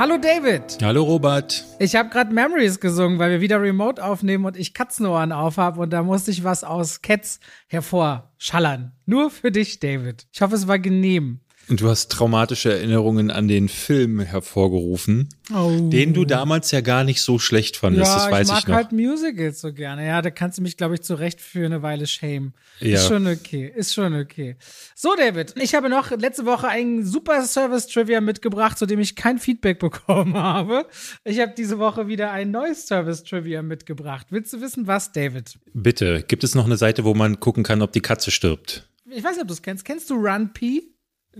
Hallo 0.00 0.16
David. 0.16 0.78
Hallo 0.82 1.02
Robert. 1.02 1.62
Ich 1.78 1.94
habe 1.94 2.08
gerade 2.08 2.32
Memories 2.32 2.80
gesungen, 2.80 3.18
weil 3.18 3.32
wir 3.32 3.42
wieder 3.42 3.60
Remote 3.60 4.02
aufnehmen 4.02 4.46
und 4.46 4.56
ich 4.56 4.72
Katzenohren 4.72 5.30
aufhab 5.30 5.76
und 5.76 5.90
da 5.90 6.02
musste 6.02 6.30
ich 6.30 6.42
was 6.42 6.64
aus 6.64 7.02
Cats 7.02 7.38
hervorschallern. 7.66 8.92
Nur 9.04 9.28
für 9.28 9.52
dich, 9.52 9.78
David. 9.78 10.26
Ich 10.32 10.40
hoffe, 10.40 10.54
es 10.54 10.66
war 10.66 10.78
genehm. 10.78 11.40
Und 11.70 11.80
du 11.80 11.88
hast 11.88 12.10
traumatische 12.10 12.72
Erinnerungen 12.72 13.30
an 13.30 13.46
den 13.46 13.68
Film 13.68 14.18
hervorgerufen, 14.18 15.28
oh. 15.54 15.88
den 15.88 16.12
du 16.14 16.24
damals 16.24 16.72
ja 16.72 16.80
gar 16.80 17.04
nicht 17.04 17.22
so 17.22 17.38
schlecht 17.38 17.76
fandest, 17.76 18.10
ja, 18.10 18.14
das 18.16 18.30
weiß 18.30 18.48
ich, 18.48 18.58
ich 18.58 18.62
noch. 18.62 18.68
mag 18.68 18.76
halt 18.76 18.92
Musicals 18.92 19.60
so 19.60 19.72
gerne. 19.72 20.04
Ja, 20.04 20.20
da 20.20 20.30
kannst 20.30 20.58
du 20.58 20.62
mich, 20.62 20.76
glaube 20.76 20.94
ich, 20.94 21.02
zurecht 21.02 21.40
für 21.40 21.64
eine 21.64 21.80
Weile 21.82 22.08
schämen. 22.08 22.54
Ja. 22.80 22.96
Ist 22.96 23.06
schon 23.06 23.24
okay, 23.28 23.72
ist 23.72 23.94
schon 23.94 24.16
okay. 24.16 24.56
So, 24.96 25.14
David, 25.16 25.54
ich 25.60 25.76
habe 25.76 25.88
noch 25.88 26.10
letzte 26.10 26.44
Woche 26.44 26.66
einen 26.66 27.06
super 27.06 27.40
Service-Trivia 27.44 28.20
mitgebracht, 28.20 28.76
zu 28.76 28.86
dem 28.86 28.98
ich 28.98 29.14
kein 29.14 29.38
Feedback 29.38 29.78
bekommen 29.78 30.34
habe. 30.36 30.86
Ich 31.22 31.38
habe 31.38 31.52
diese 31.56 31.78
Woche 31.78 32.08
wieder 32.08 32.32
ein 32.32 32.50
neues 32.50 32.88
Service-Trivia 32.88 33.62
mitgebracht. 33.62 34.26
Willst 34.30 34.52
du 34.52 34.60
wissen, 34.60 34.88
was, 34.88 35.12
David? 35.12 35.56
Bitte, 35.72 36.24
gibt 36.26 36.42
es 36.42 36.56
noch 36.56 36.64
eine 36.64 36.76
Seite, 36.76 37.04
wo 37.04 37.14
man 37.14 37.38
gucken 37.38 37.62
kann, 37.62 37.80
ob 37.80 37.92
die 37.92 38.00
Katze 38.00 38.32
stirbt? 38.32 38.88
Ich 39.08 39.22
weiß 39.22 39.34
nicht, 39.34 39.42
ob 39.42 39.48
du 39.48 39.54
es 39.54 39.62
kennst. 39.62 39.84
Kennst 39.84 40.10
du 40.10 40.14
Run 40.14 40.52
P? 40.52 40.82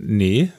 Nee. 0.03 0.51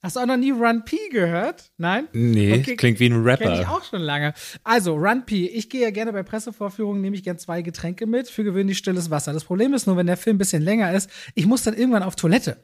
Hast 0.00 0.14
du 0.14 0.20
auch 0.20 0.26
noch 0.26 0.36
nie 0.36 0.52
Run 0.52 0.84
P 0.84 0.96
gehört? 1.10 1.72
Nein? 1.76 2.06
Nee, 2.12 2.60
okay. 2.60 2.76
klingt 2.76 3.00
wie 3.00 3.06
ein 3.06 3.20
Rapper. 3.24 3.44
Kenn 3.44 3.60
ich 3.60 3.66
auch 3.66 3.82
schon 3.82 4.00
lange. 4.00 4.32
Also, 4.62 4.94
Run 4.94 5.26
P. 5.26 5.46
Ich 5.46 5.68
gehe 5.70 5.82
ja 5.82 5.90
gerne 5.90 6.12
bei 6.12 6.22
Pressevorführungen, 6.22 7.00
nehme 7.00 7.16
ich 7.16 7.24
gerne 7.24 7.38
zwei 7.38 7.62
Getränke 7.62 8.06
mit, 8.06 8.30
für 8.30 8.44
gewöhnlich 8.44 8.78
stilles 8.78 9.10
Wasser. 9.10 9.32
Das 9.32 9.44
Problem 9.44 9.74
ist 9.74 9.88
nur, 9.88 9.96
wenn 9.96 10.06
der 10.06 10.16
Film 10.16 10.36
ein 10.36 10.38
bisschen 10.38 10.62
länger 10.62 10.92
ist, 10.92 11.10
ich 11.34 11.46
muss 11.46 11.64
dann 11.64 11.74
irgendwann 11.74 12.04
auf 12.04 12.14
Toilette. 12.14 12.58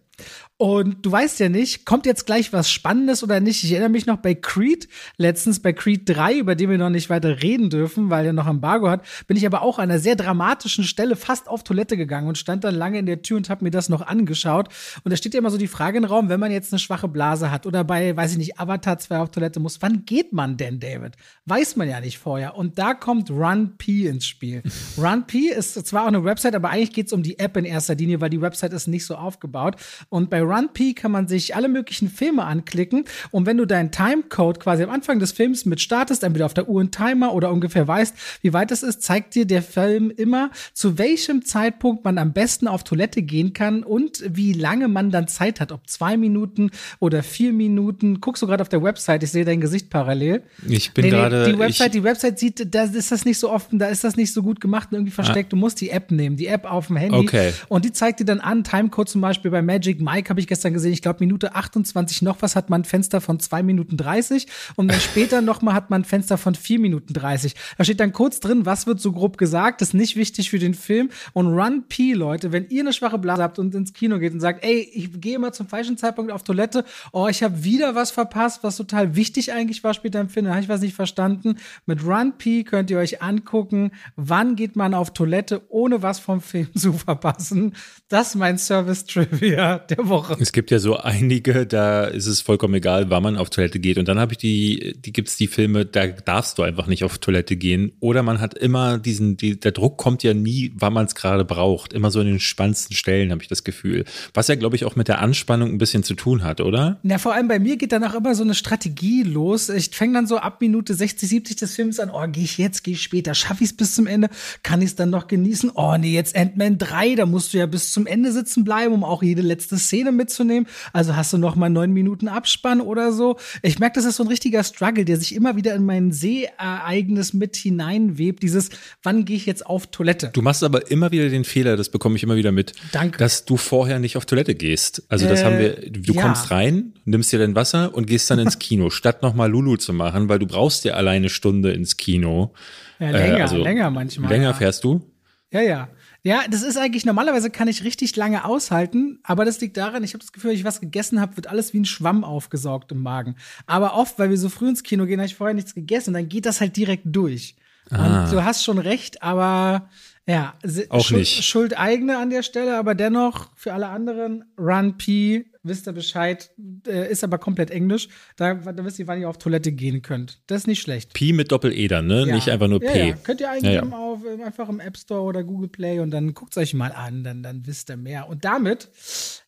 Und 0.56 1.05
du 1.05 1.11
weißt 1.11 1.41
ja 1.41 1.48
nicht, 1.48 1.84
kommt 1.84 2.06
jetzt 2.06 2.27
gleich 2.27 2.53
was 2.53 2.70
Spannendes 2.70 3.25
oder 3.25 3.41
nicht. 3.41 3.64
Ich 3.64 3.73
erinnere 3.73 3.91
mich 3.91 4.06
noch 4.06 4.19
bei 4.19 4.34
Creed, 4.34 4.89
letztens 5.17 5.61
bei 5.61 5.73
Creed 5.73 6.08
3, 6.08 6.39
über 6.39 6.55
den 6.55 6.70
wir 6.70 6.78
noch 6.78 6.91
nicht 6.91 7.11
weiter 7.11 7.42
reden 7.42 7.70
dürfen, 7.70 8.11
weil 8.11 8.27
er 8.27 8.33
noch 8.33 8.47
Embargo 8.47 8.89
hat, 8.89 9.05
bin 9.27 9.36
ich 9.36 9.47
aber 9.47 9.62
auch 9.62 9.78
an 9.78 9.91
einer 9.91 9.98
sehr 9.98 10.14
dramatischen 10.14 10.84
Stelle 10.84 11.17
fast 11.17 11.48
auf 11.48 11.64
Toilette 11.64 11.97
gegangen 11.97 12.28
und 12.28 12.39
stand 12.39 12.62
dann 12.62 12.77
lange 12.77 13.01
in 13.01 13.06
der 13.06 13.23
Tür 13.23 13.39
und 13.39 13.51
habe 13.51 13.64
mir 13.64 13.73
das 13.73 13.89
noch 13.89 14.03
angeschaut. 14.03 14.69
Und 15.03 15.11
da 15.11 15.17
steht 15.17 15.34
ja 15.34 15.41
immer 15.41 15.51
so 15.51 15.58
die 15.58 15.67
Frage 15.67 15.98
im 15.98 16.05
Raum, 16.05 16.28
wenn 16.28 16.39
man 16.39 16.53
jetzt 16.53 16.73
eine 16.73 16.78
schwache 16.78 17.08
Blase 17.08 17.23
hat 17.33 17.67
oder 17.67 17.84
bei, 17.84 18.17
weiß 18.17 18.33
ich 18.33 18.39
nicht, 18.39 18.58
Avatar 18.58 18.98
2 18.98 19.19
auf 19.19 19.30
Toilette 19.30 19.61
muss, 19.61 19.80
wann 19.83 20.05
geht 20.05 20.33
man 20.33 20.56
denn, 20.56 20.80
David? 20.80 21.17
Weiß 21.47 21.77
man 21.77 21.89
ja 21.89 22.00
nicht 22.00 22.19
vorher. 22.19 22.56
Und 22.56 22.78
da 22.78 22.94
kommt 22.94 23.30
Run 23.30 23.77
P 23.77 24.06
ins 24.06 24.27
Spiel. 24.27 24.62
Run 24.98 25.27
P 25.27 25.48
ist 25.48 25.75
zwar 25.86 26.05
auch 26.05 26.08
eine 26.08 26.25
Website, 26.25 26.55
aber 26.55 26.70
eigentlich 26.70 26.92
geht 26.92 27.06
es 27.06 27.12
um 27.12 27.22
die 27.22 27.39
App 27.39 27.56
in 27.56 27.64
erster 27.64 27.95
Linie, 27.95 28.20
weil 28.20 28.30
die 28.30 28.41
Website 28.41 28.72
ist 28.72 28.86
nicht 28.86 29.06
so 29.06 29.17
aufgebaut. 29.17 29.77
Und 30.08 30.30
bei 30.30 30.42
RunP 30.42 30.95
kann 30.95 31.11
man 31.11 31.28
sich 31.28 31.55
alle 31.55 31.69
möglichen 31.69 32.08
Filme 32.08 32.45
anklicken. 32.45 33.05
Und 33.30 33.47
wenn 33.47 33.56
du 33.56 33.67
deinen 33.67 33.91
Timecode 33.91 34.61
quasi 34.61 34.83
am 34.83 34.91
Anfang 34.91 35.19
des 35.19 35.33
Films 35.33 35.64
mit 35.64 35.80
startest, 35.80 36.22
entweder 36.22 36.47
auf 36.47 36.55
der 36.55 36.69
Uhr 36.69 36.80
einen 36.80 36.91
Timer 36.91 37.33
oder 37.33 37.50
ungefähr 37.50 37.86
weißt, 37.86 38.14
wie 38.42 38.52
weit 38.52 38.70
es 38.70 38.83
ist, 38.83 39.02
zeigt 39.02 39.34
dir 39.34 39.47
der 39.47 39.62
Film 39.62 40.11
immer, 40.11 40.50
zu 40.72 40.98
welchem 40.98 41.45
Zeitpunkt 41.45 42.05
man 42.05 42.19
am 42.19 42.33
besten 42.33 42.69
auf 42.69 42.84
Toilette 42.84 43.22
gehen 43.22 43.52
kann 43.52 43.83
und 43.83 44.22
wie 44.27 44.52
lange 44.52 44.89
man 44.89 45.11
dann 45.11 45.28
Zeit 45.28 45.61
hat. 45.61 45.72
Ob 45.72 45.89
zwei 45.89 46.17
Minuten 46.17 46.70
oder 46.98 47.14
vier 47.23 47.53
Minuten. 47.53 48.20
Guckst 48.20 48.43
du 48.43 48.47
gerade 48.47 48.62
auf 48.62 48.69
der 48.69 48.83
Website? 48.83 49.23
Ich 49.23 49.31
sehe 49.31 49.45
dein 49.45 49.61
Gesicht 49.61 49.91
parallel. 49.91 50.43
Ich 50.69 50.93
bin 50.93 51.05
nee, 51.05 51.11
nee, 51.11 51.17
gerade. 51.17 51.53
Die 51.53 51.59
Website, 51.59 51.95
die 51.95 52.03
Website 52.03 52.39
sieht, 52.39 52.75
da 52.75 52.84
ist 52.84 53.12
das 53.12 53.25
nicht 53.25 53.39
so 53.39 53.51
offen, 53.51 53.79
da 53.79 53.87
ist 53.87 54.05
das 54.05 54.17
nicht 54.17 54.33
so 54.33 54.43
gut 54.43 54.61
gemacht 54.61 54.89
und 54.91 54.98
irgendwie 54.98 55.12
versteckt. 55.12 55.48
Ah. 55.48 55.51
Du 55.51 55.57
musst 55.57 55.81
die 55.81 55.91
App 55.91 56.11
nehmen, 56.11 56.37
die 56.37 56.47
App 56.47 56.70
auf 56.70 56.89
dem 56.89 56.97
Handy. 56.97 57.19
Okay. 57.19 57.53
Und 57.69 57.85
die 57.85 57.92
zeigt 57.92 58.20
dir 58.20 58.25
dann 58.25 58.41
an, 58.41 58.65
Timecode 58.65 59.09
zum 59.09 59.20
Beispiel 59.20 59.51
bei 59.51 59.62
Magic 59.62 60.01
Mike 60.01 60.31
habe 60.31 60.41
ich 60.41 60.47
gestern 60.47 60.73
gesehen, 60.73 60.92
ich 60.92 61.03
glaube 61.03 61.19
Minute 61.20 61.55
28 61.55 62.23
noch 62.23 62.42
was 62.42 62.57
hat 62.57 62.70
man 62.70 62.83
ein 62.83 62.85
Fenster 62.85 63.20
von 63.20 63.41
2 63.41 63.63
Minuten 63.63 63.97
30 63.97 64.47
und 64.77 64.89
dann 64.89 65.01
später 65.14 65.41
noch 65.41 65.63
mal 65.63 65.74
hat 65.74 65.91
man 65.91 66.03
ein 66.03 66.05
Fenster 66.05 66.39
von 66.39 66.55
4 66.55 66.79
Minuten 66.79 67.13
30. 67.13 67.55
Da 67.79 67.85
steht 67.85 68.01
dann 68.01 68.13
kurz 68.13 68.41
drin, 68.41 68.67
was 68.67 68.86
wird 68.86 69.01
so 69.01 69.13
grob 69.13 69.39
gesagt, 69.39 69.80
das 69.80 69.89
ist 69.89 69.95
nicht 69.95 70.17
wichtig 70.17 70.51
für 70.51 70.58
den 70.58 70.74
Film 70.74 71.11
und 71.33 71.47
Run 71.48 71.85
P, 71.89 72.13
Leute, 72.13 72.53
wenn 72.53 72.69
ihr 72.69 72.83
eine 72.83 72.92
schwache 72.92 73.19
Blase 73.19 73.42
habt 73.42 73.58
und 73.58 73.74
ins 73.74 73.92
Kino 73.92 74.19
geht 74.19 74.33
und 74.33 74.41
sagt, 74.41 74.64
ey, 74.64 74.80
ich 74.92 75.20
gehe 75.20 75.36
immer 75.36 75.53
zum 75.53 75.69
falschen 75.69 75.97
Zeitpunkt 75.97 76.33
auf 76.33 76.42
Toilette, 76.42 76.85
oh, 77.13 77.29
ich 77.29 77.42
habe 77.42 77.65
wieder 77.65 77.95
was 77.95 78.11
verpasst, 78.11 78.63
was 78.63 78.77
total 78.77 79.17
wichtig 79.17 79.53
eigentlich 79.53 79.85
war 79.85 79.95
später 79.95 80.20
im 80.20 80.29
Film, 80.29 80.47
da 80.47 80.53
habe 80.53 80.63
ich 80.63 80.69
was 80.69 80.81
nicht 80.81 80.95
verstanden. 80.95 81.57
Mit 81.87 82.05
Run 82.05 82.39
P 82.39 82.65
könnt 82.65 82.91
ihr 82.91 82.98
euch 82.98 83.23
angucken, 83.23 83.92
wann 84.17 84.57
geht 84.57 84.77
man 84.77 84.95
auf 84.95 85.13
Toilette, 85.13 85.63
ohne 85.69 86.03
was 86.03 86.19
vom 86.19 86.41
Film 86.41 86.69
zu 86.75 86.92
verpassen. 86.92 87.75
Das 88.09 88.29
ist 88.29 88.35
mein 88.37 88.59
Service 88.59 89.05
Trivia 89.05 89.79
der 89.79 90.09
Woche. 90.09 90.37
Es 90.41 90.53
gibt 90.53 90.70
ja 90.70 90.79
so 90.79 90.97
einige, 90.97 91.67
da 91.67 92.05
ist 92.05 92.27
es 92.27 92.41
vollkommen 92.41 92.75
egal, 92.75 93.11
wann 93.11 93.23
man 93.23 93.36
auf 93.36 93.51
Toilette 93.51 93.79
geht. 93.81 93.98
Und 93.98 94.09
dann 94.09 94.19
habe 94.19 94.33
ich 94.33 94.39
die, 94.39 94.97
die 94.98 95.13
gibt's 95.13 95.36
die 95.36 95.47
Filme, 95.47 95.86
da 95.86 96.07
darfst 96.07 96.59
du 96.59 96.63
einfach 96.63 96.86
nicht 96.86 97.05
auf 97.05 97.19
Toilette 97.19 97.57
gehen. 97.57 97.92
Oder 98.01 98.23
man 98.23 98.41
hat 98.41 98.55
immer 98.55 98.98
diesen, 98.98 99.36
die, 99.36 99.59
der 99.59 99.73
Druck 99.73 99.97
kommt 99.98 100.23
ja 100.23 100.35
nie, 100.35 100.73
wann 100.75 100.92
man 100.92 101.07
es 101.07 101.15
gerade 101.15 101.45
braucht. 101.45 101.92
Immer 101.92 102.11
so 102.11 102.21
in 102.21 102.27
den 102.27 102.41
spannendsten 102.41 102.97
Stellen, 102.97 103.31
habe 103.31 103.42
ich 103.42 103.48
das 103.48 103.65
Gefühl. 103.65 104.05
Was 104.33 104.48
ja, 104.48 104.55
glaube 104.55 104.77
ich, 104.77 104.85
auch 104.85 104.97
mit 104.97 105.09
der 105.09 105.21
Anspannung 105.21 105.71
ein 105.71 105.79
bisschen 105.79 106.03
zu 106.03 106.15
tun 106.15 106.42
hat, 106.45 106.61
oder? 106.61 106.93
Na, 107.02 107.18
vor 107.18 107.34
allem 107.34 107.48
bei 107.48 107.58
mir 107.58 107.77
geht 107.77 107.92
dann 107.92 108.05
auch 108.05 108.14
immer 108.14 108.34
so 108.34 108.42
eine 108.42 108.55
Strategie 108.55 109.22
los. 109.22 109.68
Ich 109.68 109.90
fange 109.94 110.14
dann 110.14 110.27
so 110.27 110.38
ab 110.38 110.60
Minute 110.60 110.94
60, 110.94 111.28
70 111.28 111.56
des 111.56 111.74
Films 111.74 112.00
an, 112.00 112.10
oh, 112.10 112.27
gehe 112.28 112.44
ich 112.44 112.58
jetzt, 112.58 112.84
gehe 112.84 112.94
ich 112.94 113.02
später, 113.02 113.34
schaffe 113.34 113.64
ich 113.64 113.70
es 113.70 113.77
bis 113.77 113.94
zum 113.94 114.06
Ende, 114.06 114.28
kann 114.62 114.80
ich 114.80 114.90
es 114.90 114.96
dann 114.96 115.10
noch 115.10 115.27
genießen? 115.27 115.70
Oh 115.74 115.96
nee, 115.96 116.12
jetzt 116.12 116.36
Ant-Man 116.36 116.78
3, 116.78 117.14
da 117.16 117.27
musst 117.27 117.55
du 117.55 117.58
ja 117.58 117.66
bis 117.66 117.92
zum 117.92 118.06
Ende 118.06 118.32
sitzen 118.32 118.64
bleiben, 118.64 118.94
um 118.94 119.05
auch 119.05 119.22
jede 119.22 119.42
letzte 119.42 119.78
Szene 119.78 120.12
mitzunehmen. 120.12 120.68
Also 120.92 121.16
hast 121.16 121.32
du 121.32 121.38
noch 121.38 121.56
mal 121.56 121.70
neun 121.70 121.92
Minuten 121.92 122.28
Abspann 122.28 122.80
oder 122.80 123.12
so. 123.12 123.36
Ich 123.62 123.78
merke, 123.78 123.94
das 123.94 124.05
ist 124.05 124.16
so 124.16 124.24
ein 124.24 124.28
richtiger 124.28 124.62
Struggle, 124.64 125.05
der 125.05 125.16
sich 125.16 125.34
immer 125.34 125.56
wieder 125.56 125.74
in 125.74 125.84
mein 125.84 126.12
Seeereignis 126.12 127.32
mit 127.32 127.56
hineinwebt. 127.56 128.43
Dieses, 128.43 128.70
wann 129.02 129.25
gehe 129.25 129.37
ich 129.37 129.46
jetzt 129.46 129.66
auf 129.66 129.87
Toilette? 129.88 130.31
Du 130.32 130.43
machst 130.43 130.62
aber 130.62 130.90
immer 130.90 131.11
wieder 131.11 131.28
den 131.28 131.44
Fehler, 131.44 131.76
das 131.76 131.88
bekomme 131.88 132.16
ich 132.16 132.22
immer 132.22 132.37
wieder 132.37 132.52
mit. 132.52 132.72
Danke. 132.93 133.19
Dass 133.19 133.44
du 133.44 133.56
vorher 133.56 133.99
nicht 133.99 134.16
auf 134.16 134.26
Toilette 134.26 134.55
gehst. 134.55 135.02
Also 135.08 135.26
das 135.28 135.40
äh, 135.40 135.44
haben 135.44 135.58
wir, 135.58 135.90
du 135.90 136.12
ja. 136.12 136.22
kommst 136.22 136.50
rein, 136.50 136.83
nimmst 137.05 137.32
dir 137.32 137.38
dein 137.38 137.55
Wasser 137.55 137.94
und 137.94 138.06
gehst 138.06 138.31
dann 138.31 138.38
ins 138.38 138.58
Kino, 138.58 138.90
statt 138.90 139.22
noch 139.22 139.34
mal 139.34 139.50
Lulu 139.50 139.76
zu 139.76 139.93
machen, 139.93 140.28
weil 140.28 140.38
du 140.38 140.46
brauchst 140.46 140.84
ja 140.84 140.94
alleine 140.94 141.28
Stunde 141.28 141.72
ins 141.72 141.96
Kino. 141.96 142.52
Ja, 142.99 143.11
länger, 143.11 143.38
äh, 143.38 143.43
also 143.43 143.56
länger 143.56 143.90
manchmal. 143.90 144.31
Länger 144.31 144.50
ja. 144.50 144.55
fährst 144.55 144.84
du? 144.84 145.02
Ja, 145.50 145.61
ja. 145.61 145.88
Ja, 146.26 146.44
das 146.49 146.62
ist 146.62 146.78
eigentlich, 146.78 147.05
normalerweise 147.05 147.50
kann 147.50 147.69
ich 147.69 147.84
richtig 147.84 148.17
lange 148.17 148.46
aushalten, 148.46 149.19
aber 149.25 149.44
das 149.44 149.61
liegt 149.61 149.76
daran, 149.76 150.02
ich 150.02 150.14
habe 150.14 150.20
das 150.20 150.32
Gefühl, 150.32 150.50
wenn 150.50 150.56
ich 150.56 150.64
was 150.64 150.81
gegessen 150.81 151.20
habe, 151.20 151.37
wird 151.37 151.49
alles 151.49 151.75
wie 151.75 151.81
ein 151.81 151.84
Schwamm 151.84 152.25
aufgesaugt 152.25 152.93
im 152.93 153.02
Magen. 153.02 153.37
Aber 153.67 153.94
oft, 153.94 154.19
weil 154.19 154.31
wir 154.31 154.38
so 154.38 154.49
früh 154.49 154.70
ins 154.70 154.82
Kino 154.82 155.05
gehen, 155.05 155.20
habe 155.20 155.26
ich 155.26 155.34
vorher 155.34 155.55
nichts 155.55 155.75
gegessen 155.75 156.11
und 156.11 156.14
dann 156.14 156.28
geht 156.31 156.46
das 156.46 156.62
halt 156.62 156.76
direkt 156.78 157.05
durch. 157.05 157.56
Ah. 157.90 158.25
Und 158.25 158.32
du 158.32 158.43
hast 158.43 158.64
schon 158.64 158.78
recht, 158.78 159.23
aber 159.23 159.90
ja, 160.26 160.55
auch 160.88 161.05
Schuld, 161.05 161.20
nicht. 161.20 161.44
Schuld 161.44 161.78
eigene 161.78 162.17
an 162.17 162.31
der 162.31 162.43
Stelle, 162.43 162.78
aber 162.78 162.94
dennoch 162.94 163.50
für 163.55 163.75
alle 163.75 163.88
anderen 163.88 164.44
Run 164.58 164.96
P, 164.96 165.44
wisst 165.64 165.88
ihr 165.88 165.93
Bescheid, 165.93 166.50
äh, 166.87 167.11
ist 167.11 167.25
aber 167.25 167.38
komplett 167.38 167.70
Englisch. 167.70 168.08
Da, 168.37 168.55
da 168.55 168.85
wisst 168.85 168.99
ihr, 168.99 169.06
wann 169.06 169.20
ihr 169.20 169.29
auf 169.29 169.38
Toilette 169.38 169.73
gehen 169.73 170.02
könnt. 170.02 170.41
Das 170.47 170.58
ist 170.58 170.67
nicht 170.67 170.82
schlecht. 170.82 171.12
P 171.14 171.32
mit 171.32 171.50
Doppel-E 171.50 171.88
dann, 171.88 172.06
ne? 172.06 172.26
Ja. 172.26 172.35
Nicht 172.35 172.49
einfach 172.50 172.69
nur 172.69 172.81
P. 172.81 172.87
Ja, 172.87 173.05
ja. 173.06 173.14
Könnt 173.17 173.41
ihr 173.41 173.50
eingeben 173.50 173.93
auf, 173.93 174.20
einfach 174.44 174.69
im 174.69 174.79
App 174.79 174.97
Store 174.97 175.23
oder 175.23 175.43
Google 175.43 175.69
Play 175.69 176.00
und 176.00 176.11
dann 176.11 176.35
guckt 176.35 176.53
es 176.53 176.58
euch 176.58 176.75
mal 176.75 176.93
an, 176.93 177.25
dann, 177.25 177.43
dann 177.43 177.67
wisst 177.67 177.91
ihr 177.91 177.97
mehr. 177.97 178.29
Und 178.29 178.44
damit 178.44 178.91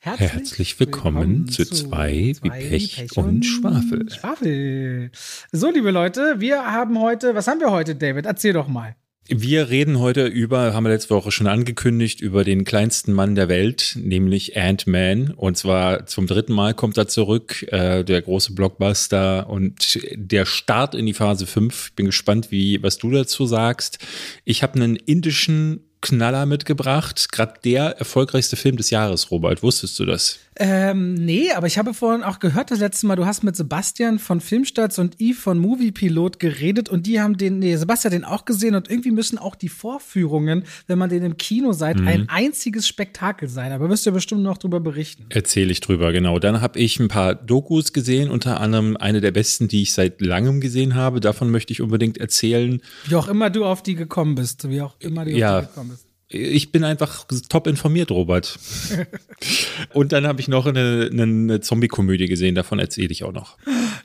herzlich, 0.00 0.32
herzlich 0.32 0.80
willkommen, 0.80 1.16
willkommen, 1.16 1.48
zu, 1.48 1.64
zwei, 1.66 2.32
zwei 2.34 2.42
wie 2.42 2.50
Pech, 2.50 2.96
Pech 2.96 3.16
und, 3.16 3.24
und 3.26 3.42
Schwafel. 3.44 4.10
Schwafel. 4.10 5.10
So, 5.52 5.70
liebe 5.70 5.90
Leute, 5.90 6.40
wir 6.40 6.64
haben 6.64 6.98
heute, 6.98 7.34
was 7.34 7.46
haben 7.46 7.60
wir 7.60 7.70
heute, 7.70 7.94
David? 7.94 8.26
Erzähl 8.26 8.52
doch 8.52 8.68
mal. 8.68 8.96
Wir 9.28 9.70
reden 9.70 9.98
heute 9.98 10.26
über, 10.26 10.72
haben 10.72 10.84
wir 10.84 10.90
letzte 10.90 11.14
Woche 11.14 11.32
schon 11.32 11.48
angekündigt, 11.48 12.20
über 12.20 12.44
den 12.44 12.64
kleinsten 12.64 13.12
Mann 13.12 13.34
der 13.34 13.48
Welt, 13.48 13.98
nämlich 14.00 14.56
Ant-Man. 14.56 15.32
Und 15.32 15.56
zwar 15.56 16.06
zum 16.06 16.28
dritten 16.28 16.52
Mal 16.52 16.74
kommt 16.74 16.96
er 16.96 17.08
zurück, 17.08 17.64
äh, 17.72 18.04
der 18.04 18.22
große 18.22 18.54
Blockbuster 18.54 19.50
und 19.50 19.98
der 20.14 20.46
Start 20.46 20.94
in 20.94 21.06
die 21.06 21.14
Phase 21.14 21.46
5. 21.46 21.88
Ich 21.88 21.94
bin 21.94 22.06
gespannt, 22.06 22.52
wie, 22.52 22.80
was 22.84 22.98
du 22.98 23.10
dazu 23.10 23.46
sagst. 23.46 23.98
Ich 24.44 24.62
habe 24.62 24.74
einen 24.74 24.94
indischen 24.94 25.80
Knaller 26.02 26.46
mitgebracht. 26.46 27.32
Gerade 27.32 27.54
der 27.64 27.98
erfolgreichste 27.98 28.54
Film 28.54 28.76
des 28.76 28.90
Jahres, 28.90 29.32
Robert. 29.32 29.60
Wusstest 29.60 29.98
du 29.98 30.04
das? 30.04 30.38
Ähm, 30.58 31.14
nee, 31.14 31.50
aber 31.52 31.66
ich 31.66 31.76
habe 31.76 31.92
vorhin 31.92 32.22
auch 32.22 32.38
gehört, 32.38 32.70
das 32.70 32.78
letzte 32.78 33.06
Mal, 33.06 33.16
du 33.16 33.26
hast 33.26 33.44
mit 33.44 33.56
Sebastian 33.56 34.18
von 34.18 34.40
Filmstarts 34.40 34.98
und 34.98 35.20
Yves 35.20 35.38
von 35.38 35.58
Moviepilot 35.58 36.38
geredet 36.38 36.88
und 36.88 37.06
die 37.06 37.20
haben 37.20 37.36
den, 37.36 37.58
nee, 37.58 37.76
Sebastian 37.76 38.12
den 38.12 38.24
auch 38.24 38.46
gesehen 38.46 38.74
und 38.74 38.88
irgendwie 38.90 39.10
müssen 39.10 39.36
auch 39.36 39.54
die 39.54 39.68
Vorführungen, 39.68 40.64
wenn 40.86 40.98
man 40.98 41.10
den 41.10 41.22
im 41.24 41.36
Kino 41.36 41.72
seid, 41.72 42.00
mhm. 42.00 42.08
ein 42.08 42.28
einziges 42.28 42.88
Spektakel 42.88 43.48
sein. 43.48 43.72
Aber 43.72 43.90
wirst 43.90 44.06
du 44.06 44.10
ja 44.10 44.14
bestimmt 44.14 44.42
noch 44.42 44.56
drüber 44.56 44.80
berichten. 44.80 45.26
Erzähle 45.28 45.72
ich 45.72 45.80
drüber, 45.80 46.12
genau. 46.12 46.38
Dann 46.38 46.62
habe 46.62 46.78
ich 46.78 46.98
ein 46.98 47.08
paar 47.08 47.34
Dokus 47.34 47.92
gesehen, 47.92 48.30
unter 48.30 48.60
anderem 48.60 48.96
eine 48.96 49.20
der 49.20 49.32
besten, 49.32 49.68
die 49.68 49.82
ich 49.82 49.92
seit 49.92 50.22
langem 50.22 50.62
gesehen 50.62 50.94
habe. 50.94 51.20
Davon 51.20 51.50
möchte 51.50 51.72
ich 51.74 51.82
unbedingt 51.82 52.16
erzählen. 52.16 52.80
Wie 53.06 53.16
auch 53.16 53.28
immer 53.28 53.50
du 53.50 53.66
auf 53.66 53.82
die 53.82 53.94
gekommen 53.94 54.34
bist, 54.34 54.68
wie 54.70 54.80
auch 54.80 54.96
immer 55.00 55.26
du 55.26 55.32
ja. 55.32 55.58
auf 55.58 55.64
die 55.64 55.68
gekommen 55.68 55.90
bist. 55.90 56.05
Ich 56.28 56.72
bin 56.72 56.82
einfach 56.82 57.24
top 57.48 57.66
informiert, 57.68 58.10
Robert. 58.10 58.58
Und 59.92 60.12
dann 60.12 60.26
habe 60.26 60.40
ich 60.40 60.48
noch 60.48 60.66
eine, 60.66 61.08
eine 61.12 61.60
Zombie-Komödie 61.60 62.26
gesehen, 62.26 62.54
davon 62.54 62.78
erzähle 62.80 63.12
ich 63.12 63.22
auch 63.22 63.32
noch. 63.32 63.56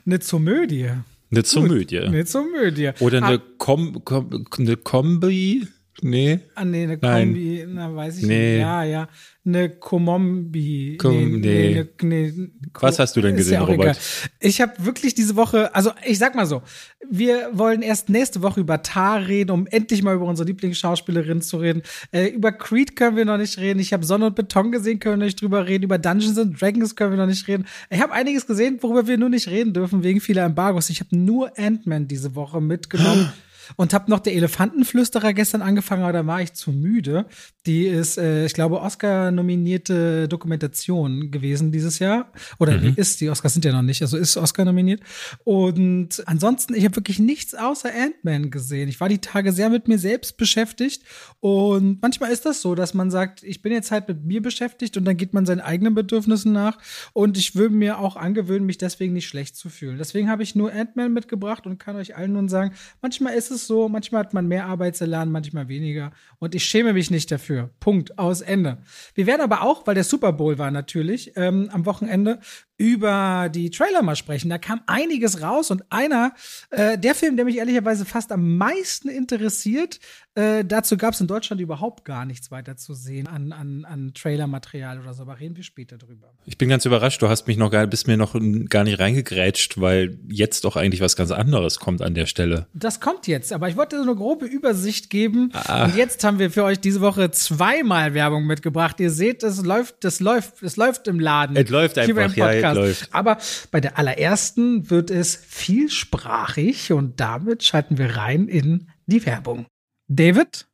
Eine 0.06 0.20
Zomödie? 0.20 0.90
Eine 1.30 1.42
Komödie. 1.42 1.98
Eine 2.00 2.24
Komödie. 2.24 2.90
Oder 3.00 3.22
Ah, 3.22 3.26
eine, 3.26 3.40
Kom 3.58 4.04
Kom 4.04 4.46
eine 4.58 4.76
Kombi? 4.76 5.66
Nee. 6.00 6.40
Ah, 6.54 6.64
nee, 6.64 6.84
eine 6.84 6.98
Nein. 7.00 7.28
Kombi, 7.28 7.64
na, 7.68 7.94
weiß 7.94 8.18
ich 8.18 8.26
Nee. 8.26 8.52
nicht. 8.54 8.60
Ja, 8.62 8.82
ja. 8.82 9.08
Eine 9.44 9.68
Komombi. 9.68 10.96
Kom- 11.00 11.38
nee. 11.40 11.74
ne, 11.74 11.88
nee, 12.02 12.32
Ko- 12.72 12.86
Was 12.86 12.98
hast 12.98 13.14
du 13.16 13.20
denn 13.20 13.36
gesehen, 13.36 13.54
ja 13.54 13.60
Robert? 13.60 13.80
egal. 13.80 13.96
Ich 14.40 14.60
habe 14.60 14.72
wirklich 14.78 15.14
diese 15.14 15.36
Woche, 15.36 15.74
also 15.74 15.90
ich 16.06 16.18
sag 16.18 16.34
mal 16.34 16.46
so, 16.46 16.62
wir 17.10 17.50
wollen 17.52 17.82
erst 17.82 18.08
nächste 18.08 18.40
Woche 18.40 18.60
über 18.60 18.82
Tar 18.82 19.26
reden, 19.28 19.50
um 19.50 19.66
endlich 19.66 20.02
mal 20.02 20.14
über 20.14 20.24
unsere 20.24 20.46
Lieblingsschauspielerin 20.48 21.42
zu 21.42 21.58
reden. 21.58 21.82
Äh, 22.10 22.28
über 22.28 22.52
Creed 22.52 22.96
können 22.96 23.16
wir 23.16 23.24
noch 23.24 23.36
nicht 23.38 23.58
reden. 23.58 23.78
Ich 23.80 23.92
habe 23.92 24.06
Sonne 24.06 24.26
und 24.26 24.34
Beton 24.36 24.72
gesehen, 24.72 24.98
können 24.98 25.20
wir 25.20 25.26
nicht 25.26 25.42
drüber 25.42 25.66
reden. 25.66 25.84
Über 25.84 25.98
Dungeons 25.98 26.38
and 26.38 26.60
Dragons 26.60 26.96
können 26.96 27.10
wir 27.12 27.18
noch 27.18 27.26
nicht 27.26 27.46
reden. 27.48 27.66
Ich 27.90 28.00
habe 28.00 28.12
einiges 28.12 28.46
gesehen, 28.46 28.78
worüber 28.80 29.06
wir 29.06 29.18
nur 29.18 29.28
nicht 29.28 29.48
reden 29.48 29.72
dürfen, 29.74 30.02
wegen 30.02 30.20
vieler 30.20 30.44
Embargos. 30.44 30.88
Ich 30.88 31.00
habe 31.00 31.14
nur 31.16 31.52
Ant-Man 31.58 32.08
diese 32.08 32.34
Woche 32.34 32.60
mitgenommen. 32.62 33.30
Und 33.76 33.94
habe 33.94 34.10
noch 34.10 34.20
der 34.20 34.34
Elefantenflüsterer 34.34 35.32
gestern 35.32 35.62
angefangen, 35.62 36.02
aber 36.02 36.12
da 36.12 36.26
war 36.26 36.42
ich 36.42 36.52
zu 36.52 36.72
müde. 36.72 37.26
Die 37.66 37.86
ist, 37.86 38.18
äh, 38.18 38.44
ich 38.46 38.54
glaube, 38.54 38.80
Oscar-nominierte 38.80 40.28
Dokumentation 40.28 41.30
gewesen 41.30 41.72
dieses 41.72 41.98
Jahr. 41.98 42.32
Oder 42.58 42.78
die 42.78 42.94
ist, 42.96 43.20
die 43.20 43.30
Oscars 43.30 43.52
sind 43.52 43.64
ja 43.64 43.72
noch 43.72 43.82
nicht, 43.82 44.02
also 44.02 44.16
ist 44.16 44.36
Oscar 44.36 44.64
nominiert. 44.64 45.00
Und 45.44 46.22
ansonsten, 46.26 46.74
ich 46.74 46.84
habe 46.84 46.96
wirklich 46.96 47.18
nichts 47.18 47.54
außer 47.54 47.90
Ant-Man 47.94 48.50
gesehen. 48.50 48.88
Ich 48.88 49.00
war 49.00 49.08
die 49.08 49.18
Tage 49.18 49.52
sehr 49.52 49.70
mit 49.70 49.88
mir 49.88 49.98
selbst 49.98 50.36
beschäftigt. 50.36 51.02
Und 51.40 52.02
manchmal 52.02 52.32
ist 52.32 52.46
das 52.46 52.62
so, 52.62 52.74
dass 52.74 52.94
man 52.94 53.10
sagt, 53.10 53.42
ich 53.42 53.62
bin 53.62 53.72
jetzt 53.72 53.90
halt 53.90 54.08
mit 54.08 54.24
mir 54.24 54.42
beschäftigt 54.42 54.96
und 54.96 55.04
dann 55.04 55.16
geht 55.16 55.32
man 55.32 55.46
seinen 55.46 55.60
eigenen 55.60 55.94
Bedürfnissen 55.94 56.52
nach. 56.52 56.78
Und 57.12 57.38
ich 57.38 57.54
will 57.54 57.70
mir 57.70 57.98
auch 57.98 58.16
angewöhnen, 58.16 58.66
mich 58.66 58.78
deswegen 58.78 59.12
nicht 59.12 59.28
schlecht 59.28 59.56
zu 59.56 59.68
fühlen. 59.70 59.98
Deswegen 59.98 60.28
habe 60.28 60.42
ich 60.42 60.54
nur 60.54 60.72
Ant-Man 60.72 61.12
mitgebracht 61.12 61.66
und 61.66 61.78
kann 61.78 61.96
euch 61.96 62.16
allen 62.16 62.32
nun 62.32 62.48
sagen, 62.48 62.72
manchmal 63.00 63.34
ist 63.34 63.50
es 63.50 63.61
so, 63.66 63.88
manchmal 63.88 64.20
hat 64.20 64.34
man 64.34 64.48
mehr 64.48 64.66
Arbeitselan, 64.66 65.30
manchmal 65.30 65.68
weniger. 65.68 66.12
Und 66.38 66.54
ich 66.54 66.64
schäme 66.64 66.92
mich 66.92 67.10
nicht 67.10 67.30
dafür. 67.30 67.70
Punkt. 67.80 68.18
Aus 68.18 68.40
Ende. 68.40 68.78
Wir 69.14 69.26
werden 69.26 69.42
aber 69.42 69.62
auch, 69.62 69.86
weil 69.86 69.94
der 69.94 70.04
Super 70.04 70.32
Bowl 70.32 70.58
war 70.58 70.70
natürlich, 70.70 71.32
ähm, 71.36 71.68
am 71.72 71.86
Wochenende 71.86 72.40
über 72.82 73.48
die 73.48 73.70
Trailer 73.70 74.02
mal 74.02 74.16
sprechen. 74.16 74.50
Da 74.50 74.58
kam 74.58 74.80
einiges 74.86 75.40
raus 75.40 75.70
und 75.70 75.84
einer, 75.90 76.34
äh, 76.70 76.98
der 76.98 77.14
Film, 77.14 77.36
der 77.36 77.44
mich 77.44 77.58
ehrlicherweise 77.58 78.04
fast 78.04 78.32
am 78.32 78.56
meisten 78.56 79.08
interessiert, 79.08 80.00
äh, 80.34 80.64
dazu 80.64 80.96
gab 80.96 81.12
es 81.12 81.20
in 81.20 81.26
Deutschland 81.26 81.60
überhaupt 81.60 82.06
gar 82.06 82.24
nichts 82.24 82.50
weiter 82.50 82.78
zu 82.78 82.94
sehen 82.94 83.26
an, 83.26 83.52
an, 83.52 83.84
an 83.84 84.14
Trailermaterial 84.14 84.98
oder 84.98 85.12
so, 85.12 85.22
aber 85.22 85.38
reden 85.38 85.56
wir 85.56 85.62
später 85.62 85.98
drüber. 85.98 86.32
Ich 86.46 86.56
bin 86.56 86.70
ganz 86.70 86.86
überrascht, 86.86 87.20
du 87.20 87.28
hast 87.28 87.46
mich 87.46 87.58
noch 87.58 87.70
gar, 87.70 87.86
bist 87.86 88.06
mir 88.06 88.16
noch 88.16 88.34
gar 88.70 88.84
nicht 88.84 88.98
reingegrätscht, 88.98 89.78
weil 89.78 90.18
jetzt 90.30 90.64
doch 90.64 90.76
eigentlich 90.76 91.02
was 91.02 91.16
ganz 91.16 91.32
anderes 91.32 91.78
kommt 91.78 92.00
an 92.00 92.14
der 92.14 92.24
Stelle. 92.24 92.66
Das 92.72 93.00
kommt 93.00 93.26
jetzt, 93.26 93.52
aber 93.52 93.68
ich 93.68 93.76
wollte 93.76 93.96
so 93.96 94.02
eine 94.02 94.16
grobe 94.16 94.46
Übersicht 94.46 95.10
geben. 95.10 95.50
Ah. 95.52 95.84
Und 95.84 95.96
jetzt 95.96 96.24
haben 96.24 96.38
wir 96.38 96.50
für 96.50 96.64
euch 96.64 96.80
diese 96.80 97.02
Woche 97.02 97.30
zweimal 97.30 98.14
Werbung 98.14 98.46
mitgebracht. 98.46 99.00
Ihr 99.00 99.10
seht, 99.10 99.42
es 99.42 99.62
läuft, 99.62 100.02
es 100.06 100.18
läuft, 100.20 100.62
es 100.62 100.76
läuft 100.76 101.08
im 101.08 101.20
Laden. 101.20 101.56
Es 101.56 101.68
läuft 101.68 101.98
einfach, 101.98 102.34
ja, 102.34 102.71
Podcast. 102.74 103.00
läuft. 103.02 103.14
Aber 103.14 103.38
bei 103.70 103.80
der 103.80 103.98
allerersten 103.98 104.90
wird 104.90 105.10
es 105.10 105.36
vielsprachig 105.36 106.92
und 106.92 107.20
damit 107.20 107.62
schalten 107.62 107.98
wir 107.98 108.16
rein 108.16 108.48
in 108.48 108.88
die 109.06 109.24
Werbung. 109.26 109.66
David? 110.08 110.66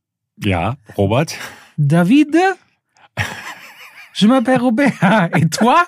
Ja, 0.42 0.76
Robert. 0.96 1.36
David? 1.76 2.34
Je 4.14 4.26
m'appelle 4.26 4.60
Robert. 4.60 4.92
Et 5.36 5.48
toi? 5.50 5.84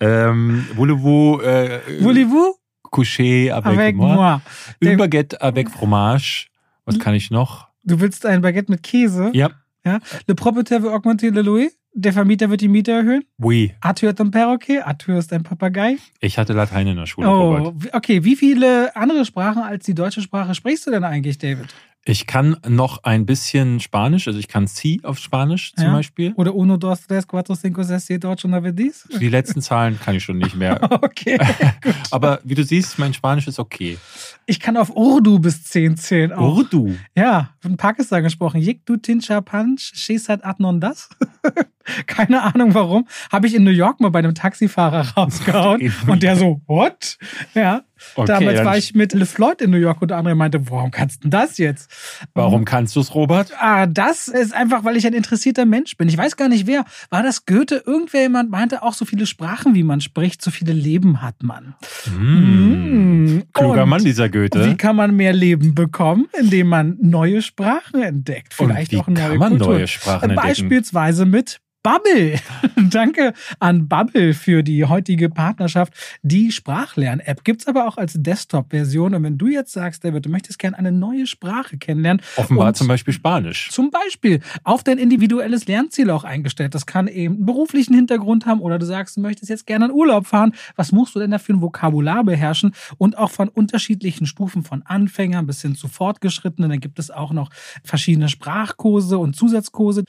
Ähm, 0.00 0.66
Voulez-vous 0.76 1.40
äh, 1.42 1.80
Voulez-vous? 2.00 2.54
coucher 2.90 3.50
avec, 3.50 3.78
Avec 3.78 3.96
moi? 3.96 4.14
moi. 4.14 4.42
Une 4.80 4.96
David, 4.96 4.98
Baguette 4.98 5.36
avec 5.42 5.70
fromage. 5.70 6.48
Was 6.86 6.98
kann 6.98 7.14
ich 7.14 7.30
noch? 7.30 7.68
du 7.84 8.00
willst 8.00 8.24
ein 8.26 8.40
Baguette 8.42 8.70
mit 8.70 8.82
Käse? 8.82 9.30
Ja. 9.34 9.50
Ja. 9.84 9.98
Le 10.26 10.34
propriétaire 10.34 10.82
veut 10.82 10.90
augmenter 10.92 11.30
le 11.30 11.42
louis. 11.42 11.70
Der 12.00 12.12
Vermieter 12.12 12.48
wird 12.48 12.60
die 12.60 12.68
Miete 12.68 12.92
erhöhen. 12.92 13.24
Oui. 13.42 13.74
Arthur 13.80 14.10
ist 14.10 14.20
ein 14.20 14.30
Perroquet. 14.30 14.82
Arthur 14.82 15.16
ist 15.18 15.32
ein 15.32 15.42
Papagei. 15.42 15.96
Ich 16.20 16.38
hatte 16.38 16.52
Latein 16.52 16.86
in 16.86 16.96
der 16.96 17.06
Schule, 17.06 17.28
Oh, 17.28 17.56
Robert. 17.56 17.92
okay. 17.92 18.22
Wie 18.22 18.36
viele 18.36 18.94
andere 18.94 19.24
Sprachen 19.24 19.62
als 19.64 19.84
die 19.84 19.94
deutsche 19.94 20.22
Sprache 20.22 20.54
sprichst 20.54 20.86
du 20.86 20.92
denn 20.92 21.02
eigentlich, 21.02 21.38
David? 21.38 21.74
Ich 22.04 22.26
kann 22.28 22.56
noch 22.68 23.02
ein 23.02 23.26
bisschen 23.26 23.80
Spanisch, 23.80 24.28
also 24.28 24.38
ich 24.38 24.46
kann 24.48 24.66
Sie 24.68 25.00
auf 25.02 25.18
Spanisch 25.18 25.74
zum 25.74 25.86
Ja. 25.86 25.92
Beispiel. 25.92 26.32
Oder 26.36 26.54
uno, 26.54 26.76
dos, 26.76 27.04
tres, 27.06 27.26
cuatro, 27.26 27.54
cinco, 27.56 27.82
seis, 27.82 28.06
siete, 28.06 28.28
ocho, 28.28 28.46
nueve, 28.48 28.72
diez? 28.72 29.06
Die 29.20 29.28
letzten 29.28 29.60
Zahlen 29.60 29.98
kann 30.00 30.14
ich 30.14 30.22
schon 30.22 30.38
nicht 30.38 30.54
mehr. 30.54 30.78
Okay. 31.02 31.36
Aber 32.12 32.38
wie 32.44 32.54
du 32.54 32.62
siehst, 32.62 32.98
mein 33.00 33.12
Spanisch 33.12 33.48
ist 33.48 33.58
okay. 33.58 33.98
Ich 34.46 34.60
kann 34.60 34.76
auf 34.76 34.94
Urdu 34.94 35.40
bis 35.40 35.64
zehn 35.64 35.96
zählen 35.96 36.32
auch. 36.32 36.58
Urdu. 36.58 36.94
Ja, 37.16 37.50
in 37.64 37.76
Pakistan 37.76 38.22
gesprochen. 38.22 38.60
Yik 38.62 38.86
du 38.86 38.96
tincha 38.96 39.40
panch, 39.40 39.90
shesat 39.94 40.44
adnon 40.44 40.80
das. 40.80 41.08
Keine 42.06 42.42
Ahnung 42.42 42.74
warum. 42.74 43.06
Habe 43.30 43.46
ich 43.46 43.54
in 43.54 43.64
New 43.64 43.70
York 43.70 44.00
mal 44.00 44.10
bei 44.10 44.18
einem 44.20 44.34
Taxifahrer 44.34 45.14
rausgehauen. 45.16 45.92
Und 46.06 46.22
der 46.22 46.36
so, 46.36 46.60
what? 46.66 47.18
Ja. 47.54 47.82
Okay, 48.14 48.26
Damals 48.26 48.64
war 48.64 48.76
ich 48.78 48.94
mit 48.94 49.12
LeFloid 49.12 49.60
in 49.60 49.70
New 49.70 49.76
York 49.76 50.00
und 50.00 50.12
der 50.12 50.18
andere 50.18 50.36
meinte, 50.36 50.70
warum 50.70 50.92
kannst 50.92 51.24
du 51.24 51.28
das 51.28 51.58
jetzt? 51.58 51.90
Warum 52.32 52.64
kannst 52.64 52.94
du 52.94 53.00
es, 53.00 53.12
Robert? 53.12 53.50
Ah, 53.58 53.86
das 53.86 54.28
ist 54.28 54.54
einfach, 54.54 54.84
weil 54.84 54.96
ich 54.96 55.04
ein 55.06 55.14
interessierter 55.14 55.64
Mensch 55.66 55.96
bin. 55.96 56.08
Ich 56.08 56.16
weiß 56.16 56.36
gar 56.36 56.48
nicht 56.48 56.68
wer. 56.68 56.84
War 57.10 57.24
das 57.24 57.44
Goethe? 57.44 57.82
Irgendwer 57.84 58.22
jemand 58.22 58.50
meinte 58.50 58.82
auch 58.84 58.92
so 58.94 59.04
viele 59.04 59.26
Sprachen, 59.26 59.74
wie 59.74 59.82
man 59.82 60.00
spricht, 60.00 60.42
so 60.42 60.50
viele 60.52 60.72
Leben 60.72 61.22
hat 61.22 61.42
man. 61.42 61.74
Mm. 62.06 63.42
Kluger 63.52 63.82
Und 63.82 63.88
Mann, 63.88 64.04
dieser 64.04 64.26
Wie 64.26 64.48
Goethe. 64.48 64.76
kann 64.76 64.96
man 64.96 65.16
mehr 65.16 65.32
Leben 65.32 65.74
bekommen, 65.74 66.28
indem 66.38 66.68
man 66.68 66.96
neue 67.00 67.42
Sprachen 67.42 68.00
entdeckt? 68.00 68.54
Vielleicht 68.54 68.92
wie 68.92 68.98
auch 68.98 69.08
neue 69.08 69.16
kann 69.16 69.38
man 69.38 69.50
Kulturen. 69.50 69.76
neue 69.76 69.88
Sprachen 69.88 70.30
entdecken? 70.30 70.48
Beispielsweise 70.48 71.26
mit 71.26 71.60
Bubble. 71.82 72.38
Danke 72.90 73.32
an 73.60 73.88
Bubble 73.88 74.34
für 74.34 74.62
die 74.62 74.84
heutige 74.84 75.28
Partnerschaft. 75.30 75.94
Die 76.22 76.50
Sprachlern-App 76.50 77.44
gibt's 77.44 77.66
aber 77.66 77.86
auch 77.86 77.96
als 77.96 78.14
Desktop-Version. 78.16 79.14
Und 79.14 79.22
wenn 79.22 79.38
du 79.38 79.46
jetzt 79.46 79.72
sagst, 79.72 80.04
David, 80.04 80.26
du 80.26 80.28
möchtest 80.28 80.58
gerne 80.58 80.76
eine 80.76 80.90
neue 80.92 81.26
Sprache 81.26 81.78
kennenlernen. 81.78 82.22
Offenbar 82.36 82.74
zum 82.74 82.88
Beispiel 82.88 83.14
Spanisch. 83.14 83.70
zum 83.70 83.90
Beispiel 83.90 84.40
auf 84.64 84.82
dein 84.82 84.98
individuelles 84.98 85.66
Lernziel 85.66 86.10
auch 86.10 86.24
eingestellt. 86.24 86.74
Das 86.74 86.86
kann 86.86 87.06
eben 87.06 87.36
einen 87.36 87.46
beruflichen 87.46 87.94
Hintergrund 87.94 88.46
haben 88.46 88.60
oder 88.60 88.78
du 88.78 88.86
sagst, 88.86 89.16
du 89.16 89.20
möchtest 89.20 89.50
jetzt 89.50 89.66
gerne 89.66 89.86
in 89.86 89.90
Urlaub 89.92 90.26
fahren. 90.26 90.54
Was 90.76 90.92
musst 90.92 91.14
du 91.14 91.20
denn 91.20 91.30
dafür 91.30 91.54
ein 91.56 91.62
Vokabular 91.62 92.24
beherrschen? 92.24 92.74
Und 92.98 93.16
auch 93.16 93.30
von 93.30 93.48
unterschiedlichen 93.48 94.26
Stufen 94.26 94.64
von 94.64 94.82
Anfängern 94.82 95.46
bis 95.46 95.62
hin 95.62 95.76
zu 95.76 95.88
Fortgeschrittenen. 95.88 96.70
Dann 96.70 96.80
gibt 96.80 96.98
es 96.98 97.10
auch 97.10 97.32
noch 97.32 97.50
verschiedene 97.84 98.28
Sprachkurse 98.28 99.18
und 99.18 99.36
Zusatzkurse. 99.36 100.04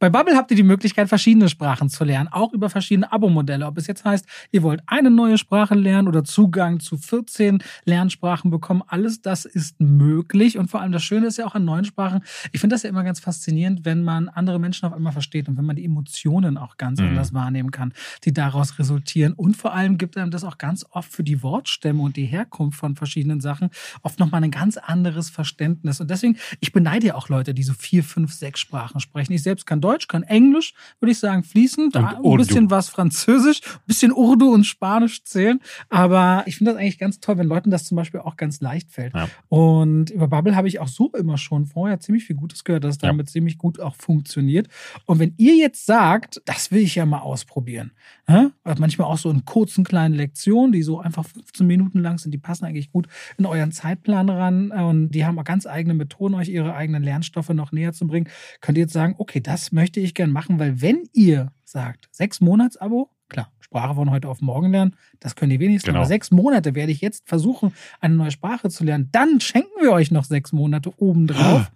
Bei 0.00 0.10
Bubble 0.10 0.36
habt 0.36 0.50
ihr 0.50 0.56
die 0.56 0.64
Möglichkeit, 0.64 1.08
verschiedene 1.08 1.48
Sprachen 1.48 1.88
zu 1.88 2.04
lernen, 2.04 2.28
auch 2.28 2.52
über 2.52 2.68
verschiedene 2.68 3.10
Abo-Modelle. 3.10 3.64
Ob 3.64 3.78
es 3.78 3.86
jetzt 3.86 4.04
heißt, 4.04 4.26
ihr 4.50 4.62
wollt 4.62 4.82
eine 4.86 5.10
neue 5.10 5.38
Sprache 5.38 5.74
lernen 5.74 6.08
oder 6.08 6.24
Zugang 6.24 6.80
zu 6.80 6.98
14 6.98 7.62
Lernsprachen 7.84 8.50
bekommen, 8.50 8.82
alles 8.86 9.22
das 9.22 9.44
ist 9.46 9.80
möglich. 9.80 10.58
Und 10.58 10.68
vor 10.68 10.80
allem 10.82 10.92
das 10.92 11.04
Schöne 11.04 11.28
ist 11.28 11.38
ja 11.38 11.46
auch 11.46 11.54
an 11.54 11.64
neuen 11.64 11.84
Sprachen, 11.84 12.22
ich 12.52 12.60
finde 12.60 12.74
das 12.74 12.82
ja 12.82 12.90
immer 12.90 13.04
ganz 13.04 13.20
faszinierend, 13.20 13.84
wenn 13.84 14.02
man 14.02 14.28
andere 14.28 14.58
Menschen 14.58 14.84
auf 14.86 14.92
einmal 14.92 15.12
versteht 15.12 15.48
und 15.48 15.56
wenn 15.56 15.64
man 15.64 15.76
die 15.76 15.84
Emotionen 15.84 16.58
auch 16.58 16.76
ganz 16.76 17.00
Mhm. 17.00 17.08
anders 17.08 17.32
wahrnehmen 17.32 17.70
kann, 17.70 17.92
die 18.24 18.32
daraus 18.32 18.78
resultieren. 18.80 19.32
Und 19.32 19.56
vor 19.56 19.72
allem 19.74 19.96
gibt 19.96 20.18
einem 20.18 20.32
das 20.32 20.44
auch 20.44 20.58
ganz 20.58 20.84
oft 20.90 21.10
für 21.12 21.22
die 21.24 21.42
Wortstämme 21.42 22.02
und 22.02 22.16
die 22.16 22.26
Herkunft 22.26 22.78
von 22.78 22.96
verschiedenen 22.96 23.40
Sachen 23.40 23.70
oft 24.02 24.18
nochmal 24.18 24.42
ein 24.42 24.50
ganz 24.50 24.76
anderes 24.76 25.30
Verständnis. 25.30 26.00
Und 26.00 26.10
deswegen, 26.10 26.36
ich 26.60 26.72
beneide 26.72 27.06
ja 27.06 27.14
auch 27.14 27.28
Leute, 27.28 27.54
die 27.54 27.62
so 27.62 27.72
vier, 27.72 28.02
fünf, 28.02 28.32
sechs 28.34 28.58
Sprachen 28.60 29.00
sprechen. 29.00 29.32
Ich 29.32 29.42
selbst 29.42 29.64
kann 29.66 29.80
Deutsch, 29.84 30.08
kann 30.08 30.22
Englisch, 30.22 30.72
würde 31.00 31.12
ich 31.12 31.18
sagen, 31.18 31.44
fließend, 31.44 31.94
Und 31.96 32.04
ein 32.04 32.20
Urdu. 32.22 32.44
bisschen 32.44 32.70
was 32.70 32.88
Französisch, 32.88 33.60
ein 33.64 33.80
bisschen 33.86 34.12
Urdu 34.12 34.52
und 34.52 34.64
Spanisch 34.64 35.22
zählen. 35.24 35.60
Aber 35.90 36.42
ich 36.46 36.56
finde 36.56 36.72
das 36.72 36.80
eigentlich 36.80 36.98
ganz 36.98 37.20
toll, 37.20 37.36
wenn 37.38 37.46
Leuten 37.46 37.70
das 37.70 37.84
zum 37.84 37.96
Beispiel 37.96 38.20
auch 38.20 38.36
ganz 38.36 38.60
leicht 38.60 38.90
fällt. 38.90 39.14
Ja. 39.14 39.28
Und 39.48 40.10
über 40.10 40.28
Bubble 40.28 40.56
habe 40.56 40.68
ich 40.68 40.80
auch 40.80 40.88
so 40.88 41.10
immer 41.12 41.36
schon 41.38 41.66
vorher 41.66 42.00
ziemlich 42.00 42.24
viel 42.24 42.36
Gutes 42.36 42.64
gehört, 42.64 42.84
dass 42.84 42.96
es 42.96 43.02
Ja. 43.02 43.08
damit 43.08 43.28
ziemlich 43.28 43.58
gut 43.58 43.78
auch 43.80 43.94
funktioniert. 43.96 44.68
Und 45.04 45.18
wenn 45.18 45.34
ihr 45.36 45.54
jetzt 45.56 45.84
sagt, 45.86 46.40
das 46.46 46.70
will 46.70 46.80
ich 46.82 46.94
ja 46.94 47.04
mal 47.06 47.18
ausprobieren, 47.18 47.92
Also 48.26 48.80
manchmal 48.80 49.08
auch 49.08 49.18
so 49.18 49.30
in 49.30 49.44
kurzen 49.44 49.84
kleinen 49.84 50.14
Lektionen, 50.14 50.72
die 50.72 50.82
so 50.82 50.98
einfach 50.98 51.26
15 51.26 51.66
Minuten 51.66 52.00
lang 52.00 52.18
sind, 52.18 52.32
die 52.32 52.38
passen 52.38 52.64
eigentlich 52.64 52.90
gut 52.90 53.06
in 53.36 53.44
euren 53.46 53.70
Zeitplan 53.72 54.30
ran. 54.30 54.70
Und 54.70 55.10
die 55.10 55.24
haben 55.26 55.38
auch 55.38 55.44
ganz 55.44 55.66
eigene 55.66 55.94
Methoden, 55.94 56.34
euch 56.34 56.48
ihre 56.48 56.74
eigenen 56.74 57.02
Lernstoffe 57.02 57.50
noch 57.50 57.72
näher 57.72 57.92
zu 57.92 58.06
bringen, 58.06 58.28
könnt 58.60 58.78
ihr 58.78 58.84
jetzt 58.84 58.92
sagen, 58.94 59.14
okay, 59.18 59.40
das 59.40 59.72
möchte 59.72 60.00
ich 60.00 60.14
gern 60.14 60.30
machen, 60.30 60.58
weil 60.58 60.80
wenn 60.80 61.02
ihr 61.12 61.52
sagt, 61.64 62.08
sechs 62.12 62.40
Monats 62.40 62.76
Abo, 62.78 63.10
klar, 63.28 63.50
Sprache 63.60 63.94
von 63.94 64.10
heute 64.10 64.28
auf 64.28 64.40
morgen 64.40 64.70
lernen, 64.70 64.96
das 65.20 65.34
können 65.36 65.50
die 65.50 65.60
wenigsten, 65.60 65.88
Genau. 65.88 65.98
aber 66.00 66.06
sechs 66.06 66.30
Monate 66.30 66.74
werde 66.74 66.92
ich 66.92 67.00
jetzt 67.00 67.28
versuchen, 67.28 67.72
eine 68.00 68.14
neue 68.14 68.30
Sprache 68.30 68.70
zu 68.70 68.84
lernen, 68.84 69.08
dann 69.12 69.40
schenken 69.40 69.70
wir 69.80 69.92
euch 69.92 70.10
noch 70.10 70.24
sechs 70.24 70.52
Monate 70.52 70.92
obendrauf, 70.98 71.70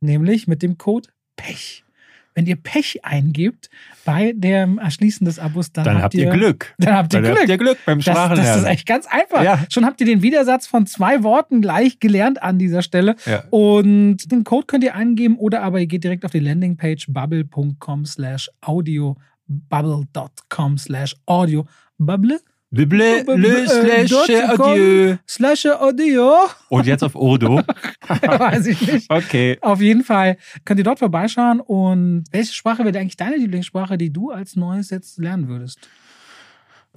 nämlich 0.00 0.48
mit 0.48 0.62
dem 0.62 0.78
Code 0.78 1.10
PECH. 1.36 1.84
Wenn 2.34 2.46
ihr 2.46 2.56
Pech 2.56 3.04
eingibt 3.04 3.68
bei 4.04 4.32
dem 4.34 4.78
Erschließen 4.78 5.24
des 5.24 5.38
Abos, 5.38 5.72
dann, 5.72 5.84
Dann 5.84 6.02
habt 6.02 6.14
ihr 6.14 6.30
Glück. 6.30 6.74
Dann 6.78 6.94
habt 6.94 7.12
ihr 7.12 7.20
Dann 7.20 7.30
Glück. 7.30 7.38
habt 7.40 7.48
ihr 7.50 7.58
Glück 7.58 7.78
beim 7.86 7.98
Das, 7.98 8.06
das 8.06 8.14
Sprachenlernen. 8.16 8.64
ist 8.64 8.68
echt 8.70 8.86
ganz 8.86 9.06
einfach. 9.06 9.42
Ja. 9.42 9.64
Schon 9.70 9.84
habt 9.84 10.00
ihr 10.00 10.06
den 10.06 10.22
Widersatz 10.22 10.66
von 10.66 10.86
zwei 10.86 11.22
Worten 11.22 11.60
gleich 11.60 12.00
gelernt 12.00 12.42
an 12.42 12.58
dieser 12.58 12.82
Stelle. 12.82 13.16
Ja. 13.26 13.44
Und 13.50 14.30
den 14.32 14.44
Code 14.44 14.66
könnt 14.66 14.84
ihr 14.84 14.94
eingeben 14.94 15.36
oder 15.36 15.62
aber 15.62 15.80
ihr 15.80 15.86
geht 15.86 16.04
direkt 16.04 16.24
auf 16.24 16.30
die 16.32 16.40
Landingpage 16.40 17.06
bubble.com 17.08 18.04
slash 18.06 18.50
audio, 18.60 19.16
bubble.com 19.46 20.78
slash 20.78 21.16
audio, 21.26 21.66
bubble 21.98 22.40
Bible, 22.74 23.22
le, 23.36 23.64
Äh, 23.64 24.06
slash, 24.08 24.30
adieu. 24.48 25.16
slash 25.28 25.66
audio. 25.66 26.34
Und 26.70 26.86
jetzt 26.86 27.04
auf 27.04 27.14
Urdu. 27.14 27.60
Weiß 28.08 28.66
ich 28.66 28.80
nicht. 28.90 29.10
Okay. 29.10 29.58
Auf 29.60 29.82
jeden 29.82 30.02
Fall 30.02 30.38
könnt 30.64 30.78
ihr 30.80 30.84
dort 30.84 30.98
vorbeischauen. 30.98 31.60
Und 31.60 32.24
welche 32.32 32.54
Sprache 32.54 32.82
wäre 32.84 32.98
eigentlich 32.98 33.18
deine 33.18 33.36
Lieblingssprache, 33.36 33.98
die 33.98 34.10
du 34.10 34.30
als 34.30 34.56
Neues 34.56 34.88
jetzt 34.88 35.18
lernen 35.18 35.48
würdest? 35.48 35.78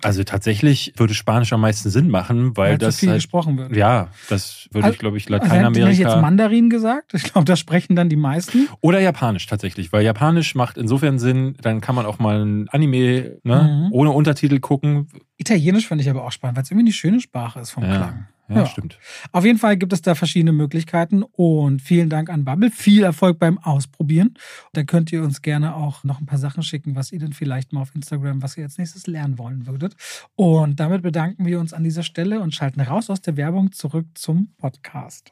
Also 0.06 0.24
tatsächlich 0.24 0.94
würde 0.98 1.14
Spanisch 1.14 1.52
am 1.52 1.62
meisten 1.62 1.90
Sinn 1.90 2.10
machen, 2.10 2.56
weil 2.56 2.72
Weil 2.74 2.78
das 2.78 3.00
viel 3.00 3.10
halt, 3.10 3.18
gesprochen 3.18 3.58
wird. 3.58 3.76
ja, 3.76 4.10
das 4.30 4.68
würde 4.72 4.92
ich, 4.92 5.00
glaube 5.00 5.18
ich, 5.18 5.32
Also 5.32 5.36
hätte 5.46 5.56
ich 5.56 5.60
jetzt 5.60 5.72
Lateinamerika 5.74 6.22
Mandarin 6.22 6.70
gesagt? 6.70 7.14
Ich 7.14 7.24
glaube, 7.24 7.46
das 7.46 7.60
sprechen 7.60 7.96
dann 7.96 8.08
die 8.10 8.16
meisten. 8.16 8.68
oder 8.82 9.00
Japanisch 9.00 9.48
tatsächlich, 9.48 9.92
weil 9.92 10.04
Japanisch 10.04 10.56
macht 10.56 10.78
insofern 10.78 11.20
Sinn, 11.20 11.56
dann 11.62 11.82
kann 11.82 11.96
man 11.96 12.06
auch 12.06 12.20
mal 12.20 12.42
ein 12.46 12.70
Anime 12.70 13.38
ne, 13.44 13.86
Mhm. 13.86 13.92
ohne 13.92 14.12
Untertitel 14.12 14.60
gucken. 14.60 15.08
Italienisch 15.38 15.88
fand 15.88 16.00
ich 16.02 16.10
aber 16.10 16.24
auch 16.24 16.32
spannend, 16.32 16.56
weil 16.58 16.64
es 16.64 16.72
irgendwie 16.72 16.86
eine 16.88 16.94
schöne 16.94 17.20
Sprache 17.20 17.60
ist 17.60 17.72
vom 17.72 17.84
Ja, 17.84 17.96
Klang. 17.96 18.28
Ja, 18.50 18.56
Ja. 18.58 18.66
stimmt. 18.68 19.00
Auf 19.32 19.44
jeden 19.46 19.58
Fall 19.60 19.78
gibt 19.78 19.92
es 19.94 20.02
da 20.02 20.16
verschiedene 20.16 20.52
Möglichkeiten 20.52 21.24
und 21.24 21.82
vielen 21.82 22.10
Dank 22.10 22.30
an 22.30 22.46
Bubble. 22.46 22.72
Viel 22.72 23.04
Erfolg 23.04 23.40
beim 23.40 23.58
Ausprobieren. 23.58 24.36
Da 24.74 24.84
könnt 24.84 25.12
ihr 25.12 25.24
uns 25.24 25.42
gerne 25.42 25.75
auch 25.75 26.04
noch 26.04 26.20
ein 26.20 26.25
paar 26.25 26.38
Sachen 26.40 26.64
schicken, 26.64 26.96
was 26.96 27.12
ihr 27.12 27.20
denn 27.20 27.34
vielleicht 27.34 27.74
mal 27.74 27.82
auf 27.82 27.94
Instagram, 27.96 28.42
was 28.42 28.58
ihr 28.58 28.64
als 28.66 28.78
nächstes 28.78 29.08
lernen 29.08 29.38
wollen 29.38 29.66
würdet. 29.68 29.96
Und 30.36 30.80
damit 30.80 31.02
bedanken 31.02 31.46
wir 31.46 31.60
uns 31.60 31.74
an 31.74 31.84
dieser 31.84 32.04
Stelle 32.04 32.40
und 32.42 32.54
schalten 32.54 32.82
raus 32.82 33.10
aus 33.10 33.22
der 33.22 33.38
Werbung 33.38 33.72
zurück 33.72 34.06
zum 34.16 34.54
Podcast. 34.58 35.32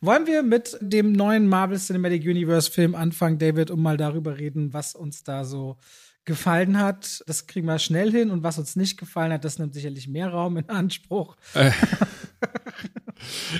Wollen 0.00 0.26
wir 0.26 0.42
mit 0.42 0.76
dem 0.80 1.12
neuen 1.12 1.46
Marvel 1.46 1.78
Cinematic 1.78 2.24
Universe 2.24 2.68
Film 2.70 2.94
anfangen, 2.96 3.38
David, 3.38 3.70
um 3.70 3.80
mal 3.80 3.96
darüber 3.96 4.36
reden, 4.36 4.72
was 4.72 4.96
uns 4.96 5.22
da 5.22 5.44
so 5.44 5.76
gefallen 6.24 6.78
hat? 6.78 7.22
Das 7.28 7.46
kriegen 7.46 7.66
wir 7.68 7.78
schnell 7.78 8.10
hin 8.10 8.30
und 8.32 8.42
was 8.42 8.58
uns 8.58 8.74
nicht 8.74 8.98
gefallen 8.98 9.32
hat, 9.32 9.44
das 9.44 9.60
nimmt 9.60 9.74
sicherlich 9.74 10.08
mehr 10.08 10.28
Raum 10.28 10.56
in 10.56 10.68
Anspruch. 10.68 11.36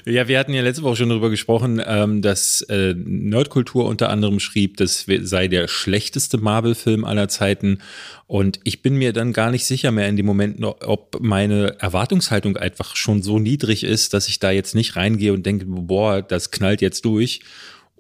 Ja, 0.04 0.28
wir 0.28 0.38
hatten 0.38 0.52
ja 0.52 0.62
letzte 0.62 0.82
Woche 0.82 0.96
schon 0.96 1.08
darüber 1.08 1.30
gesprochen, 1.30 1.80
ähm, 1.84 2.22
dass 2.22 2.62
äh, 2.62 2.94
Nerdkultur 2.96 3.86
unter 3.86 4.10
anderem 4.10 4.40
schrieb, 4.40 4.76
das 4.76 5.06
sei 5.22 5.48
der 5.48 5.68
schlechteste 5.68 6.38
Marvel-Film 6.38 7.04
aller 7.04 7.28
Zeiten. 7.28 7.78
Und 8.26 8.60
ich 8.64 8.82
bin 8.82 8.96
mir 8.96 9.12
dann 9.12 9.32
gar 9.32 9.50
nicht 9.50 9.64
sicher 9.64 9.92
mehr 9.92 10.08
in 10.08 10.16
dem 10.16 10.26
Moment, 10.26 10.62
ob 10.62 11.18
meine 11.20 11.78
Erwartungshaltung 11.80 12.56
einfach 12.56 12.96
schon 12.96 13.22
so 13.22 13.38
niedrig 13.38 13.84
ist, 13.84 14.14
dass 14.14 14.28
ich 14.28 14.40
da 14.40 14.50
jetzt 14.50 14.74
nicht 14.74 14.96
reingehe 14.96 15.32
und 15.32 15.46
denke, 15.46 15.66
boah, 15.66 16.22
das 16.22 16.50
knallt 16.50 16.80
jetzt 16.80 17.04
durch. 17.04 17.40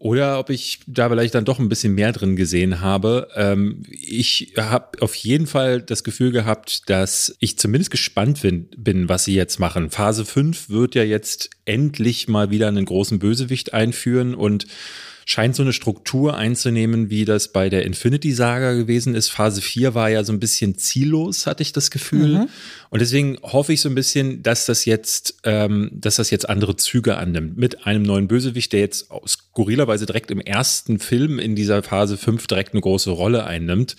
Oder 0.02 0.40
ob 0.40 0.50
ich 0.50 0.80
da 0.88 1.08
vielleicht 1.08 1.36
dann 1.36 1.44
doch 1.44 1.60
ein 1.60 1.68
bisschen 1.68 1.94
mehr 1.94 2.10
drin 2.10 2.34
gesehen 2.34 2.80
habe. 2.80 3.28
Ähm, 3.36 3.84
ich 3.88 4.54
habe 4.58 5.00
auf 5.00 5.14
jeden 5.14 5.46
Fall 5.46 5.80
das 5.80 6.02
Gefühl 6.02 6.32
gehabt, 6.32 6.90
dass 6.90 7.36
ich 7.38 7.56
zumindest 7.56 7.92
gespannt 7.92 8.42
bin, 8.42 8.68
bin, 8.76 9.08
was 9.08 9.26
sie 9.26 9.36
jetzt 9.36 9.60
machen. 9.60 9.90
Phase 9.90 10.24
5 10.24 10.70
wird 10.70 10.96
ja 10.96 11.04
jetzt 11.04 11.50
endlich 11.66 12.26
mal 12.26 12.50
wieder 12.50 12.66
einen 12.66 12.84
großen 12.84 13.20
Bösewicht 13.20 13.74
einführen 13.74 14.34
und 14.34 14.66
scheint 15.24 15.56
so 15.56 15.62
eine 15.62 15.72
Struktur 15.72 16.36
einzunehmen, 16.36 17.10
wie 17.10 17.24
das 17.24 17.52
bei 17.52 17.68
der 17.68 17.84
Infinity-Saga 17.84 18.74
gewesen 18.74 19.14
ist. 19.14 19.30
Phase 19.30 19.60
4 19.60 19.94
war 19.94 20.10
ja 20.10 20.24
so 20.24 20.32
ein 20.32 20.40
bisschen 20.40 20.76
ziellos, 20.76 21.46
hatte 21.46 21.62
ich 21.62 21.72
das 21.72 21.90
Gefühl. 21.90 22.48
Und 22.90 23.00
deswegen 23.00 23.38
hoffe 23.42 23.72
ich 23.72 23.80
so 23.80 23.88
ein 23.88 23.94
bisschen, 23.94 24.42
dass 24.42 24.66
das 24.66 24.84
jetzt, 24.84 25.36
ähm, 25.44 25.90
dass 25.92 26.16
das 26.16 26.30
jetzt 26.30 26.48
andere 26.48 26.76
Züge 26.76 27.16
annimmt. 27.16 27.56
Mit 27.56 27.86
einem 27.86 28.02
neuen 28.02 28.28
Bösewicht, 28.28 28.72
der 28.72 28.80
jetzt 28.80 29.08
skurrilerweise 29.26 30.06
direkt 30.06 30.30
im 30.30 30.40
ersten 30.40 30.98
Film 30.98 31.38
in 31.38 31.54
dieser 31.54 31.82
Phase 31.82 32.16
5 32.16 32.46
direkt 32.46 32.72
eine 32.72 32.80
große 32.80 33.10
Rolle 33.10 33.44
einnimmt. 33.44 33.96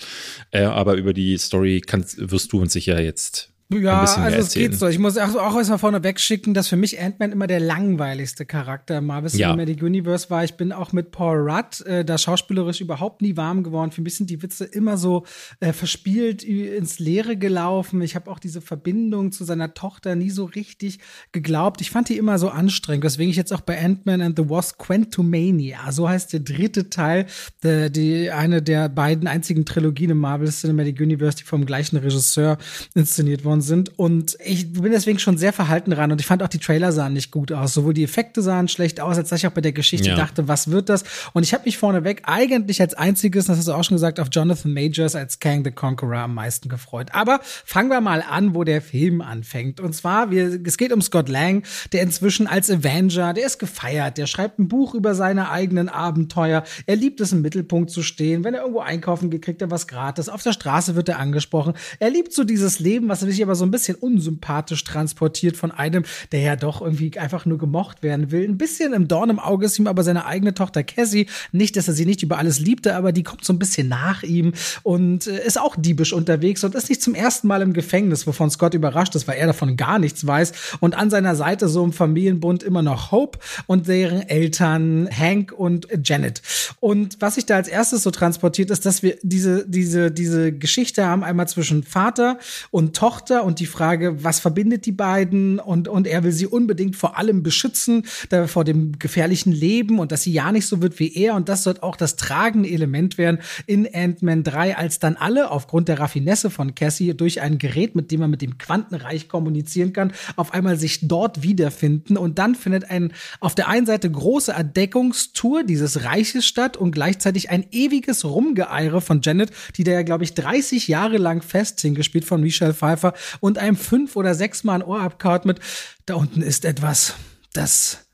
Äh, 0.51 0.63
aber 0.63 0.95
über 0.95 1.13
die 1.13 1.37
Story 1.37 1.81
kannst, 1.81 2.31
wirst 2.31 2.51
du 2.53 2.61
uns 2.61 2.73
sicher 2.73 3.01
jetzt 3.01 3.52
Ja, 3.71 4.01
also 4.01 4.21
es 4.21 4.35
erzählen. 4.35 4.71
geht 4.71 4.79
so. 4.79 4.87
Ich 4.87 4.99
muss 4.99 5.17
auch, 5.17 5.35
auch 5.35 5.55
erstmal 5.57 5.79
vorne 5.79 6.03
wegschicken, 6.03 6.53
dass 6.53 6.67
für 6.67 6.75
mich 6.75 6.99
Ant-Man 7.01 7.31
immer 7.31 7.47
der 7.47 7.59
langweiligste 7.59 8.45
Charakter 8.45 8.99
im 8.99 9.07
Marvel 9.07 9.31
Ja. 9.35 9.49
Cinematic 9.51 9.81
Universe 9.81 10.29
war. 10.29 10.43
Ich 10.43 10.55
bin 10.55 10.71
auch 10.71 10.91
mit 10.91 11.11
Paul 11.11 11.49
Rudd 11.49 11.81
äh, 11.85 12.05
da 12.05 12.17
schauspielerisch 12.17 12.81
überhaupt 12.81 13.21
nie 13.21 13.35
warm 13.37 13.63
geworden. 13.63 13.91
Für 13.91 14.01
mich 14.01 14.15
sind 14.15 14.29
die 14.29 14.41
Witze 14.43 14.65
immer 14.65 14.97
so 14.97 15.25
äh, 15.59 15.73
verspielt 15.73 16.43
ins 16.43 16.99
Leere 16.99 17.35
gelaufen. 17.37 18.01
Ich 18.01 18.15
habe 18.15 18.29
auch 18.29 18.39
diese 18.39 18.61
Verbindung 18.61 19.31
zu 19.31 19.43
seiner 19.43 19.73
Tochter 19.73 20.15
nie 20.15 20.29
so 20.29 20.45
richtig 20.45 20.99
geglaubt. 21.31 21.81
Ich 21.81 21.89
fand 21.89 22.09
die 22.09 22.17
immer 22.17 22.37
so 22.37 22.49
anstrengend, 22.49 23.03
weswegen 23.03 23.31
ich 23.31 23.37
jetzt 23.37 23.53
auch 23.53 23.61
bei 23.61 23.83
Ant-Man 23.83 24.21
and 24.21 24.37
the 24.37 24.49
Wasp 24.49 24.77
Quantumania, 24.77 25.91
so 25.91 26.07
heißt 26.07 26.33
der 26.33 26.41
dritte 26.41 26.89
Teil, 26.89 27.25
der, 27.63 27.89
die 27.89 28.29
eine 28.29 28.61
der 28.61 28.89
beiden 28.89 29.27
einzigen 29.27 29.65
Trilogien 29.65 30.11
im 30.11 30.17
Marvel 30.19 30.49
Cinematic 30.49 30.99
Universe, 30.99 31.37
die 31.37 31.43
vom 31.43 31.65
gleichen 31.65 31.97
Regisseur 31.97 32.57
inszeniert 32.93 33.43
worden 33.45 33.52
sind. 33.61 33.97
Und 33.97 34.37
ich 34.43 34.73
bin 34.73 34.91
deswegen 34.91 35.19
schon 35.19 35.37
sehr 35.37 35.53
verhalten 35.53 35.91
ran 35.93 36.11
und 36.11 36.19
ich 36.21 36.27
fand 36.27 36.43
auch 36.43 36.47
die 36.47 36.59
Trailer 36.59 36.91
sahen 36.91 37.13
nicht 37.13 37.31
gut 37.31 37.51
aus. 37.51 37.73
Sowohl 37.73 37.93
die 37.93 38.03
Effekte 38.03 38.41
sahen 38.41 38.67
schlecht 38.67 38.99
aus, 38.99 39.17
als 39.17 39.29
dass 39.29 39.39
ich 39.39 39.47
auch 39.47 39.51
bei 39.51 39.61
der 39.61 39.71
Geschichte 39.73 40.09
Ja. 40.09 40.15
dachte, 40.15 40.47
was 40.47 40.69
wird 40.71 40.89
das? 40.89 41.03
Und 41.33 41.43
ich 41.43 41.53
habe 41.53 41.65
mich 41.65 41.77
vorneweg 41.77 42.23
eigentlich 42.25 42.81
als 42.81 42.93
einziges, 42.93 43.45
das 43.45 43.57
hast 43.57 43.67
du 43.67 43.73
auch 43.73 43.83
schon 43.83 43.95
gesagt, 43.95 44.19
auf 44.19 44.27
Jonathan 44.31 44.73
Majors 44.73 45.15
als 45.15 45.39
Kang 45.39 45.63
the 45.63 45.71
Conqueror 45.71 46.17
am 46.19 46.33
meisten 46.35 46.69
gefreut. 46.69 47.09
Aber 47.13 47.39
fangen 47.43 47.89
wir 47.89 48.01
mal 48.01 48.23
an, 48.27 48.53
wo 48.55 48.63
der 48.63 48.81
Film 48.81 49.21
anfängt. 49.21 49.79
Und 49.79 49.93
zwar, 49.93 50.31
wir, 50.31 50.59
es 50.65 50.77
geht 50.77 50.91
um 50.93 51.01
Scott 51.01 51.29
Lang, 51.29 51.63
der 51.91 52.01
inzwischen 52.01 52.47
als 52.47 52.69
Avenger, 52.69 53.33
der 53.33 53.45
ist 53.45 53.59
gefeiert, 53.59 54.17
der 54.17 54.27
schreibt 54.27 54.59
ein 54.59 54.67
Buch 54.67 54.93
über 54.93 55.15
seine 55.15 55.49
eigenen 55.49 55.89
Abenteuer. 55.89 56.63
Er 56.85 56.95
liebt 56.95 57.19
es, 57.21 57.31
im 57.31 57.41
Mittelpunkt 57.41 57.89
zu 57.91 58.03
stehen. 58.03 58.43
Wenn 58.43 58.53
er 58.53 58.61
irgendwo 58.61 58.79
einkaufen 58.81 59.29
geht, 59.29 59.41
kriegt 59.43 59.61
er 59.61 59.71
was 59.71 59.87
gratis. 59.87 60.29
Auf 60.29 60.43
der 60.43 60.53
Straße 60.53 60.95
wird 60.95 61.09
er 61.09 61.19
angesprochen. 61.19 61.73
Er 61.99 62.09
liebt 62.09 62.33
so 62.33 62.43
dieses 62.43 62.79
Leben, 62.79 63.07
was 63.09 63.21
sich 63.21 63.39
aber 63.43 63.55
so 63.55 63.65
ein 63.65 63.71
bisschen 63.71 63.95
unsympathisch 63.95 64.83
transportiert 64.83 65.57
von 65.57 65.71
einem, 65.71 66.03
der 66.31 66.41
ja 66.41 66.55
doch 66.55 66.81
irgendwie 66.81 67.17
einfach 67.17 67.45
nur 67.45 67.57
gemocht 67.57 68.03
werden 68.03 68.31
will. 68.31 68.47
Ein 68.47 68.57
bisschen 68.57 68.93
im 68.93 69.07
Dorn 69.07 69.29
im 69.29 69.39
Auge 69.39 69.65
ist 69.65 69.77
ihm 69.79 69.87
aber 69.87 70.03
seine 70.03 70.25
eigene 70.25 70.53
Tochter 70.53 70.83
Cassie. 70.83 71.27
Nicht, 71.51 71.75
dass 71.75 71.87
er 71.87 71.93
sie 71.93 72.05
nicht 72.05 72.23
über 72.23 72.37
alles 72.37 72.59
liebte, 72.59 72.95
aber 72.95 73.11
die 73.11 73.23
kommt 73.23 73.45
so 73.45 73.53
ein 73.53 73.59
bisschen 73.59 73.87
nach 73.87 74.23
ihm 74.23 74.53
und 74.83 75.27
äh, 75.27 75.45
ist 75.45 75.59
auch 75.59 75.75
diebisch 75.77 76.13
unterwegs 76.13 76.63
und 76.63 76.75
ist 76.75 76.89
nicht 76.89 77.01
zum 77.01 77.15
ersten 77.15 77.47
Mal 77.47 77.61
im 77.61 77.73
Gefängnis, 77.73 78.25
wovon 78.27 78.49
Scott 78.49 78.73
überrascht 78.73 79.15
ist, 79.15 79.27
weil 79.27 79.37
er 79.37 79.47
davon 79.47 79.77
gar 79.77 79.99
nichts 79.99 80.25
weiß. 80.25 80.77
Und 80.79 80.95
an 80.95 81.09
seiner 81.09 81.35
Seite 81.35 81.67
so 81.67 81.83
im 81.83 81.93
Familienbund 81.93 82.63
immer 82.63 82.81
noch 82.81 83.11
Hope 83.11 83.39
und 83.67 83.87
deren 83.87 84.21
Eltern 84.21 85.09
Hank 85.11 85.51
und 85.51 85.87
Janet. 86.03 86.41
Und 86.79 87.17
was 87.19 87.35
sich 87.35 87.45
da 87.45 87.55
als 87.55 87.67
erstes 87.67 88.03
so 88.03 88.11
transportiert, 88.11 88.71
ist, 88.71 88.85
dass 88.85 89.03
wir 89.03 89.17
diese, 89.21 89.67
diese, 89.67 90.11
diese 90.11 90.51
Geschichte 90.51 91.05
haben, 91.05 91.23
einmal 91.23 91.47
zwischen 91.47 91.83
Vater 91.83 92.37
und 92.71 92.95
Tochter 92.95 93.32
und 93.41 93.59
die 93.59 93.65
Frage, 93.65 94.23
was 94.23 94.39
verbindet 94.39 94.85
die 94.85 94.91
beiden? 94.91 95.59
Und, 95.59 95.87
und 95.87 96.07
er 96.07 96.23
will 96.23 96.31
sie 96.31 96.47
unbedingt 96.47 96.95
vor 96.95 97.17
allem 97.17 97.43
beschützen, 97.43 98.05
da 98.29 98.47
vor 98.47 98.63
dem 98.63 98.99
gefährlichen 98.99 99.51
Leben 99.51 99.99
und 99.99 100.11
dass 100.11 100.23
sie 100.23 100.31
ja 100.31 100.51
nicht 100.51 100.67
so 100.67 100.81
wird 100.81 100.99
wie 100.99 101.13
er. 101.13 101.35
Und 101.35 101.49
das 101.49 101.65
wird 101.65 101.83
auch 101.83 101.95
das 101.95 102.15
tragende 102.15 102.69
Element 102.69 103.17
werden 103.17 103.39
in 103.65 103.87
Ant-Man 103.91 104.43
3, 104.43 104.77
als 104.77 104.99
dann 104.99 105.15
alle 105.15 105.51
aufgrund 105.51 105.87
der 105.87 105.99
Raffinesse 105.99 106.49
von 106.49 106.75
Cassie 106.75 107.13
durch 107.13 107.41
ein 107.41 107.57
Gerät, 107.57 107.95
mit 107.95 108.11
dem 108.11 108.19
man 108.19 108.29
mit 108.29 108.41
dem 108.41 108.57
Quantenreich 108.57 109.27
kommunizieren 109.27 109.93
kann, 109.93 110.13
auf 110.35 110.53
einmal 110.53 110.77
sich 110.77 111.07
dort 111.07 111.43
wiederfinden. 111.43 112.17
Und 112.17 112.39
dann 112.39 112.55
findet 112.55 112.89
ein 112.89 113.13
auf 113.39 113.55
der 113.55 113.67
einen 113.67 113.85
Seite 113.85 114.09
große 114.09 114.51
Erdeckungstour 114.51 115.63
dieses 115.63 116.03
Reiches 116.03 116.45
statt 116.45 116.77
und 116.77 116.91
gleichzeitig 116.91 117.49
ein 117.49 117.65
ewiges 117.71 118.25
Rumgeeire 118.25 119.01
von 119.01 119.21
Janet, 119.21 119.51
die 119.77 119.83
da 119.83 119.91
ja, 119.91 120.03
glaube 120.03 120.23
ich, 120.23 120.33
30 120.33 120.87
Jahre 120.87 121.17
lang 121.17 121.41
festhing, 121.41 121.95
gespielt 121.95 122.25
von 122.25 122.41
Michelle 122.41 122.73
Pfeiffer 122.73 123.13
und 123.39 123.57
einem 123.57 123.75
fünf 123.75 124.15
oder 124.15 124.35
sechs 124.35 124.63
Mal 124.63 124.75
ein 124.75 124.83
Ohr 124.83 125.01
abkaut 125.01 125.45
mit, 125.45 125.59
da 126.05 126.15
unten 126.15 126.41
ist 126.41 126.65
etwas, 126.65 127.15
das. 127.53 128.05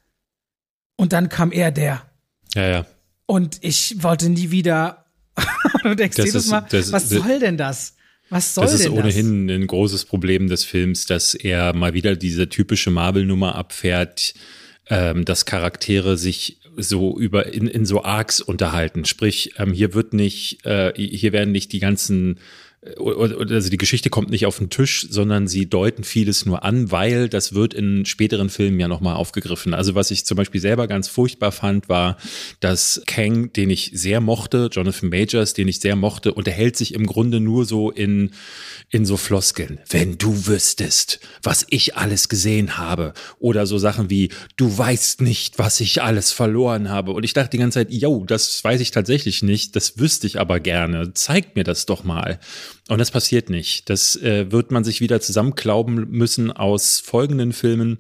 Und 0.96 1.14
dann 1.14 1.30
kam 1.30 1.52
er, 1.52 1.72
der. 1.72 2.06
Ja, 2.56 2.68
ja. 2.68 2.86
Und 3.26 3.58
ich 3.62 4.02
wollte 4.04 4.30
nie 4.30 4.52
wieder. 4.52 5.06
du 5.84 5.96
denkst 5.96 6.18
Das 6.18 6.26
jedes 6.26 6.46
ist- 6.46 6.52
Mal, 6.52 6.66
das- 6.70 6.92
was 6.92 7.10
das- 7.10 7.20
soll 7.24 7.40
denn 7.40 7.58
das? 7.58 7.96
Was 8.32 8.54
soll 8.54 8.66
Das 8.66 8.74
ist 8.76 8.84
denn 8.86 8.92
ohnehin 8.92 9.50
ein 9.50 9.66
großes 9.66 10.06
Problem 10.06 10.50
des 10.50 10.64
Films, 10.64 11.08
dass 11.08 11.34
er 11.34 11.74
mal 11.74 11.94
wieder 11.96 12.16
diese 12.16 12.48
typische 12.48 12.92
Marvel-Nummer 12.92 13.56
abfährt, 13.56 14.36
ähm, 14.88 15.26
dass 15.26 15.46
Charaktere 15.46 16.16
sich 16.16 16.60
so 16.78 17.18
über 17.20 17.52
in, 17.54 17.68
in 17.68 17.88
so 17.88 18.04
Arcs 18.04 18.40
unterhalten. 18.40 19.06
Sprich, 19.06 19.54
ähm, 19.58 19.74
hier 19.74 19.96
wird 19.96 20.14
nicht, 20.14 20.64
äh, 20.66 20.94
hier 20.96 21.32
werden 21.34 21.52
nicht 21.52 21.72
die 21.72 21.80
ganzen 21.80 22.40
also 22.82 23.70
die 23.70 23.78
Geschichte 23.78 24.10
kommt 24.10 24.30
nicht 24.30 24.46
auf 24.46 24.58
den 24.58 24.70
Tisch, 24.70 25.06
sondern 25.10 25.50
sie 25.50 25.70
deuten 25.70 26.06
vieles 26.06 26.46
nur 26.46 26.64
an, 26.64 26.92
weil 26.92 27.28
das 27.28 27.54
wird 27.54 27.74
in 27.74 28.06
späteren 28.06 28.50
Filmen 28.50 28.80
ja 28.80 28.88
nochmal 28.88 29.16
aufgegriffen. 29.16 29.74
Also 29.74 29.96
was 29.96 30.12
ich 30.12 30.26
zum 30.26 30.38
Beispiel 30.38 30.62
selber 30.62 30.88
ganz 30.88 31.10
furchtbar 31.10 31.52
fand, 31.52 31.90
war, 31.90 32.16
dass 32.62 33.02
Kang, 33.06 33.52
den 33.52 33.70
ich 33.70 33.92
sehr 33.94 34.22
mochte, 34.22 34.70
Jonathan 34.72 35.10
Majors, 35.10 35.54
den 35.54 35.68
ich 35.68 35.82
sehr 35.82 35.98
mochte, 35.98 36.34
unterhält 36.34 36.78
sich 36.78 36.94
im 36.94 37.06
Grunde 37.06 37.42
nur 37.42 37.66
so 37.66 37.92
in, 37.92 38.32
in 38.90 39.06
so 39.06 39.18
Floskeln. 39.18 39.80
Wenn 39.90 40.18
du 40.18 40.48
wüsstest, 40.48 41.20
was 41.44 41.66
ich 41.70 41.98
alles 41.98 42.30
gesehen 42.30 42.78
habe. 42.78 43.14
Oder 43.40 43.66
so 43.66 43.78
Sachen 43.78 44.10
wie, 44.10 44.30
du 44.56 44.78
weißt 44.78 45.20
nicht, 45.20 45.60
was 45.60 45.82
ich 45.82 46.02
alles 46.02 46.32
verloren 46.32 46.90
habe. 46.90 47.12
Und 47.12 47.24
ich 47.24 47.34
dachte 47.34 47.52
die 47.52 47.58
ganze 47.58 47.80
Zeit, 47.80 47.92
yo, 47.92 48.24
das 48.26 48.64
weiß 48.64 48.80
ich 48.80 48.92
tatsächlich 48.92 49.44
nicht, 49.44 49.76
das 49.76 50.00
wüsste 50.00 50.28
ich 50.28 50.40
aber 50.40 50.62
gerne. 50.62 51.14
Zeig 51.14 51.58
mir 51.58 51.66
das 51.66 51.86
doch 51.86 52.06
mal. 52.06 52.40
Und 52.90 52.98
das 52.98 53.12
passiert 53.12 53.52
nicht. 53.52 53.90
Das 53.90 54.16
äh, 54.16 54.52
wird 54.52 54.72
man 54.72 54.84
sich 54.84 55.00
wieder 55.00 55.22
zusammenklauben 55.22 56.10
müssen 56.10 56.52
aus 56.52 57.00
folgenden 57.00 57.54
Filmen. 57.54 58.00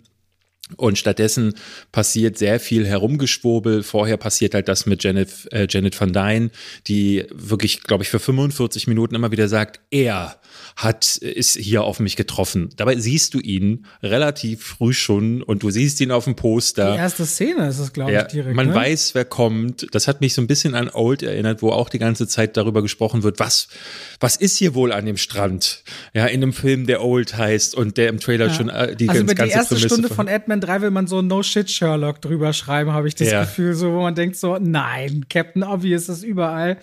Und 0.77 0.97
stattdessen 0.99 1.55
passiert 1.91 2.38
sehr 2.38 2.59
viel 2.59 2.85
Herumgeschwurbel. 2.85 3.81
Vorher 3.81 4.17
passiert 4.17 4.53
halt 4.53 4.67
das 4.67 4.85
mit 4.85 5.03
Janet, 5.03 5.29
äh, 5.51 5.67
Janet 5.69 5.99
Van 5.99 6.13
Dyne, 6.13 6.51
die 6.88 7.25
wirklich, 7.33 7.83
glaube 7.83 8.03
ich, 8.03 8.09
für 8.09 8.19
45 8.19 8.88
Minuten 8.88 9.15
immer 9.15 9.31
wieder 9.31 9.47
sagt, 9.47 9.79
er 9.89 10.39
hat, 10.75 11.17
ist 11.17 11.57
hier 11.57 11.83
auf 11.83 11.99
mich 11.99 12.15
getroffen. 12.15 12.69
Dabei 12.77 12.95
siehst 12.97 13.33
du 13.33 13.39
ihn 13.39 13.85
relativ 14.01 14.63
früh 14.63 14.93
schon 14.93 15.41
und 15.43 15.63
du 15.63 15.71
siehst 15.71 15.99
ihn 16.01 16.11
auf 16.11 16.25
dem 16.25 16.35
Poster. 16.35 16.93
Die 16.93 16.97
erste 16.97 17.25
Szene 17.25 17.67
ist 17.67 17.79
es, 17.79 17.91
glaube 17.91 18.13
ich, 18.13 18.23
direkt. 18.23 18.55
Man 18.55 18.69
ne? 18.69 18.75
weiß, 18.75 19.15
wer 19.15 19.25
kommt. 19.25 19.88
Das 19.91 20.07
hat 20.07 20.21
mich 20.21 20.33
so 20.33 20.41
ein 20.41 20.47
bisschen 20.47 20.75
an 20.75 20.89
Old 20.89 21.23
erinnert, 21.23 21.61
wo 21.61 21.71
auch 21.71 21.89
die 21.89 21.99
ganze 21.99 22.27
Zeit 22.27 22.57
darüber 22.57 22.81
gesprochen 22.81 23.23
wird, 23.23 23.39
was, 23.39 23.67
was 24.19 24.35
ist 24.35 24.57
hier 24.57 24.73
wohl 24.73 24.91
an 24.91 25.05
dem 25.05 25.17
Strand? 25.17 25.83
Ja, 26.13 26.27
in 26.27 26.43
einem 26.43 26.53
Film, 26.53 26.88
der 26.88 27.03
Old 27.03 27.35
heißt 27.35 27.75
und 27.75 27.97
der 27.97 28.09
im 28.09 28.19
Trailer 28.19 28.47
ja. 28.47 28.53
schon 28.53 28.69
äh, 28.69 28.95
die 28.95 29.09
also 29.09 29.21
ganze 29.21 29.33
über 29.33 29.45
die 29.45 29.51
erste 29.51 29.75
Prämisse 29.75 29.89
Stunde 29.89 30.09
von 30.09 30.27
Ant-Man 30.59 30.79
3 30.79 30.81
will 30.81 30.91
man 30.91 31.07
so 31.07 31.21
No 31.21 31.43
Shit 31.43 31.69
Sherlock 31.69 32.21
drüber 32.21 32.53
schreiben, 32.53 32.91
habe 32.91 33.07
ich 33.07 33.15
das 33.15 33.31
Ja. 33.31 33.41
Gefühl, 33.41 33.73
so 33.73 33.91
wo 33.93 34.01
man 34.01 34.15
denkt 34.15 34.35
so, 34.35 34.57
nein, 34.59 35.25
Captain 35.29 35.63
Obvious 35.63 36.09
ist 36.09 36.23
überall. 36.23 36.77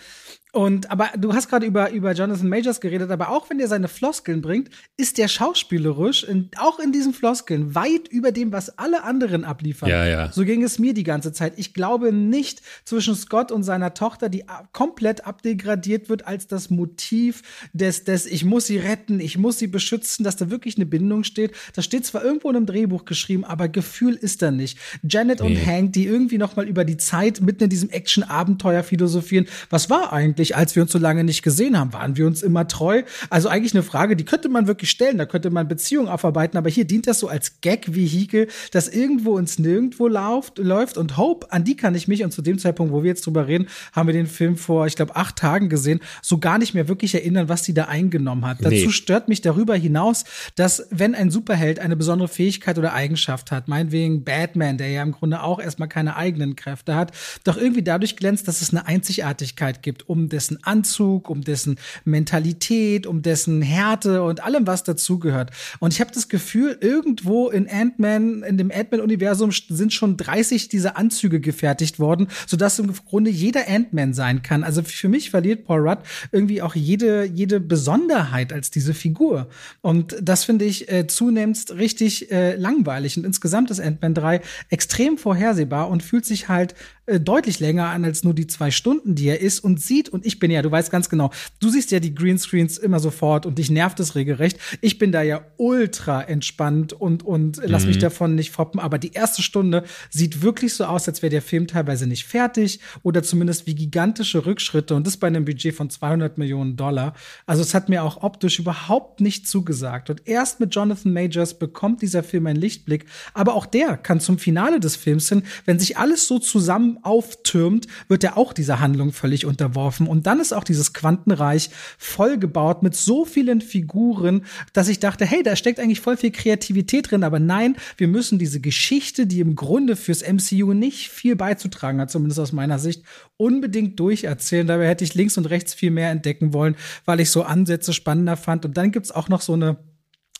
Und 0.53 0.91
aber 0.91 1.11
du 1.19 1.35
hast 1.35 1.49
gerade 1.49 1.67
über 1.67 1.91
über 1.91 2.12
Jonathan 2.12 2.49
Majors 2.49 2.81
geredet, 2.81 3.11
aber 3.11 3.29
auch 3.29 3.50
wenn 3.50 3.61
er 3.61 3.69
seine 3.69 3.88
Floskeln 3.88 4.41
bringt, 4.41 4.71
ist 4.97 5.19
der 5.19 5.29
schauspielerisch 5.29 6.25
in, 6.25 6.49
auch 6.57 6.79
in 6.79 6.93
diesen 6.93 7.12
Floskeln 7.12 7.75
weit 7.75 8.09
über 8.09 8.33
dem, 8.33 8.53
was 8.53 8.79
alle 8.79 9.03
anderen 9.03 9.45
abliefern. 9.45 9.91
Ja, 9.91 10.07
ja. 10.07 10.33
So 10.33 10.45
ging 10.45 10.62
es 10.62 10.79
mir 10.79 10.95
die 10.95 11.03
ganze 11.03 11.33
Zeit. 11.33 11.55
Ich 11.57 11.75
glaube 11.75 12.12
nicht 12.12 12.62
zwischen 12.85 13.15
Scott 13.17 13.53
und 13.53 13.65
seiner 13.65 13.93
Tochter, 13.93 14.29
die 14.29 14.45
komplett 14.73 15.26
abdegradiert 15.26 16.09
wird 16.09 16.26
als 16.26 16.47
das 16.47 16.71
Motiv 16.71 17.43
des, 17.73 18.05
des 18.05 18.25
ich 18.25 18.45
muss 18.45 18.67
sie 18.67 18.79
retten, 18.79 19.21
ich 19.21 19.37
muss 19.37 19.59
sie 19.59 19.67
beschützen, 19.67 20.25
dass 20.25 20.37
da 20.37 20.49
wirklich 20.49 20.76
eine 20.76 20.87
Bindung 20.87 21.25
steht. 21.25 21.53
Das 21.75 21.85
steht 21.85 22.07
zwar 22.07 22.25
irgendwo 22.25 22.49
in 22.49 22.57
einem 22.57 22.67
Drehbuch 22.67 23.05
geschrieben, 23.05 23.45
aber 23.45 23.69
Gefühl 23.69 24.15
ist 24.15 24.43
da 24.43 24.50
nicht. 24.50 24.79
Janet 25.03 25.41
und 25.41 25.57
Nee. 25.57 25.67
Hank, 25.67 25.93
die 25.93 26.07
irgendwie 26.07 26.38
noch 26.38 26.57
mal 26.57 26.69
über 26.69 26.85
die 26.85 26.97
Zeit 26.97 27.41
mitten 27.41 27.65
in 27.65 27.71
diesem 27.71 27.91
Action-Abenteuer 27.91 28.83
philosophieren. 28.83 29.47
Was 29.71 29.91
war 29.91 30.12
eigentlich, 30.12 30.46
als 30.55 30.76
wir 30.76 30.83
uns 30.83 30.93
so 30.93 30.99
lange 30.99 31.25
nicht 31.25 31.43
gesehen 31.43 31.79
haben? 31.79 31.93
Waren 31.93 32.17
wir 32.17 32.26
uns 32.26 32.43
immer 32.43 32.69
treu? 32.69 33.03
Also 33.31 33.49
eigentlich 33.49 33.75
eine 33.75 33.83
Frage, 33.83 34.15
die 34.15 34.25
könnte 34.25 34.49
man 34.49 34.67
wirklich 34.67 34.91
stellen. 34.91 35.19
Da 35.19 35.26
könnte 35.26 35.50
man 35.50 35.67
Beziehungen 35.67 36.09
aufarbeiten. 36.09 36.57
Aber 36.59 36.71
hier 36.71 36.85
dient 36.85 37.07
das 37.07 37.19
so 37.19 37.29
als 37.29 37.61
Gag-Vehikel, 37.62 38.49
das 38.71 38.88
irgendwo 38.88 39.38
ins 39.38 39.59
Nirgendwo 39.59 40.07
läuft, 40.07 40.59
läuft. 40.59 40.99
Und 40.99 41.17
Hope, 41.17 41.50
an 41.50 41.65
die 41.65 41.76
kann 41.76 41.95
ich 41.95 42.07
mich, 42.07 42.23
und 42.23 42.33
zu 42.33 42.43
dem 42.43 42.59
Zeitpunkt, 42.59 42.93
wo 42.93 43.03
wir 43.03 43.09
jetzt 43.09 43.26
drüber 43.26 43.47
reden, 43.47 43.67
haben 43.93 44.07
wir 44.07 44.12
den 44.12 44.26
Film 44.26 44.57
vor, 44.57 44.87
ich 44.87 44.97
glaube, 44.97 45.17
acht 45.17 45.37
Tagen 45.37 45.69
gesehen, 45.69 46.00
so 46.23 46.38
gar 46.38 46.59
nicht 46.59 46.75
mehr 46.75 46.88
wirklich 46.88 47.15
erinnern, 47.15 47.49
was 47.49 47.62
die 47.62 47.75
da 47.75 47.85
eingenommen 47.85 48.45
hat. 48.45 48.61
Nee. 48.61 48.81
Dazu 48.81 48.91
stört 48.91 49.29
mich 49.29 49.41
darüber 49.41 49.75
hinaus, 49.75 50.25
dass 50.55 50.87
wenn 50.91 51.15
ein 51.15 51.31
Superheld 51.31 51.79
eine 51.81 51.97
besondere 51.97 52.29
Fähigkeit 52.29 52.79
oder 52.79 52.93
Eigenschaft 52.93 53.50
hat, 53.50 53.69
meinetwegen 53.69 54.25
Batman, 54.25 54.79
der 54.79 54.91
ja 54.91 55.03
im 55.03 55.12
Grunde 55.12 55.43
auch 55.43 55.61
erstmal 55.61 55.88
keine 55.88 56.17
eigenen 56.17 56.57
Kräfte 56.57 56.95
hat, 56.95 57.12
doch 57.45 57.57
irgendwie 57.57 57.83
dadurch 57.83 58.17
glänzt, 58.17 58.49
dass 58.49 58.62
es 58.62 58.71
eine 58.71 58.87
Einzigartigkeit 58.87 59.83
gibt, 59.83 60.09
um 60.09 60.25
dessen 60.28 60.59
Anzug, 60.62 61.30
um 61.30 61.42
dessen 61.42 61.76
Mentalität, 62.04 63.06
um 63.06 63.23
dessen 63.23 63.62
Härte 63.62 64.23
und 64.23 64.43
allem, 64.43 64.67
was 64.67 64.84
dazugehört. 64.84 65.50
Und 65.78 65.93
ich 65.93 66.00
habe 66.00 66.10
das 66.12 66.28
Gefühl, 66.28 66.76
irgendwo 66.80 67.49
in 67.49 67.69
Ant-Man, 67.69 68.43
in 68.43 68.58
dem 68.58 68.71
Ant-Man-Universum 68.71 69.50
sind 69.69 69.93
schon 69.93 70.17
30 70.17 70.69
dieser 70.69 70.97
Anzüge 70.97 71.41
gefertigt 71.41 71.99
worden, 71.99 72.28
sodass 72.47 72.78
im 72.78 72.93
Grunde 72.93 73.30
jeder 73.30 73.69
Ant-Man 73.69 74.15
sein 74.15 74.43
kann. 74.43 74.65
Also 74.65 74.82
für 74.82 75.08
mich 75.08 75.30
verliert 75.30 75.65
Paul 75.65 75.89
Rudd 75.89 75.99
irgendwie 76.32 76.62
auch 76.62 76.75
jede, 76.75 77.25
jede 77.25 77.60
Besonderheit 77.60 78.52
als 78.52 78.71
diese 78.71 78.95
Figur. 78.95 79.49
Und 79.80 80.17
das 80.23 80.45
finde 80.45 80.65
ich 80.65 80.91
äh, 80.91 81.06
zunehmend 81.06 81.71
richtig 81.71 82.30
äh, 82.30 82.56
langweilig. 82.56 83.17
Und 83.17 83.25
insgesamt 83.25 83.71
ist 83.71 83.80
Ant-Man 83.80 84.15
3 84.15 84.41
extrem 84.71 85.19
vorhersehbar 85.19 85.89
und 85.89 86.02
fühlt 86.02 86.25
sich 86.25 86.49
halt 86.49 86.75
äh, 87.06 87.21
deutlich 87.21 87.60
länger 87.60 87.86
an 87.90 88.04
als 88.04 88.25
nur 88.25 88.34
die 88.34 88.49
zwei 88.49 88.73
Stunden, 88.73 89.14
die 89.14 89.28
er 89.28 89.40
ist 89.40 89.60
und 89.60 89.80
sieht. 89.80 90.08
Und 90.08 90.26
ich 90.26 90.40
bin 90.40 90.50
ja, 90.50 90.60
du 90.62 90.71
weißt 90.71 90.90
ganz 90.90 91.08
genau, 91.08 91.30
du 91.60 91.69
siehst 91.69 91.92
ja 91.92 92.00
die 92.00 92.14
Greenscreens 92.14 92.78
immer 92.78 92.99
sofort 92.99 93.47
und 93.47 93.58
dich 93.58 93.71
nervt 93.71 94.00
es 94.00 94.16
regelrecht. 94.16 94.58
Ich 94.80 94.99
bin 94.99 95.12
da 95.12 95.23
ja 95.23 95.42
ultra 95.56 96.23
entspannt 96.23 96.92
und, 96.92 97.23
und 97.23 97.60
lass 97.64 97.86
mich 97.86 97.99
davon 97.99 98.34
nicht 98.34 98.50
foppen. 98.50 98.80
Aber 98.80 98.99
die 98.99 99.12
erste 99.12 99.42
Stunde 99.42 99.84
sieht 100.10 100.42
wirklich 100.42 100.75
so 100.75 100.84
aus, 100.84 101.06
als 101.06 101.23
wäre 101.23 101.30
der 101.30 101.42
Film 101.42 101.69
teilweise 101.69 102.08
nicht 102.08 102.25
fertig 102.25 102.80
oder 103.04 103.23
zumindest 103.23 103.69
wie 103.69 103.76
gigantische 103.76 104.45
Rückschritte. 104.45 104.97
Und 104.97 105.06
das 105.06 105.16
bei 105.16 105.28
einem 105.28 105.45
Budget 105.45 105.76
von 105.76 105.90
200 105.90 106.38
Millionen 106.38 106.76
Dollar. 106.76 107.14
Also 107.47 107.62
es 107.62 107.73
hat 107.73 107.88
mir 107.88 108.02
auch 108.02 108.25
optisch 108.25 108.58
überhaupt 108.58 109.21
nicht 109.21 109.47
zugesagt. 109.47 110.10
Und 110.10 110.26
erst 110.26 110.58
mit 110.58 110.75
Jonathan 110.75 111.12
Majors 111.12 111.56
bekommt 111.58 112.02
dieser 112.02 112.25
Film 112.25 112.49
einen 112.49 112.60
Lichtblick. 112.60 113.06
Aber 113.32 113.54
auch 113.54 113.66
der 113.66 113.97
kann 113.97 114.19
zum 114.19 114.38
Finale 114.38 114.80
des 114.80 114.97
Films 114.97 115.28
hin, 115.28 115.45
wenn 115.66 115.78
sich 115.78 115.99
alles 115.99 116.26
so 116.26 116.40
zusammen 116.40 116.96
auftürmt, 117.04 117.87
wird 118.09 118.25
er 118.25 118.37
auch 118.37 118.52
dieser 118.52 118.80
Handlung 118.80 119.13
völlig 119.13 119.47
unterworfen. 119.47 120.06
Und 120.06 120.26
dann 120.26 120.41
ist 120.41 120.52
auch 120.52 120.65
dieses 120.65 120.93
Quantenreich 120.93 121.71
vollgebaut 121.99 122.82
mit 122.82 122.95
so 122.95 123.25
vielen 123.25 123.61
Figuren, 123.61 124.45
dass 124.73 124.89
ich 124.89 124.99
dachte, 124.99 125.25
hey, 125.25 125.43
da 125.43 125.56
steckt 125.56 125.80
eigentlich 125.80 126.00
voll 126.00 126.17
viel 126.17 126.30
Kreativität 126.30 127.11
drin. 127.11 127.25
Aber 127.25 127.41
nein, 127.41 127.76
wir 127.97 128.09
müssen 128.09 128.39
diese 128.39 128.61
Geschichte, 128.61 129.26
die 129.26 129.41
im 129.41 129.56
Grunde 129.56 129.97
fürs 129.97 130.23
MCU 130.23 130.73
nicht 130.73 131.09
viel 131.09 131.37
beizutragen 131.37 132.00
hat, 132.00 132.11
zumindest 132.11 132.41
aus 132.41 132.52
meiner 132.52 132.78
Sicht, 132.78 133.02
unbedingt 133.37 133.99
durcherzählen. 134.00 134.67
Dabei 134.67 134.89
hätte 134.89 135.04
ich 135.04 135.15
links 135.15 135.37
und 135.39 135.47
rechts 135.47 135.75
viel 135.75 135.91
mehr 135.91 136.11
entdecken 136.11 136.52
wollen, 136.52 136.76
weil 137.04 137.21
ich 137.21 137.30
so 137.30 137.43
Ansätze 137.43 137.93
spannender 137.93 138.37
fand. 138.37 138.65
Und 138.65 138.76
dann 138.76 138.93
gibt's 138.93 139.11
auch 139.11 139.28
noch 139.28 139.41
so 139.41 139.52
eine 139.52 139.76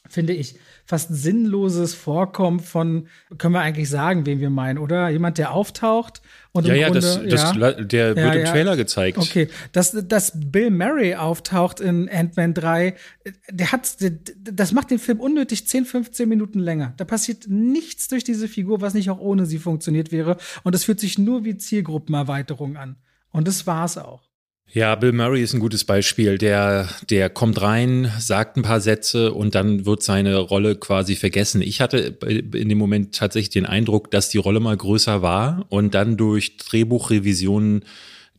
finde 0.09 0.33
ich, 0.33 0.57
fast 0.87 1.09
sinnloses 1.15 1.95
Vorkommen 1.95 2.61
von, 2.61 3.09
können 3.39 3.55
wir 3.55 3.61
eigentlich 3.61 3.89
sagen, 3.91 4.25
wen 4.25 4.41
wir 4.41 4.51
meinen, 4.51 4.79
oder? 4.79 5.09
Jemand, 5.09 5.37
der 5.39 5.53
auftaucht 5.53 6.23
und 6.53 6.65
Ja, 6.67 6.75
im 6.75 6.81
ja, 6.81 6.87
Grunde, 6.87 7.01
das, 7.01 7.21
das, 7.29 7.57
ja. 7.57 7.73
der 7.73 8.09
Ja, 8.11 8.17
wird 8.17 8.35
im 8.37 8.41
ja. 8.45 8.51
Trailer 8.53 8.77
gezeigt. 8.77 9.19
Okay, 9.19 9.49
dass, 9.73 9.91
dass 10.07 10.33
Bill 10.35 10.71
Murray 10.71 11.17
auftaucht 11.17 11.81
in 11.81 12.09
Ant-Man 12.09 12.55
3, 12.55 12.95
der 13.51 13.73
hat, 13.73 14.01
der- 14.01 14.13
das 14.53 14.73
macht 14.73 14.91
den 14.91 14.99
Film 14.99 15.21
unnötig 15.21 15.67
10, 15.67 15.85
15 15.85 16.29
Minuten 16.29 16.61
länger. 16.61 16.95
Da 16.97 17.05
passiert 17.05 17.47
nichts 17.49 18.09
durch 18.09 18.25
diese 18.25 18.47
Figur, 18.49 18.81
was 18.81 18.95
nicht 18.95 19.11
auch 19.11 19.19
ohne 19.21 19.45
sie 19.47 19.59
funktioniert 19.59 20.13
wäre. 20.13 20.37
Und 20.63 20.75
es 20.75 20.85
fühlt 20.85 21.01
sich 21.01 21.19
nur 21.19 21.45
wie 21.45 21.57
Zielgruppenerweiterung 21.57 22.77
an. 22.77 22.97
Und 23.33 23.49
das 23.49 23.67
war's 23.67 23.99
auch. 23.99 24.23
Ja, 24.73 24.95
Bill 24.95 25.13
Murray 25.13 25.43
ist 25.43 25.55
ein 25.55 25.61
gutes 25.61 25.85
Beispiel. 25.85 26.39
Der, 26.39 26.89
der 27.09 27.31
kommt 27.31 27.63
rein, 27.63 28.13
sagt 28.19 28.57
ein 28.57 28.63
paar 28.63 28.81
Sätze 28.81 29.33
und 29.33 29.55
dann 29.55 29.87
wird 29.87 30.03
seine 30.03 30.37
Rolle 30.39 30.77
quasi 30.77 31.17
vergessen. 31.17 31.63
Ich 31.63 31.81
hatte 31.81 32.19
in 32.29 32.69
dem 32.69 32.77
Moment 32.77 33.15
tatsächlich 33.15 33.51
den 33.51 33.65
Eindruck, 33.65 34.11
dass 34.11 34.29
die 34.29 34.39
Rolle 34.39 34.61
mal 34.61 34.77
größer 34.77 35.23
war 35.23 35.65
und 35.71 35.95
dann 35.95 36.17
durch 36.17 36.57
Drehbuchrevisionen 36.59 37.85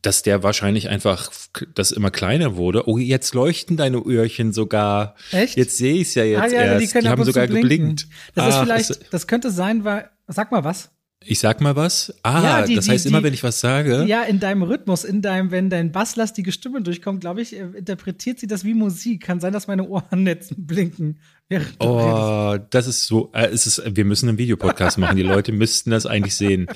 dass 0.00 0.22
der 0.22 0.44
wahrscheinlich 0.44 0.88
einfach 0.88 1.28
das 1.74 1.90
immer 1.90 2.12
kleiner 2.12 2.54
wurde. 2.56 2.88
Oh, 2.88 2.98
jetzt 2.98 3.34
leuchten 3.34 3.76
deine 3.76 3.98
Öhrchen 3.98 4.52
sogar. 4.52 5.16
Echt? 5.32 5.56
Jetzt 5.56 5.76
sehe 5.76 5.94
ich 5.94 6.02
es 6.02 6.14
ja 6.14 6.22
jetzt 6.22 6.40
ah, 6.40 6.46
ja, 6.46 6.62
erst. 6.78 6.94
die 6.94 6.98
ab 7.00 7.04
haben 7.06 7.24
sogar 7.24 7.48
blinken. 7.48 7.68
geblinkt. 7.68 8.08
Das 8.36 8.46
ist 8.48 8.54
Ach, 8.54 8.62
vielleicht, 8.62 8.90
das- 8.90 9.00
das 9.10 9.26
könnte 9.26 9.50
sein, 9.50 9.82
weil, 9.82 10.08
sag 10.28 10.52
mal 10.52 10.62
was. 10.62 10.90
Ich 11.30 11.38
sag 11.40 11.60
mal 11.60 11.76
was. 11.76 12.14
Ah, 12.22 12.42
Ja, 12.42 12.62
die- 12.62 12.74
das 12.76 12.86
die- 12.86 12.90
heißt 12.92 13.06
immer, 13.06 13.18
die- 13.18 13.24
wenn 13.24 13.34
ich 13.34 13.42
was 13.42 13.60
sage. 13.60 14.04
Ja, 14.06 14.22
in 14.22 14.40
deinem 14.40 14.62
Rhythmus, 14.62 15.04
in 15.04 15.22
deinem, 15.22 15.50
wenn 15.50 15.70
dein 15.70 15.92
basslastige 15.92 16.52
Stimme 16.52 16.80
durchkommt, 16.82 17.20
glaube 17.20 17.42
ich, 17.42 17.54
äh, 17.54 17.66
interpretiert 17.76 18.38
sie 18.40 18.46
das 18.46 18.64
wie 18.64 18.74
Musik. 18.74 19.22
Kann 19.24 19.40
sein, 19.40 19.52
dass 19.52 19.66
meine 19.66 19.86
Ohrennetzen 19.88 20.66
blinken. 20.66 21.18
du 21.50 21.56
redest. 21.56 21.76
Oh, 21.80 22.56
das 22.70 22.86
ist 22.86 23.06
so, 23.06 23.30
äh, 23.32 23.46
es 23.46 23.66
ist, 23.66 23.82
wir 23.96 24.04
müssen 24.04 24.28
einen 24.28 24.36
Videopodcast 24.38 24.98
machen. 24.98 25.16
Die 25.16 25.22
Leute 25.22 25.52
müssten 25.52 25.90
das 25.90 26.04
eigentlich 26.04 26.34
sehen. 26.34 26.66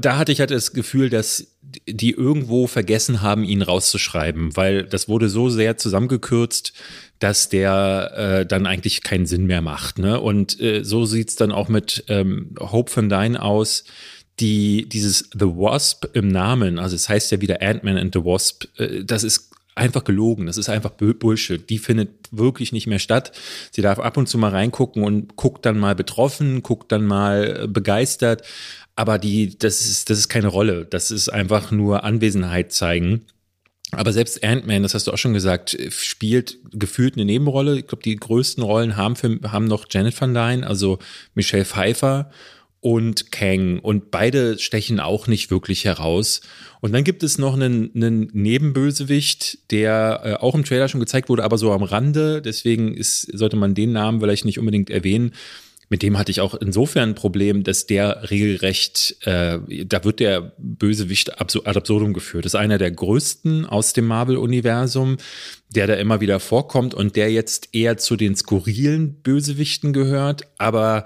Da 0.00 0.18
hatte 0.18 0.32
ich 0.32 0.40
halt 0.40 0.50
das 0.50 0.72
Gefühl, 0.72 1.10
dass 1.10 1.46
die 1.86 2.10
irgendwo 2.10 2.66
vergessen 2.66 3.22
haben, 3.22 3.44
ihn 3.44 3.62
rauszuschreiben, 3.62 4.56
weil 4.56 4.84
das 4.84 5.08
wurde 5.08 5.28
so 5.28 5.48
sehr 5.48 5.76
zusammengekürzt, 5.76 6.72
dass 7.18 7.48
der 7.48 8.12
äh, 8.16 8.46
dann 8.46 8.66
eigentlich 8.66 9.02
keinen 9.02 9.26
Sinn 9.26 9.46
mehr 9.46 9.62
macht. 9.62 9.98
Ne? 9.98 10.20
Und 10.20 10.60
äh, 10.60 10.84
so 10.84 11.04
sieht's 11.04 11.36
dann 11.36 11.52
auch 11.52 11.68
mit 11.68 12.04
ähm, 12.08 12.54
Hope 12.58 12.94
van 12.94 13.08
Dyne 13.08 13.40
aus. 13.40 13.84
Die, 14.40 14.88
dieses 14.88 15.28
The 15.32 15.46
Wasp 15.46 16.06
im 16.14 16.28
Namen, 16.28 16.78
also 16.78 16.96
es 16.96 17.08
heißt 17.08 17.30
ja 17.32 17.40
wieder 17.42 17.60
Ant-Man 17.60 17.98
and 17.98 18.14
the 18.14 18.24
Wasp, 18.24 18.64
äh, 18.78 19.04
das 19.04 19.24
ist 19.24 19.52
einfach 19.74 20.04
gelogen. 20.04 20.46
Das 20.46 20.58
ist 20.58 20.68
einfach 20.68 20.90
Bullshit. 20.90 21.68
Die 21.70 21.78
findet 21.78 22.10
wirklich 22.30 22.72
nicht 22.72 22.86
mehr 22.86 22.98
statt. 22.98 23.32
Sie 23.70 23.82
darf 23.82 23.98
ab 23.98 24.16
und 24.16 24.28
zu 24.28 24.38
mal 24.38 24.50
reingucken 24.50 25.02
und 25.02 25.36
guckt 25.36 25.64
dann 25.64 25.78
mal 25.78 25.94
betroffen, 25.94 26.62
guckt 26.62 26.92
dann 26.92 27.06
mal 27.06 27.68
begeistert. 27.68 28.42
Aber 28.94 29.18
die, 29.18 29.58
das 29.58 29.80
ist, 29.80 30.10
das 30.10 30.18
ist 30.18 30.28
keine 30.28 30.48
Rolle. 30.48 30.84
Das 30.84 31.10
ist 31.10 31.28
einfach 31.28 31.70
nur 31.70 32.04
Anwesenheit 32.04 32.72
zeigen. 32.72 33.22
Aber 33.90 34.12
selbst 34.12 34.42
Ant-Man, 34.42 34.82
das 34.82 34.94
hast 34.94 35.06
du 35.06 35.12
auch 35.12 35.18
schon 35.18 35.34
gesagt, 35.34 35.76
spielt 35.90 36.58
gefühlt 36.72 37.14
eine 37.14 37.26
Nebenrolle. 37.26 37.78
Ich 37.78 37.86
glaube, 37.86 38.02
die 38.02 38.16
größten 38.16 38.62
Rollen 38.62 38.96
haben, 38.96 39.16
für, 39.16 39.38
haben 39.44 39.66
noch 39.66 39.86
Janet 39.90 40.18
Van 40.18 40.32
Dyne, 40.32 40.66
also 40.66 40.98
Michelle 41.34 41.66
Pfeiffer 41.66 42.30
und 42.80 43.30
Kang. 43.30 43.78
Und 43.80 44.10
beide 44.10 44.58
stechen 44.58 44.98
auch 44.98 45.26
nicht 45.26 45.50
wirklich 45.50 45.84
heraus. 45.84 46.40
Und 46.80 46.92
dann 46.92 47.04
gibt 47.04 47.22
es 47.22 47.36
noch 47.38 47.54
einen, 47.54 47.90
einen 47.94 48.30
Nebenbösewicht, 48.32 49.70
der 49.70 50.20
äh, 50.24 50.34
auch 50.34 50.54
im 50.54 50.64
Trailer 50.64 50.88
schon 50.88 51.00
gezeigt 51.00 51.28
wurde, 51.28 51.44
aber 51.44 51.58
so 51.58 51.70
am 51.70 51.82
Rande. 51.82 52.40
Deswegen 52.40 52.94
ist, 52.94 53.22
sollte 53.36 53.56
man 53.56 53.74
den 53.74 53.92
Namen 53.92 54.20
vielleicht 54.20 54.46
nicht 54.46 54.58
unbedingt 54.58 54.88
erwähnen 54.90 55.32
mit 55.92 56.02
dem 56.02 56.16
hatte 56.16 56.30
ich 56.30 56.40
auch 56.40 56.54
insofern 56.54 57.10
ein 57.10 57.14
Problem, 57.14 57.64
dass 57.64 57.84
der 57.84 58.30
regelrecht, 58.30 59.14
äh, 59.26 59.58
da 59.84 60.04
wird 60.04 60.20
der 60.20 60.54
Bösewicht 60.56 61.38
ad 61.38 61.54
absurdum 61.64 62.14
geführt. 62.14 62.46
Das 62.46 62.54
ist 62.54 62.58
einer 62.58 62.78
der 62.78 62.90
größten 62.90 63.66
aus 63.66 63.92
dem 63.92 64.06
Marvel-Universum, 64.06 65.18
der 65.68 65.86
da 65.86 65.94
immer 65.94 66.22
wieder 66.22 66.40
vorkommt 66.40 66.94
und 66.94 67.14
der 67.14 67.30
jetzt 67.30 67.68
eher 67.74 67.98
zu 67.98 68.16
den 68.16 68.34
skurrilen 68.34 69.20
Bösewichten 69.20 69.92
gehört, 69.92 70.48
aber 70.56 71.04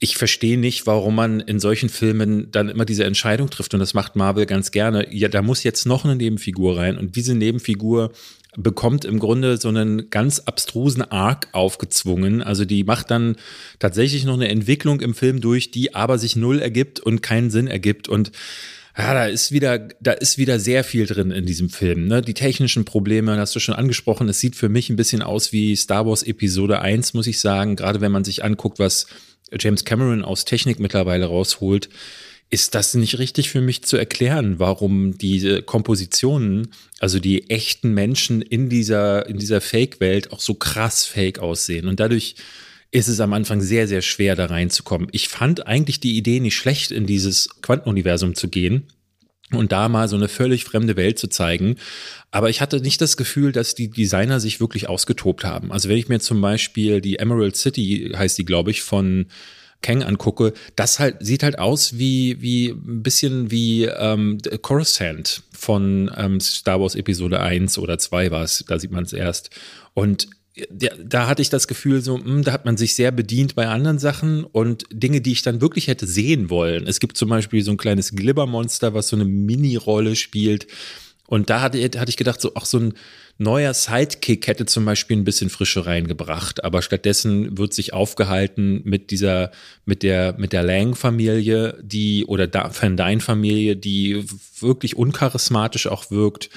ich 0.00 0.16
verstehe 0.16 0.58
nicht, 0.58 0.88
warum 0.88 1.14
man 1.14 1.38
in 1.38 1.60
solchen 1.60 1.88
Filmen 1.88 2.50
dann 2.50 2.68
immer 2.68 2.84
diese 2.84 3.04
Entscheidung 3.04 3.48
trifft 3.48 3.74
und 3.74 3.80
das 3.80 3.94
macht 3.94 4.16
Marvel 4.16 4.44
ganz 4.44 4.72
gerne. 4.72 5.06
Ja, 5.14 5.28
da 5.28 5.40
muss 5.40 5.62
jetzt 5.62 5.86
noch 5.86 6.04
eine 6.04 6.16
Nebenfigur 6.16 6.76
rein 6.76 6.98
und 6.98 7.14
diese 7.14 7.36
Nebenfigur 7.36 8.10
bekommt 8.56 9.04
im 9.04 9.18
Grunde 9.18 9.56
so 9.56 9.68
einen 9.68 10.10
ganz 10.10 10.40
abstrusen 10.40 11.02
Arc 11.02 11.48
aufgezwungen. 11.52 12.42
Also 12.42 12.64
die 12.64 12.84
macht 12.84 13.10
dann 13.10 13.36
tatsächlich 13.78 14.24
noch 14.24 14.34
eine 14.34 14.48
Entwicklung 14.48 15.00
im 15.00 15.14
Film 15.14 15.40
durch, 15.40 15.70
die 15.70 15.94
aber 15.94 16.18
sich 16.18 16.36
null 16.36 16.60
ergibt 16.60 17.00
und 17.00 17.22
keinen 17.22 17.50
Sinn 17.50 17.66
ergibt 17.66 18.08
und 18.08 18.32
ja, 18.98 19.12
da 19.12 19.26
ist 19.26 19.52
wieder, 19.52 19.78
da 20.00 20.12
ist 20.12 20.38
wieder 20.38 20.58
sehr 20.58 20.82
viel 20.82 21.04
drin 21.04 21.30
in 21.30 21.44
diesem 21.44 21.68
Film. 21.68 22.06
Ne? 22.08 22.22
Die 22.22 22.32
technischen 22.32 22.86
Probleme, 22.86 23.36
hast 23.36 23.54
du 23.54 23.60
schon 23.60 23.74
angesprochen. 23.74 24.26
Es 24.30 24.40
sieht 24.40 24.56
für 24.56 24.70
mich 24.70 24.88
ein 24.88 24.96
bisschen 24.96 25.20
aus 25.20 25.52
wie 25.52 25.76
Star 25.76 26.06
Wars 26.06 26.22
Episode 26.22 26.80
1, 26.80 27.12
muss 27.12 27.26
ich 27.26 27.38
sagen. 27.38 27.76
Gerade 27.76 28.00
wenn 28.00 28.10
man 28.10 28.24
sich 28.24 28.42
anguckt, 28.42 28.78
was 28.78 29.06
James 29.52 29.84
Cameron 29.84 30.24
aus 30.24 30.46
Technik 30.46 30.80
mittlerweile 30.80 31.26
rausholt 31.26 31.90
ist 32.48 32.74
das 32.74 32.94
nicht 32.94 33.18
richtig 33.18 33.50
für 33.50 33.60
mich 33.60 33.82
zu 33.82 33.96
erklären, 33.96 34.58
warum 34.58 35.18
diese 35.18 35.62
Kompositionen, 35.62 36.68
also 37.00 37.18
die 37.18 37.50
echten 37.50 37.92
Menschen 37.92 38.40
in 38.40 38.68
dieser, 38.68 39.26
in 39.26 39.38
dieser 39.38 39.60
Fake-Welt 39.60 40.32
auch 40.32 40.40
so 40.40 40.54
krass 40.54 41.04
fake 41.04 41.40
aussehen. 41.40 41.88
Und 41.88 41.98
dadurch 41.98 42.36
ist 42.92 43.08
es 43.08 43.20
am 43.20 43.32
Anfang 43.32 43.60
sehr, 43.60 43.88
sehr 43.88 44.00
schwer, 44.00 44.36
da 44.36 44.46
reinzukommen. 44.46 45.08
Ich 45.12 45.28
fand 45.28 45.66
eigentlich 45.66 45.98
die 45.98 46.16
Idee 46.16 46.40
nicht 46.40 46.56
schlecht, 46.56 46.92
in 46.92 47.06
dieses 47.06 47.48
Quantenuniversum 47.62 48.36
zu 48.36 48.48
gehen 48.48 48.84
und 49.50 49.72
da 49.72 49.88
mal 49.88 50.08
so 50.08 50.16
eine 50.16 50.28
völlig 50.28 50.64
fremde 50.64 50.96
Welt 50.96 51.18
zu 51.18 51.28
zeigen. 51.28 51.76
Aber 52.30 52.48
ich 52.48 52.60
hatte 52.60 52.80
nicht 52.80 53.00
das 53.00 53.16
Gefühl, 53.16 53.52
dass 53.52 53.74
die 53.74 53.90
Designer 53.90 54.40
sich 54.40 54.60
wirklich 54.60 54.88
ausgetobt 54.88 55.44
haben. 55.44 55.72
Also 55.72 55.88
wenn 55.88 55.98
ich 55.98 56.08
mir 56.08 56.20
zum 56.20 56.40
Beispiel 56.40 57.00
die 57.00 57.18
Emerald 57.18 57.56
City, 57.56 58.12
heißt 58.16 58.38
die, 58.38 58.44
glaube 58.44 58.70
ich, 58.70 58.82
von 58.82 59.26
Kang 59.82 60.02
angucke, 60.02 60.52
das 60.74 60.98
halt 60.98 61.16
sieht 61.20 61.42
halt 61.42 61.58
aus 61.58 61.98
wie 61.98 62.40
wie 62.40 62.70
ein 62.70 63.02
bisschen 63.02 63.50
wie 63.50 63.84
ähm, 63.84 64.38
Coruscant 64.62 65.42
von 65.52 66.10
ähm, 66.16 66.40
Star 66.40 66.80
Wars 66.80 66.94
Episode 66.94 67.40
1 67.40 67.78
oder 67.78 67.98
2 67.98 68.30
war 68.30 68.42
es, 68.42 68.64
da 68.66 68.78
sieht 68.78 68.90
man 68.90 69.04
es 69.04 69.12
erst. 69.12 69.50
Und 69.94 70.28
da 70.70 71.26
hatte 71.26 71.42
ich 71.42 71.50
das 71.50 71.68
Gefühl, 71.68 72.00
so, 72.00 72.16
mh, 72.16 72.24
hm, 72.24 72.44
da 72.44 72.52
hat 72.52 72.64
man 72.64 72.76
sich 72.76 72.94
sehr 72.94 73.10
bedient 73.10 73.54
bei 73.54 73.66
anderen 73.66 73.98
Sachen 73.98 74.44
und 74.44 74.84
Dinge, 74.90 75.20
die 75.20 75.32
ich 75.32 75.42
dann 75.42 75.60
wirklich 75.60 75.88
hätte 75.88 76.06
sehen 76.06 76.48
wollen. 76.48 76.86
Es 76.86 76.98
gibt 76.98 77.16
zum 77.16 77.28
Beispiel 77.28 77.62
so 77.62 77.72
ein 77.72 77.76
kleines 77.76 78.12
Glibbermonster, 78.12 78.94
was 78.94 79.08
so 79.08 79.16
eine 79.16 79.26
Mini-Rolle 79.26 80.16
spielt. 80.16 80.66
Und 81.26 81.50
da 81.50 81.60
hatte, 81.60 81.78
hatte 81.82 82.10
ich 82.10 82.16
gedacht, 82.16 82.40
so, 82.40 82.54
auch 82.54 82.66
so 82.66 82.78
ein 82.78 82.94
neuer 83.38 83.74
Sidekick 83.74 84.46
hätte 84.46 84.64
zum 84.64 84.84
Beispiel 84.84 85.16
ein 85.16 85.24
bisschen 85.24 85.50
Frische 85.50 85.84
reingebracht, 85.84 86.64
aber 86.64 86.80
stattdessen 86.80 87.58
wird 87.58 87.74
sich 87.74 87.92
aufgehalten 87.92 88.80
mit 88.84 89.10
dieser, 89.10 89.50
mit 89.84 90.02
der, 90.02 90.34
mit 90.38 90.52
der 90.52 90.62
Lang-Familie, 90.62 91.78
die, 91.82 92.24
oder 92.24 92.48
Van 92.52 92.96
Dyne-Familie, 92.96 93.76
die 93.76 94.24
wirklich 94.60 94.96
uncharismatisch 94.96 95.86
auch 95.86 96.10
wirkt. 96.10 96.48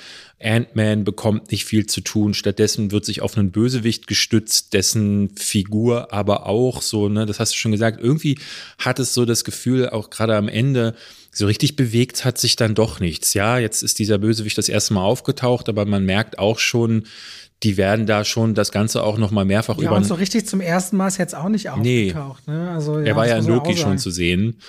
Ant-Man 0.42 1.04
bekommt 1.04 1.52
nicht 1.52 1.66
viel 1.66 1.86
zu 1.86 2.00
tun. 2.00 2.34
Stattdessen 2.34 2.92
wird 2.92 3.04
sich 3.04 3.22
auf 3.22 3.38
einen 3.38 3.52
Bösewicht 3.52 4.08
gestützt, 4.08 4.74
dessen 4.74 5.36
Figur 5.36 6.14
aber 6.14 6.46
auch 6.46 6.82
so, 6.82 7.10
ne, 7.10 7.26
das 7.26 7.42
hast 7.42 7.54
du 7.54 7.58
schon 7.58 7.74
gesagt, 7.74 8.00
irgendwie 8.02 8.40
hat 8.78 9.00
es 9.00 9.14
so 9.14 9.26
das 9.26 9.44
Gefühl, 9.44 9.90
auch 9.90 10.10
gerade 10.10 10.38
am 10.38 10.48
Ende, 10.48 10.96
so 11.32 11.46
richtig 11.46 11.76
bewegt 11.76 12.26
hat 12.26 12.38
sich 12.38 12.56
dann 12.56 12.76
doch 12.76 13.00
nichts. 13.00 13.34
Ja, 13.34 13.58
jetzt 13.58 13.84
ist 13.84 14.00
dieser 14.00 14.18
Bösewicht 14.18 14.58
das 14.58 14.70
erste 14.70 14.94
Mal 14.94 15.04
aufgetaucht, 15.04 15.70
aber 15.70 15.86
man 15.86 16.06
merkt 16.06 16.40
auch 16.40 16.60
schon, 16.60 17.04
die 17.64 17.78
werden 17.78 18.06
da 18.06 18.24
schon 18.24 18.56
das 18.56 18.72
Ganze 18.72 19.04
auch 19.04 19.18
noch 19.18 19.32
mal 19.32 19.46
mehrfach 19.46 19.78
ja, 19.78 19.88
über. 19.88 19.96
Und 19.96 20.06
so 20.06 20.16
richtig 20.16 20.48
zum 20.48 20.62
ersten 20.62 20.98
Mal 20.98 21.08
ist 21.08 21.18
jetzt 21.18 21.36
auch 21.36 21.50
nicht 21.50 21.70
aufgetaucht. 21.70 22.44
Nee. 22.48 22.54
Ne? 22.54 22.72
Also, 22.72 23.00
ja, 23.00 23.06
er 23.06 23.16
war 23.16 23.28
ja 23.28 23.38
in 23.38 23.46
Loki 23.46 23.76
schon 23.76 23.98
zu 23.98 24.12
sehen. 24.12 24.60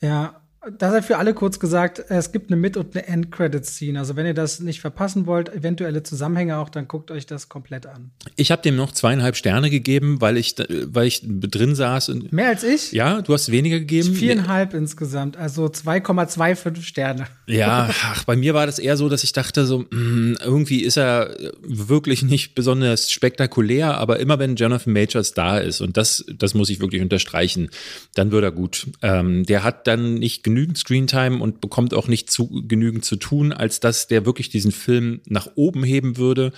Ja, 0.00 0.41
das 0.78 0.94
hat 0.94 1.04
für 1.04 1.18
alle 1.18 1.34
kurz 1.34 1.58
gesagt, 1.58 2.04
es 2.08 2.30
gibt 2.30 2.50
eine 2.50 2.60
Mid- 2.60 2.76
und 2.76 2.94
eine 2.94 3.06
End-Credit-Scene. 3.08 3.98
Also 3.98 4.14
wenn 4.14 4.26
ihr 4.26 4.34
das 4.34 4.60
nicht 4.60 4.80
verpassen 4.80 5.26
wollt, 5.26 5.52
eventuelle 5.52 6.04
Zusammenhänge 6.04 6.58
auch, 6.58 6.68
dann 6.68 6.86
guckt 6.86 7.10
euch 7.10 7.26
das 7.26 7.48
komplett 7.48 7.86
an. 7.86 8.12
Ich 8.36 8.52
habe 8.52 8.62
dem 8.62 8.76
noch 8.76 8.92
zweieinhalb 8.92 9.34
Sterne 9.34 9.70
gegeben, 9.70 10.20
weil 10.20 10.36
ich, 10.36 10.54
weil 10.58 11.08
ich 11.08 11.22
drin 11.24 11.74
saß. 11.74 12.12
Mehr 12.30 12.48
als 12.48 12.62
ich? 12.62 12.92
Ja, 12.92 13.22
du 13.22 13.34
hast 13.34 13.50
weniger 13.50 13.80
gegeben. 13.80 14.14
Viereinhalb 14.14 14.72
nee. 14.72 14.78
insgesamt, 14.78 15.36
also 15.36 15.66
2,25 15.66 16.82
Sterne. 16.82 17.26
Ja, 17.46 17.90
ach, 18.04 18.22
bei 18.24 18.36
mir 18.36 18.54
war 18.54 18.66
das 18.66 18.78
eher 18.78 18.96
so, 18.96 19.08
dass 19.08 19.24
ich 19.24 19.32
dachte 19.32 19.66
so, 19.66 19.80
mh, 19.80 19.86
hm, 19.90 20.38
irgendwie 20.44 20.82
ist 20.82 20.96
er 20.96 21.34
wirklich 21.62 22.22
nicht 22.22 22.54
besonders 22.54 23.10
spektakulär, 23.10 23.98
aber 23.98 24.20
immer 24.20 24.38
wenn 24.38 24.54
Jonathan 24.54 24.92
Majors 24.92 25.34
da 25.34 25.58
ist, 25.58 25.80
und 25.80 25.96
das, 25.96 26.24
das 26.38 26.54
muss 26.54 26.70
ich 26.70 26.78
wirklich 26.78 27.02
unterstreichen, 27.02 27.70
dann 28.14 28.30
wird 28.30 28.44
er 28.44 28.52
gut. 28.52 28.86
Ähm, 29.02 29.44
der 29.44 29.64
hat 29.64 29.88
dann 29.88 30.14
nicht 30.14 30.44
genügend 30.52 30.76
Screentime 30.76 31.42
und 31.42 31.62
bekommt 31.62 31.94
auch 31.94 32.08
nicht 32.08 32.30
zu, 32.30 32.62
genügend 32.68 33.04
zu 33.04 33.16
tun, 33.16 33.52
als 33.52 33.80
dass 33.80 34.06
der 34.06 34.26
wirklich 34.26 34.50
diesen 34.50 34.70
Film 34.70 35.20
nach 35.26 35.48
oben 35.54 35.82
heben 35.82 36.18
würde. 36.18 36.52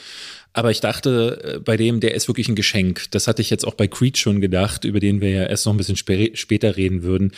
Aber 0.52 0.70
ich 0.72 0.80
dachte, 0.80 1.54
äh, 1.56 1.58
bei 1.60 1.76
dem, 1.76 2.00
der 2.00 2.14
ist 2.14 2.28
wirklich 2.28 2.48
ein 2.48 2.56
Geschenk. 2.56 3.10
Das 3.12 3.28
hatte 3.28 3.40
ich 3.40 3.50
jetzt 3.50 3.66
auch 3.66 3.74
bei 3.74 3.86
Creed 3.86 4.18
schon 4.18 4.40
gedacht, 4.40 4.84
über 4.84 4.98
den 4.98 5.20
wir 5.20 5.30
ja 5.30 5.46
erst 5.46 5.66
noch 5.66 5.74
ein 5.74 5.76
bisschen 5.76 5.96
spä 5.96 6.32
später 6.34 6.76
reden 6.76 7.02
würden. 7.02 7.32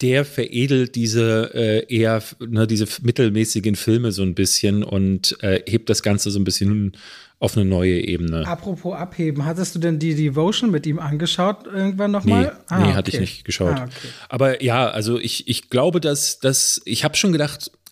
Der 0.00 0.24
veredelt 0.24 0.96
diese 0.96 1.50
äh, 1.54 1.94
eher, 1.94 2.22
ne, 2.40 2.66
diese 2.66 2.86
mittelmäßigen 3.02 3.76
Filme 3.76 4.12
so 4.12 4.22
ein 4.22 4.34
bisschen 4.34 4.82
und 4.82 5.36
äh, 5.42 5.62
hebt 5.66 5.88
das 5.88 6.02
Ganze 6.02 6.30
so 6.30 6.38
ein 6.38 6.44
bisschen 6.44 6.96
auf 7.38 7.56
eine 7.56 7.66
neue 7.66 8.00
Ebene. 8.00 8.46
Apropos 8.46 8.94
abheben, 8.96 9.44
hattest 9.44 9.74
du 9.74 9.78
denn 9.78 9.98
die 9.98 10.14
Devotion 10.14 10.70
mit 10.70 10.86
ihm 10.86 10.98
angeschaut 10.98 11.66
irgendwann 11.66 12.10
nochmal? 12.10 12.44
Nee, 12.44 12.50
ah, 12.68 12.78
nee 12.78 12.84
okay. 12.84 12.94
hatte 12.94 13.10
ich 13.10 13.20
nicht 13.20 13.44
geschaut. 13.44 13.76
Ah, 13.76 13.84
okay. 13.84 14.08
Aber 14.28 14.62
ja, 14.62 14.88
also 14.88 15.18
ich, 15.18 15.46
ich 15.46 15.68
glaube, 15.68 16.00
dass, 16.00 16.38
dass 16.38 16.80
ich 16.84 17.04
habe 17.04 17.16
schon 17.16 17.32
gedacht, 17.32 17.70
da 17.70 17.83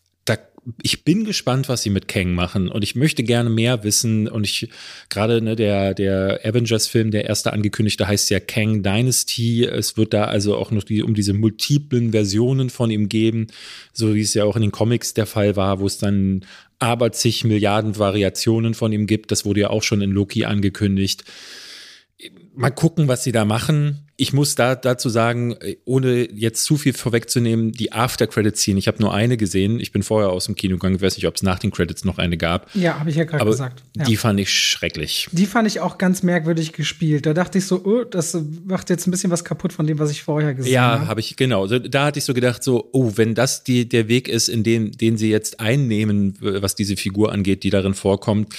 ich 0.82 1.04
bin 1.04 1.24
gespannt, 1.24 1.68
was 1.68 1.82
sie 1.82 1.90
mit 1.90 2.06
Kang 2.06 2.34
machen 2.34 2.68
und 2.68 2.84
ich 2.84 2.94
möchte 2.94 3.24
gerne 3.24 3.50
mehr 3.50 3.82
wissen 3.82 4.28
und 4.28 4.44
ich 4.44 4.68
gerade 5.08 5.42
ne, 5.42 5.56
der 5.56 5.92
der 5.94 6.40
Avengers 6.44 6.86
Film, 6.86 7.10
der 7.10 7.24
erste 7.24 7.52
angekündigte 7.52 8.06
heißt 8.06 8.30
ja 8.30 8.38
Kang 8.38 8.82
Dynasty. 8.82 9.64
Es 9.64 9.96
wird 9.96 10.14
da 10.14 10.26
also 10.26 10.56
auch 10.56 10.70
noch 10.70 10.84
die, 10.84 11.02
um 11.02 11.14
diese 11.14 11.32
multiplen 11.32 12.12
Versionen 12.12 12.70
von 12.70 12.90
ihm 12.90 13.08
geben, 13.08 13.48
so 13.92 14.14
wie 14.14 14.20
es 14.20 14.34
ja 14.34 14.44
auch 14.44 14.54
in 14.54 14.62
den 14.62 14.72
Comics 14.72 15.14
der 15.14 15.26
Fall 15.26 15.56
war, 15.56 15.80
wo 15.80 15.86
es 15.86 15.98
dann 15.98 16.44
aber 16.78 17.12
zig 17.12 17.44
Milliarden 17.44 17.98
Variationen 17.98 18.74
von 18.74 18.92
ihm 18.92 19.06
gibt. 19.06 19.32
Das 19.32 19.44
wurde 19.44 19.60
ja 19.60 19.70
auch 19.70 19.82
schon 19.82 20.00
in 20.00 20.10
Loki 20.10 20.44
angekündigt. 20.44 21.24
Mal 22.54 22.70
gucken, 22.70 23.08
was 23.08 23.24
sie 23.24 23.32
da 23.32 23.44
machen 23.44 24.01
ich 24.22 24.32
muss 24.32 24.54
da 24.54 24.76
dazu 24.76 25.08
sagen, 25.08 25.56
ohne 25.84 26.30
jetzt 26.32 26.62
zu 26.62 26.76
viel 26.76 26.92
vorwegzunehmen, 26.92 27.72
die 27.72 27.90
After-Credits-Szene, 27.90 28.78
ich 28.78 28.86
habe 28.86 28.98
nur 29.00 29.12
eine 29.12 29.36
gesehen. 29.36 29.80
Ich 29.80 29.90
bin 29.90 30.04
vorher 30.04 30.30
aus 30.30 30.44
dem 30.44 30.54
Kino 30.54 30.76
gegangen, 30.76 30.94
ich 30.94 31.02
weiß 31.02 31.16
nicht, 31.16 31.26
ob 31.26 31.34
es 31.34 31.42
nach 31.42 31.58
den 31.58 31.72
Credits 31.72 32.04
noch 32.04 32.18
eine 32.18 32.36
gab. 32.36 32.72
Ja, 32.76 33.00
habe 33.00 33.10
ich 33.10 33.16
ja 33.16 33.24
gerade 33.24 33.44
gesagt. 33.44 33.82
Ja. 33.96 34.04
Die 34.04 34.16
fand 34.16 34.38
ich 34.38 34.52
schrecklich. 34.52 35.26
Die 35.32 35.44
fand 35.44 35.66
ich 35.66 35.80
auch 35.80 35.98
ganz 35.98 36.22
merkwürdig 36.22 36.72
gespielt. 36.72 37.26
Da 37.26 37.34
dachte 37.34 37.58
ich 37.58 37.66
so, 37.66 37.84
oh, 37.84 38.04
das 38.04 38.38
macht 38.64 38.90
jetzt 38.90 39.08
ein 39.08 39.10
bisschen 39.10 39.32
was 39.32 39.44
kaputt 39.44 39.72
von 39.72 39.88
dem, 39.88 39.98
was 39.98 40.12
ich 40.12 40.22
vorher 40.22 40.54
gesehen 40.54 40.80
habe. 40.80 41.02
Ja, 41.02 41.08
habe 41.08 41.18
ich, 41.18 41.34
genau. 41.34 41.66
Da 41.66 42.04
hatte 42.04 42.20
ich 42.20 42.24
so 42.24 42.32
gedacht, 42.32 42.62
so, 42.62 42.90
oh, 42.92 43.14
wenn 43.16 43.34
das 43.34 43.64
die, 43.64 43.88
der 43.88 44.06
Weg 44.06 44.28
ist, 44.28 44.46
in 44.46 44.62
den, 44.62 44.92
den 44.92 45.16
sie 45.16 45.30
jetzt 45.30 45.58
einnehmen, 45.58 46.36
was 46.38 46.76
diese 46.76 46.96
Figur 46.96 47.32
angeht, 47.32 47.64
die 47.64 47.70
darin 47.70 47.94
vorkommt, 47.94 48.54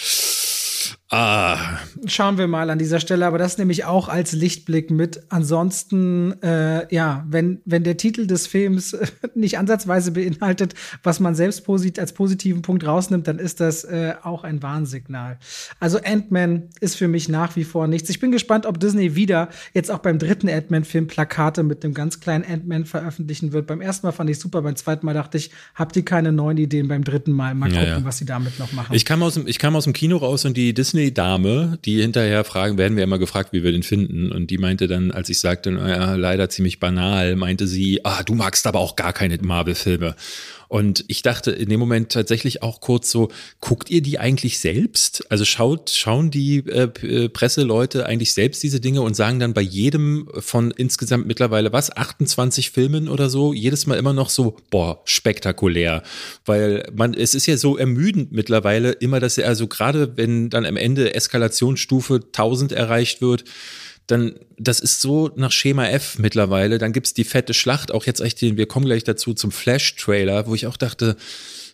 Ah. 1.13 1.77
Schauen 2.07 2.39
wir 2.39 2.47
mal 2.47 2.71
an 2.71 2.79
dieser 2.79 2.99
Stelle, 2.99 3.27
aber 3.27 3.37
das 3.37 3.59
nehme 3.59 3.71
ich 3.71 3.85
auch 3.85 4.07
als 4.09 4.31
Lichtblick 4.31 4.89
mit. 4.89 5.21
Ansonsten, 5.29 6.41
äh, 6.41 6.91
ja, 6.93 7.23
wenn, 7.29 7.61
wenn 7.65 7.83
der 7.83 7.97
Titel 7.97 8.25
des 8.25 8.47
Films 8.47 8.97
nicht 9.35 9.59
ansatzweise 9.59 10.11
beinhaltet, 10.11 10.73
was 11.03 11.19
man 11.19 11.35
selbst 11.35 11.65
posit 11.65 11.99
als 11.99 12.13
positiven 12.13 12.63
Punkt 12.63 12.87
rausnimmt, 12.87 13.27
dann 13.27 13.37
ist 13.37 13.59
das 13.59 13.83
äh, 13.83 14.15
auch 14.23 14.43
ein 14.43 14.63
Warnsignal. 14.63 15.37
Also 15.79 15.99
Ant-Man 16.03 16.69
ist 16.79 16.95
für 16.95 17.07
mich 17.07 17.29
nach 17.29 17.55
wie 17.55 17.63
vor 17.63 17.85
nichts. 17.85 18.09
Ich 18.09 18.19
bin 18.19 18.31
gespannt, 18.31 18.65
ob 18.65 18.79
Disney 18.79 19.15
wieder 19.15 19.49
jetzt 19.75 19.91
auch 19.91 19.99
beim 19.99 20.17
dritten 20.17 20.49
Ant-Man-Film 20.49 21.05
Plakate 21.05 21.61
mit 21.61 21.85
einem 21.85 21.93
ganz 21.93 22.21
kleinen 22.21 22.43
Ant-Man 22.43 22.85
veröffentlichen 22.85 23.53
wird. 23.53 23.67
Beim 23.67 23.81
ersten 23.81 24.07
Mal 24.07 24.13
fand 24.13 24.31
ich 24.31 24.39
super, 24.39 24.63
beim 24.63 24.75
zweiten 24.75 25.05
Mal 25.05 25.13
dachte 25.13 25.37
ich, 25.37 25.51
habt 25.75 25.95
ihr 25.95 26.05
keine 26.05 26.31
neuen 26.31 26.57
Ideen 26.57 26.87
beim 26.87 27.03
dritten 27.03 27.33
Mal? 27.33 27.53
Mal 27.53 27.69
gucken, 27.69 27.83
ja, 27.83 27.97
ja. 27.99 28.03
was 28.03 28.17
sie 28.17 28.25
damit 28.25 28.57
noch 28.57 28.73
machen. 28.73 28.95
Ich 28.95 29.05
kam 29.05 29.21
aus 29.21 29.35
dem, 29.35 29.45
ich 29.45 29.59
kam 29.59 29.75
aus 29.75 29.83
dem 29.83 29.93
Kino 29.93 30.17
raus 30.17 30.45
und 30.45 30.57
die 30.57 30.73
Disney 30.73 31.02
Dame, 31.11 31.79
die 31.85 32.01
hinterher 32.01 32.43
fragen, 32.43 32.77
werden 32.77 32.95
wir 32.95 33.03
immer 33.03 33.17
gefragt, 33.17 33.51
wie 33.51 33.63
wir 33.63 33.71
den 33.71 33.83
finden. 33.83 34.31
Und 34.31 34.51
die 34.51 34.57
meinte 34.57 34.87
dann, 34.87 35.11
als 35.11 35.29
ich 35.29 35.39
sagte, 35.39 35.71
naja, 35.71 36.15
leider 36.15 36.49
ziemlich 36.49 36.79
banal, 36.79 37.35
meinte 37.35 37.67
sie, 37.67 38.05
ah, 38.05 38.23
du 38.23 38.35
magst 38.35 38.67
aber 38.67 38.79
auch 38.79 38.95
gar 38.95 39.13
keine 39.13 39.37
Marvel-Filme. 39.41 40.15
Und 40.73 41.05
ich 41.07 41.21
dachte 41.21 41.51
in 41.51 41.69
dem 41.69 41.79
Moment 41.79 42.11
tatsächlich 42.11 42.63
auch 42.63 42.81
kurz 42.81 43.11
so, 43.11 43.29
guckt 43.61 43.91
ihr 43.91 44.01
die 44.01 44.17
eigentlich 44.17 44.57
selbst? 44.57 45.23
Also 45.29 45.45
schaut, 45.45 45.91
schauen 45.91 46.31
die 46.31 46.67
äh, 46.67 46.89
äh 47.05 47.29
Presseleute 47.29 48.07
eigentlich 48.07 48.33
selbst 48.33 48.63
diese 48.63 48.79
Dinge 48.79 49.03
und 49.03 49.15
sagen 49.15 49.39
dann 49.39 49.53
bei 49.53 49.61
jedem 49.61 50.27
von 50.39 50.71
insgesamt 50.71 51.27
mittlerweile 51.27 51.71
was, 51.73 51.95
28 51.95 52.71
Filmen 52.71 53.07
oder 53.07 53.29
so, 53.29 53.53
jedes 53.53 53.85
Mal 53.85 53.99
immer 53.99 54.13
noch 54.13 54.31
so, 54.31 54.57
boah, 54.71 54.99
spektakulär. 55.05 56.01
Weil 56.43 56.89
man, 56.91 57.13
es 57.13 57.35
ist 57.35 57.45
ja 57.45 57.55
so 57.55 57.77
ermüdend 57.77 58.31
mittlerweile 58.31 58.93
immer, 58.93 59.19
dass 59.19 59.37
er, 59.37 59.49
also 59.49 59.67
gerade 59.67 60.17
wenn 60.17 60.49
dann 60.49 60.65
am 60.65 60.75
Ende 60.75 61.13
Eskalationsstufe 61.13 62.15
1000 62.15 62.71
erreicht 62.71 63.21
wird, 63.21 63.43
dann, 64.07 64.39
das 64.57 64.79
ist 64.79 65.01
so 65.01 65.31
nach 65.35 65.51
Schema 65.51 65.87
F 65.87 66.19
mittlerweile. 66.19 66.77
Dann 66.77 66.93
gibt's 66.93 67.13
die 67.13 67.23
fette 67.23 67.53
Schlacht, 67.53 67.91
auch 67.91 68.05
jetzt 68.05 68.19
echt 68.21 68.41
den, 68.41 68.57
wir 68.57 68.65
kommen 68.65 68.85
gleich 68.85 69.03
dazu 69.03 69.33
zum 69.33 69.51
Flash-Trailer, 69.51 70.47
wo 70.47 70.55
ich 70.55 70.67
auch 70.67 70.77
dachte, 70.77 71.15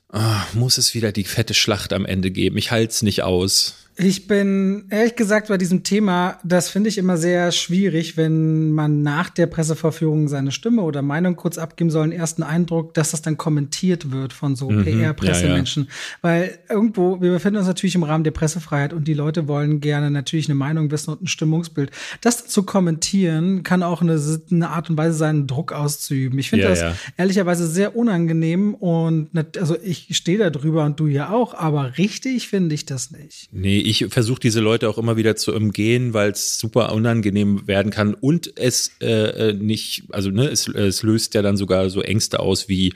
ah, 0.10 0.46
muss 0.54 0.78
es 0.78 0.94
wieder 0.94 1.12
die 1.12 1.24
fette 1.24 1.54
Schlacht 1.54 1.94
am 1.94 2.06
Ende 2.06 2.32
geben. 2.32 2.58
Ich 2.58 2.72
halte 2.72 2.92
es 2.92 3.02
nicht 3.02 3.24
aus. 3.24 3.76
Ich 4.02 4.28
bin 4.28 4.86
ehrlich 4.92 5.18
gesagt 5.18 5.50
bei 5.50 5.58
diesem 5.58 5.84
Thema, 5.84 6.40
das 6.46 6.70
finde 6.70 6.88
ich 6.88 6.98
immer 6.98 7.18
sehr 7.18 7.52
schwierig, 7.52 8.16
wenn 8.16 8.72
man 8.72 9.04
nach 9.04 9.30
der 9.30 9.46
Presseverführung 9.46 10.30
seine 10.30 10.54
Stimme 10.54 10.84
oder 10.84 11.02
Meinung 11.02 11.36
kurz 11.36 11.58
abgeben 11.58 11.90
soll, 11.90 12.04
einen 12.04 12.14
ersten 12.14 12.42
Eindruck, 12.42 12.94
dass 12.94 13.12
das 13.12 13.22
dann 13.22 13.36
kommentiert 13.36 14.10
wird 14.10 14.32
von 14.32 14.56
so 14.56 14.70
mhm, 14.70 14.86
PR-Pressemenschen. 14.86 15.84
Ja, 15.84 15.90
ja. 15.90 15.96
Weil 16.22 16.60
irgendwo, 16.70 17.20
wir 17.20 17.32
befinden 17.32 17.58
uns 17.58 17.68
natürlich 17.68 17.96
im 17.96 18.04
Rahmen 18.04 18.24
der 18.24 18.32
Pressefreiheit 18.32 18.94
und 18.94 19.06
die 19.06 19.14
Leute 19.14 19.50
wollen 19.50 19.82
gerne 19.82 20.10
natürlich 20.10 20.48
eine 20.48 20.56
Meinung 20.56 20.92
wissen 20.92 21.12
und 21.12 21.24
ein 21.24 21.28
Stimmungsbild. 21.28 21.92
Das 22.22 22.48
zu 22.48 22.64
kommentieren 22.64 23.64
kann 23.64 23.84
auch 23.84 24.02
eine, 24.02 24.18
eine 24.50 24.70
Art 24.70 24.90
und 24.90 24.98
Weise 24.98 25.18
sein, 25.18 25.46
Druck 25.46 25.74
auszuüben. 25.74 26.40
Ich 26.40 26.52
finde 26.52 26.64
ja, 26.64 26.70
das 26.70 26.96
ehrlicherweise 27.18 27.68
sehr 27.68 27.98
unangenehm 27.98 28.76
und 28.76 29.30
also 29.58 29.76
ich 29.84 30.16
stehe 30.16 30.38
da 30.38 30.52
drüber 30.52 30.86
und 30.86 31.02
du 31.02 31.08
ja 31.08 31.32
auch, 31.32 31.54
aber 31.54 31.98
richtig 31.98 32.48
finde 32.48 32.76
ich 32.76 32.86
das 32.86 33.12
nicht. 33.12 33.50
Nee, 33.52 33.89
ich 33.90 34.06
versuche 34.10 34.40
diese 34.40 34.60
Leute 34.60 34.88
auch 34.88 35.00
immer 35.00 35.18
wieder 35.18 35.36
zu 35.36 35.54
umgehen, 35.54 36.14
weil 36.14 36.30
es 36.32 36.60
super 36.60 36.94
unangenehm 36.94 37.68
werden 37.68 37.92
kann. 37.92 38.14
Und 38.14 38.54
es 38.56 38.92
äh, 39.02 39.50
äh, 39.50 39.54
nicht, 39.54 40.04
also 40.12 40.30
ne, 40.30 40.48
es, 40.48 40.68
es 40.68 41.02
löst 41.02 41.34
ja 41.34 41.42
dann 41.42 41.58
sogar 41.58 41.90
so 41.90 42.02
Ängste 42.02 42.40
aus 42.40 42.70
wie 42.70 42.94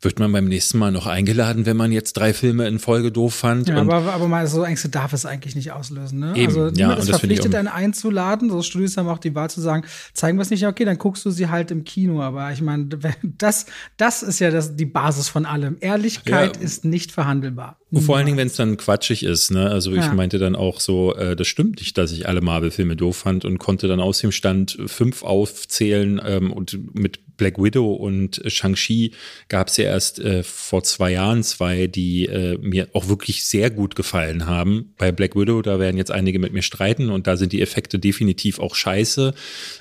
wird 0.00 0.20
man 0.20 0.30
beim 0.30 0.44
nächsten 0.44 0.78
Mal 0.78 0.92
noch 0.92 1.06
eingeladen, 1.06 1.66
wenn 1.66 1.76
man 1.76 1.90
jetzt 1.90 2.12
drei 2.12 2.32
Filme 2.32 2.68
in 2.68 2.78
Folge 2.78 3.10
doof 3.10 3.34
fand. 3.34 3.68
Ja, 3.68 3.76
aber, 3.78 4.12
aber 4.12 4.28
mal 4.28 4.46
so 4.46 4.62
Ängste 4.62 4.88
darf 4.88 5.12
es 5.12 5.26
eigentlich 5.26 5.56
nicht 5.56 5.72
auslösen. 5.72 6.20
Ne? 6.20 6.36
Eben, 6.36 6.46
also 6.46 6.60
niemand 6.66 6.78
ja, 6.78 6.94
ist 6.94 7.10
verpflichtet, 7.10 7.54
einen 7.54 7.66
einzulade. 7.66 8.48
So 8.48 8.62
Studios 8.62 8.96
haben 8.96 9.08
auch 9.08 9.18
die 9.18 9.34
Wahl 9.34 9.50
zu 9.50 9.60
sagen, 9.60 9.84
zeigen 10.12 10.38
wir 10.38 10.42
es 10.42 10.50
nicht, 10.50 10.64
okay, 10.66 10.84
dann 10.84 10.98
guckst 10.98 11.24
du 11.24 11.30
sie 11.30 11.48
halt 11.48 11.72
im 11.72 11.82
Kino. 11.82 12.22
Aber 12.22 12.52
ich 12.52 12.60
meine, 12.60 12.86
das, 13.22 13.66
das 13.96 14.22
ist 14.22 14.38
ja 14.38 14.50
das, 14.50 14.76
die 14.76 14.86
Basis 14.86 15.28
von 15.28 15.46
allem. 15.46 15.76
Ehrlichkeit 15.80 16.56
ja. 16.56 16.62
ist 16.62 16.84
nicht 16.84 17.10
verhandelbar. 17.10 17.78
Und 17.90 18.02
vor 18.02 18.16
allen 18.16 18.26
Dingen, 18.26 18.38
wenn 18.38 18.48
es 18.48 18.56
dann 18.56 18.76
quatschig 18.76 19.22
ist, 19.22 19.50
ne? 19.50 19.70
Also 19.70 19.92
ich 19.92 20.04
ja. 20.04 20.12
meinte 20.12 20.38
dann 20.38 20.54
auch 20.54 20.78
so, 20.78 21.14
äh, 21.16 21.34
das 21.34 21.48
stimmt 21.48 21.80
nicht, 21.80 21.96
dass 21.96 22.12
ich 22.12 22.28
alle 22.28 22.42
Marvel-Filme 22.42 22.96
doof 22.96 23.16
fand 23.16 23.46
und 23.46 23.58
konnte 23.58 23.88
dann 23.88 23.98
aus 23.98 24.18
dem 24.18 24.30
Stand 24.30 24.78
fünf 24.86 25.22
aufzählen 25.22 26.20
ähm, 26.22 26.52
und 26.52 26.78
mit 26.94 27.20
Black 27.38 27.56
Widow 27.56 27.94
und 27.94 28.42
Shang-Chi 28.44 29.12
gab 29.48 29.68
es 29.68 29.78
ja 29.78 29.84
erst 29.84 30.18
äh, 30.18 30.42
vor 30.42 30.82
zwei 30.82 31.12
Jahren 31.12 31.42
zwei, 31.42 31.86
die 31.86 32.26
äh, 32.26 32.58
mir 32.58 32.88
auch 32.92 33.08
wirklich 33.08 33.46
sehr 33.46 33.70
gut 33.70 33.96
gefallen 33.96 34.46
haben. 34.46 34.92
Bei 34.98 35.10
Black 35.10 35.34
Widow, 35.34 35.62
da 35.62 35.78
werden 35.78 35.96
jetzt 35.96 36.10
einige 36.10 36.38
mit 36.38 36.52
mir 36.52 36.60
streiten 36.62 37.08
und 37.08 37.26
da 37.26 37.38
sind 37.38 37.52
die 37.52 37.62
Effekte 37.62 37.98
definitiv 37.98 38.58
auch 38.58 38.74
scheiße. 38.74 39.32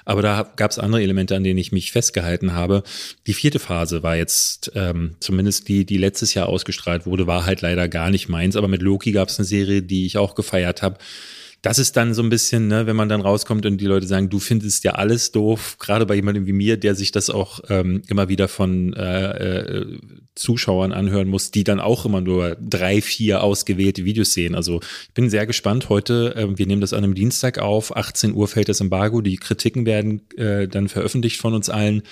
Aber 0.06 0.22
da 0.22 0.50
gab 0.56 0.72
es 0.72 0.80
andere 0.80 1.02
Elemente, 1.02 1.36
an 1.36 1.44
denen 1.44 1.60
ich 1.60 1.74
mich 1.74 1.92
festgehalten 1.92 2.54
habe. 2.54 2.84
Die 3.26 3.34
vierte 3.34 3.60
Phase 3.60 4.04
war 4.04 4.16
jetzt, 4.16 4.72
ähm, 4.76 5.16
zumindest 5.20 5.68
die, 5.68 5.86
die 5.86 5.98
letztes 5.98 6.34
Jahr 6.34 6.48
ausgestrahlt 6.48 7.06
wurde, 7.06 7.28
war 7.28 7.46
halt 7.46 7.62
leider 7.62 7.90
gar 7.90 8.10
nicht 8.10 8.30
meins. 8.30 8.56
Aber 8.56 8.70
mit 8.70 8.82
Loki 8.82 9.12
gab 9.12 9.30
es 9.30 9.40
eine 9.40 9.46
Serie, 9.46 9.82
die 9.82 10.06
ich 10.06 10.18
auch 10.18 10.36
gefeiert 10.36 10.82
habe 10.82 10.98
das 11.68 11.80
ist 11.80 11.98
dann 11.98 12.14
so 12.14 12.24
ein 12.24 12.30
bisschen, 12.30 12.70
ne, 12.70 12.88
wenn 12.88 12.96
man 12.96 13.10
dann 13.10 13.20
rauskommt 13.20 13.66
und 13.66 13.82
die 13.82 13.88
Leute 13.88 14.08
sagen, 14.08 14.30
du 14.30 14.40
findest 14.40 14.86
ja 14.86 14.94
alles 14.94 15.34
doof, 15.34 15.76
gerade 15.80 16.06
bei 16.06 16.16
jemandem 16.16 16.46
wie 16.46 16.54
mir, 16.54 16.78
der 16.78 16.96
sich 16.96 17.12
das 17.12 17.30
auch 17.30 17.60
ähm, 17.68 18.04
immer 18.08 18.30
wieder 18.30 18.48
von 18.48 18.94
äh, 18.94 19.32
äh, 19.32 20.00
Zuschauern 20.34 20.94
anhören 20.94 21.28
muss, 21.28 21.52
die 21.52 21.66
dann 21.66 21.82
auch 21.82 22.06
immer 22.06 22.22
nur 22.22 22.56
drei, 22.62 23.02
vier 23.02 23.44
ausgewählte 23.44 24.06
Videos 24.06 24.32
sehen. 24.32 24.56
Also 24.56 24.80
ich 25.10 25.14
bin 25.14 25.30
sehr 25.30 25.46
gespannt. 25.46 25.90
Heute, 25.90 26.36
äh, 26.38 26.58
wir 26.58 26.68
nehmen 26.68 26.80
das 26.80 26.94
an 26.94 27.04
einem 27.04 27.16
Dienstag 27.16 27.60
auf, 27.60 27.94
18 27.98 28.34
Uhr 28.34 28.48
fällt 28.48 28.70
das 28.70 28.80
Embargo, 28.80 29.20
die 29.20 29.36
Kritiken 29.36 29.86
werden 29.86 30.22
äh, 30.38 30.70
dann 30.70 30.88
veröffentlicht 30.88 31.42
von 31.42 31.54
uns 31.54 31.70
allen 31.70 32.04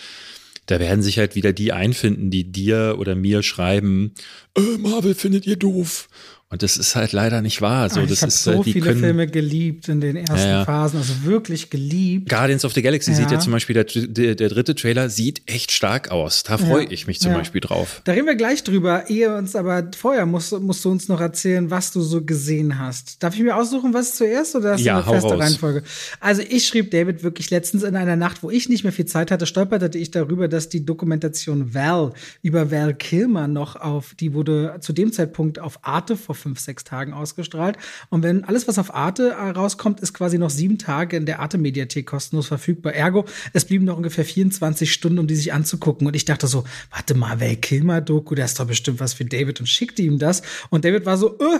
da 0.67 0.79
werden 0.79 1.03
sich 1.03 1.19
halt 1.19 1.35
wieder 1.35 1.53
die 1.53 1.71
einfinden, 1.71 2.31
die 2.31 2.51
dir 2.51 2.95
oder 2.97 3.15
mir 3.15 3.43
schreiben, 3.43 4.13
äh, 4.57 4.77
Marvel 4.79 5.13
findet 5.13 5.45
ihr 5.45 5.57
doof. 5.57 6.09
Und 6.51 6.61
das 6.61 6.77
ist 6.77 6.95
halt 6.95 7.11
leider 7.11 7.41
nicht 7.41 7.61
wahr. 7.63 7.89
So, 7.89 8.01
ich 8.01 8.09
das 8.09 8.21
habe 8.21 8.31
so 8.31 8.61
viele 8.61 8.79
können, 8.81 8.99
Filme 8.99 9.25
geliebt 9.25 9.89
in 9.89 9.99
den 9.99 10.15
ersten 10.15 10.37
ja, 10.37 10.59
ja. 10.59 10.65
Phasen, 10.65 10.99
also 10.99 11.23
wirklich 11.23 11.71
geliebt. 11.71 12.29
Guardians 12.29 12.63
of 12.63 12.73
the 12.73 12.83
Galaxy 12.83 13.11
ja. 13.11 13.17
sieht 13.17 13.31
ja 13.31 13.39
zum 13.39 13.51
Beispiel, 13.51 13.73
der, 13.73 13.85
der, 13.85 14.35
der, 14.35 14.49
dritte 14.49 14.75
Trailer 14.75 15.09
sieht 15.09 15.41
echt 15.47 15.71
stark 15.71 16.11
aus. 16.11 16.43
Da 16.43 16.59
freue 16.59 16.85
ich 16.85 17.07
mich 17.07 17.19
zum 17.19 17.33
Beispiel 17.33 17.61
drauf. 17.61 18.01
Da 18.03 18.11
reden 18.11 18.27
wir 18.27 18.35
gleich 18.35 18.63
drüber. 18.63 19.09
Ehe 19.09 19.35
uns 19.35 19.55
aber 19.55 19.89
vorher 19.97 20.27
musst, 20.27 20.51
musst 20.59 20.85
du 20.85 20.91
uns 20.91 21.07
noch 21.07 21.19
erzählen, 21.19 21.71
was 21.71 21.91
du 21.91 22.01
so 22.01 22.23
gesehen 22.23 22.77
hast. 22.77 23.23
Darf 23.23 23.33
ich 23.33 23.41
mir 23.41 23.55
aussuchen, 23.57 23.95
was 23.95 24.15
zuerst 24.15 24.55
oder 24.55 24.73
hast 24.73 24.85
du 24.85 24.91
eine 24.91 25.03
feste 25.03 25.29
raus. 25.29 25.39
Reihenfolge? 25.39 25.83
Also 26.19 26.43
ich 26.47 26.67
schrieb 26.67 26.91
David 26.91 27.23
wirklich 27.23 27.49
letztens 27.49 27.81
in 27.81 27.95
einer 27.95 28.15
Nacht, 28.15 28.43
wo 28.43 28.51
ich 28.51 28.69
nicht 28.69 28.83
mehr 28.83 28.93
viel 28.93 29.05
Zeit 29.05 29.31
hatte, 29.31 29.47
stolperte 29.47 29.97
ich 29.97 30.11
darüber, 30.11 30.47
dass 30.47 30.69
die 30.69 30.85
Dokumentation 30.85 31.73
Val 31.73 32.13
über 32.43 32.69
Val 32.69 32.93
Kilmer 32.93 33.47
noch 33.47 33.75
auf, 33.75 34.13
die 34.13 34.35
wurde 34.35 34.77
zu 34.79 34.93
dem 34.93 35.11
Zeitpunkt 35.11 35.57
auf 35.57 35.79
Arte 35.81 36.15
vor 36.15 36.34
fünf, 36.35 36.59
sechs 36.59 36.83
Tagen 36.83 37.13
ausgestrahlt. 37.13 37.77
Und 38.09 38.23
wenn 38.23 38.43
alles, 38.43 38.67
was 38.67 38.77
auf 38.77 38.93
Arte 38.93 39.29
äh, 39.29 39.49
rauskommt, 39.49 39.99
ist 39.99 40.13
quasi 40.13 40.37
noch 40.37 40.49
sieben 40.49 40.77
Tage 40.77 41.17
in 41.17 41.25
der 41.25 41.39
Arte-Mediathek 41.39 42.05
kostenlos 42.05 42.47
verfügbar. 42.47 42.93
Ergo, 42.93 43.25
es 43.53 43.65
blieben 43.65 43.85
noch 43.85 43.97
ungefähr 43.97 44.25
24 44.25 44.91
Stunden, 44.91 45.19
um 45.19 45.27
die 45.27 45.35
sich 45.35 45.53
anzugucken. 45.53 46.07
Und 46.07 46.15
ich 46.15 46.25
dachte 46.25 46.47
so, 46.47 46.65
warte 46.91 47.15
mal, 47.15 47.39
Val 47.39 47.55
Kilmer-Doku, 47.55 48.35
der 48.35 48.45
ist 48.45 48.59
doch 48.59 48.67
bestimmt 48.67 48.99
was 48.99 49.13
für 49.13 49.25
David 49.25 49.59
und 49.59 49.67
schickte 49.67 50.01
ihm 50.01 50.19
das. 50.19 50.41
Und 50.69 50.85
David 50.85 51.05
war 51.05 51.17
so, 51.17 51.37
äh, 51.39 51.59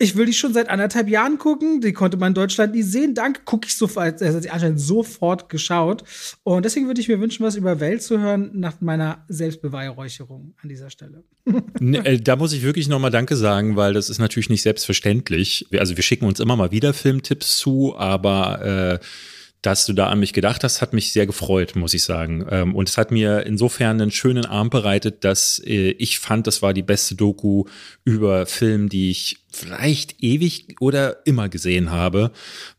ich 0.00 0.14
will 0.14 0.26
die 0.26 0.32
schon 0.32 0.52
seit 0.52 0.68
anderthalb 0.68 1.08
Jahren 1.08 1.38
gucken. 1.38 1.80
Die 1.80 1.92
konnte 1.92 2.16
man 2.16 2.28
in 2.28 2.34
Deutschland 2.34 2.72
nie 2.72 2.82
sehen. 2.82 3.14
Danke, 3.14 3.40
gucke 3.44 3.66
ich 3.66 3.76
sofort. 3.76 4.22
Er 4.22 4.32
hat 4.32 4.48
anscheinend 4.48 4.80
sofort 4.80 5.48
geschaut. 5.48 6.04
Und 6.44 6.64
deswegen 6.64 6.86
würde 6.86 7.00
ich 7.00 7.08
mir 7.08 7.20
wünschen, 7.20 7.44
was 7.44 7.56
über 7.56 7.80
Welt 7.80 8.02
zu 8.02 8.20
hören 8.20 8.50
nach 8.54 8.80
meiner 8.80 9.24
Selbstbeweihräucherung 9.28 10.54
an 10.62 10.68
dieser 10.68 10.90
Stelle. 10.90 11.24
Ne, 11.80 12.04
äh, 12.04 12.20
da 12.20 12.36
muss 12.36 12.52
ich 12.52 12.62
wirklich 12.62 12.88
nochmal 12.88 13.10
Danke 13.10 13.36
sagen, 13.36 13.76
weil 13.76 13.94
das 13.94 14.10
ist 14.10 14.18
natürlich 14.18 14.50
nicht 14.50 14.62
selbstverständlich. 14.62 15.66
Also 15.78 15.96
wir 15.96 16.02
schicken 16.02 16.26
uns 16.26 16.40
immer 16.40 16.56
mal 16.56 16.70
wieder 16.72 16.92
Filmtipps 16.92 17.56
zu, 17.56 17.96
aber 17.96 19.00
äh, 19.00 19.04
dass 19.62 19.86
du 19.86 19.92
da 19.92 20.08
an 20.08 20.20
mich 20.20 20.32
gedacht 20.32 20.62
hast, 20.62 20.80
hat 20.80 20.92
mich 20.92 21.12
sehr 21.12 21.26
gefreut, 21.26 21.74
muss 21.74 21.94
ich 21.94 22.04
sagen. 22.04 22.46
Ähm, 22.50 22.74
und 22.74 22.88
es 22.88 22.96
hat 22.96 23.10
mir 23.10 23.44
insofern 23.44 24.00
einen 24.00 24.10
schönen 24.10 24.46
Arm 24.46 24.70
bereitet, 24.70 25.24
dass 25.24 25.60
äh, 25.64 25.90
ich 25.90 26.18
fand, 26.20 26.46
das 26.46 26.62
war 26.62 26.72
die 26.72 26.82
beste 26.82 27.16
Doku 27.16 27.64
über 28.04 28.46
Film, 28.46 28.88
die 28.88 29.10
ich 29.10 29.38
vielleicht 29.50 30.22
ewig 30.22 30.76
oder 30.80 31.26
immer 31.26 31.48
gesehen 31.48 31.90
habe, 31.90 32.30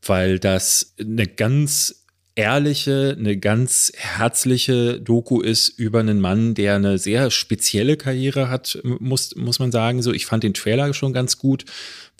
weil 0.01 0.39
das 0.39 0.95
eine 0.99 1.27
ganz 1.27 1.99
ehrliche, 2.39 3.17
eine 3.19 3.35
ganz 3.35 3.91
herzliche 3.97 5.01
Doku 5.01 5.41
ist 5.41 5.67
über 5.67 5.99
einen 5.99 6.21
Mann, 6.21 6.53
der 6.53 6.75
eine 6.75 6.97
sehr 6.97 7.31
spezielle 7.31 7.97
Karriere 7.97 8.49
hat, 8.49 8.79
muss, 8.83 9.35
muss 9.35 9.59
man 9.59 9.73
sagen. 9.73 10.01
So, 10.01 10.13
ich 10.13 10.25
fand 10.25 10.43
den 10.43 10.53
Trailer 10.53 10.93
schon 10.93 11.11
ganz 11.11 11.37
gut, 11.37 11.65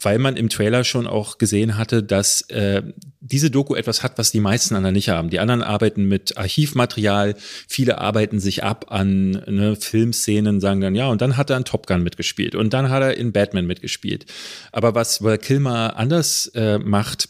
weil 0.01 0.19
man 0.19 0.35
im 0.35 0.49
Trailer 0.49 0.83
schon 0.83 1.07
auch 1.07 1.37
gesehen 1.37 1.77
hatte, 1.77 2.03
dass 2.03 2.41
äh, 2.49 2.81
diese 3.19 3.51
Doku 3.51 3.75
etwas 3.75 4.03
hat, 4.03 4.17
was 4.17 4.31
die 4.31 4.39
meisten 4.39 4.75
anderen 4.75 4.93
nicht 4.93 5.09
haben. 5.09 5.29
Die 5.29 5.39
anderen 5.39 5.61
arbeiten 5.61 6.05
mit 6.05 6.37
Archivmaterial, 6.37 7.35
viele 7.67 7.97
arbeiten 7.97 8.39
sich 8.39 8.63
ab 8.63 8.85
an 8.89 9.31
ne, 9.47 9.75
Filmszenen, 9.75 10.61
sagen 10.61 10.81
dann, 10.81 10.95
ja, 10.95 11.07
und 11.07 11.21
dann 11.21 11.37
hat 11.37 11.49
er 11.49 11.57
in 11.57 11.65
Top 11.65 11.87
Gun 11.87 12.03
mitgespielt 12.03 12.55
und 12.55 12.73
dann 12.73 12.89
hat 12.89 13.01
er 13.01 13.17
in 13.17 13.31
Batman 13.31 13.67
mitgespielt. 13.67 14.25
Aber 14.71 14.95
was 14.95 15.23
Val 15.23 15.37
Kilmer 15.37 15.97
anders 15.97 16.47
äh, 16.55 16.79
macht, 16.79 17.29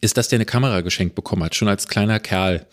ist, 0.00 0.16
dass 0.16 0.28
der 0.28 0.38
eine 0.38 0.46
Kamera 0.46 0.82
geschenkt 0.82 1.14
bekommen 1.14 1.44
hat, 1.44 1.54
schon 1.54 1.68
als 1.68 1.88
kleiner 1.88 2.20
Kerl. 2.20 2.66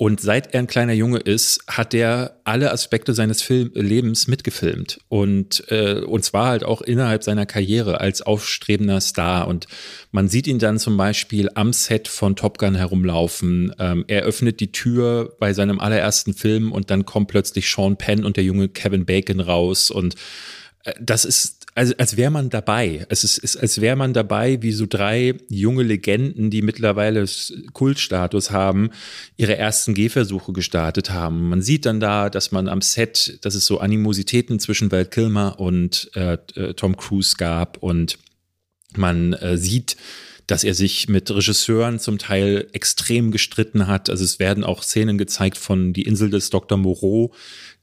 Und 0.00 0.18
seit 0.18 0.54
er 0.54 0.60
ein 0.60 0.66
kleiner 0.66 0.94
Junge 0.94 1.18
ist, 1.18 1.60
hat 1.68 1.92
er 1.92 2.40
alle 2.44 2.72
Aspekte 2.72 3.12
seines 3.12 3.42
Film 3.42 3.70
Lebens 3.74 4.28
mitgefilmt. 4.28 4.98
Und, 5.10 5.62
äh, 5.68 6.00
und 6.00 6.24
zwar 6.24 6.46
halt 6.46 6.64
auch 6.64 6.80
innerhalb 6.80 7.22
seiner 7.22 7.44
Karriere 7.44 8.00
als 8.00 8.22
aufstrebender 8.22 9.02
Star. 9.02 9.46
Und 9.46 9.66
man 10.10 10.30
sieht 10.30 10.46
ihn 10.46 10.58
dann 10.58 10.78
zum 10.78 10.96
Beispiel 10.96 11.50
am 11.54 11.74
Set 11.74 12.08
von 12.08 12.34
Top 12.34 12.56
Gun 12.56 12.76
herumlaufen. 12.76 13.74
Ähm, 13.78 14.06
er 14.08 14.22
öffnet 14.22 14.60
die 14.60 14.72
Tür 14.72 15.36
bei 15.38 15.52
seinem 15.52 15.78
allerersten 15.78 16.32
Film 16.32 16.72
und 16.72 16.90
dann 16.90 17.04
kommt 17.04 17.28
plötzlich 17.28 17.70
Sean 17.70 17.98
Penn 17.98 18.24
und 18.24 18.38
der 18.38 18.44
junge 18.44 18.70
Kevin 18.70 19.04
Bacon 19.04 19.40
raus. 19.40 19.90
Und 19.90 20.14
äh, 20.84 20.94
das 20.98 21.26
ist 21.26 21.59
also 21.80 21.94
als 21.96 22.18
wäre 22.18 22.30
man 22.30 22.50
dabei. 22.50 23.06
Es 23.08 23.24
ist, 23.24 23.38
ist 23.38 23.56
als 23.56 23.80
wäre 23.80 23.96
man 23.96 24.12
dabei, 24.12 24.60
wie 24.60 24.72
so 24.72 24.84
drei 24.86 25.36
junge 25.48 25.82
Legenden, 25.82 26.50
die 26.50 26.60
mittlerweile 26.60 27.24
Kultstatus 27.72 28.50
haben, 28.50 28.90
ihre 29.38 29.56
ersten 29.56 29.94
Gehversuche 29.94 30.52
gestartet 30.52 31.08
haben. 31.08 31.48
Man 31.48 31.62
sieht 31.62 31.86
dann 31.86 31.98
da, 31.98 32.28
dass 32.28 32.52
man 32.52 32.68
am 32.68 32.82
Set, 32.82 33.38
dass 33.40 33.54
es 33.54 33.64
so 33.64 33.80
Animositäten 33.80 34.60
zwischen 34.60 34.92
Val 34.92 35.06
Kilmer 35.06 35.58
und 35.58 36.10
äh, 36.14 36.36
äh, 36.54 36.74
Tom 36.74 36.98
Cruise 36.98 37.36
gab 37.38 37.78
und 37.78 38.18
man 38.94 39.32
äh, 39.32 39.56
sieht, 39.56 39.96
dass 40.50 40.64
er 40.64 40.74
sich 40.74 41.08
mit 41.08 41.30
Regisseuren 41.30 42.00
zum 42.00 42.18
Teil 42.18 42.66
extrem 42.72 43.30
gestritten 43.30 43.86
hat. 43.86 44.10
Also 44.10 44.24
es 44.24 44.40
werden 44.40 44.64
auch 44.64 44.82
Szenen 44.82 45.16
gezeigt 45.16 45.56
von 45.56 45.92
Die 45.92 46.02
Insel 46.02 46.28
des 46.30 46.50
Dr. 46.50 46.76
Moreau, 46.76 47.32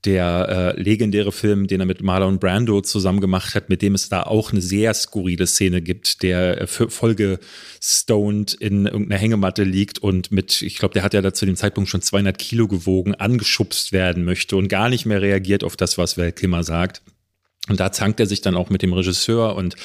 der 0.03 0.75
äh, 0.77 0.82
legendäre 0.82 1.32
Film, 1.32 1.67
den 1.67 1.80
er 1.80 1.86
mit 1.86 2.01
Marlon 2.01 2.39
Brando 2.39 2.82
zusammen 2.82 3.21
gemacht 3.21 3.56
hat, 3.56 3.69
mit 3.69 3.82
dem 3.82 3.95
es 3.95 4.10
da 4.10 4.23
auch 4.23 4.51
eine 4.51 4.62
sehr 4.62 4.93
skurrile 4.93 5.47
Szene 5.47 5.82
gibt, 5.82 6.23
der 6.23 6.62
äh, 6.62 6.67
vollgestoned 6.67 8.53
in 8.53 8.86
irgendeiner 8.86 9.19
Hängematte 9.19 9.63
liegt 9.63 9.99
und 9.99 10.32
mit, 10.32 10.62
ich 10.62 10.77
glaube, 10.77 10.93
der 10.93 11.03
hat 11.03 11.13
ja 11.13 11.21
da 11.21 11.34
zu 11.34 11.45
dem 11.45 11.56
Zeitpunkt 11.56 11.89
schon 11.89 12.01
200 12.01 12.38
Kilo 12.38 12.67
gewogen, 12.67 13.15
angeschubst 13.15 13.93
werden 13.93 14.23
möchte 14.25 14.56
und 14.58 14.67
gar 14.67 14.89
nicht 14.89 15.06
mehr 15.06 15.21
reagiert 15.21 15.63
auf 15.63 15.77
das, 15.77 15.97
was 15.97 16.17
Val 16.17 16.32
Kilmer 16.34 16.63
sagt. 16.63 17.01
Und 17.69 17.80
da 17.80 17.91
zankt 17.91 18.19
er 18.19 18.25
sich 18.25 18.41
dann 18.41 18.56
auch 18.56 18.69
mit 18.69 18.82
dem 18.82 18.93
Regisseur 18.93 19.56
und 19.56 19.75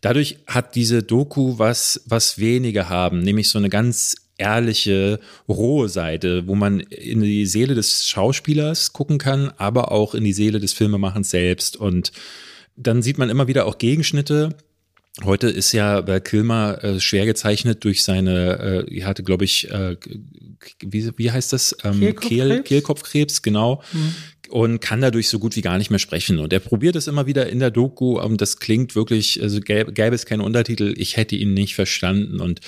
dadurch 0.00 0.38
hat 0.46 0.74
diese 0.74 1.02
Doku 1.02 1.58
was, 1.58 2.02
was 2.06 2.38
wenige 2.38 2.88
haben, 2.88 3.20
nämlich 3.20 3.48
so 3.48 3.58
eine 3.58 3.70
ganz 3.70 4.16
ehrliche, 4.36 5.20
rohe 5.48 5.88
Seite, 5.88 6.46
wo 6.46 6.54
man 6.54 6.80
in 6.80 7.20
die 7.20 7.46
Seele 7.46 7.74
des 7.74 8.08
Schauspielers 8.08 8.92
gucken 8.92 9.18
kann, 9.18 9.52
aber 9.56 9.92
auch 9.92 10.14
in 10.14 10.24
die 10.24 10.32
Seele 10.32 10.58
des 10.58 10.72
Filmemachens 10.72 11.30
selbst. 11.30 11.76
Und 11.76 12.12
dann 12.76 13.02
sieht 13.02 13.18
man 13.18 13.30
immer 13.30 13.46
wieder 13.46 13.66
auch 13.66 13.78
Gegenschnitte. 13.78 14.50
Heute 15.24 15.48
ist 15.48 15.72
ja 15.72 16.06
Val 16.06 16.22
Kilmer 16.22 16.82
äh, 16.82 16.98
schwer 16.98 17.26
gezeichnet 17.26 17.84
durch 17.84 18.02
seine, 18.02 18.86
äh, 18.88 18.98
er 18.98 19.06
hatte, 19.06 19.22
glaube 19.22 19.44
ich, 19.44 19.70
äh, 19.70 19.96
wie, 20.80 21.10
wie 21.16 21.30
heißt 21.30 21.52
das? 21.52 21.76
Ähm, 21.84 22.00
Kehlkopfkrebs? 22.00 22.28
Kehl, 22.28 22.62
Kehlkopfkrebs, 22.62 23.42
genau. 23.42 23.82
Mhm 23.92 24.14
und 24.52 24.80
kann 24.80 25.00
dadurch 25.00 25.28
so 25.30 25.38
gut 25.38 25.56
wie 25.56 25.62
gar 25.62 25.78
nicht 25.78 25.88
mehr 25.90 25.98
sprechen. 25.98 26.38
Und 26.38 26.52
er 26.52 26.60
probiert 26.60 26.94
es 26.94 27.06
immer 27.06 27.26
wieder 27.26 27.48
in 27.48 27.58
der 27.58 27.70
Doku 27.70 28.20
und 28.20 28.40
das 28.40 28.58
klingt 28.58 28.94
wirklich, 28.94 29.42
also 29.42 29.60
gäbe, 29.60 29.92
gäbe 29.92 30.14
es 30.14 30.26
keine 30.26 30.42
Untertitel, 30.42 30.92
ich 30.96 31.16
hätte 31.16 31.36
ihn 31.36 31.54
nicht 31.54 31.74
verstanden. 31.74 32.38
Und 32.40 32.60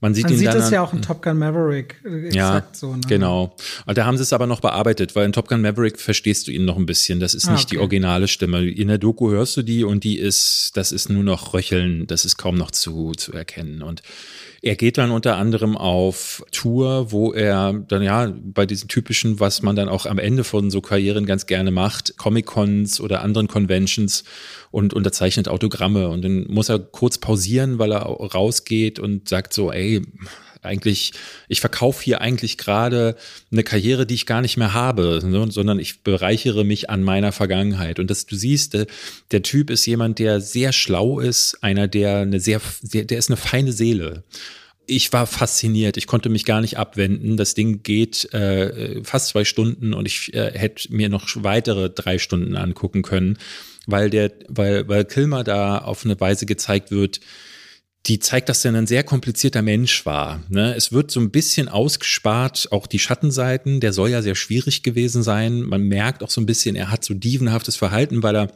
man 0.00 0.14
sieht 0.14 0.24
Man 0.24 0.32
ihn 0.34 0.38
sieht 0.38 0.48
dann. 0.48 0.58
das 0.58 0.70
ja 0.70 0.82
auch 0.82 0.92
in 0.92 1.02
Top 1.02 1.20
Gun 1.22 1.38
Maverick. 1.38 1.96
äh, 2.04 2.26
Exakt 2.28 2.34
ja, 2.34 2.64
so. 2.72 2.94
Ne? 2.94 3.00
genau. 3.08 3.56
Und 3.86 3.98
da 3.98 4.04
haben 4.06 4.16
sie 4.16 4.22
es 4.22 4.32
aber 4.32 4.46
noch 4.46 4.60
bearbeitet, 4.60 5.16
weil 5.16 5.26
in 5.26 5.32
Top 5.32 5.48
Gun 5.48 5.60
Maverick 5.62 5.98
verstehst 5.98 6.46
du 6.46 6.52
ihn 6.52 6.64
noch 6.64 6.76
ein 6.76 6.86
bisschen. 6.86 7.18
Das 7.18 7.34
ist 7.34 7.48
Ah, 7.48 7.52
nicht 7.52 7.70
die 7.72 7.76
okay. 7.76 7.82
originale 7.82 8.28
Stimme. 8.28 8.64
In 8.68 8.86
der 8.88 8.98
Doku 8.98 9.30
hörst 9.30 9.56
du 9.56 9.62
die 9.62 9.82
und 9.82 10.04
die 10.04 10.18
ist, 10.18 10.70
das 10.74 10.92
ist 10.92 11.08
nur 11.10 11.24
noch 11.24 11.54
Röcheln. 11.54 12.06
Das 12.06 12.24
ist 12.24 12.36
kaum 12.36 12.54
noch 12.56 12.70
zu, 12.70 13.12
zu 13.16 13.32
erkennen. 13.32 13.82
Und 13.82 14.02
er 14.64 14.76
geht 14.76 14.96
dann 14.96 15.10
unter 15.10 15.36
anderem 15.36 15.76
auf 15.76 16.44
Tour, 16.52 17.10
wo 17.10 17.32
er 17.32 17.72
dann 17.72 18.00
ja 18.00 18.32
bei 18.40 18.64
diesen 18.64 18.86
typischen, 18.86 19.40
was 19.40 19.60
man 19.60 19.74
dann 19.74 19.88
auch 19.88 20.06
am 20.06 20.20
Ende 20.20 20.44
von 20.44 20.70
so 20.70 20.80
Karrieren 20.80 21.26
ganz 21.26 21.46
gerne 21.46 21.72
macht, 21.72 22.16
Comic-Cons 22.16 23.00
oder 23.00 23.22
anderen 23.22 23.48
Conventions 23.48 24.22
und 24.70 24.94
unterzeichnet 24.94 25.48
Autogramme. 25.48 26.08
Und 26.08 26.22
dann 26.22 26.46
muss 26.48 26.68
er 26.68 26.78
kurz 26.78 27.18
pausieren, 27.18 27.80
weil 27.80 27.92
er 27.92 28.02
rausgeht 28.02 29.00
und 29.00 29.28
sagt 29.28 29.52
so, 29.52 29.72
ey, 29.72 30.00
eigentlich, 30.62 31.12
ich 31.48 31.60
verkaufe 31.60 32.02
hier 32.04 32.20
eigentlich 32.20 32.56
gerade 32.56 33.16
eine 33.50 33.64
Karriere, 33.64 34.06
die 34.06 34.14
ich 34.14 34.26
gar 34.26 34.40
nicht 34.40 34.56
mehr 34.56 34.72
habe, 34.72 35.20
ne, 35.24 35.50
sondern 35.50 35.78
ich 35.78 36.02
bereichere 36.02 36.64
mich 36.64 36.88
an 36.88 37.02
meiner 37.02 37.32
Vergangenheit. 37.32 37.98
Und 37.98 38.10
das, 38.10 38.26
du 38.26 38.36
siehst, 38.36 38.74
der, 39.30 39.42
Typ 39.42 39.70
ist 39.70 39.84
jemand, 39.86 40.18
der 40.18 40.40
sehr 40.40 40.72
schlau 40.72 41.18
ist, 41.18 41.58
einer, 41.62 41.88
der 41.88 42.18
eine 42.18 42.40
sehr, 42.40 42.60
sehr 42.80 43.04
der 43.04 43.18
ist 43.18 43.28
eine 43.28 43.36
feine 43.36 43.72
Seele. 43.72 44.22
Ich 44.86 45.12
war 45.12 45.26
fasziniert. 45.26 45.96
Ich 45.96 46.06
konnte 46.06 46.28
mich 46.28 46.44
gar 46.44 46.60
nicht 46.60 46.78
abwenden. 46.78 47.36
Das 47.36 47.54
Ding 47.54 47.82
geht 47.82 48.32
äh, 48.32 49.02
fast 49.04 49.28
zwei 49.28 49.44
Stunden 49.44 49.94
und 49.94 50.06
ich 50.06 50.32
äh, 50.34 50.52
hätte 50.56 50.92
mir 50.94 51.08
noch 51.08 51.28
weitere 51.36 51.90
drei 51.90 52.18
Stunden 52.18 52.56
angucken 52.56 53.02
können, 53.02 53.38
weil 53.86 54.10
der, 54.10 54.32
weil, 54.48 54.88
weil 54.88 55.04
Kilmer 55.04 55.44
da 55.44 55.78
auf 55.78 56.04
eine 56.04 56.18
Weise 56.20 56.46
gezeigt 56.46 56.90
wird, 56.90 57.20
die 58.06 58.18
zeigt, 58.18 58.48
dass 58.48 58.64
er 58.64 58.74
ein 58.74 58.86
sehr 58.86 59.04
komplizierter 59.04 59.62
Mensch 59.62 60.04
war. 60.04 60.42
Ne? 60.48 60.74
Es 60.74 60.92
wird 60.92 61.10
so 61.10 61.20
ein 61.20 61.30
bisschen 61.30 61.68
ausgespart, 61.68 62.68
auch 62.72 62.86
die 62.88 62.98
Schattenseiten. 62.98 63.78
Der 63.80 63.92
soll 63.92 64.10
ja 64.10 64.22
sehr 64.22 64.34
schwierig 64.34 64.82
gewesen 64.82 65.22
sein. 65.22 65.62
Man 65.62 65.82
merkt 65.82 66.22
auch 66.24 66.30
so 66.30 66.40
ein 66.40 66.46
bisschen, 66.46 66.74
er 66.74 66.90
hat 66.90 67.04
so 67.04 67.14
dievenhaftes 67.14 67.76
Verhalten, 67.76 68.22
weil 68.22 68.34
er 68.34 68.48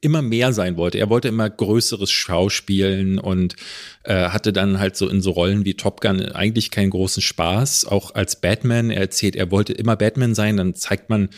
immer 0.00 0.22
mehr 0.22 0.52
sein 0.52 0.76
wollte. 0.76 0.98
Er 0.98 1.10
wollte 1.10 1.28
immer 1.28 1.48
größeres 1.48 2.10
Schauspielen 2.10 3.18
und 3.18 3.54
äh, 4.02 4.30
hatte 4.30 4.52
dann 4.52 4.80
halt 4.80 4.96
so 4.96 5.08
in 5.08 5.20
so 5.20 5.30
Rollen 5.30 5.64
wie 5.64 5.74
Top 5.74 6.00
Gun 6.00 6.20
eigentlich 6.32 6.70
keinen 6.70 6.90
großen 6.90 7.22
Spaß. 7.22 7.84
Auch 7.84 8.14
als 8.14 8.40
Batman, 8.40 8.90
er 8.90 9.02
erzählt, 9.02 9.36
er 9.36 9.50
wollte 9.50 9.72
immer 9.72 9.96
Batman 9.96 10.34
sein, 10.34 10.56
dann 10.56 10.74
zeigt 10.74 11.10
man, 11.10 11.28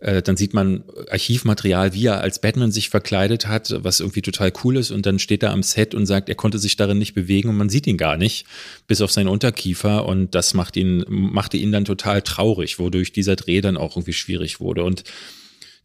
äh, 0.00 0.22
dann 0.22 0.36
sieht 0.36 0.54
man 0.54 0.84
Archivmaterial, 1.10 1.92
wie 1.92 2.06
er 2.06 2.20
als 2.22 2.40
Batman 2.40 2.72
sich 2.72 2.88
verkleidet 2.88 3.46
hat, 3.46 3.74
was 3.84 4.00
irgendwie 4.00 4.22
total 4.22 4.52
cool 4.64 4.76
ist. 4.76 4.90
Und 4.90 5.06
dann 5.06 5.18
steht 5.18 5.42
er 5.42 5.50
am 5.50 5.62
Set 5.62 5.94
und 5.94 6.06
sagt, 6.06 6.28
er 6.28 6.34
konnte 6.34 6.58
sich 6.58 6.76
darin 6.76 6.98
nicht 6.98 7.14
bewegen 7.14 7.50
und 7.50 7.56
man 7.56 7.68
sieht 7.68 7.86
ihn 7.86 7.98
gar 7.98 8.16
nicht, 8.16 8.46
bis 8.86 9.02
auf 9.02 9.12
seinen 9.12 9.28
Unterkiefer. 9.28 10.06
Und 10.06 10.34
das 10.34 10.54
macht 10.54 10.76
ihn, 10.76 11.04
machte 11.08 11.58
ihn 11.58 11.70
dann 11.70 11.84
total 11.84 12.22
traurig, 12.22 12.78
wodurch 12.78 13.12
dieser 13.12 13.36
Dreh 13.36 13.60
dann 13.60 13.76
auch 13.76 13.96
irgendwie 13.96 14.14
schwierig 14.14 14.58
wurde. 14.58 14.84
Und 14.84 15.04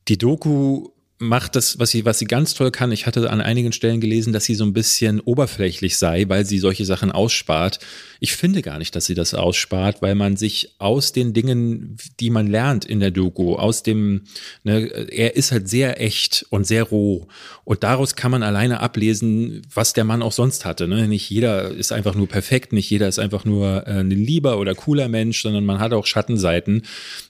die 0.08 0.18
Doku 0.18 0.90
macht 1.18 1.56
das, 1.56 1.80
was 1.80 1.92
sie, 1.92 2.04
was 2.04 2.20
sie 2.20 2.26
ganz 2.26 2.54
toll 2.56 2.72
kann. 2.72 2.92
Ich 2.92 3.06
hatte 3.06 3.30
an 3.30 3.40
einigen 3.40 3.72
Stellen 3.72 4.02
gelesen, 4.02 4.34
dass 4.34 4.44
sie 4.44 4.56
so 4.56 4.66
ein 4.66 4.74
bisschen 4.74 5.22
oberflächlich 5.22 5.98
sei, 5.98 6.26
weil 6.28 6.46
sie 6.46 6.60
solche 6.60 6.84
Sachen 6.84 7.12
ausspart. 7.12 7.80
Ich 8.20 8.36
finde 8.36 8.62
gar 8.62 8.80
nicht, 8.80 8.96
dass 8.96 9.06
sie 9.06 9.14
das 9.14 9.34
ausspart, 9.34 10.02
weil 10.02 10.16
man 10.16 10.36
sich 10.36 10.76
aus 10.78 11.14
den 11.14 11.34
Dingen, 11.34 11.98
die 12.20 12.30
man 12.30 12.48
lernt 12.48 12.84
in 12.84 13.00
der 13.00 13.12
Doku, 13.12 13.56
aus 13.56 13.82
dem, 13.82 14.24
ne, 14.64 14.88
er 15.10 15.38
ist 15.38 15.54
halt 15.54 15.70
sehr 15.70 16.02
echt 16.02 16.46
und 16.50 16.68
sehr 16.68 16.84
roh. 16.84 17.28
Und 17.64 17.84
daraus 17.84 18.16
kann 18.16 18.32
man 18.32 18.44
alleine 18.44 18.82
ablesen, 18.82 19.62
was 19.74 19.94
der 19.94 20.04
Mann 20.04 20.22
auch 20.22 20.34
sonst 20.34 20.66
hatte. 20.66 20.88
Ne? 20.88 21.08
Nicht 21.08 21.30
jeder 21.30 21.72
ist 21.72 21.94
einfach 21.94 22.16
nur 22.16 22.28
perfekt, 22.28 22.74
nicht 22.74 22.90
jeder 22.90 23.08
ist 23.08 23.20
einfach 23.20 23.46
nur 23.46 23.88
äh, 23.88 24.02
ein 24.02 24.12
lieber 24.12 24.60
oder 24.60 24.76
cooler 24.76 25.08
Mensch, 25.08 25.42
sondern 25.42 25.66
man 25.66 25.80
hat 25.80 25.94
auch 25.94 26.06
Schattenseiten. 26.06 26.84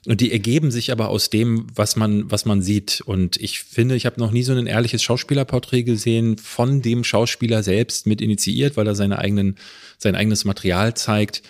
Und 0.06 0.20
die 0.20 0.32
ergeben 0.32 0.70
sich 0.70 0.90
aber 0.90 1.08
aus 1.08 1.30
dem, 1.30 1.68
was 1.74 1.94
man, 1.94 2.30
was 2.30 2.44
man 2.46 2.62
sieht. 2.62 3.00
Und 3.00 3.36
ich 3.36 3.75
finde, 3.76 3.94
ich 3.94 4.06
habe 4.06 4.18
noch 4.18 4.32
nie 4.32 4.42
so 4.42 4.54
ein 4.54 4.66
ehrliches 4.66 5.02
Schauspielerporträt 5.02 5.82
gesehen, 5.82 6.38
von 6.38 6.80
dem 6.80 7.04
Schauspieler 7.04 7.62
selbst 7.62 8.06
mit 8.06 8.22
initiiert, 8.22 8.76
weil 8.76 8.86
er 8.86 8.94
seine 8.94 9.18
eigenen, 9.18 9.56
sein 9.98 10.16
eigenes 10.16 10.46
Material 10.46 10.94
zeigt 10.94 11.42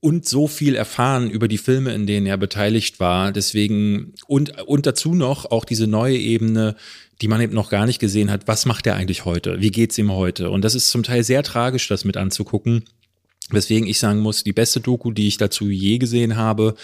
und 0.00 0.26
so 0.26 0.48
viel 0.48 0.74
erfahren 0.74 1.30
über 1.30 1.46
die 1.46 1.58
Filme, 1.58 1.92
in 1.92 2.06
denen 2.06 2.26
er 2.26 2.38
beteiligt 2.38 2.98
war. 2.98 3.30
Deswegen 3.30 4.14
und, 4.26 4.58
und 4.62 4.86
dazu 4.86 5.14
noch 5.14 5.50
auch 5.50 5.66
diese 5.66 5.86
neue 5.86 6.16
Ebene, 6.16 6.76
die 7.20 7.28
man 7.28 7.42
eben 7.42 7.54
noch 7.54 7.68
gar 7.68 7.84
nicht 7.84 7.98
gesehen 7.98 8.30
hat. 8.30 8.48
Was 8.48 8.64
macht 8.64 8.86
er 8.86 8.96
eigentlich 8.96 9.26
heute? 9.26 9.60
Wie 9.60 9.70
geht's 9.70 9.98
ihm 9.98 10.12
heute? 10.12 10.48
Und 10.48 10.64
das 10.64 10.74
ist 10.74 10.88
zum 10.88 11.02
Teil 11.02 11.24
sehr 11.24 11.42
tragisch, 11.42 11.88
das 11.88 12.06
mit 12.06 12.16
anzugucken. 12.16 12.84
Weswegen 13.50 13.86
ich 13.86 13.98
sagen 13.98 14.20
muss, 14.20 14.42
die 14.42 14.54
beste 14.54 14.80
Doku, 14.80 15.10
die 15.10 15.28
ich 15.28 15.36
dazu 15.36 15.68
je 15.68 15.98
gesehen 15.98 16.36
habe, 16.36 16.74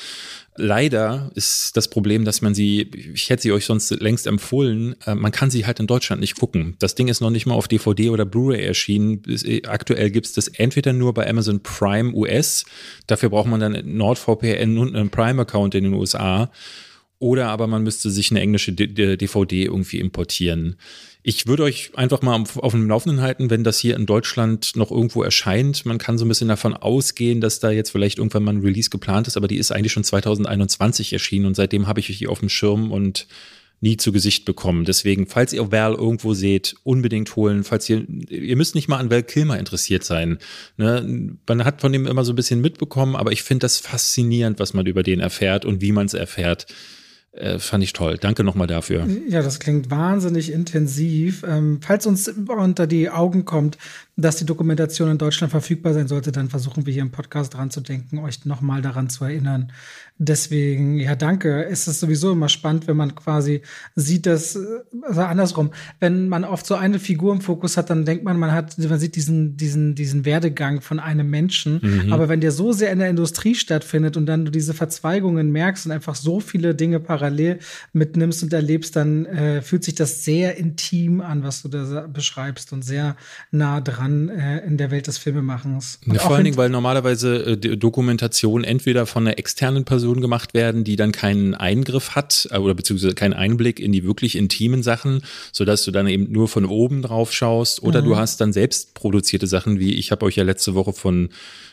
leider 0.56 1.30
ist 1.34 1.76
das 1.76 1.88
Problem, 1.88 2.26
dass 2.26 2.42
man 2.42 2.54
sie, 2.54 2.90
ich 3.14 3.30
hätte 3.30 3.42
sie 3.42 3.52
euch 3.52 3.64
sonst 3.64 3.90
längst 3.90 4.26
empfohlen, 4.26 4.94
äh, 5.06 5.14
man 5.14 5.32
kann 5.32 5.50
sie 5.50 5.64
halt 5.64 5.80
in 5.80 5.86
Deutschland 5.86 6.20
nicht 6.20 6.38
gucken. 6.38 6.76
Das 6.78 6.94
Ding 6.94 7.08
ist 7.08 7.20
noch 7.20 7.30
nicht 7.30 7.46
mal 7.46 7.54
auf 7.54 7.66
DVD 7.66 8.10
oder 8.10 8.26
Blu-ray 8.26 8.62
erschienen. 8.62 9.22
Äh, 9.26 9.62
aktuell 9.66 10.10
gibt 10.10 10.26
es 10.26 10.32
das 10.34 10.48
entweder 10.48 10.92
nur 10.92 11.14
bei 11.14 11.28
Amazon 11.28 11.62
Prime 11.62 12.12
US, 12.14 12.66
dafür 13.06 13.30
braucht 13.30 13.48
man 13.48 13.60
dann 13.60 13.96
NordVPN 13.96 14.76
und 14.76 14.94
einen 14.94 15.10
Prime-Account 15.10 15.74
in 15.74 15.84
den 15.84 15.94
USA. 15.94 16.50
Oder 17.18 17.48
aber 17.48 17.66
man 17.66 17.82
müsste 17.82 18.10
sich 18.10 18.30
eine 18.30 18.40
englische 18.40 18.72
DVD 18.72 19.64
irgendwie 19.64 20.00
importieren. 20.00 20.76
Ich 21.22 21.46
würde 21.46 21.64
euch 21.64 21.90
einfach 21.96 22.22
mal 22.22 22.34
auf 22.56 22.72
dem 22.72 22.88
Laufenden 22.88 23.20
halten, 23.20 23.50
wenn 23.50 23.62
das 23.62 23.78
hier 23.78 23.94
in 23.96 24.06
Deutschland 24.06 24.74
noch 24.74 24.90
irgendwo 24.90 25.22
erscheint. 25.22 25.84
Man 25.84 25.98
kann 25.98 26.16
so 26.16 26.24
ein 26.24 26.28
bisschen 26.28 26.48
davon 26.48 26.74
ausgehen, 26.74 27.42
dass 27.42 27.60
da 27.60 27.70
jetzt 27.70 27.90
vielleicht 27.90 28.18
irgendwann 28.18 28.44
mal 28.44 28.54
ein 28.54 28.62
Release 28.62 28.88
geplant 28.88 29.28
ist, 29.28 29.36
aber 29.36 29.46
die 29.46 29.58
ist 29.58 29.70
eigentlich 29.70 29.92
schon 29.92 30.04
2021 30.04 31.12
erschienen 31.12 31.44
und 31.44 31.56
seitdem 31.56 31.86
habe 31.86 32.00
ich 32.00 32.16
die 32.16 32.26
auf 32.26 32.40
dem 32.40 32.48
Schirm 32.48 32.90
und 32.90 33.26
nie 33.80 33.96
zu 33.96 34.12
Gesicht 34.12 34.44
bekommen. 34.44 34.84
Deswegen, 34.84 35.26
falls 35.26 35.52
ihr 35.52 35.72
Val 35.72 35.94
irgendwo 35.94 36.34
seht, 36.34 36.76
unbedingt 36.84 37.34
holen. 37.36 37.64
Falls 37.64 37.88
ihr, 37.88 38.06
ihr 38.28 38.56
müsst 38.56 38.74
nicht 38.74 38.88
mal 38.88 38.98
an 38.98 39.10
Val 39.10 39.22
Kilmer 39.22 39.58
interessiert 39.58 40.04
sein. 40.04 40.38
Ne? 40.76 41.36
Man 41.46 41.64
hat 41.64 41.80
von 41.80 41.92
dem 41.92 42.06
immer 42.06 42.24
so 42.24 42.32
ein 42.32 42.36
bisschen 42.36 42.60
mitbekommen, 42.60 43.16
aber 43.16 43.32
ich 43.32 43.42
finde 43.42 43.64
das 43.64 43.78
faszinierend, 43.78 44.58
was 44.58 44.74
man 44.74 44.86
über 44.86 45.02
den 45.02 45.20
erfährt 45.20 45.64
und 45.64 45.80
wie 45.80 45.92
man 45.92 46.06
es 46.06 46.14
erfährt. 46.14 46.66
Äh, 47.32 47.60
fand 47.60 47.84
ich 47.84 47.92
toll. 47.92 48.18
Danke 48.18 48.42
nochmal 48.42 48.66
dafür. 48.66 49.06
Ja, 49.28 49.40
das 49.40 49.60
klingt 49.60 49.88
wahnsinnig 49.88 50.50
intensiv. 50.50 51.44
Ähm, 51.46 51.78
falls 51.80 52.04
uns 52.06 52.26
unter 52.28 52.88
die 52.88 53.08
Augen 53.08 53.44
kommt, 53.44 53.78
dass 54.16 54.36
die 54.36 54.46
Dokumentation 54.46 55.08
in 55.10 55.18
Deutschland 55.18 55.52
verfügbar 55.52 55.94
sein 55.94 56.08
sollte, 56.08 56.32
dann 56.32 56.48
versuchen 56.48 56.86
wir 56.86 56.92
hier 56.92 57.02
im 57.02 57.12
Podcast 57.12 57.54
dran 57.54 57.70
zu 57.70 57.82
denken, 57.82 58.18
euch 58.18 58.44
nochmal 58.46 58.82
daran 58.82 59.10
zu 59.10 59.24
erinnern, 59.24 59.72
Deswegen, 60.22 60.98
ja, 60.98 61.16
danke. 61.16 61.64
Es 61.64 61.88
ist 61.88 61.98
sowieso 61.98 62.32
immer 62.32 62.50
spannend, 62.50 62.86
wenn 62.86 62.96
man 62.98 63.14
quasi 63.14 63.62
sieht, 63.96 64.26
dass, 64.26 64.54
also 65.00 65.22
andersrum, 65.22 65.70
wenn 65.98 66.28
man 66.28 66.44
oft 66.44 66.66
so 66.66 66.74
eine 66.74 66.98
Figur 66.98 67.32
im 67.32 67.40
Fokus 67.40 67.78
hat, 67.78 67.88
dann 67.88 68.04
denkt 68.04 68.22
man, 68.22 68.38
man 68.38 68.52
hat, 68.52 68.76
man 68.76 68.98
sieht 68.98 69.16
diesen, 69.16 69.56
diesen, 69.56 69.94
diesen 69.94 70.26
Werdegang 70.26 70.82
von 70.82 71.00
einem 71.00 71.30
Menschen. 71.30 71.80
Mhm. 71.82 72.12
Aber 72.12 72.28
wenn 72.28 72.42
der 72.42 72.52
so 72.52 72.72
sehr 72.72 72.92
in 72.92 72.98
der 72.98 73.08
Industrie 73.08 73.54
stattfindet 73.54 74.18
und 74.18 74.26
dann 74.26 74.44
du 74.44 74.50
diese 74.50 74.74
Verzweigungen 74.74 75.52
merkst 75.52 75.86
und 75.86 75.92
einfach 75.92 76.14
so 76.14 76.38
viele 76.40 76.74
Dinge 76.74 77.00
parallel 77.00 77.58
mitnimmst 77.94 78.42
und 78.42 78.52
erlebst, 78.52 78.96
dann 78.96 79.24
äh, 79.24 79.62
fühlt 79.62 79.84
sich 79.84 79.94
das 79.94 80.22
sehr 80.22 80.58
intim 80.58 81.22
an, 81.22 81.44
was 81.44 81.62
du 81.62 81.68
da 81.68 82.06
beschreibst 82.12 82.74
und 82.74 82.84
sehr 82.84 83.16
nah 83.52 83.80
dran 83.80 84.28
äh, 84.28 84.58
in 84.66 84.76
der 84.76 84.90
Welt 84.90 85.06
des 85.06 85.16
Filmemachens. 85.16 85.98
Ja, 86.04 86.18
vor 86.18 86.36
allen 86.36 86.44
Dingen, 86.44 86.58
weil 86.58 86.68
normalerweise 86.68 87.52
äh, 87.52 87.56
Dokumentation 87.56 88.64
entweder 88.64 89.06
von 89.06 89.26
einer 89.26 89.38
externen 89.38 89.86
Person 89.86 90.09
Person 90.10 90.20
gemacht 90.20 90.54
werden, 90.54 90.82
die 90.82 90.96
dann 90.96 91.12
keinen 91.12 91.54
Eingriff 91.54 92.16
hat 92.16 92.48
äh, 92.50 92.58
oder 92.58 92.74
beziehungsweise 92.74 93.14
keinen 93.14 93.34
Einblick 93.34 93.78
in 93.78 93.92
die 93.92 94.04
wirklich 94.04 94.36
intimen 94.36 94.82
Sachen, 94.82 95.22
sodass 95.52 95.84
du 95.84 95.92
dann 95.92 96.08
eben 96.08 96.32
nur 96.32 96.48
von 96.48 96.64
oben 96.64 97.02
drauf 97.02 97.32
schaust 97.32 97.82
oder 97.82 98.02
mhm. 98.02 98.06
du 98.06 98.16
hast 98.16 98.40
dann 98.40 98.52
selbst 98.52 98.94
produzierte 98.94 99.46
Sachen, 99.46 99.78
wie 99.78 99.94
ich 99.94 100.10
habe 100.10 100.26
euch 100.26 100.36
ja 100.36 100.42
letzte 100.42 100.74
Woche 100.74 100.92
von 100.92 101.30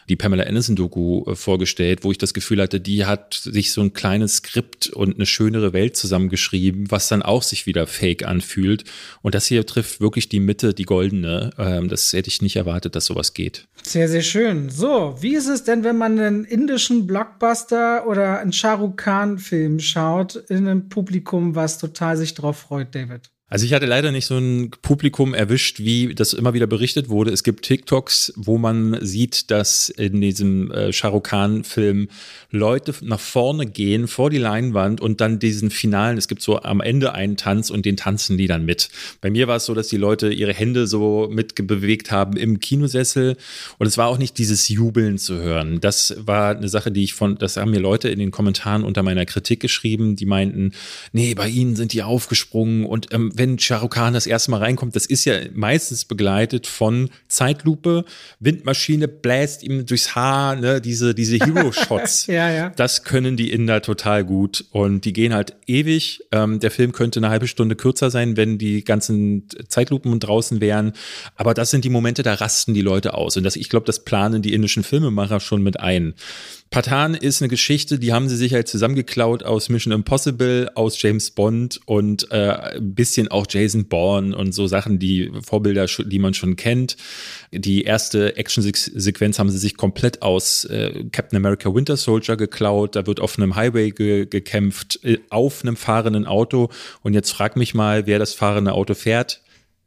die 0.09 0.15
Pamela 0.15 0.43
Anderson-Doku 0.43 1.31
äh, 1.31 1.35
vorgestellt, 1.35 2.03
wo 2.03 2.11
ich 2.11 2.17
das 2.17 2.33
Gefühl 2.33 2.61
hatte, 2.61 2.79
die 2.79 3.05
hat 3.05 3.33
sich 3.33 3.71
so 3.71 3.81
ein 3.81 3.93
kleines 3.93 4.37
Skript 4.37 4.87
und 4.87 5.15
eine 5.15 5.25
schönere 5.25 5.73
Welt 5.73 5.97
zusammengeschrieben, 5.97 6.89
was 6.91 7.07
dann 7.07 7.21
auch 7.21 7.43
sich 7.43 7.65
wieder 7.65 7.87
fake 7.87 8.25
anfühlt. 8.25 8.85
Und 9.21 9.35
das 9.35 9.47
hier 9.47 9.65
trifft 9.65 9.99
wirklich 9.99 10.29
die 10.29 10.39
Mitte, 10.39 10.73
die 10.73 10.85
goldene. 10.85 11.49
Ähm, 11.57 11.89
das 11.89 12.13
hätte 12.13 12.29
ich 12.29 12.41
nicht 12.41 12.55
erwartet, 12.55 12.95
dass 12.95 13.05
sowas 13.05 13.33
geht. 13.33 13.67
Sehr, 13.83 14.07
sehr 14.07 14.21
schön. 14.21 14.69
So, 14.69 15.17
wie 15.19 15.35
ist 15.35 15.47
es 15.47 15.63
denn, 15.63 15.83
wenn 15.83 15.97
man 15.97 16.19
einen 16.19 16.45
indischen 16.45 17.07
Blockbuster 17.07 18.07
oder 18.07 18.26
einen 18.35 18.53
Shah 18.53 18.75
Rukh 18.75 18.97
Khan-Film 18.97 19.79
schaut 19.79 20.35
in 20.35 20.67
einem 20.67 20.89
Publikum, 20.89 21.55
was 21.55 21.77
total 21.77 22.17
sich 22.17 22.33
drauf 22.33 22.57
freut, 22.57 22.93
David? 22.93 23.31
Also 23.49 23.65
ich 23.65 23.71
hatte 23.71 23.85
leider 23.85 24.11
nicht 24.11 24.25
so 24.25 24.37
ein 24.37 24.71
Publikum 24.81 25.33
erwischt, 25.33 25.79
wie 25.79 26.13
das 26.13 26.33
immer 26.33 26.53
wieder 26.53 26.67
berichtet 26.67 27.07
wurde. 27.07 27.31
Es 27.31 27.43
gibt 27.43 27.63
TikToks, 27.63 28.33
wo 28.35 28.57
man 28.57 28.97
sieht, 28.99 29.51
dass 29.51 29.87
in 29.87 30.19
diesem 30.19 30.69
äh, 30.71 30.91
Shah 30.91 31.17
Khan-Film 31.17 32.09
Leute 32.51 32.93
nach 33.03 33.21
vorne 33.21 33.65
gehen 33.65 34.09
vor 34.09 34.29
die 34.29 34.37
Leinwand 34.37 34.99
und 34.99 35.21
dann 35.21 35.39
diesen 35.39 35.69
finalen, 35.69 36.17
es 36.17 36.27
gibt 36.27 36.41
so 36.41 36.61
am 36.61 36.81
Ende 36.81 37.13
einen 37.13 37.37
Tanz 37.37 37.69
und 37.69 37.85
den 37.85 37.95
tanzen 37.95 38.37
die 38.37 38.47
dann 38.47 38.65
mit. 38.65 38.89
Bei 39.21 39.29
mir 39.29 39.47
war 39.47 39.55
es 39.55 39.65
so, 39.65 39.73
dass 39.73 39.87
die 39.87 39.95
Leute 39.95 40.27
ihre 40.27 40.53
Hände 40.53 40.85
so 40.85 41.29
mitbewegt 41.31 42.11
haben 42.11 42.35
im 42.35 42.59
Kinosessel 42.59 43.37
und 43.77 43.87
es 43.87 43.97
war 43.97 44.07
auch 44.07 44.17
nicht 44.17 44.37
dieses 44.39 44.67
Jubeln 44.67 45.17
zu 45.17 45.35
hören. 45.35 45.79
Das 45.79 46.17
war 46.19 46.57
eine 46.57 46.67
Sache, 46.67 46.91
die 46.91 47.05
ich 47.05 47.13
von, 47.13 47.37
das 47.37 47.55
haben 47.55 47.71
mir 47.71 47.79
Leute 47.79 48.09
in 48.09 48.19
den 48.19 48.31
Kommentaren 48.31 48.83
unter 48.83 49.03
meiner 49.03 49.25
Kritik 49.25 49.61
geschrieben, 49.61 50.17
die 50.17 50.25
meinten, 50.25 50.73
nee, 51.13 51.33
bei 51.33 51.47
ihnen 51.47 51.77
sind 51.77 51.93
die 51.93 52.03
aufgesprungen 52.03 52.85
und 52.85 53.13
ähm, 53.13 53.36
wenn 53.37 53.59
Shah 53.59 53.87
Khan 53.87 54.13
das 54.13 54.27
erste 54.27 54.51
Mal 54.51 54.57
reinkommt, 54.57 54.95
das 54.95 55.05
ist 55.05 55.25
ja 55.25 55.35
meistens 55.53 56.05
begleitet 56.05 56.67
von 56.67 57.09
Zeitlupe, 57.27 58.05
Windmaschine 58.39 59.07
bläst 59.07 59.63
ihm 59.63 59.85
durchs 59.85 60.15
Haar, 60.15 60.55
ne, 60.55 60.81
diese, 60.81 61.13
diese 61.13 61.37
Hero-Shots. 61.45 62.27
ja, 62.27 62.49
ja. 62.51 62.69
Das 62.75 63.03
können 63.03 63.37
die 63.37 63.51
Inder 63.51 63.81
total 63.81 64.23
gut 64.23 64.65
und 64.71 65.05
die 65.05 65.13
gehen 65.13 65.33
halt 65.33 65.55
ewig. 65.67 66.23
Ähm, 66.31 66.59
der 66.59 66.71
Film 66.71 66.91
könnte 66.91 67.19
eine 67.19 67.29
halbe 67.29 67.47
Stunde 67.47 67.75
kürzer 67.75 68.09
sein, 68.09 68.37
wenn 68.37 68.57
die 68.57 68.83
ganzen 68.83 69.47
Zeitlupen 69.67 70.19
draußen 70.19 70.61
wären. 70.61 70.93
Aber 71.35 71.53
das 71.53 71.71
sind 71.71 71.85
die 71.85 71.89
Momente, 71.89 72.23
da 72.23 72.33
rasten 72.33 72.73
die 72.73 72.81
Leute 72.81 73.13
aus. 73.13 73.37
Und 73.37 73.43
das, 73.43 73.55
ich 73.55 73.69
glaube, 73.69 73.85
das 73.85 74.03
planen 74.03 74.41
die 74.41 74.53
indischen 74.53 74.83
Filmemacher 74.83 75.39
schon 75.39 75.61
mit 75.61 75.79
ein. 75.79 76.13
Patan 76.69 77.15
ist 77.15 77.41
eine 77.41 77.47
Geschichte, 77.47 77.97
die 77.97 78.11
haben 78.11 78.27
sie 78.27 78.35
sich 78.35 78.53
halt 78.53 78.67
zusammengeklaut 78.67 79.43
aus 79.43 79.69
Mission 79.69 79.93
Impossible, 79.93 80.69
aus 80.75 81.01
James 81.01 81.31
Bond 81.31 81.79
und 81.85 82.29
äh, 82.31 82.75
ein 82.75 82.93
bisschen 82.93 83.29
auch 83.29 83.45
Jason 83.49 83.87
Bourne 83.87 84.35
und 84.35 84.53
so 84.53 84.67
Sachen, 84.67 84.99
die 84.99 85.31
Vorbilder, 85.41 85.85
die 85.85 86.19
man 86.19 86.33
schon 86.33 86.57
kennt. 86.57 86.97
Die 87.51 87.83
erste 87.83 88.35
Action-Sequenz 88.35 89.39
haben 89.39 89.49
sie 89.49 89.57
sich 89.57 89.77
komplett 89.77 90.21
aus 90.21 90.65
äh, 90.65 91.05
Captain 91.11 91.37
America 91.37 91.73
Winter 91.73 91.95
Soldier 91.95 92.35
geklaut. 92.35 92.95
Da 92.95 93.07
wird 93.07 93.21
auf 93.21 93.37
einem 93.37 93.55
Highway 93.55 93.91
ge 93.91 94.25
gekämpft, 94.25 94.99
äh, 95.03 95.19
auf 95.29 95.63
einem 95.63 95.77
fahrenden 95.77 96.25
Auto. 96.25 96.69
Und 97.01 97.13
jetzt 97.13 97.31
frag 97.31 97.55
mich 97.55 97.75
mal, 97.75 98.07
wer 98.07 98.19
das 98.19 98.33
fahrende 98.33 98.73
Auto 98.73 98.93
fährt. 98.93 99.41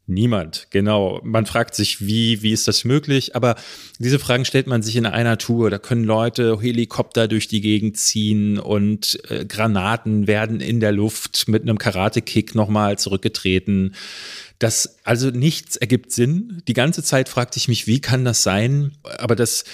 Niemand, 0.06 0.66
genau. 0.70 1.20
Man 1.22 1.46
fragt 1.46 1.76
sich, 1.76 2.04
wie, 2.04 2.42
wie 2.42 2.50
ist 2.52 2.66
das 2.66 2.84
möglich? 2.84 3.36
Aber 3.36 3.54
diese 4.00 4.18
Fragen 4.18 4.44
stellt 4.44 4.66
man 4.66 4.82
sich 4.82 4.96
in 4.96 5.06
einer 5.06 5.38
Tour. 5.38 5.70
Da 5.70 5.78
können 5.78 6.02
Leute 6.02 6.58
Helikopter 6.60 7.28
durch 7.28 7.46
die 7.46 7.60
Gegend 7.60 7.96
ziehen 7.96 8.58
und 8.58 9.20
äh, 9.30 9.44
Granaten 9.44 10.26
werden 10.26 10.60
in 10.60 10.80
der 10.80 10.90
Luft 10.90 11.46
mit 11.46 11.62
einem 11.62 11.78
Karate-Kick 11.78 12.56
nochmal 12.56 12.98
zurückgetreten. 12.98 13.94
Das, 14.58 14.98
also 15.04 15.30
nichts 15.30 15.76
ergibt 15.76 16.10
Sinn. 16.10 16.60
Die 16.66 16.74
ganze 16.74 17.04
Zeit 17.04 17.28
fragte 17.28 17.58
ich 17.58 17.68
mich, 17.68 17.86
wie 17.86 18.00
kann 18.00 18.24
das 18.24 18.42
sein? 18.42 18.92
Aber 19.04 19.36
das, 19.36 19.64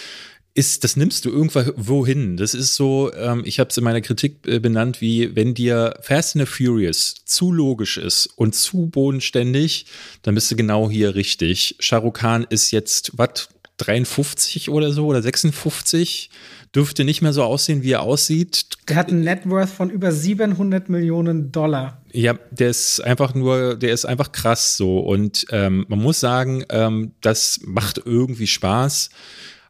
ist, 0.56 0.84
das 0.84 0.96
nimmst 0.96 1.24
du 1.24 1.30
irgendwo 1.30 2.06
hin. 2.06 2.36
Das 2.36 2.54
ist 2.54 2.74
so, 2.74 3.12
ähm, 3.14 3.42
ich 3.44 3.60
habe 3.60 3.68
es 3.70 3.76
in 3.76 3.84
meiner 3.84 4.00
Kritik 4.00 4.46
äh, 4.46 4.58
benannt, 4.58 5.00
wie 5.00 5.36
wenn 5.36 5.54
dir 5.54 5.98
Fast 6.00 6.34
and 6.36 6.48
the 6.48 6.50
Furious 6.50 7.14
zu 7.24 7.52
logisch 7.52 7.98
ist 7.98 8.26
und 8.36 8.54
zu 8.54 8.86
bodenständig, 8.86 9.86
dann 10.22 10.34
bist 10.34 10.50
du 10.50 10.56
genau 10.56 10.90
hier 10.90 11.14
richtig. 11.14 11.76
Shahrukh 11.78 12.18
Khan 12.18 12.46
ist 12.48 12.70
jetzt, 12.70 13.12
was, 13.16 13.48
53 13.78 14.70
oder 14.70 14.90
so 14.92 15.06
oder 15.06 15.22
56? 15.22 16.30
Dürfte 16.74 17.04
nicht 17.04 17.20
mehr 17.20 17.34
so 17.34 17.42
aussehen, 17.42 17.82
wie 17.82 17.92
er 17.92 18.02
aussieht. 18.02 18.66
Der 18.88 18.96
hat 18.96 19.10
einen 19.10 19.22
Networth 19.22 19.68
von 19.68 19.90
über 19.90 20.12
700 20.12 20.88
Millionen 20.88 21.52
Dollar. 21.52 22.02
Ja, 22.12 22.34
der 22.50 22.70
ist 22.70 23.00
einfach 23.00 23.34
nur, 23.34 23.76
der 23.76 23.92
ist 23.92 24.06
einfach 24.06 24.32
krass 24.32 24.78
so. 24.78 25.00
Und 25.00 25.46
ähm, 25.50 25.84
man 25.88 25.98
muss 25.98 26.20
sagen, 26.20 26.64
ähm, 26.70 27.12
das 27.20 27.60
macht 27.64 28.00
irgendwie 28.04 28.46
Spaß 28.46 29.10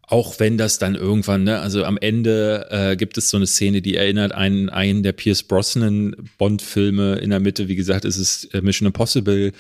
auch 0.09 0.39
wenn 0.39 0.57
das 0.57 0.79
dann 0.79 0.95
irgendwann, 0.95 1.43
ne, 1.43 1.59
also 1.59 1.85
am 1.85 1.99
Ende 1.99 2.69
äh, 2.71 2.97
gibt 2.97 3.19
es 3.19 3.29
so 3.29 3.37
eine 3.37 3.47
Szene, 3.47 3.83
die 3.83 3.97
erinnert 3.97 4.33
einen, 4.33 4.69
einen 4.69 5.03
der 5.03 5.13
Pierce 5.13 5.43
Brosnan 5.43 6.15
Bond-Filme. 6.39 7.17
In 7.17 7.31
der 7.31 7.41
Mitte, 7.41 7.67
wie 7.67 7.75
gesagt, 7.75 8.05
ist 8.05 8.17
es 8.17 8.45
äh, 8.47 8.61
Mission 8.61 8.87
Impossible, 8.87 9.53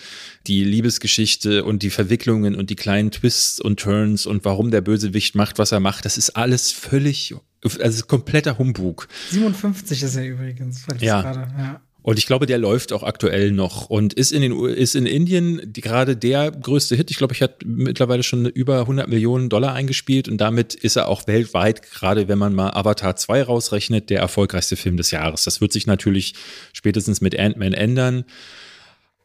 die 0.46 0.62
Liebesgeschichte 0.62 1.64
und 1.64 1.82
die 1.82 1.90
Verwicklungen 1.90 2.54
und 2.54 2.70
die 2.70 2.76
kleinen 2.76 3.10
Twists 3.10 3.60
und 3.60 3.80
Turns 3.80 4.24
und 4.24 4.44
warum 4.44 4.70
der 4.70 4.82
Bösewicht 4.82 5.34
macht, 5.34 5.58
was 5.58 5.72
er 5.72 5.80
macht. 5.80 6.04
Das 6.04 6.16
ist 6.16 6.30
alles 6.30 6.70
völlig, 6.70 7.34
also 7.80 8.06
kompletter 8.06 8.56
Humbug. 8.56 9.08
57 9.30 10.04
ist 10.04 10.14
er 10.14 10.26
übrigens. 10.26 10.86
Ja. 11.00 11.22
Grade, 11.22 11.48
ja. 11.58 11.80
Und 12.06 12.20
ich 12.20 12.26
glaube, 12.26 12.46
der 12.46 12.58
läuft 12.58 12.92
auch 12.92 13.02
aktuell 13.02 13.50
noch 13.50 13.90
und 13.90 14.12
ist 14.12 14.30
in 14.30 14.40
den 14.40 14.64
ist 14.64 14.94
in 14.94 15.06
Indien 15.06 15.60
die, 15.64 15.80
gerade 15.80 16.16
der 16.16 16.52
größte 16.52 16.94
Hit. 16.94 17.10
Ich 17.10 17.16
glaube, 17.16 17.34
ich 17.34 17.42
hat 17.42 17.64
mittlerweile 17.64 18.22
schon 18.22 18.46
über 18.46 18.78
100 18.78 19.08
Millionen 19.08 19.48
Dollar 19.48 19.72
eingespielt 19.72 20.28
und 20.28 20.36
damit 20.40 20.72
ist 20.72 20.94
er 20.94 21.08
auch 21.08 21.26
weltweit, 21.26 21.82
gerade 21.82 22.28
wenn 22.28 22.38
man 22.38 22.54
mal 22.54 22.70
Avatar 22.70 23.16
2 23.16 23.42
rausrechnet, 23.42 24.08
der 24.08 24.20
erfolgreichste 24.20 24.76
Film 24.76 24.96
des 24.96 25.10
Jahres. 25.10 25.42
Das 25.42 25.60
wird 25.60 25.72
sich 25.72 25.88
natürlich 25.88 26.34
spätestens 26.72 27.20
mit 27.20 27.36
Ant-Man 27.36 27.72
ändern. 27.72 28.24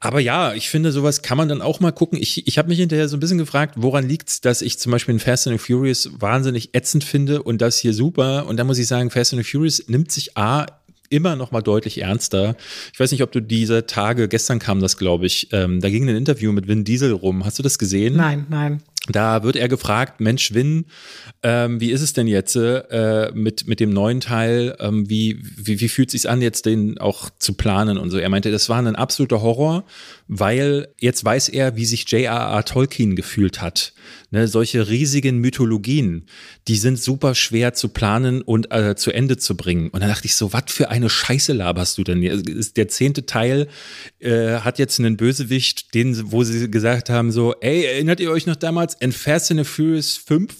Aber 0.03 0.19
ja, 0.19 0.55
ich 0.55 0.71
finde, 0.71 0.91
sowas 0.91 1.21
kann 1.21 1.37
man 1.37 1.47
dann 1.47 1.61
auch 1.61 1.81
mal 1.81 1.91
gucken. 1.91 2.17
Ich, 2.19 2.47
ich 2.47 2.57
habe 2.57 2.69
mich 2.69 2.79
hinterher 2.79 3.07
so 3.07 3.15
ein 3.15 3.19
bisschen 3.19 3.37
gefragt, 3.37 3.75
woran 3.77 4.09
liegt's, 4.09 4.41
dass 4.41 4.63
ich 4.63 4.79
zum 4.79 4.91
Beispiel 4.91 5.13
in 5.13 5.19
Fast 5.19 5.47
and 5.47 5.61
Furious 5.61 6.09
wahnsinnig 6.19 6.73
ätzend 6.73 7.03
finde 7.03 7.43
und 7.43 7.61
das 7.61 7.77
hier 7.77 7.93
super. 7.93 8.47
Und 8.47 8.57
da 8.57 8.63
muss 8.63 8.79
ich 8.79 8.87
sagen, 8.87 9.11
Fast 9.11 9.35
and 9.35 9.45
Furious 9.45 9.87
nimmt 9.87 10.11
sich 10.11 10.35
A 10.35 10.65
immer 11.11 11.35
noch 11.35 11.51
mal 11.51 11.61
deutlich 11.61 12.01
ernster. 12.01 12.55
Ich 12.93 12.99
weiß 12.99 13.11
nicht, 13.11 13.21
ob 13.21 13.31
du 13.31 13.41
diese 13.41 13.85
Tage, 13.85 14.27
gestern 14.27 14.59
kam 14.59 14.79
das, 14.79 14.97
glaube 14.97 15.25
ich, 15.25 15.49
ähm, 15.51 15.81
da 15.81 15.89
ging 15.89 16.09
ein 16.09 16.15
Interview 16.15 16.51
mit 16.51 16.67
Vin 16.67 16.83
Diesel 16.83 17.11
rum. 17.11 17.45
Hast 17.45 17.59
du 17.59 17.63
das 17.63 17.77
gesehen? 17.77 18.15
Nein, 18.15 18.47
nein. 18.49 18.81
Da 19.07 19.41
wird 19.41 19.55
er 19.55 19.67
gefragt, 19.67 20.21
Mensch, 20.21 20.53
Win, 20.53 20.85
ähm, 21.41 21.81
wie 21.81 21.89
ist 21.89 22.01
es 22.01 22.13
denn 22.13 22.27
jetzt 22.27 22.55
äh, 22.55 23.31
mit, 23.33 23.65
mit 23.67 23.79
dem 23.79 23.89
neuen 23.89 24.21
Teil? 24.21 24.75
Ähm, 24.79 25.09
wie, 25.09 25.41
wie, 25.57 25.81
wie 25.81 25.89
fühlt 25.89 26.09
es 26.09 26.21
sich 26.21 26.29
an, 26.29 26.39
jetzt 26.39 26.67
den 26.67 26.99
auch 26.99 27.31
zu 27.39 27.53
planen 27.53 27.97
und 27.97 28.11
so? 28.11 28.19
Er 28.19 28.29
meinte, 28.29 28.51
das 28.51 28.69
war 28.69 28.77
ein 28.77 28.95
absoluter 28.95 29.41
Horror, 29.41 29.85
weil 30.27 30.89
jetzt 30.99 31.25
weiß 31.25 31.49
er, 31.49 31.75
wie 31.75 31.85
sich 31.85 32.09
J.R.R. 32.11 32.63
Tolkien 32.63 33.15
gefühlt 33.15 33.59
hat. 33.59 33.93
Ne, 34.29 34.47
solche 34.47 34.87
riesigen 34.87 35.39
Mythologien, 35.39 36.27
die 36.67 36.77
sind 36.77 36.97
super 36.97 37.35
schwer 37.35 37.73
zu 37.73 37.89
planen 37.89 38.41
und 38.41 38.71
äh, 38.71 38.95
zu 38.95 39.11
Ende 39.11 39.37
zu 39.37 39.57
bringen. 39.57 39.89
Und 39.89 40.01
dann 40.01 40.09
dachte 40.09 40.25
ich 40.25 40.35
so, 40.35 40.53
was 40.53 40.65
für 40.67 40.89
eine 40.89 41.09
Scheiße 41.09 41.53
laberst 41.53 41.97
du 41.97 42.03
denn? 42.03 42.21
Der 42.75 42.87
zehnte 42.87 43.25
Teil 43.25 43.67
äh, 44.19 44.59
hat 44.59 44.79
jetzt 44.79 44.99
einen 44.99 45.17
Bösewicht, 45.17 45.93
den, 45.95 46.31
wo 46.31 46.43
sie 46.43 46.69
gesagt 46.71 47.09
haben 47.09 47.31
so, 47.31 47.55
ey, 47.59 47.83
erinnert 47.83 48.19
ihr 48.19 48.31
euch 48.31 48.45
noch 48.45 48.55
damals 48.55 48.90
in 48.99 49.11
Fast 49.11 49.51
and 49.51 49.59
the 49.59 49.63
Furious 49.63 50.17
5, 50.17 50.53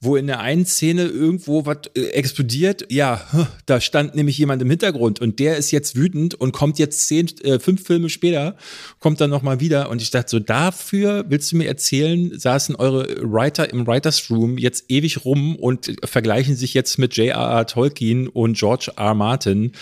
wo 0.00 0.16
in 0.16 0.26
der 0.26 0.40
einen 0.40 0.66
Szene 0.66 1.04
irgendwo 1.04 1.66
was 1.66 1.78
äh, 1.96 2.08
explodiert? 2.08 2.86
Ja, 2.90 3.20
da 3.66 3.80
stand 3.80 4.14
nämlich 4.14 4.38
jemand 4.38 4.62
im 4.62 4.70
Hintergrund 4.70 5.20
und 5.20 5.38
der 5.38 5.56
ist 5.56 5.70
jetzt 5.70 5.96
wütend 5.96 6.34
und 6.34 6.52
kommt 6.52 6.78
jetzt 6.78 7.06
zehn, 7.06 7.28
äh, 7.42 7.58
fünf 7.58 7.84
Filme 7.84 8.08
später, 8.08 8.56
kommt 9.00 9.20
dann 9.20 9.30
nochmal 9.30 9.60
wieder 9.60 9.90
und 9.90 10.02
ich 10.02 10.10
dachte 10.10 10.30
so, 10.30 10.38
dafür 10.38 11.24
willst 11.28 11.52
du 11.52 11.56
mir 11.56 11.68
erzählen, 11.68 12.38
saßen 12.38 12.76
eure 12.76 13.08
Writer 13.20 13.70
im 13.70 13.86
Writers 13.86 14.30
Room 14.30 14.58
jetzt 14.58 14.84
ewig 14.88 15.24
rum 15.24 15.56
und 15.56 15.96
vergleichen 16.04 16.56
sich 16.56 16.74
jetzt 16.74 16.98
mit 16.98 17.16
J.R.R. 17.16 17.66
Tolkien 17.66 18.28
und 18.28 18.56
George 18.56 18.92
R. 18.96 19.14
Martin. 19.14 19.72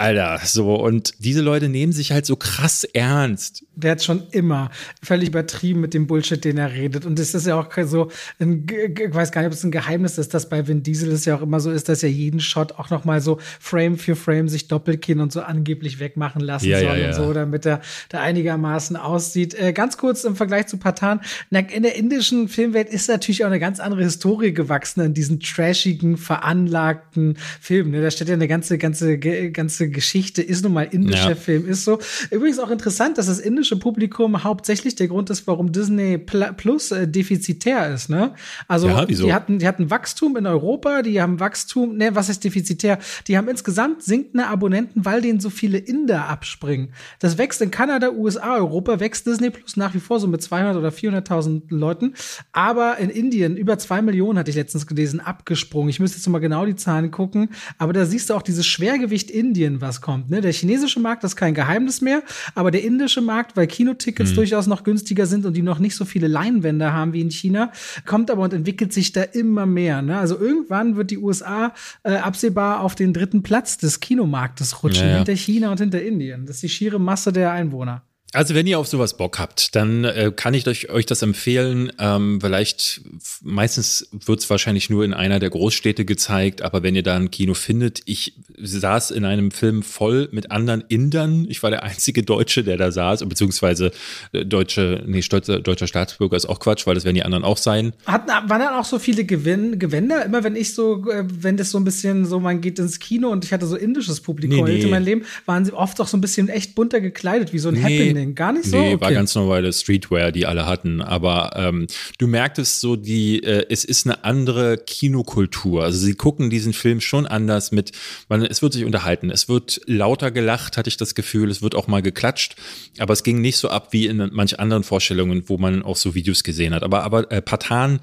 Alter, 0.00 0.40
so, 0.42 0.76
und 0.76 1.12
diese 1.18 1.42
Leute 1.42 1.68
nehmen 1.68 1.92
sich 1.92 2.10
halt 2.10 2.24
so 2.24 2.34
krass 2.34 2.84
ernst. 2.84 3.66
Der 3.76 3.92
hat 3.92 4.02
schon 4.02 4.22
immer 4.30 4.70
völlig 5.02 5.28
übertrieben 5.28 5.82
mit 5.82 5.92
dem 5.92 6.06
Bullshit, 6.06 6.42
den 6.42 6.56
er 6.56 6.72
redet. 6.72 7.04
Und 7.04 7.18
es 7.18 7.34
ist 7.34 7.46
ja 7.46 7.60
auch 7.60 7.68
so, 7.84 8.10
ein, 8.38 8.64
ich 8.66 9.14
weiß 9.14 9.30
gar 9.30 9.42
nicht, 9.42 9.48
ob 9.48 9.52
es 9.52 9.62
ein 9.62 9.70
Geheimnis 9.70 10.16
ist, 10.16 10.32
dass 10.32 10.48
bei 10.48 10.66
Vin 10.66 10.82
Diesel 10.82 11.12
es 11.12 11.26
ja 11.26 11.36
auch 11.36 11.42
immer 11.42 11.60
so 11.60 11.70
ist, 11.70 11.90
dass 11.90 12.02
er 12.02 12.08
jeden 12.08 12.40
Shot 12.40 12.72
auch 12.78 12.88
noch 12.88 13.04
mal 13.04 13.20
so 13.20 13.40
Frame 13.60 13.98
für 13.98 14.16
Frame 14.16 14.48
sich 14.48 14.68
Doppelkinn 14.68 15.20
und 15.20 15.32
so 15.32 15.42
angeblich 15.42 16.00
wegmachen 16.00 16.40
lassen 16.40 16.70
ja, 16.70 16.80
soll 16.80 16.88
ja, 16.88 16.96
ja. 16.96 17.08
und 17.08 17.14
so, 17.14 17.34
damit 17.34 17.66
er 17.66 17.82
da 18.08 18.22
einigermaßen 18.22 18.96
aussieht. 18.96 19.52
Äh, 19.52 19.74
ganz 19.74 19.98
kurz 19.98 20.24
im 20.24 20.34
Vergleich 20.34 20.66
zu 20.66 20.78
Patan. 20.78 21.20
In 21.50 21.82
der 21.82 21.94
indischen 21.94 22.48
Filmwelt 22.48 22.88
ist 22.88 23.10
natürlich 23.10 23.44
auch 23.44 23.48
eine 23.48 23.60
ganz 23.60 23.80
andere 23.80 24.02
Historie 24.02 24.54
gewachsen 24.54 25.02
in 25.02 25.12
diesen 25.12 25.40
trashigen, 25.40 26.16
veranlagten 26.16 27.36
Filmen. 27.60 27.90
Ne? 27.90 28.00
Da 28.00 28.10
steht 28.10 28.28
ja 28.28 28.34
eine 28.34 28.48
ganze, 28.48 28.78
ganze, 28.78 29.18
ganze 29.18 29.89
Geschichte, 29.90 30.42
ist 30.42 30.62
nun 30.64 30.72
mal 30.72 30.82
indischer 30.90 31.30
Ja. 31.30 31.34
Film, 31.34 31.68
ist 31.68 31.84
so. 31.84 31.98
Übrigens 32.30 32.58
auch 32.58 32.70
interessant, 32.70 33.18
dass 33.18 33.26
das 33.26 33.38
indische 33.38 33.76
Publikum 33.78 34.42
hauptsächlich 34.44 34.94
der 34.94 35.08
Grund 35.08 35.30
ist, 35.30 35.46
warum 35.46 35.72
Disney 35.72 36.16
Pl- 36.16 36.52
Plus 36.52 36.90
äh, 36.90 37.06
defizitär 37.08 37.92
ist, 37.94 38.08
ne? 38.10 38.34
Also, 38.68 38.88
Ja, 38.88 39.04
die 39.04 39.32
hatten, 39.32 39.58
die 39.58 39.66
hatten 39.66 39.90
Wachstum 39.90 40.36
in 40.36 40.46
Europa, 40.46 41.02
die 41.02 41.20
haben 41.20 41.40
Wachstum, 41.40 41.96
ne, 41.96 42.14
was 42.14 42.28
ist 42.28 42.44
defizitär? 42.44 42.98
Die 43.28 43.36
haben 43.36 43.48
insgesamt 43.48 44.02
sinkende 44.02 44.46
Abonnenten, 44.46 45.04
weil 45.04 45.20
denen 45.22 45.40
so 45.40 45.50
viele 45.50 45.78
Inder 45.78 46.28
abspringen. 46.28 46.90
Das 47.18 47.38
wächst 47.38 47.60
in 47.62 47.70
Kanada, 47.70 48.10
USA, 48.10 48.56
Europa, 48.56 49.00
wächst 49.00 49.26
Disney 49.26 49.50
Plus 49.50 49.76
nach 49.76 49.94
wie 49.94 50.00
vor 50.00 50.20
so 50.20 50.26
mit 50.28 50.42
200 50.42 50.76
oder 50.76 50.90
400.000 50.90 51.62
Leuten. 51.70 52.14
Aber 52.52 52.98
in 52.98 53.10
Indien, 53.10 53.56
über 53.56 53.78
zwei 53.78 54.02
Millionen 54.02 54.38
hatte 54.38 54.50
ich 54.50 54.56
letztens 54.56 54.86
gelesen, 54.86 55.20
abgesprungen. 55.20 55.88
Ich 55.90 56.00
müsste 56.00 56.18
jetzt 56.18 56.28
mal 56.28 56.38
genau 56.38 56.64
die 56.66 56.76
Zahlen 56.76 57.10
gucken. 57.10 57.50
Aber 57.78 57.92
da 57.92 58.04
siehst 58.06 58.30
du 58.30 58.34
auch 58.34 58.42
dieses 58.42 58.66
Schwergewicht 58.66 59.30
Indien, 59.30 59.79
was 59.80 60.00
kommt. 60.00 60.30
Ne? 60.30 60.40
Der 60.40 60.52
chinesische 60.52 61.00
Markt 61.00 61.24
ist 61.24 61.36
kein 61.36 61.54
Geheimnis 61.54 62.00
mehr, 62.00 62.22
aber 62.54 62.70
der 62.70 62.82
indische 62.84 63.20
Markt, 63.20 63.56
weil 63.56 63.66
Kinotickets 63.66 64.34
durchaus 64.34 64.66
noch 64.66 64.84
günstiger 64.84 65.26
sind 65.26 65.46
und 65.46 65.54
die 65.56 65.62
noch 65.62 65.78
nicht 65.78 65.96
so 65.96 66.04
viele 66.04 66.28
Leinwände 66.28 66.92
haben 66.92 67.12
wie 67.12 67.20
in 67.20 67.30
China, 67.30 67.72
kommt 68.06 68.30
aber 68.30 68.42
und 68.42 68.52
entwickelt 68.52 68.92
sich 68.92 69.12
da 69.12 69.22
immer 69.22 69.66
mehr. 69.66 70.02
Ne? 70.02 70.18
Also 70.18 70.38
irgendwann 70.38 70.96
wird 70.96 71.10
die 71.10 71.18
USA 71.18 71.72
äh, 72.02 72.14
absehbar 72.16 72.80
auf 72.80 72.94
den 72.94 73.12
dritten 73.12 73.42
Platz 73.42 73.78
des 73.78 74.00
Kinomarktes 74.00 74.82
rutschen, 74.82 75.04
Ja, 75.06 75.10
ja. 75.10 75.16
hinter 75.18 75.36
China 75.36 75.70
und 75.70 75.80
hinter 75.80 76.02
Indien. 76.02 76.46
Das 76.46 76.56
ist 76.56 76.62
die 76.62 76.68
schiere 76.68 76.98
Masse 76.98 77.32
der 77.32 77.52
Einwohner. 77.52 78.02
Also 78.32 78.54
wenn 78.54 78.66
ihr 78.66 78.78
auf 78.78 78.86
sowas 78.86 79.16
Bock 79.16 79.40
habt, 79.40 79.74
dann 79.74 80.04
äh, 80.04 80.32
kann 80.34 80.54
ich 80.54 80.66
euch, 80.68 80.88
euch 80.88 81.04
das 81.04 81.22
empfehlen. 81.22 81.92
Ähm, 81.98 82.38
vielleicht, 82.40 83.00
meistens 83.42 84.08
wird 84.12 84.38
es 84.38 84.48
wahrscheinlich 84.48 84.88
nur 84.88 85.04
in 85.04 85.12
einer 85.12 85.40
der 85.40 85.50
Großstädte 85.50 86.04
gezeigt, 86.04 86.62
aber 86.62 86.84
wenn 86.84 86.94
ihr 86.94 87.02
da 87.02 87.16
ein 87.16 87.32
Kino 87.32 87.54
findet, 87.54 88.02
ich 88.04 88.34
saß 88.56 89.10
in 89.10 89.24
einem 89.24 89.50
Film 89.50 89.82
voll 89.82 90.28
mit 90.30 90.52
anderen 90.52 90.84
Indern. 90.88 91.46
Ich 91.48 91.62
war 91.64 91.70
der 91.70 91.82
einzige 91.82 92.22
Deutsche, 92.22 92.62
der 92.62 92.76
da 92.76 92.92
saß, 92.92 93.28
beziehungsweise 93.28 93.90
äh, 94.32 94.44
deutsche, 94.44 95.02
nee, 95.06 95.22
stolzer, 95.22 95.58
deutscher 95.58 95.88
Staatsbürger 95.88 96.36
ist 96.36 96.46
auch 96.46 96.60
Quatsch, 96.60 96.86
weil 96.86 96.94
das 96.94 97.04
werden 97.04 97.16
die 97.16 97.24
anderen 97.24 97.42
auch 97.42 97.56
sein. 97.56 97.94
Hatten, 98.06 98.28
waren 98.28 98.60
dann 98.60 98.74
auch 98.74 98.84
so 98.84 99.00
viele 99.00 99.24
Gewinn, 99.24 99.80
Gewänder? 99.80 100.24
Immer 100.24 100.44
wenn 100.44 100.54
ich 100.54 100.74
so, 100.74 101.10
äh, 101.10 101.24
wenn 101.26 101.56
das 101.56 101.70
so 101.70 101.78
ein 101.78 101.84
bisschen 101.84 102.26
so, 102.26 102.38
man 102.38 102.60
geht 102.60 102.78
ins 102.78 103.00
Kino 103.00 103.30
und 103.30 103.44
ich 103.44 103.52
hatte 103.52 103.66
so 103.66 103.74
indisches 103.74 104.20
Publikum 104.20 104.64
Nee, 104.64 104.72
nee. 104.74 104.80
in 104.82 104.90
meinem 104.90 105.04
Leben, 105.04 105.22
waren 105.46 105.64
sie 105.64 105.72
oft 105.72 106.00
auch 106.00 106.08
so 106.08 106.16
ein 106.16 106.20
bisschen 106.20 106.48
echt 106.48 106.76
bunter 106.76 107.00
gekleidet, 107.00 107.52
wie 107.52 107.58
so 107.58 107.70
ein 107.70 107.82
Happening. 107.82 108.19
Gar 108.26 108.52
nicht 108.52 108.66
so? 108.66 108.76
Nee, 108.76 108.94
okay. 108.94 109.00
war 109.00 109.12
ganz 109.12 109.34
normale 109.34 109.72
Streetwear, 109.72 110.32
die 110.32 110.46
alle 110.46 110.66
hatten. 110.66 111.00
Aber 111.00 111.52
ähm, 111.56 111.86
du 112.18 112.26
merktest 112.26 112.80
so, 112.80 112.96
die, 112.96 113.42
äh, 113.42 113.66
es 113.68 113.84
ist 113.84 114.06
eine 114.06 114.24
andere 114.24 114.78
Kinokultur. 114.78 115.84
Also 115.84 115.98
sie 115.98 116.14
gucken 116.14 116.50
diesen 116.50 116.72
Film 116.72 117.00
schon 117.00 117.26
anders 117.26 117.72
mit, 117.72 117.92
man, 118.28 118.44
es 118.44 118.62
wird 118.62 118.72
sich 118.72 118.84
unterhalten. 118.84 119.30
Es 119.30 119.48
wird 119.48 119.80
lauter 119.86 120.30
gelacht, 120.30 120.76
hatte 120.76 120.88
ich 120.88 120.96
das 120.96 121.14
Gefühl. 121.14 121.50
Es 121.50 121.62
wird 121.62 121.74
auch 121.74 121.86
mal 121.86 122.02
geklatscht. 122.02 122.56
Aber 122.98 123.12
es 123.12 123.22
ging 123.22 123.40
nicht 123.40 123.56
so 123.56 123.68
ab 123.68 123.88
wie 123.92 124.06
in 124.06 124.30
manch 124.32 124.58
anderen 124.60 124.84
Vorstellungen, 124.84 125.48
wo 125.48 125.58
man 125.58 125.82
auch 125.82 125.96
so 125.96 126.14
Videos 126.14 126.44
gesehen 126.44 126.74
hat. 126.74 126.82
Aber, 126.82 127.02
aber 127.04 127.30
äh, 127.30 127.42
Patan 127.42 128.00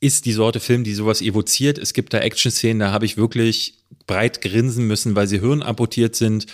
ist 0.00 0.24
die 0.24 0.32
Sorte 0.32 0.60
Film, 0.60 0.82
die 0.82 0.94
sowas 0.94 1.20
evoziert. 1.20 1.78
Es 1.78 1.92
gibt 1.92 2.14
da 2.14 2.18
Action-Szenen, 2.18 2.80
da 2.80 2.90
habe 2.90 3.04
ich 3.04 3.18
wirklich 3.18 3.74
breit 4.06 4.40
grinsen 4.40 4.86
müssen, 4.86 5.14
weil 5.14 5.26
sie 5.26 5.40
hirnamputiert 5.40 6.16
sind. 6.16 6.46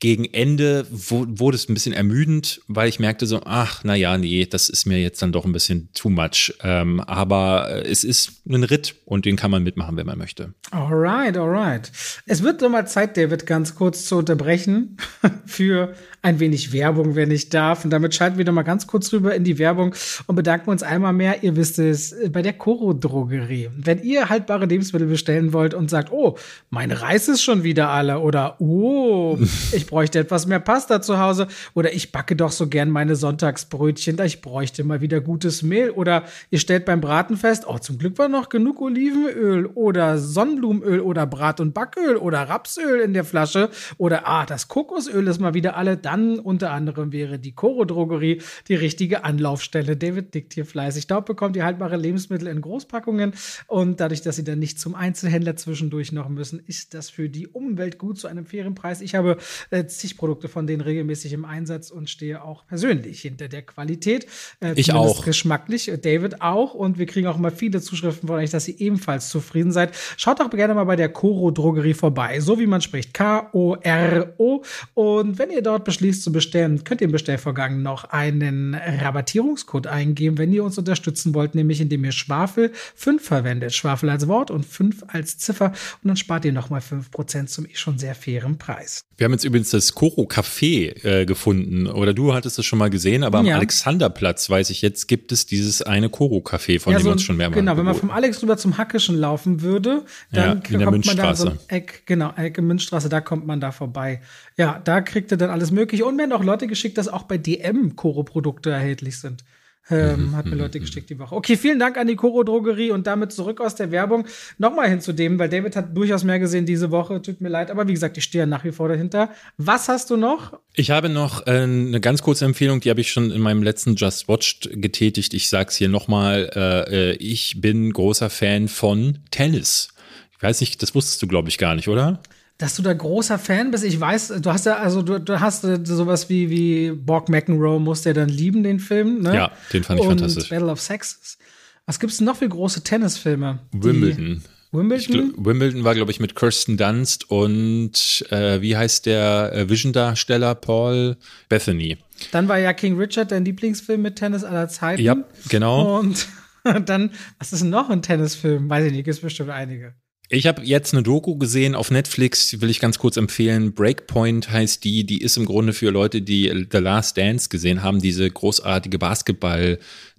Gegen 0.00 0.26
Ende 0.26 0.86
wurde 0.90 1.54
es 1.54 1.68
ein 1.68 1.74
bisschen 1.74 1.94
ermüdend, 1.94 2.60
weil 2.68 2.88
ich 2.88 3.00
merkte 3.00 3.26
so, 3.26 3.40
ach, 3.44 3.82
na 3.84 3.94
ja, 3.94 4.18
nee, 4.18 4.44
das 4.44 4.68
ist 4.68 4.86
mir 4.86 5.00
jetzt 5.00 5.22
dann 5.22 5.32
doch 5.32 5.44
ein 5.44 5.52
bisschen 5.52 5.88
too 5.94 6.10
much. 6.10 6.52
Ähm, 6.62 7.00
aber 7.00 7.84
es 7.86 8.04
ist 8.04 8.42
ein 8.46 8.64
Ritt 8.64 8.96
und 9.06 9.24
den 9.24 9.36
kann 9.36 9.50
man 9.50 9.62
mitmachen, 9.62 9.96
wenn 9.96 10.06
man 10.06 10.18
möchte. 10.18 10.52
Alright, 10.70 11.36
alright. 11.36 11.90
Es 12.26 12.42
wird 12.42 12.60
doch 12.60 12.68
mal 12.68 12.86
Zeit, 12.86 13.16
David, 13.16 13.46
ganz 13.46 13.74
kurz 13.76 14.04
zu 14.04 14.16
unterbrechen 14.16 14.98
für 15.46 15.94
ein 16.24 16.40
wenig 16.40 16.72
Werbung, 16.72 17.16
wenn 17.16 17.30
ich 17.30 17.50
darf. 17.50 17.84
Und 17.84 17.90
damit 17.90 18.14
schalten 18.14 18.38
wir 18.38 18.46
doch 18.46 18.52
mal 18.52 18.62
ganz 18.62 18.86
kurz 18.86 19.12
rüber 19.12 19.34
in 19.34 19.44
die 19.44 19.58
Werbung 19.58 19.94
und 20.26 20.36
bedanken 20.36 20.70
uns 20.70 20.82
einmal 20.82 21.12
mehr, 21.12 21.42
ihr 21.42 21.54
wisst 21.54 21.78
es, 21.78 22.12
äh, 22.12 22.30
bei 22.30 22.40
der 22.40 22.54
Coro 22.54 22.94
Drogerie. 22.94 23.68
Wenn 23.76 24.02
ihr 24.02 24.30
haltbare 24.30 24.64
Lebensmittel 24.64 25.06
bestellen 25.06 25.52
wollt 25.52 25.74
und 25.74 25.90
sagt, 25.90 26.10
oh, 26.12 26.38
mein 26.70 26.92
Reis 26.92 27.28
ist 27.28 27.42
schon 27.42 27.62
wieder 27.62 27.90
alle 27.90 28.20
oder 28.20 28.56
oh, 28.58 29.38
ich 29.72 29.86
bräuchte 29.86 30.18
etwas 30.18 30.46
mehr 30.46 30.60
Pasta 30.60 31.02
zu 31.02 31.18
Hause 31.18 31.46
oder 31.74 31.92
ich 31.92 32.10
backe 32.10 32.36
doch 32.36 32.52
so 32.52 32.68
gern 32.68 32.88
meine 32.88 33.16
Sonntagsbrötchen, 33.16 34.18
ich 34.24 34.40
bräuchte 34.40 34.82
mal 34.82 35.02
wieder 35.02 35.20
gutes 35.20 35.62
Mehl 35.62 35.90
oder 35.90 36.24
ihr 36.50 36.58
stellt 36.58 36.86
beim 36.86 37.02
Braten 37.02 37.36
fest, 37.36 37.64
oh, 37.68 37.78
zum 37.78 37.98
Glück 37.98 38.16
war 38.16 38.28
noch 38.28 38.48
genug 38.48 38.80
Olivenöl 38.80 39.66
oder 39.66 40.16
Sonnenblumenöl 40.16 41.00
oder 41.00 41.26
Brat- 41.26 41.60
und 41.60 41.74
Backöl 41.74 42.16
oder 42.16 42.48
Rapsöl 42.48 43.00
in 43.00 43.12
der 43.12 43.24
Flasche 43.24 43.68
oder 43.98 44.26
ah, 44.26 44.46
das 44.46 44.68
Kokosöl 44.68 45.28
ist 45.28 45.38
mal 45.38 45.52
wieder 45.52 45.76
alle, 45.76 45.98
dann 46.14 46.38
unter 46.38 46.70
anderem 46.70 47.12
wäre 47.12 47.38
die 47.38 47.52
Coro 47.52 47.84
Drogerie 47.84 48.40
die 48.68 48.74
richtige 48.74 49.24
Anlaufstelle. 49.24 49.96
David 49.96 50.34
nickt 50.34 50.54
hier 50.54 50.64
fleißig. 50.64 51.08
Dort 51.08 51.26
bekommt 51.26 51.56
ihr 51.56 51.64
haltbare 51.64 51.96
Lebensmittel 51.96 52.46
in 52.46 52.60
Großpackungen 52.60 53.32
und 53.66 53.98
dadurch, 53.98 54.22
dass 54.22 54.36
sie 54.36 54.44
dann 54.44 54.60
nicht 54.60 54.78
zum 54.78 54.94
Einzelhändler 54.94 55.56
zwischendurch 55.56 56.12
noch 56.12 56.28
müssen, 56.28 56.60
ist 56.66 56.94
das 56.94 57.10
für 57.10 57.28
die 57.28 57.48
Umwelt 57.48 57.98
gut 57.98 58.18
zu 58.18 58.28
einem 58.28 58.46
fairen 58.46 58.74
Preis. 58.76 59.00
Ich 59.00 59.16
habe 59.16 59.38
äh, 59.70 59.86
zig 59.86 60.16
Produkte 60.16 60.48
von 60.48 60.66
denen 60.68 60.82
regelmäßig 60.82 61.32
im 61.32 61.44
Einsatz 61.44 61.90
und 61.90 62.08
stehe 62.08 62.44
auch 62.44 62.64
persönlich 62.66 63.20
hinter 63.22 63.48
der 63.48 63.62
Qualität. 63.62 64.26
Äh, 64.60 64.74
Ich 64.76 64.92
auch. 64.92 65.24
Geschmacklich, 65.24 65.90
David 66.02 66.42
auch. 66.42 66.74
Und 66.74 66.98
wir 66.98 67.06
kriegen 67.06 67.26
auch 67.26 67.38
immer 67.38 67.50
viele 67.50 67.80
Zuschriften 67.80 68.28
von 68.28 68.36
euch, 68.36 68.50
dass 68.50 68.68
ihr 68.68 68.80
ebenfalls 68.80 69.30
zufrieden 69.30 69.72
seid. 69.72 69.92
Schaut 70.16 70.38
doch 70.38 70.50
gerne 70.50 70.74
mal 70.74 70.84
bei 70.84 70.96
der 70.96 71.08
Coro 71.08 71.50
Drogerie 71.50 71.94
vorbei. 71.94 72.38
So 72.40 72.60
wie 72.60 72.66
man 72.66 72.80
spricht. 72.80 73.14
K-O-R-O. 73.14 74.62
Und 74.94 75.38
wenn 75.38 75.50
ihr 75.50 75.62
dort 75.62 75.84
beschließt 75.84 76.03
zu 76.12 76.32
bestellen, 76.32 76.84
könnt 76.84 77.00
ihr 77.00 77.06
im 77.06 77.12
Bestellvorgang 77.12 77.82
noch 77.82 78.04
einen 78.04 78.74
Rabattierungscode 78.74 79.86
eingeben, 79.86 80.38
wenn 80.38 80.52
ihr 80.52 80.64
uns 80.64 80.76
unterstützen 80.78 81.34
wollt, 81.34 81.54
nämlich 81.54 81.80
indem 81.80 82.04
ihr 82.04 82.12
Schwafel 82.12 82.72
5 82.94 83.22
verwendet. 83.24 83.72
Schwafel 83.74 84.10
als 84.10 84.28
Wort 84.28 84.50
und 84.50 84.64
5 84.66 85.04
als 85.08 85.38
Ziffer. 85.38 85.66
Und 86.02 86.08
dann 86.08 86.16
spart 86.16 86.44
ihr 86.44 86.52
nochmal 86.52 86.80
5% 86.80 87.46
zum 87.46 87.66
eh 87.66 87.74
schon 87.74 87.98
sehr 87.98 88.14
fairen 88.14 88.58
Preis. 88.58 89.04
Wir 89.16 89.26
haben 89.26 89.32
jetzt 89.32 89.44
übrigens 89.44 89.70
das 89.70 89.94
Koro 89.94 90.22
Café 90.22 91.04
äh, 91.04 91.24
gefunden. 91.24 91.86
Oder 91.86 92.12
du 92.12 92.34
hattest 92.34 92.58
es 92.58 92.66
schon 92.66 92.80
mal 92.80 92.90
gesehen, 92.90 93.22
aber 93.22 93.38
am 93.38 93.46
Ja. 93.46 93.56
Alexanderplatz, 93.56 94.50
weiß 94.50 94.70
ich 94.70 94.82
jetzt, 94.82 95.06
gibt 95.06 95.30
es 95.30 95.46
dieses 95.46 95.82
eine 95.82 96.08
Koro 96.08 96.38
Café, 96.38 96.80
von 96.80 96.92
Ja, 96.92 96.98
dem 96.98 97.02
so 97.02 97.08
wir 97.08 97.12
uns 97.12 97.22
schon 97.22 97.36
mehrmals 97.36 97.60
Genau, 97.60 97.76
wenn 97.76 97.84
man 97.84 97.94
vom 97.94 98.10
Alex 98.10 98.42
rüber 98.42 98.56
zum 98.56 98.76
Hackischen 98.76 99.16
laufen 99.16 99.62
würde, 99.62 100.04
dann 100.32 100.62
Ja, 100.68 100.78
kommt 100.90 101.06
man 101.06 101.16
da 101.16 101.34
so 101.36 101.48
ein. 101.50 101.58
Eck, 101.68 102.02
genau, 102.06 102.32
Ecke 102.36 102.60
Münzstraße, 102.60 103.08
da 103.08 103.20
kommt 103.20 103.46
man 103.46 103.60
da 103.60 103.70
vorbei. 103.70 104.20
Ja, 104.56 104.80
da 104.82 105.00
kriegt 105.00 105.30
ihr 105.30 105.36
dann 105.36 105.50
alles 105.50 105.70
mögliche. 105.70 105.93
Und 106.02 106.16
mir 106.16 106.24
haben 106.24 106.32
auch 106.32 106.44
Leute 106.44 106.66
geschickt, 106.66 106.98
dass 106.98 107.08
auch 107.08 107.22
bei 107.22 107.38
DM 107.38 107.96
Koro-Produkte 107.96 108.70
erhältlich 108.70 109.18
sind. 109.18 109.44
Ähm, 109.90 110.34
hat 110.34 110.46
mir 110.46 110.56
Leute 110.56 110.80
geschickt 110.80 111.10
die 111.10 111.18
Woche. 111.18 111.34
Okay, 111.34 111.58
vielen 111.58 111.78
Dank 111.78 111.98
an 111.98 112.06
die 112.06 112.16
Koro 112.16 112.42
Drogerie 112.42 112.90
und 112.90 113.06
damit 113.06 113.32
zurück 113.32 113.60
aus 113.60 113.74
der 113.74 113.90
Werbung. 113.90 114.26
Nochmal 114.56 114.88
hin 114.88 115.02
zu 115.02 115.12
dem, 115.12 115.38
weil 115.38 115.50
David 115.50 115.76
hat 115.76 115.94
durchaus 115.94 116.24
mehr 116.24 116.38
gesehen 116.38 116.64
diese 116.64 116.90
Woche. 116.90 117.20
Tut 117.20 117.42
mir 117.42 117.50
leid, 117.50 117.70
aber 117.70 117.86
wie 117.86 117.92
gesagt, 117.92 118.16
ich 118.16 118.24
stehe 118.24 118.44
ja 118.44 118.46
nach 118.46 118.64
wie 118.64 118.72
vor 118.72 118.88
dahinter. 118.88 119.30
Was 119.58 119.88
hast 119.88 120.08
du 120.08 120.16
noch? 120.16 120.58
Ich 120.72 120.90
habe 120.90 121.10
noch 121.10 121.46
äh, 121.46 121.50
eine 121.50 122.00
ganz 122.00 122.22
kurze 122.22 122.46
Empfehlung, 122.46 122.80
die 122.80 122.88
habe 122.88 123.02
ich 123.02 123.12
schon 123.12 123.30
in 123.30 123.42
meinem 123.42 123.62
letzten 123.62 123.94
Just 123.94 124.26
Watched 124.26 124.70
getätigt. 124.72 125.34
Ich 125.34 125.50
sag's 125.50 125.76
hier 125.76 125.90
nochmal. 125.90 126.50
Äh, 126.54 127.10
äh, 127.10 127.16
ich 127.16 127.60
bin 127.60 127.92
großer 127.92 128.30
Fan 128.30 128.68
von 128.68 129.18
Tennis. 129.30 129.88
Ich 130.34 130.42
weiß 130.42 130.60
nicht, 130.60 130.82
das 130.82 130.94
wusstest 130.94 131.20
du, 131.22 131.26
glaube 131.26 131.50
ich, 131.50 131.58
gar 131.58 131.74
nicht, 131.74 131.88
oder? 131.88 132.22
Dass 132.58 132.76
du 132.76 132.82
da 132.82 132.92
großer 132.92 133.38
Fan 133.38 133.70
bist. 133.70 133.84
Ich 133.84 133.98
weiß, 133.98 134.34
du 134.40 134.52
hast 134.52 134.66
ja, 134.66 134.76
also 134.76 135.02
du, 135.02 135.18
du 135.18 135.40
hast 135.40 135.64
äh, 135.64 135.80
sowas 135.82 136.28
wie, 136.28 136.50
wie 136.50 136.92
Borg 136.92 137.28
McEnroe, 137.28 137.80
musst 137.80 138.06
der 138.06 138.14
dann 138.14 138.28
lieben, 138.28 138.62
den 138.62 138.78
Film, 138.78 139.22
ne? 139.22 139.34
Ja, 139.34 139.52
den 139.72 139.82
fand 139.82 140.00
ich 140.00 140.06
Und 140.06 140.20
fantastisch. 140.20 140.48
Battle 140.48 140.70
of 140.70 140.80
Sexes. 140.80 141.38
Was 141.86 141.98
gibt's 141.98 142.18
denn 142.18 142.26
noch 142.26 142.36
für 142.36 142.48
große 142.48 142.82
Tennisfilme? 142.82 143.58
Wimbledon. 143.72 144.42
Wimbledon? 144.72 145.34
Wimbledon 145.36 145.84
war, 145.84 145.94
glaube 145.94 146.10
ich, 146.10 146.18
mit 146.18 146.34
Kirsten 146.34 146.76
Dunst 146.76 147.30
und 147.30 148.24
äh, 148.30 148.60
wie 148.60 148.76
heißt 148.76 149.06
der 149.06 149.52
äh, 149.52 149.68
Vision-Darsteller? 149.68 150.54
Paul 150.56 151.16
Bethany. 151.48 151.98
Dann 152.32 152.48
war 152.48 152.58
ja 152.58 152.72
King 152.72 152.96
Richard 152.98 153.30
dein 153.30 153.44
Lieblingsfilm 153.44 154.02
mit 154.02 154.16
Tennis 154.16 154.42
aller 154.42 154.68
Zeiten. 154.68 155.02
Ja, 155.02 155.16
genau. 155.48 156.00
Und 156.00 156.26
dann, 156.86 157.10
was 157.38 157.52
ist 157.52 157.62
denn 157.62 157.70
noch 157.70 157.90
ein 157.90 158.02
Tennisfilm? 158.02 158.68
Weiß 158.68 158.84
ich 158.84 158.92
nicht, 158.92 159.04
gibt's 159.04 159.20
bestimmt 159.20 159.50
einige. 159.50 159.94
Ich 160.30 160.46
habe 160.46 160.62
jetzt 160.62 160.94
eine 160.94 161.02
Doku 161.02 161.36
gesehen 161.36 161.74
auf 161.74 161.90
Netflix, 161.90 162.60
will 162.60 162.70
ich 162.70 162.80
ganz 162.80 162.98
kurz 162.98 163.18
empfehlen. 163.18 163.74
Breakpoint 163.74 164.50
heißt 164.50 164.82
die, 164.82 165.04
die 165.04 165.20
ist 165.20 165.36
im 165.36 165.44
Grunde 165.44 165.74
für 165.74 165.90
Leute, 165.90 166.22
die 166.22 166.66
The 166.72 166.78
Last 166.78 167.18
Dance 167.18 167.50
gesehen 167.50 167.82
haben, 167.82 168.00
diese 168.00 168.30
großartige 168.30 168.98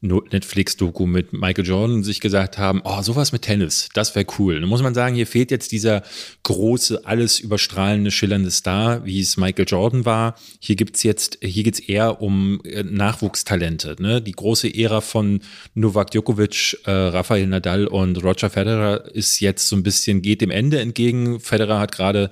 Basketball-Netflix-Doku 0.01 1.05
mit 1.05 1.33
Michael 1.33 1.65
Jordan 1.65 2.03
sich 2.03 2.19
gesagt 2.19 2.57
haben, 2.57 2.81
oh, 2.83 3.01
sowas 3.01 3.31
mit 3.31 3.43
Tennis, 3.43 3.89
das 3.93 4.15
wäre 4.15 4.25
cool. 4.39 4.61
Da 4.61 4.67
muss 4.67 4.81
man 4.81 4.93
sagen, 4.93 5.15
hier 5.15 5.27
fehlt 5.27 5.51
jetzt 5.51 5.71
dieser 5.71 6.03
große, 6.43 7.05
alles 7.05 7.39
überstrahlende, 7.39 8.11
schillernde 8.11 8.51
Star, 8.51 9.05
wie 9.05 9.19
es 9.19 9.37
Michael 9.37 9.65
Jordan 9.67 10.05
war. 10.05 10.35
Hier 10.59 10.75
gibt's 10.75 11.03
jetzt, 11.03 11.39
hier 11.41 11.63
geht's 11.63 11.79
eher 11.79 12.21
um 12.21 12.61
äh, 12.63 12.83
Nachwuchstalente, 12.83 13.95
ne? 13.99 14.21
Die 14.21 14.33
große 14.33 14.73
Ära 14.73 15.01
von 15.01 15.41
Novak 15.73 16.11
Djokovic, 16.11 16.77
äh, 16.85 16.91
Rafael 16.91 17.47
Nadal 17.47 17.87
und 17.87 18.23
Roger 18.23 18.49
Federer 18.49 19.05
ist 19.13 19.39
jetzt 19.39 19.67
so 19.67 19.75
ein 19.75 19.83
bisschen, 19.83 20.21
geht 20.21 20.41
dem 20.41 20.51
Ende 20.51 20.79
entgegen. 20.79 21.39
Federer 21.39 21.79
hat 21.79 21.91
gerade 21.91 22.31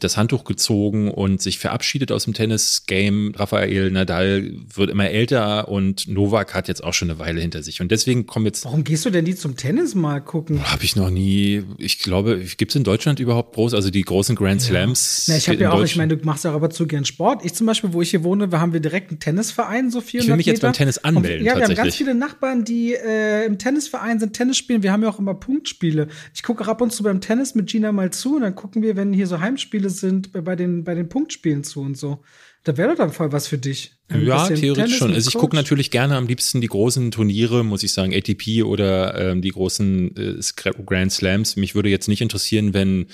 das 0.00 0.16
Handtuch 0.16 0.44
gezogen 0.44 1.10
und 1.10 1.40
sich 1.40 1.58
verabschiedet 1.58 2.12
aus 2.12 2.24
dem 2.24 2.34
Tennis-Game. 2.34 3.32
Rafael 3.36 3.90
Nadal 3.90 4.52
wird 4.74 4.90
immer 4.90 5.08
älter 5.08 5.68
und 5.68 6.06
Novak 6.08 6.54
hat 6.54 6.68
jetzt 6.68 6.84
auch 6.84 6.92
schon 6.92 7.10
eine 7.10 7.18
Weile 7.18 7.40
hinter 7.40 7.62
sich. 7.62 7.80
Und 7.80 7.90
deswegen 7.90 8.26
kommen 8.26 8.46
jetzt 8.46 8.64
Warum 8.64 8.84
gehst 8.84 9.04
du 9.06 9.10
denn 9.10 9.24
nie 9.24 9.34
zum 9.34 9.56
Tennis 9.56 9.94
mal 9.94 10.20
gucken? 10.20 10.62
habe 10.70 10.84
ich 10.84 10.96
noch 10.96 11.10
nie, 11.10 11.62
ich 11.78 12.00
glaube, 12.00 12.44
gibt 12.56 12.72
es 12.72 12.76
in 12.76 12.84
Deutschland 12.84 13.20
überhaupt 13.20 13.54
groß, 13.54 13.72
also 13.74 13.90
die 13.90 14.02
großen 14.02 14.36
Grand 14.36 14.60
Slams? 14.60 15.26
Na, 15.28 15.36
ich 15.36 15.48
habe 15.48 15.58
ja 15.58 15.72
auch, 15.72 15.82
ich 15.82 15.96
meine, 15.96 16.16
du 16.16 16.24
machst 16.24 16.44
ja 16.44 16.50
auch 16.50 16.56
aber 16.56 16.70
zu 16.70 16.86
gern 16.86 17.04
Sport. 17.04 17.44
Ich 17.44 17.54
zum 17.54 17.66
Beispiel, 17.66 17.92
wo 17.92 18.02
ich 18.02 18.10
hier 18.10 18.24
wohne, 18.24 18.52
wir 18.52 18.60
haben 18.60 18.72
wir 18.72 18.80
direkt 18.80 19.10
einen 19.10 19.20
Tennisverein, 19.20 19.90
so 19.90 20.00
400 20.00 20.24
Ich 20.24 20.28
will 20.28 20.36
mich 20.36 20.46
jetzt 20.46 20.56
Meter. 20.56 20.66
beim 20.68 20.72
Tennis 20.74 20.98
anmelden, 20.98 21.40
Und, 21.40 21.46
ja, 21.46 21.56
wir 21.56 21.64
haben 21.64 21.74
ganz 21.74 21.94
viele 21.94 22.14
Nachbarn, 22.14 22.64
die 22.64 22.94
äh, 22.94 23.46
im 23.46 23.58
Tennisverein 23.58 24.20
sind, 24.20 24.34
Tennis 24.34 24.58
spielen. 24.58 24.82
Wir 24.82 24.92
haben 24.92 25.02
ja 25.02 25.08
auch 25.08 25.18
immer 25.18 25.34
Punktspiele. 25.34 26.08
Ich 26.34 26.42
gucke 26.42 26.64
auch 26.64 26.68
ab 26.68 26.80
und 26.80 26.92
zu 26.92 27.02
beim 27.02 27.20
Tennis 27.20 27.54
mit 27.54 27.68
Gina 27.68 27.92
mal 27.92 28.10
zu 28.10 28.36
und 28.36 28.42
dann 28.42 28.54
gucken 28.54 28.82
wir, 28.82 28.96
wenn 28.96 29.12
hier 29.12 29.26
so 29.26 29.40
Heimspiele 29.40 29.85
sind, 29.90 30.32
bei 30.44 30.56
den, 30.56 30.84
bei 30.84 30.94
den 30.94 31.08
Punktspielen 31.08 31.64
zu 31.64 31.80
und 31.80 31.96
so. 31.96 32.22
Da 32.64 32.76
wäre 32.76 32.90
doch 32.90 32.96
dann 32.96 33.12
voll 33.12 33.30
was 33.30 33.46
für 33.46 33.58
dich. 33.58 33.92
Ein 34.08 34.26
Ja, 34.26 34.48
theoretisch 34.48 34.74
Tennis 34.74 34.96
schon. 34.96 35.12
Also 35.12 35.28
ich 35.28 35.34
gucke 35.36 35.54
natürlich 35.54 35.92
gerne 35.92 36.16
am 36.16 36.26
liebsten 36.26 36.60
die 36.60 36.66
großen 36.66 37.12
Turniere, 37.12 37.64
muss 37.64 37.84
ich 37.84 37.92
sagen, 37.92 38.12
ATP 38.12 38.64
oder 38.64 39.30
ähm, 39.30 39.40
die 39.40 39.50
großen 39.50 40.16
äh, 40.16 40.82
Grand 40.84 41.12
Slams. 41.12 41.54
Mich 41.54 41.76
würde 41.76 41.90
jetzt 41.90 42.08
nicht 42.08 42.22
interessieren, 42.22 42.74
wenn 42.74 43.06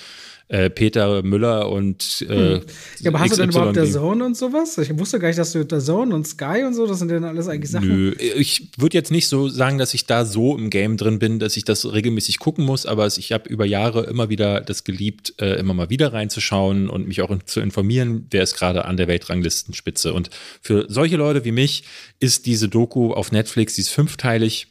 äh, 0.47 0.69
Peter 0.69 1.23
Müller 1.23 1.69
und 1.69 2.25
äh, 2.29 2.55
Ja, 2.99 3.09
aber 3.09 3.19
hast 3.19 3.33
du 3.33 3.37
denn 3.37 3.49
XY 3.49 3.57
überhaupt 3.57 3.75
der 3.75 3.89
Zone 3.89 4.25
und 4.25 4.37
sowas? 4.37 4.77
Ich 4.77 4.97
wusste 4.97 5.19
gar 5.19 5.29
nicht, 5.29 5.39
dass 5.39 5.53
du 5.53 5.65
der 5.65 5.79
Zone 5.79 6.13
und 6.13 6.27
Sky 6.27 6.63
und 6.65 6.73
so, 6.73 6.85
das 6.85 6.99
sind 6.99 7.09
ja 7.09 7.19
dann 7.19 7.29
alles 7.29 7.47
eigentlich 7.47 7.71
Sachen. 7.71 7.87
Nö, 7.87 8.11
ich 8.11 8.69
würde 8.77 8.97
jetzt 8.97 9.11
nicht 9.11 9.27
so 9.27 9.49
sagen, 9.49 9.77
dass 9.77 9.93
ich 9.93 10.05
da 10.05 10.25
so 10.25 10.57
im 10.57 10.69
Game 10.69 10.97
drin 10.97 11.19
bin, 11.19 11.39
dass 11.39 11.57
ich 11.57 11.63
das 11.63 11.91
regelmäßig 11.91 12.39
gucken 12.39 12.65
muss, 12.65 12.85
aber 12.85 13.07
ich 13.07 13.31
habe 13.31 13.49
über 13.49 13.65
Jahre 13.65 14.03
immer 14.05 14.29
wieder 14.29 14.61
das 14.61 14.83
geliebt, 14.83 15.33
äh, 15.39 15.59
immer 15.59 15.73
mal 15.73 15.89
wieder 15.89 16.13
reinzuschauen 16.13 16.89
und 16.89 17.07
mich 17.07 17.21
auch 17.21 17.31
in, 17.31 17.39
zu 17.45 17.59
informieren, 17.59 18.27
wer 18.31 18.43
ist 18.43 18.55
gerade 18.55 18.85
an 18.85 18.97
der 18.97 19.07
Weltranglistenspitze. 19.07 20.13
Und 20.13 20.29
für 20.61 20.85
solche 20.89 21.17
Leute 21.17 21.45
wie 21.45 21.51
mich 21.51 21.83
ist 22.19 22.45
diese 22.45 22.69
Doku 22.69 23.13
auf 23.13 23.31
Netflix, 23.31 23.75
die 23.75 23.81
ist 23.81 23.89
fünfteilig, 23.89 24.67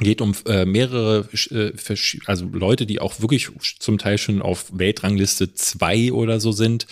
geht 0.00 0.20
um 0.20 0.34
äh, 0.46 0.64
mehrere, 0.64 1.28
äh, 1.50 1.72
also 2.26 2.46
Leute, 2.52 2.86
die 2.86 3.00
auch 3.00 3.20
wirklich 3.20 3.48
zum 3.78 3.98
Teil 3.98 4.18
schon 4.18 4.42
auf 4.42 4.66
Weltrangliste 4.72 5.54
zwei 5.54 6.12
oder 6.12 6.40
so 6.40 6.52
sind. 6.52 6.86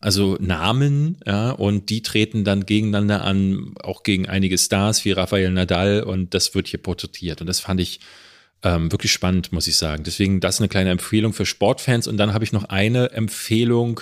Also 0.00 0.36
Namen, 0.38 1.16
ja, 1.26 1.50
und 1.50 1.88
die 1.88 2.02
treten 2.02 2.44
dann 2.44 2.66
gegeneinander 2.66 3.24
an, 3.24 3.74
auch 3.82 4.02
gegen 4.02 4.28
einige 4.28 4.58
Stars 4.58 5.04
wie 5.04 5.12
Rafael 5.12 5.50
Nadal 5.50 6.02
und 6.02 6.34
das 6.34 6.54
wird 6.54 6.68
hier 6.68 6.80
porträtiert. 6.80 7.40
Und 7.40 7.46
das 7.46 7.60
fand 7.60 7.80
ich 7.80 8.00
ähm, 8.64 8.90
wirklich 8.90 9.12
spannend, 9.12 9.52
muss 9.52 9.66
ich 9.66 9.76
sagen. 9.76 10.02
Deswegen 10.04 10.40
das 10.40 10.58
eine 10.58 10.68
kleine 10.68 10.90
Empfehlung 10.90 11.32
für 11.32 11.46
Sportfans. 11.46 12.06
Und 12.06 12.16
dann 12.16 12.34
habe 12.34 12.44
ich 12.44 12.52
noch 12.52 12.64
eine 12.64 13.12
Empfehlung. 13.12 14.00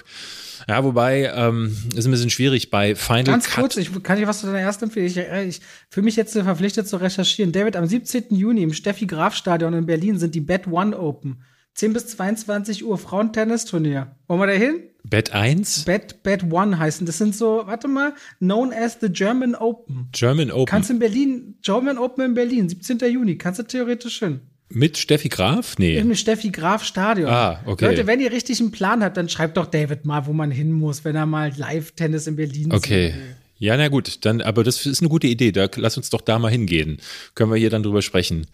Ja, 0.68 0.84
wobei, 0.84 1.32
ähm, 1.34 1.76
ist 1.94 2.06
ein 2.06 2.10
bisschen 2.10 2.30
schwierig 2.30 2.70
bei 2.70 2.94
Final 2.94 3.24
Ganz 3.24 3.46
Cut. 3.46 3.60
kurz, 3.60 3.76
ich 3.76 4.02
kann 4.02 4.18
ich 4.18 4.26
was 4.26 4.40
zu 4.40 4.46
deiner 4.46 4.60
ersten 4.60 4.84
empfehlen. 4.84 5.06
Ich, 5.06 5.16
äh, 5.16 5.44
ich 5.44 5.60
fühle 5.90 6.04
mich 6.04 6.16
jetzt 6.16 6.32
verpflichtet 6.32 6.88
zu 6.88 6.96
recherchieren. 6.96 7.52
David, 7.52 7.76
am 7.76 7.86
17. 7.86 8.34
Juni 8.34 8.62
im 8.62 8.72
Steffi 8.72 9.06
Graf 9.06 9.34
Stadion 9.34 9.74
in 9.74 9.86
Berlin 9.86 10.18
sind 10.18 10.34
die 10.34 10.40
Bet 10.40 10.66
One 10.66 10.98
Open. 10.98 11.42
10 11.74 11.92
bis 11.94 12.06
22 12.08 12.84
Uhr 12.84 12.98
Frauentennisturnier. 12.98 14.14
Wollen 14.28 14.40
wir 14.40 14.46
da 14.46 14.52
hin? 14.52 14.82
Bet 15.04 15.32
1, 15.32 15.84
Bet, 15.84 16.22
Bet 16.22 16.52
One 16.52 16.78
heißen. 16.78 17.06
Das 17.06 17.18
sind 17.18 17.34
so, 17.34 17.62
warte 17.66 17.88
mal, 17.88 18.14
known 18.38 18.72
as 18.72 18.98
the 19.00 19.08
German 19.08 19.54
Open. 19.54 20.08
German 20.12 20.50
Open. 20.50 20.66
Kannst 20.66 20.90
in 20.90 20.98
Berlin, 20.98 21.56
German 21.62 21.98
Open 21.98 22.24
in 22.24 22.34
Berlin, 22.34 22.68
17. 22.68 22.98
Juni, 23.10 23.36
kannst 23.36 23.58
du 23.58 23.64
theoretisch 23.64 24.20
hin. 24.20 24.40
Mit 24.74 24.98
Steffi 24.98 25.28
Graf? 25.28 25.78
Nee. 25.78 25.96
Im 25.98 26.14
Steffi 26.14 26.50
Graf 26.50 26.84
Stadion. 26.84 27.28
Ah, 27.30 27.60
okay. 27.66 27.86
Leute, 27.86 28.06
wenn 28.06 28.20
ihr 28.20 28.32
richtig 28.32 28.60
einen 28.60 28.70
Plan 28.70 29.02
habt, 29.02 29.16
dann 29.16 29.28
schreibt 29.28 29.56
doch 29.56 29.66
David 29.66 30.04
mal, 30.04 30.26
wo 30.26 30.32
man 30.32 30.50
hin 30.50 30.72
muss, 30.72 31.04
wenn 31.04 31.16
er 31.16 31.26
mal 31.26 31.52
Live-Tennis 31.56 32.26
in 32.26 32.36
Berlin 32.36 32.72
Okay. 32.72 33.14
will. 33.14 33.36
Ja, 33.62 33.76
na 33.76 33.86
gut, 33.86 34.24
dann, 34.24 34.40
aber 34.40 34.64
das 34.64 34.84
ist 34.86 35.02
eine 35.02 35.08
gute 35.08 35.28
Idee. 35.28 35.52
Da 35.52 35.68
lass 35.76 35.96
uns 35.96 36.10
doch 36.10 36.20
da 36.20 36.40
mal 36.40 36.50
hingehen. 36.50 36.96
Können 37.36 37.52
wir 37.52 37.56
hier 37.58 37.70
dann 37.70 37.84
drüber 37.84 38.02
sprechen. 38.02 38.48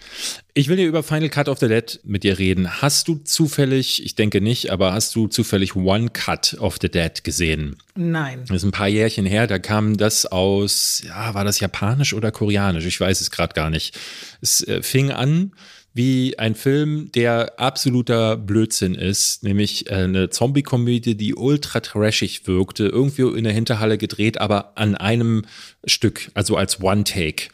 Ich 0.52 0.68
will 0.68 0.76
hier 0.76 0.86
über 0.86 1.02
Final 1.02 1.30
Cut 1.30 1.48
of 1.48 1.58
the 1.60 1.66
Dead 1.68 1.98
mit 2.04 2.24
dir 2.24 2.38
reden. 2.38 2.82
Hast 2.82 3.08
du 3.08 3.14
zufällig, 3.14 4.04
ich 4.04 4.16
denke 4.16 4.42
nicht, 4.42 4.68
aber 4.70 4.92
hast 4.92 5.14
du 5.14 5.26
zufällig 5.26 5.74
One 5.76 6.10
Cut 6.10 6.58
of 6.60 6.76
the 6.82 6.90
Dead 6.90 7.24
gesehen? 7.24 7.76
Nein. 7.94 8.40
Das 8.48 8.58
ist 8.58 8.64
ein 8.64 8.70
paar 8.70 8.88
Jährchen 8.88 9.24
her, 9.24 9.46
da 9.46 9.58
kam 9.58 9.96
das 9.96 10.26
aus, 10.26 11.02
ja, 11.06 11.32
war 11.32 11.44
das 11.46 11.58
japanisch 11.60 12.12
oder 12.12 12.30
koreanisch? 12.30 12.84
Ich 12.84 13.00
weiß 13.00 13.22
es 13.22 13.30
gerade 13.30 13.54
gar 13.54 13.70
nicht. 13.70 13.98
Es 14.42 14.60
äh, 14.68 14.82
fing 14.82 15.10
an 15.10 15.52
wie 15.94 16.38
ein 16.38 16.54
Film, 16.54 17.10
der 17.12 17.58
absoluter 17.58 18.36
Blödsinn 18.36 18.94
ist, 18.94 19.42
nämlich 19.42 19.90
äh, 19.90 19.94
eine 19.94 20.30
Zombie-Komödie, 20.30 21.16
die 21.16 21.34
ultra 21.34 21.80
trashig 21.80 22.46
wirkte, 22.46 22.86
irgendwie 22.86 23.22
in 23.36 23.44
der 23.44 23.52
Hinterhalle 23.52 23.98
gedreht, 23.98 24.40
aber 24.40 24.72
an 24.76 24.94
einem 24.94 25.44
Stück, 25.84 26.30
also 26.34 26.56
als 26.56 26.80
One-Take. 26.80 27.48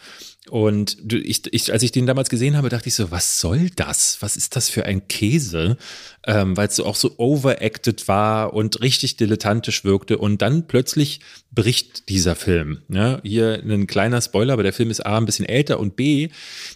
Und 0.51 1.11
ich, 1.11 1.43
ich, 1.53 1.73
als 1.73 1.83
ich 1.83 1.91
den 1.91 2.07
damals 2.07 2.29
gesehen 2.29 2.57
habe, 2.57 2.69
dachte 2.69 2.89
ich 2.89 2.95
so, 2.95 3.11
was 3.11 3.41
soll 3.41 3.71
das? 3.71 4.19
Was 4.21 4.37
ist 4.37 4.57
das 4.57 4.69
für 4.69 4.85
ein 4.85 5.09
Käse? 5.09 5.79
Ähm, 6.27 6.55
Weil 6.55 6.69
es 6.69 6.77
so 6.77 6.85
auch 6.85 6.97
so 6.97 7.15
overacted 7.17 8.07
war 8.09 8.53
und 8.53 8.83
richtig 8.83 9.17
dilettantisch 9.17 9.85
wirkte. 9.85 10.19
Und 10.19 10.43
dann 10.43 10.67
plötzlich 10.67 11.21
bricht 11.51 12.11
dieser 12.11 12.35
Film. 12.35 12.83
Ja, 12.91 13.21
hier 13.23 13.63
ein 13.65 13.87
kleiner 13.87 14.21
Spoiler, 14.21 14.53
aber 14.53 14.63
der 14.63 14.75
Film 14.75 14.91
ist 14.91 15.05
A, 15.07 15.17
ein 15.17 15.25
bisschen 15.25 15.47
älter 15.47 15.81
und 15.81 15.97
B, 15.97 16.29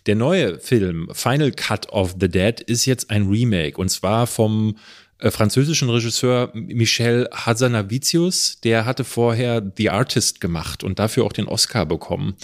der 0.06 0.14
neue 0.14 0.58
Film, 0.60 1.10
Final 1.12 1.52
Cut 1.52 1.90
of 1.90 2.16
the 2.18 2.28
Dead, 2.28 2.60
ist 2.60 2.86
jetzt 2.86 3.10
ein 3.10 3.28
Remake. 3.28 3.76
Und 3.76 3.90
zwar 3.90 4.26
vom 4.26 4.76
äh, 5.18 5.30
französischen 5.30 5.90
Regisseur 5.90 6.50
Michel 6.54 7.28
Hazanavicius, 7.32 8.60
der 8.62 8.84
hatte 8.84 9.04
vorher 9.04 9.62
The 9.76 9.90
Artist 9.90 10.40
gemacht 10.40 10.84
und 10.84 10.98
dafür 10.98 11.24
auch 11.24 11.32
den 11.32 11.46
Oscar 11.46 11.86
bekommen. 11.86 12.34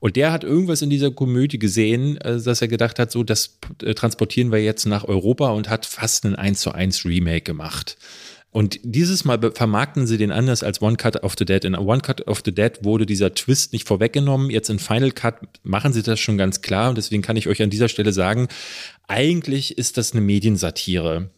Und 0.00 0.16
der 0.16 0.32
hat 0.32 0.44
irgendwas 0.44 0.82
in 0.82 0.90
dieser 0.90 1.10
Komödie 1.10 1.58
gesehen, 1.58 2.16
äh, 2.18 2.40
dass 2.40 2.60
er 2.60 2.68
gedacht 2.68 2.98
hat, 2.98 3.12
so, 3.12 3.22
das 3.22 3.58
äh, 3.82 3.94
transportieren 3.94 4.50
wir 4.52 4.62
jetzt 4.62 4.84
nach 4.84 5.04
Europa 5.04 5.50
und 5.50 5.68
hat 5.68 5.86
fast 5.86 6.24
einen 6.24 6.34
1 6.34 6.60
zu 6.60 6.72
1 6.72 7.04
Remake 7.04 7.42
gemacht. 7.42 7.96
Und 8.50 8.78
dieses 8.84 9.24
Mal 9.24 9.40
vermarkten 9.52 10.06
sie 10.06 10.16
den 10.16 10.30
anders 10.30 10.62
als 10.62 10.80
One 10.80 10.96
Cut 10.96 11.24
of 11.24 11.34
the 11.36 11.44
Dead. 11.44 11.64
In 11.64 11.74
One 11.74 12.00
Cut 12.00 12.28
of 12.28 12.42
the 12.44 12.54
Dead 12.54 12.72
wurde 12.82 13.04
dieser 13.04 13.34
Twist 13.34 13.72
nicht 13.72 13.88
vorweggenommen. 13.88 14.48
Jetzt 14.48 14.70
in 14.70 14.78
Final 14.78 15.10
Cut 15.10 15.34
machen 15.64 15.92
sie 15.92 16.04
das 16.04 16.20
schon 16.20 16.38
ganz 16.38 16.62
klar. 16.62 16.90
Und 16.90 16.98
deswegen 16.98 17.22
kann 17.22 17.36
ich 17.36 17.48
euch 17.48 17.62
an 17.62 17.70
dieser 17.70 17.88
Stelle 17.88 18.12
sagen, 18.12 18.46
eigentlich 19.08 19.76
ist 19.76 19.96
das 19.98 20.12
eine 20.12 20.20
Mediensatire. 20.20 21.30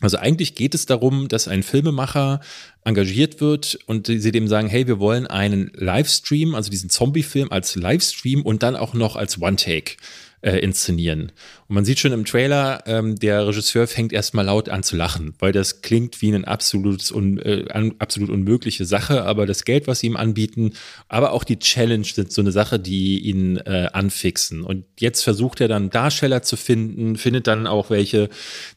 Also 0.00 0.16
eigentlich 0.16 0.54
geht 0.54 0.74
es 0.74 0.86
darum, 0.86 1.28
dass 1.28 1.48
ein 1.48 1.62
Filmemacher 1.62 2.40
engagiert 2.84 3.40
wird 3.40 3.78
und 3.86 4.06
sie 4.06 4.32
dem 4.32 4.46
sagen, 4.46 4.68
hey, 4.68 4.86
wir 4.86 5.00
wollen 5.00 5.26
einen 5.26 5.72
Livestream, 5.74 6.54
also 6.54 6.70
diesen 6.70 6.88
Zombie-Film 6.88 7.50
als 7.50 7.74
Livestream 7.74 8.42
und 8.42 8.62
dann 8.62 8.76
auch 8.76 8.94
noch 8.94 9.16
als 9.16 9.40
One-Take 9.40 9.96
äh, 10.40 10.58
inszenieren. 10.58 11.32
Und 11.68 11.74
man 11.74 11.84
sieht 11.84 11.98
schon 11.98 12.12
im 12.12 12.24
Trailer, 12.24 12.82
ähm, 12.86 13.16
der 13.16 13.46
Regisseur 13.46 13.86
fängt 13.86 14.12
erstmal 14.12 14.44
laut 14.44 14.68
an 14.68 14.82
zu 14.82 14.96
lachen, 14.96 15.34
weil 15.38 15.52
das 15.52 15.82
klingt 15.82 16.22
wie 16.22 16.32
eine 16.32 16.46
absolut, 16.46 17.10
un, 17.10 17.38
äh, 17.38 17.64
absolut 17.98 18.30
unmögliche 18.30 18.84
Sache, 18.84 19.24
aber 19.24 19.46
das 19.46 19.64
Geld, 19.64 19.86
was 19.86 20.00
sie 20.00 20.06
ihm 20.06 20.16
anbieten, 20.16 20.74
aber 21.08 21.32
auch 21.32 21.44
die 21.44 21.58
Challenge 21.58 22.04
sind 22.04 22.32
so 22.32 22.40
eine 22.40 22.52
Sache, 22.52 22.78
die 22.78 23.18
ihn 23.18 23.56
äh, 23.58 23.88
anfixen. 23.92 24.62
Und 24.62 24.84
jetzt 24.98 25.22
versucht 25.22 25.60
er 25.60 25.68
dann 25.68 25.90
Darsteller 25.90 26.42
zu 26.42 26.56
finden, 26.56 27.16
findet 27.16 27.46
dann 27.46 27.66
auch 27.66 27.90
welche. 27.90 28.28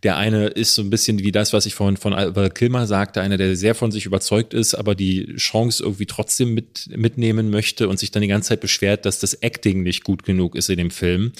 Der 0.03 0.17
eine 0.17 0.47
ist 0.47 0.73
so 0.73 0.81
ein 0.81 0.89
bisschen 0.89 1.19
wie 1.19 1.31
das, 1.31 1.53
was 1.53 1.65
ich 1.65 1.75
vorhin 1.75 1.97
von 1.97 2.13
Albert 2.13 2.55
Kilmer 2.55 2.87
sagte, 2.87 3.21
einer, 3.21 3.37
der 3.37 3.55
sehr 3.55 3.75
von 3.75 3.91
sich 3.91 4.05
überzeugt 4.05 4.53
ist, 4.53 4.73
aber 4.73 4.95
die 4.95 5.35
Chance 5.35 5.83
irgendwie 5.83 6.07
trotzdem 6.07 6.53
mit, 6.53 6.89
mitnehmen 6.95 7.49
möchte 7.49 7.87
und 7.87 7.99
sich 7.99 8.11
dann 8.11 8.21
die 8.21 8.27
ganze 8.27 8.49
Zeit 8.49 8.61
beschwert, 8.61 9.05
dass 9.05 9.19
das 9.19 9.35
Acting 9.35 9.83
nicht 9.83 10.03
gut 10.03 10.23
genug 10.23 10.55
ist 10.55 10.69
in 10.69 10.77
dem 10.77 10.91
Film. 10.91 11.33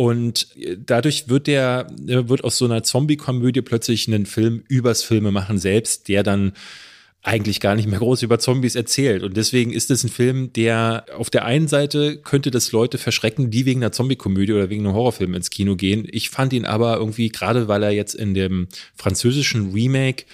Und 0.00 0.46
dadurch 0.86 1.28
wird 1.28 1.46
der, 1.46 1.86
wird 1.98 2.42
aus 2.42 2.56
so 2.56 2.64
einer 2.64 2.82
Zombie-Komödie 2.82 3.60
plötzlich 3.60 4.08
einen 4.08 4.24
Film 4.24 4.64
übers 4.66 5.02
Filme 5.02 5.30
machen 5.30 5.58
selbst, 5.58 6.08
der 6.08 6.22
dann 6.22 6.54
eigentlich 7.22 7.60
gar 7.60 7.74
nicht 7.74 7.86
mehr 7.86 7.98
groß 7.98 8.22
über 8.22 8.38
Zombies 8.38 8.76
erzählt. 8.76 9.22
Und 9.22 9.36
deswegen 9.36 9.74
ist 9.74 9.90
es 9.90 10.02
ein 10.02 10.08
Film, 10.08 10.54
der 10.54 11.04
auf 11.14 11.28
der 11.28 11.44
einen 11.44 11.68
Seite 11.68 12.16
könnte 12.16 12.50
das 12.50 12.72
Leute 12.72 12.96
verschrecken, 12.96 13.50
die 13.50 13.66
wegen 13.66 13.82
einer 13.82 13.92
Zombie-Komödie 13.92 14.54
oder 14.54 14.70
wegen 14.70 14.86
einem 14.86 14.94
Horrorfilm 14.94 15.34
ins 15.34 15.50
Kino 15.50 15.76
gehen. 15.76 16.08
Ich 16.10 16.30
fand 16.30 16.54
ihn 16.54 16.64
aber 16.64 16.96
irgendwie, 16.96 17.28
gerade 17.28 17.68
weil 17.68 17.82
er 17.82 17.90
jetzt 17.90 18.14
in 18.14 18.32
dem 18.32 18.68
französischen 18.94 19.72
Remake 19.72 20.24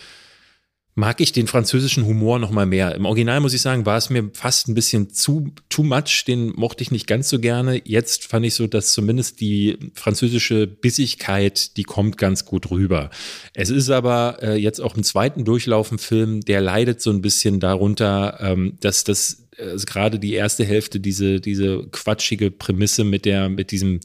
mag 0.96 1.20
ich 1.20 1.30
den 1.30 1.46
französischen 1.46 2.06
Humor 2.06 2.38
noch 2.38 2.50
mal 2.50 2.64
mehr. 2.64 2.94
Im 2.94 3.04
Original 3.04 3.40
muss 3.40 3.52
ich 3.52 3.60
sagen, 3.60 3.84
war 3.84 3.98
es 3.98 4.08
mir 4.08 4.30
fast 4.32 4.66
ein 4.66 4.74
bisschen 4.74 5.10
zu 5.10 5.52
too 5.68 5.82
much, 5.82 6.24
den 6.26 6.54
mochte 6.56 6.82
ich 6.82 6.90
nicht 6.90 7.06
ganz 7.06 7.28
so 7.28 7.38
gerne. 7.38 7.82
Jetzt 7.84 8.24
fand 8.24 8.46
ich 8.46 8.54
so, 8.54 8.66
dass 8.66 8.94
zumindest 8.94 9.42
die 9.42 9.76
französische 9.92 10.66
Bissigkeit, 10.66 11.76
die 11.76 11.82
kommt 11.82 12.16
ganz 12.16 12.46
gut 12.46 12.70
rüber. 12.70 13.10
Es 13.52 13.68
ist 13.68 13.90
aber 13.90 14.38
äh, 14.40 14.56
jetzt 14.56 14.80
auch 14.80 14.96
im 14.96 15.02
zweiten 15.02 15.44
Durchlauf 15.44 15.92
ein 15.92 15.98
Film, 15.98 16.40
der 16.40 16.62
leidet 16.62 17.02
so 17.02 17.10
ein 17.10 17.20
bisschen 17.20 17.60
darunter, 17.60 18.38
ähm, 18.40 18.78
dass 18.80 19.04
das 19.04 19.42
also 19.58 19.84
gerade 19.84 20.18
die 20.18 20.32
erste 20.32 20.64
Hälfte 20.64 20.98
diese 21.00 21.40
diese 21.40 21.86
quatschige 21.90 22.50
Prämisse 22.50 23.04
mit 23.04 23.24
der 23.24 23.48
mit 23.48 23.70
diesem 23.70 24.00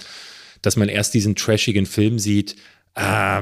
dass 0.62 0.78
man 0.78 0.89
erst 0.89 1.14
diesen 1.14 1.36
trashigen 1.36 1.86
Film 1.86 2.20
sieht, 2.20 2.56
äh, 2.96 3.42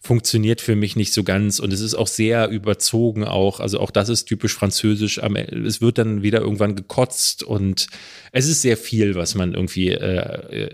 funktioniert 0.00 0.60
für 0.60 0.76
mich 0.76 0.96
nicht 0.96 1.12
so 1.12 1.24
ganz 1.24 1.58
und 1.58 1.72
es 1.72 1.80
ist 1.80 1.94
auch 1.94 2.06
sehr 2.06 2.48
überzogen 2.48 3.24
auch, 3.24 3.60
also 3.60 3.80
auch 3.80 3.90
das 3.90 4.08
ist 4.08 4.24
typisch 4.24 4.54
französisch, 4.54 5.18
es 5.18 5.80
wird 5.80 5.98
dann 5.98 6.22
wieder 6.22 6.40
irgendwann 6.40 6.76
gekotzt 6.76 7.42
und 7.42 7.86
es 8.32 8.46
ist 8.46 8.62
sehr 8.62 8.76
viel, 8.76 9.14
was 9.14 9.34
man 9.34 9.54
irgendwie 9.54 9.90
äh, 9.90 10.68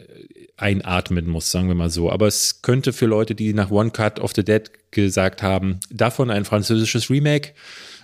einatmen 0.56 1.28
muss, 1.28 1.50
sagen 1.50 1.68
wir 1.68 1.74
mal 1.74 1.90
so, 1.90 2.10
aber 2.10 2.26
es 2.26 2.62
könnte 2.62 2.92
für 2.92 3.06
Leute, 3.06 3.34
die 3.34 3.54
nach 3.54 3.70
One 3.70 3.90
Cut 3.92 4.18
of 4.18 4.32
the 4.34 4.44
Dead 4.44 4.70
gesagt 4.90 5.42
haben, 5.42 5.78
davon 5.90 6.30
ein 6.30 6.44
französisches 6.44 7.10
Remake, 7.10 7.52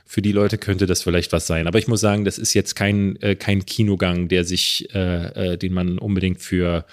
für 0.07 0.23
die 0.23 0.33
Leute 0.33 0.59
könnte 0.59 0.87
das 0.87 1.03
vielleicht 1.03 1.33
was 1.33 1.47
sein. 1.47 1.67
Aber 1.67 1.79
ich 1.79 1.89
muss 1.89 2.01
sagen, 2.01 2.25
das 2.25 2.39
ist 2.39 2.55
jetzt 2.55 2.77
kein, 2.77 3.17
äh, 3.23 3.37
kein 3.37 3.65
Kinogang, 3.65 4.29
der 4.29 4.45
sich, 4.45 4.95
äh, 4.95 5.55
äh, 5.55 5.59
den 5.59 5.73
man 5.73 5.99
unbedingt 5.99 6.41
für, 6.41 6.85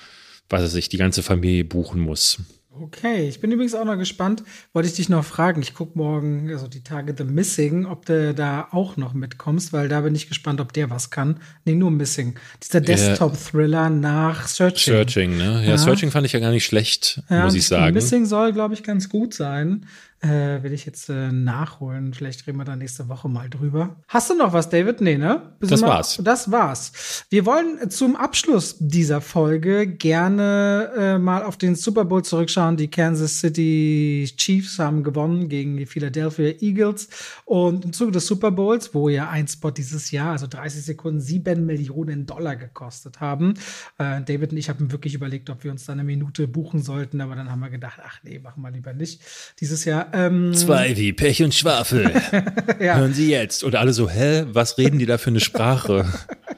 was 0.50 0.64
weiß 0.64 0.76
ich, 0.76 0.90
die 0.90 0.98
ganze 0.98 1.22
Familie 1.22 1.66
buchen 1.66 2.00
muss. 2.00 2.40
Okay, 2.80 3.28
ich 3.28 3.42
bin 3.42 3.52
übrigens 3.52 3.76
auch 3.76 3.84
noch 3.84 3.98
gespannt. 3.98 4.44
Wollte 4.72 4.88
ich 4.88 4.96
dich 4.96 5.10
noch 5.10 5.26
fragen. 5.26 5.62
Ich 5.62 5.74
gucke 5.74 5.98
morgen, 5.98 6.50
also 6.50 6.68
die 6.68 6.84
Tage 6.84 7.14
The 7.18 7.26
Missing, 7.26 7.86
ob 7.86 8.06
du 8.06 8.34
da 8.34 8.70
auch 8.72 8.96
noch 8.96 9.14
mitkommst, 9.14 9.74
weil 9.74 9.90
da 9.90 10.00
bin 10.02 10.16
ich 10.16 10.30
gespannt, 10.30 10.62
ob 10.62 10.72
der 10.72 10.90
was 10.90 11.10
kann. 11.10 11.42
Nee, 11.66 11.76
nur 11.76 11.92
Missing. 11.92 12.36
Dieser 12.64 12.80
Desktop-Thriller 12.80 13.90
nach 13.90 14.48
Searching. 14.48 14.94
Searching, 14.94 15.38
ne? 15.38 15.64
Ja, 15.64 15.72
ja, 15.72 15.78
Searching 15.78 16.12
fand 16.12 16.26
ich 16.26 16.32
ja 16.32 16.40
gar 16.40 16.52
nicht 16.52 16.66
schlecht, 16.66 17.22
ja, 17.30 17.44
muss 17.44 17.56
ich 17.56 17.68
sagen. 17.68 17.94
Missing 17.94 18.26
soll, 18.26 18.54
glaube 18.54 18.74
ich, 18.74 18.84
ganz 18.84 19.10
gut 19.10 19.34
sein. 19.34 19.86
Äh, 20.24 20.62
will 20.62 20.72
ich 20.72 20.86
jetzt 20.86 21.10
äh, 21.10 21.32
nachholen. 21.32 22.14
Vielleicht 22.14 22.46
reden 22.46 22.60
wir 22.60 22.64
da 22.64 22.76
nächste 22.76 23.10
Woche 23.10 23.28
mal 23.28 23.50
drüber. 23.50 23.96
Hast 24.08 24.30
du 24.30 24.36
noch 24.36 24.54
was, 24.54 24.70
David? 24.70 25.02
Nee, 25.02 25.18
ne? 25.18 25.54
Bist 25.60 25.72
das 25.72 25.82
war's. 25.82 26.22
Das 26.24 26.52
war's. 26.52 27.26
Wir 27.32 27.48
wollen 27.48 27.90
zum 27.90 28.16
Abschluss 28.16 28.76
dieser 28.80 29.20
Folge 29.20 29.88
gerne 29.88 30.92
äh, 30.96 31.18
mal 31.18 31.42
auf 31.44 31.58
den 31.58 31.74
Super 31.74 32.06
Bowl 32.06 32.24
zurückschauen. 32.24 32.78
Die 32.78 32.92
Kansas 32.92 33.40
City 33.40 34.32
Chiefs 34.38 34.78
haben 34.78 35.04
gewonnen 35.04 35.50
gegen 35.50 35.76
die 35.78 35.88
Philadelphia 35.88 36.54
Eagles. 36.62 37.10
Und 37.46 37.86
im 37.86 37.92
Zuge 37.92 38.12
des 38.12 38.28
Super 38.28 38.52
Bowls, 38.52 38.94
wo 38.94 39.10
ja 39.10 39.28
ein 39.28 39.48
Spot 39.48 39.72
dieses 39.72 40.12
Jahr, 40.12 40.34
also 40.34 40.46
30 40.46 40.84
Sekunden, 40.84 41.20
7 41.20 41.66
Millionen 41.66 42.28
Dollar 42.28 42.58
gekostet 42.58 43.22
haben. 43.22 43.56
Äh, 43.98 44.22
David 44.22 44.52
und 44.52 44.58
ich 44.58 44.70
haben 44.70 44.92
wirklich 44.92 45.16
überlegt, 45.16 45.50
ob 45.50 45.64
wir 45.64 45.72
uns 45.72 45.86
da 45.86 45.94
eine 45.94 46.04
Minute 46.04 46.48
buchen 46.48 46.84
sollten, 46.84 47.22
aber 47.22 47.36
dann 47.36 47.50
haben 47.50 47.62
wir 47.62 47.72
gedacht, 47.72 48.00
ach 48.06 48.20
nee, 48.22 48.38
machen 48.38 48.62
wir 48.62 48.70
lieber 48.70 48.94
nicht. 48.94 49.24
Dieses 49.60 49.84
Jahr 49.84 50.11
ähm, 50.14 50.54
Zwei 50.54 50.96
wie 50.98 51.14
Pech 51.14 51.44
und 51.44 51.54
Schwafel. 51.54 52.12
ja. 52.80 52.98
Hören 52.98 53.14
Sie 53.14 53.30
jetzt. 53.30 53.64
Und 53.64 53.76
alle 53.76 53.94
so, 53.94 54.10
hä, 54.10 54.46
was 54.48 54.78
reden 54.78 55.00
die 55.00 55.06
da 55.06 55.18
für 55.18 55.30
eine 55.30 55.40
Sprache? 55.40 56.06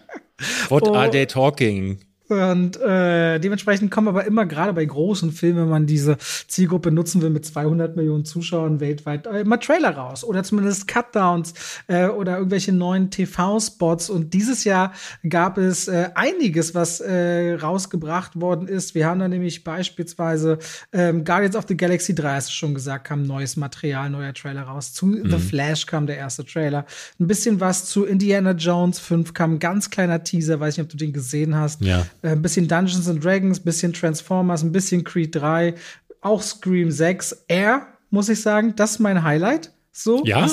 What 0.69 0.87
oh. 0.87 0.95
are 0.95 1.09
they 1.09 1.25
talking? 1.25 1.99
Und 2.29 2.79
äh, 2.79 3.37
dementsprechend 3.39 3.91
kommen 3.91 4.07
aber 4.07 4.25
immer 4.25 4.45
gerade 4.45 4.71
bei 4.71 4.85
großen 4.85 5.31
Filmen, 5.33 5.63
wenn 5.63 5.69
man 5.69 5.85
diese 5.85 6.17
Zielgruppe 6.47 6.89
nutzen 6.89 7.21
will 7.21 7.29
mit 7.29 7.45
200 7.45 7.97
Millionen 7.97 8.23
Zuschauern 8.23 8.79
weltweit, 8.79 9.27
äh, 9.27 9.41
immer 9.41 9.59
Trailer 9.59 9.91
raus 9.97 10.23
oder 10.23 10.41
zumindest 10.43 10.87
Cutdowns 10.87 11.53
äh, 11.87 12.07
oder 12.07 12.37
irgendwelche 12.37 12.71
neuen 12.71 13.11
TV-Spots. 13.11 14.09
Und 14.09 14.33
dieses 14.33 14.63
Jahr 14.63 14.93
gab 15.27 15.57
es 15.57 15.89
äh, 15.89 16.11
einiges, 16.15 16.73
was 16.73 17.01
äh, 17.01 17.55
rausgebracht 17.55 18.39
worden 18.39 18.69
ist. 18.69 18.95
Wir 18.95 19.05
haben 19.05 19.19
da 19.19 19.27
nämlich 19.27 19.65
beispielsweise 19.65 20.59
ähm, 20.93 21.25
Guardians 21.25 21.57
of 21.57 21.65
the 21.67 21.75
Galaxy 21.75 22.15
3, 22.15 22.35
hast 22.35 22.49
du 22.49 22.53
schon 22.53 22.73
gesagt, 22.73 23.05
kam 23.05 23.23
neues 23.23 23.57
Material, 23.57 24.09
neuer 24.09 24.33
Trailer 24.33 24.63
raus. 24.63 24.93
Zu 24.93 25.07
mhm. 25.07 25.29
The 25.29 25.39
Flash 25.39 25.85
kam 25.87 26.07
der 26.07 26.17
erste 26.17 26.45
Trailer. 26.45 26.85
Ein 27.19 27.27
bisschen 27.27 27.59
was 27.59 27.85
zu 27.85 28.05
Indiana 28.05 28.51
Jones 28.51 28.99
5 28.99 29.33
kam 29.33 29.55
ein 29.55 29.59
ganz 29.59 29.89
kleiner 29.89 30.23
Teaser, 30.23 30.61
weiß 30.61 30.77
nicht, 30.77 30.85
ob 30.85 30.89
du 30.89 30.97
den 30.97 31.11
gesehen 31.11 31.55
hast. 31.55 31.81
Ja 31.81 32.05
ein 32.23 32.41
bisschen 32.41 32.67
Dungeons 32.67 33.07
and 33.07 33.23
Dragons, 33.23 33.59
ein 33.59 33.63
bisschen 33.63 33.93
Transformers, 33.93 34.63
ein 34.63 34.71
bisschen 34.71 35.03
Creed 35.03 35.35
3, 35.35 35.75
auch 36.21 36.41
Scream 36.41 36.89
6. 36.89 37.45
Air, 37.47 37.87
muss 38.09 38.29
ich 38.29 38.41
sagen, 38.41 38.75
das 38.75 38.91
ist 38.91 38.99
mein 38.99 39.23
Highlight. 39.23 39.71
So. 39.91 40.23
Ja. 40.25 40.47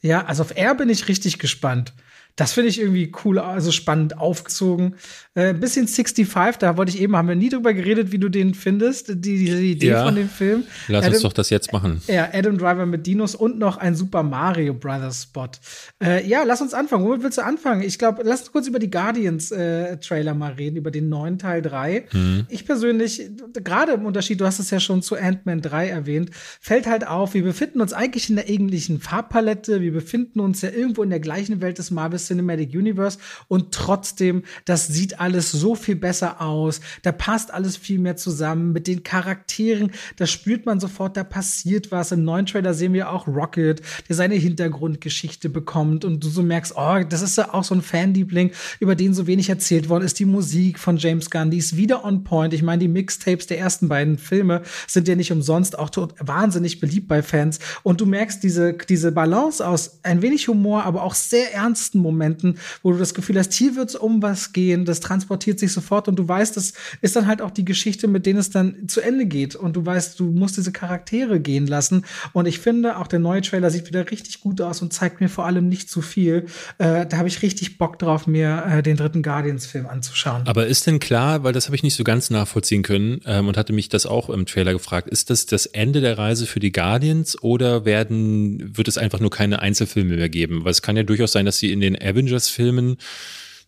Ja, 0.00 0.26
also 0.26 0.42
auf 0.42 0.56
Air 0.56 0.74
bin 0.74 0.90
ich 0.90 1.08
richtig 1.08 1.38
gespannt. 1.38 1.94
Das 2.36 2.52
finde 2.52 2.70
ich 2.70 2.80
irgendwie 2.80 3.12
cool, 3.24 3.38
also 3.38 3.70
spannend 3.70 4.18
aufgezogen. 4.18 4.96
Äh, 5.34 5.54
bisschen 5.54 5.86
65, 5.86 6.58
da 6.58 6.76
wollte 6.76 6.90
ich 6.90 7.00
eben, 7.00 7.16
haben 7.16 7.28
wir 7.28 7.36
nie 7.36 7.48
drüber 7.48 7.72
geredet, 7.72 8.10
wie 8.10 8.18
du 8.18 8.28
den 8.28 8.54
findest, 8.54 9.08
die, 9.08 9.38
diese 9.38 9.62
Idee 9.62 9.90
ja. 9.90 10.04
von 10.04 10.16
dem 10.16 10.28
Film. 10.28 10.64
Lass 10.88 11.04
Adam, 11.04 11.14
uns 11.14 11.22
doch 11.22 11.32
das 11.32 11.50
jetzt 11.50 11.72
machen. 11.72 12.02
Ja, 12.08 12.28
Adam 12.32 12.58
Driver 12.58 12.86
mit 12.86 13.06
Dinos 13.06 13.36
und 13.36 13.58
noch 13.58 13.76
ein 13.76 13.94
Super 13.94 14.24
Mario 14.24 14.74
Brothers 14.74 15.22
Spot. 15.24 15.48
Äh, 16.02 16.26
ja, 16.26 16.42
lass 16.42 16.60
uns 16.60 16.74
anfangen. 16.74 17.04
Womit 17.04 17.22
willst 17.22 17.38
du 17.38 17.44
anfangen? 17.44 17.82
Ich 17.82 18.00
glaube, 18.00 18.22
lass 18.24 18.40
uns 18.40 18.52
kurz 18.52 18.66
über 18.66 18.80
die 18.80 18.90
Guardians 18.90 19.52
äh, 19.52 19.96
Trailer 19.98 20.34
mal 20.34 20.54
reden, 20.54 20.76
über 20.76 20.90
den 20.90 21.08
neuen 21.08 21.38
Teil 21.38 21.62
3. 21.62 22.06
Mhm. 22.12 22.46
Ich 22.48 22.66
persönlich, 22.66 23.30
gerade 23.52 23.92
im 23.92 24.06
Unterschied, 24.06 24.40
du 24.40 24.44
hast 24.44 24.58
es 24.58 24.70
ja 24.70 24.80
schon 24.80 25.02
zu 25.02 25.14
Ant-Man 25.14 25.62
3 25.62 25.88
erwähnt, 25.88 26.30
fällt 26.60 26.88
halt 26.88 27.06
auf, 27.06 27.34
wir 27.34 27.44
befinden 27.44 27.80
uns 27.80 27.92
eigentlich 27.92 28.28
in 28.28 28.36
der 28.36 28.48
ähnlichen 28.48 29.00
Farbpalette, 29.00 29.80
wir 29.80 29.92
befinden 29.92 30.40
uns 30.40 30.62
ja 30.62 30.70
irgendwo 30.70 31.04
in 31.04 31.10
der 31.10 31.20
gleichen 31.20 31.60
Welt 31.60 31.78
des 31.78 31.92
Marvel 31.92 32.18
Cinematic 32.26 32.74
Universe 32.74 33.18
und 33.48 33.72
trotzdem, 33.72 34.42
das 34.64 34.86
sieht 34.86 35.20
alles 35.20 35.50
so 35.50 35.74
viel 35.74 35.96
besser 35.96 36.40
aus, 36.40 36.80
da 37.02 37.12
passt 37.12 37.52
alles 37.52 37.76
viel 37.76 37.98
mehr 37.98 38.16
zusammen 38.16 38.72
mit 38.72 38.86
den 38.86 39.02
Charakteren, 39.02 39.90
da 40.16 40.26
spürt 40.26 40.66
man 40.66 40.80
sofort, 40.80 41.16
da 41.16 41.24
passiert 41.24 41.90
was. 41.90 42.12
Im 42.12 42.24
neuen 42.24 42.46
Trailer 42.46 42.74
sehen 42.74 42.92
wir 42.92 43.10
auch 43.10 43.26
Rocket, 43.26 43.82
der 44.08 44.16
seine 44.16 44.34
Hintergrundgeschichte 44.34 45.48
bekommt 45.48 46.04
und 46.04 46.22
du 46.22 46.28
so 46.28 46.42
merkst, 46.42 46.74
oh, 46.76 47.02
das 47.08 47.22
ist 47.22 47.36
ja 47.36 47.52
auch 47.52 47.64
so 47.64 47.74
ein 47.74 47.82
Fanliebling, 47.82 48.52
über 48.80 48.94
den 48.94 49.14
so 49.14 49.26
wenig 49.26 49.48
erzählt 49.48 49.88
worden 49.88 50.04
ist. 50.04 50.18
Die 50.18 50.24
Musik 50.24 50.78
von 50.78 50.96
James 50.96 51.30
Gunn, 51.30 51.50
die 51.50 51.58
ist 51.58 51.76
wieder 51.76 52.04
on 52.04 52.24
point. 52.24 52.54
Ich 52.54 52.62
meine, 52.62 52.80
die 52.80 52.88
Mixtapes 52.88 53.46
der 53.46 53.58
ersten 53.58 53.88
beiden 53.88 54.18
Filme 54.18 54.62
sind 54.86 55.08
ja 55.08 55.16
nicht 55.16 55.32
umsonst 55.32 55.78
auch 55.78 55.90
wahnsinnig 56.20 56.80
beliebt 56.80 57.08
bei 57.08 57.22
Fans 57.22 57.58
und 57.82 58.00
du 58.00 58.06
merkst 58.06 58.42
diese, 58.42 58.74
diese 58.74 59.12
Balance 59.12 59.66
aus 59.66 60.00
ein 60.02 60.22
wenig 60.22 60.48
Humor, 60.48 60.84
aber 60.84 61.02
auch 61.02 61.14
sehr 61.14 61.54
ernsten 61.54 61.98
Momenten 61.98 62.13
Momenten, 62.14 62.58
wo 62.82 62.92
du 62.92 62.98
das 62.98 63.14
Gefühl 63.14 63.38
hast, 63.38 63.52
hier 63.52 63.76
wird's 63.76 63.94
um 63.94 64.22
was 64.22 64.52
gehen, 64.52 64.84
das 64.84 65.00
transportiert 65.00 65.58
sich 65.58 65.72
sofort 65.72 66.08
und 66.08 66.16
du 66.16 66.26
weißt, 66.26 66.56
das 66.56 66.72
ist 67.00 67.16
dann 67.16 67.26
halt 67.26 67.42
auch 67.42 67.50
die 67.50 67.64
Geschichte, 67.64 68.08
mit 68.08 68.26
denen 68.26 68.38
es 68.38 68.50
dann 68.50 68.88
zu 68.88 69.00
Ende 69.00 69.26
geht 69.26 69.56
und 69.56 69.76
du 69.76 69.84
weißt, 69.84 70.18
du 70.18 70.24
musst 70.24 70.56
diese 70.56 70.72
Charaktere 70.72 71.40
gehen 71.40 71.66
lassen 71.66 72.04
und 72.32 72.46
ich 72.46 72.58
finde, 72.58 72.98
auch 72.98 73.06
der 73.06 73.18
neue 73.18 73.42
Trailer 73.42 73.70
sieht 73.70 73.86
wieder 73.86 74.10
richtig 74.10 74.40
gut 74.40 74.60
aus 74.60 74.82
und 74.82 74.92
zeigt 74.92 75.20
mir 75.20 75.28
vor 75.28 75.46
allem 75.46 75.68
nicht 75.68 75.90
zu 75.90 76.02
viel. 76.02 76.46
Äh, 76.78 77.06
da 77.06 77.18
habe 77.18 77.28
ich 77.28 77.42
richtig 77.42 77.78
Bock 77.78 77.98
drauf, 77.98 78.26
mir 78.26 78.64
äh, 78.66 78.82
den 78.82 78.96
dritten 78.96 79.22
Guardians-Film 79.22 79.86
anzuschauen. 79.86 80.42
Aber 80.46 80.66
ist 80.66 80.86
denn 80.86 80.98
klar, 80.98 81.44
weil 81.44 81.52
das 81.52 81.66
habe 81.66 81.76
ich 81.76 81.82
nicht 81.82 81.94
so 81.94 82.04
ganz 82.04 82.30
nachvollziehen 82.30 82.82
können 82.82 83.20
ähm, 83.26 83.48
und 83.48 83.56
hatte 83.56 83.72
mich 83.72 83.88
das 83.88 84.06
auch 84.06 84.30
im 84.30 84.46
Trailer 84.46 84.72
gefragt, 84.72 85.08
ist 85.08 85.30
das 85.30 85.46
das 85.46 85.66
Ende 85.66 86.00
der 86.00 86.18
Reise 86.18 86.46
für 86.46 86.60
die 86.60 86.72
Guardians 86.72 87.40
oder 87.42 87.84
werden, 87.84 88.76
wird 88.76 88.88
es 88.88 88.98
einfach 88.98 89.20
nur 89.20 89.30
keine 89.30 89.60
Einzelfilme 89.60 90.16
mehr 90.16 90.28
geben? 90.28 90.64
Weil 90.64 90.70
es 90.72 90.82
kann 90.82 90.96
ja 90.96 91.02
durchaus 91.02 91.32
sein, 91.32 91.46
dass 91.46 91.58
sie 91.58 91.72
in 91.72 91.80
den 91.80 91.94
Avengers-Filmen 92.04 92.96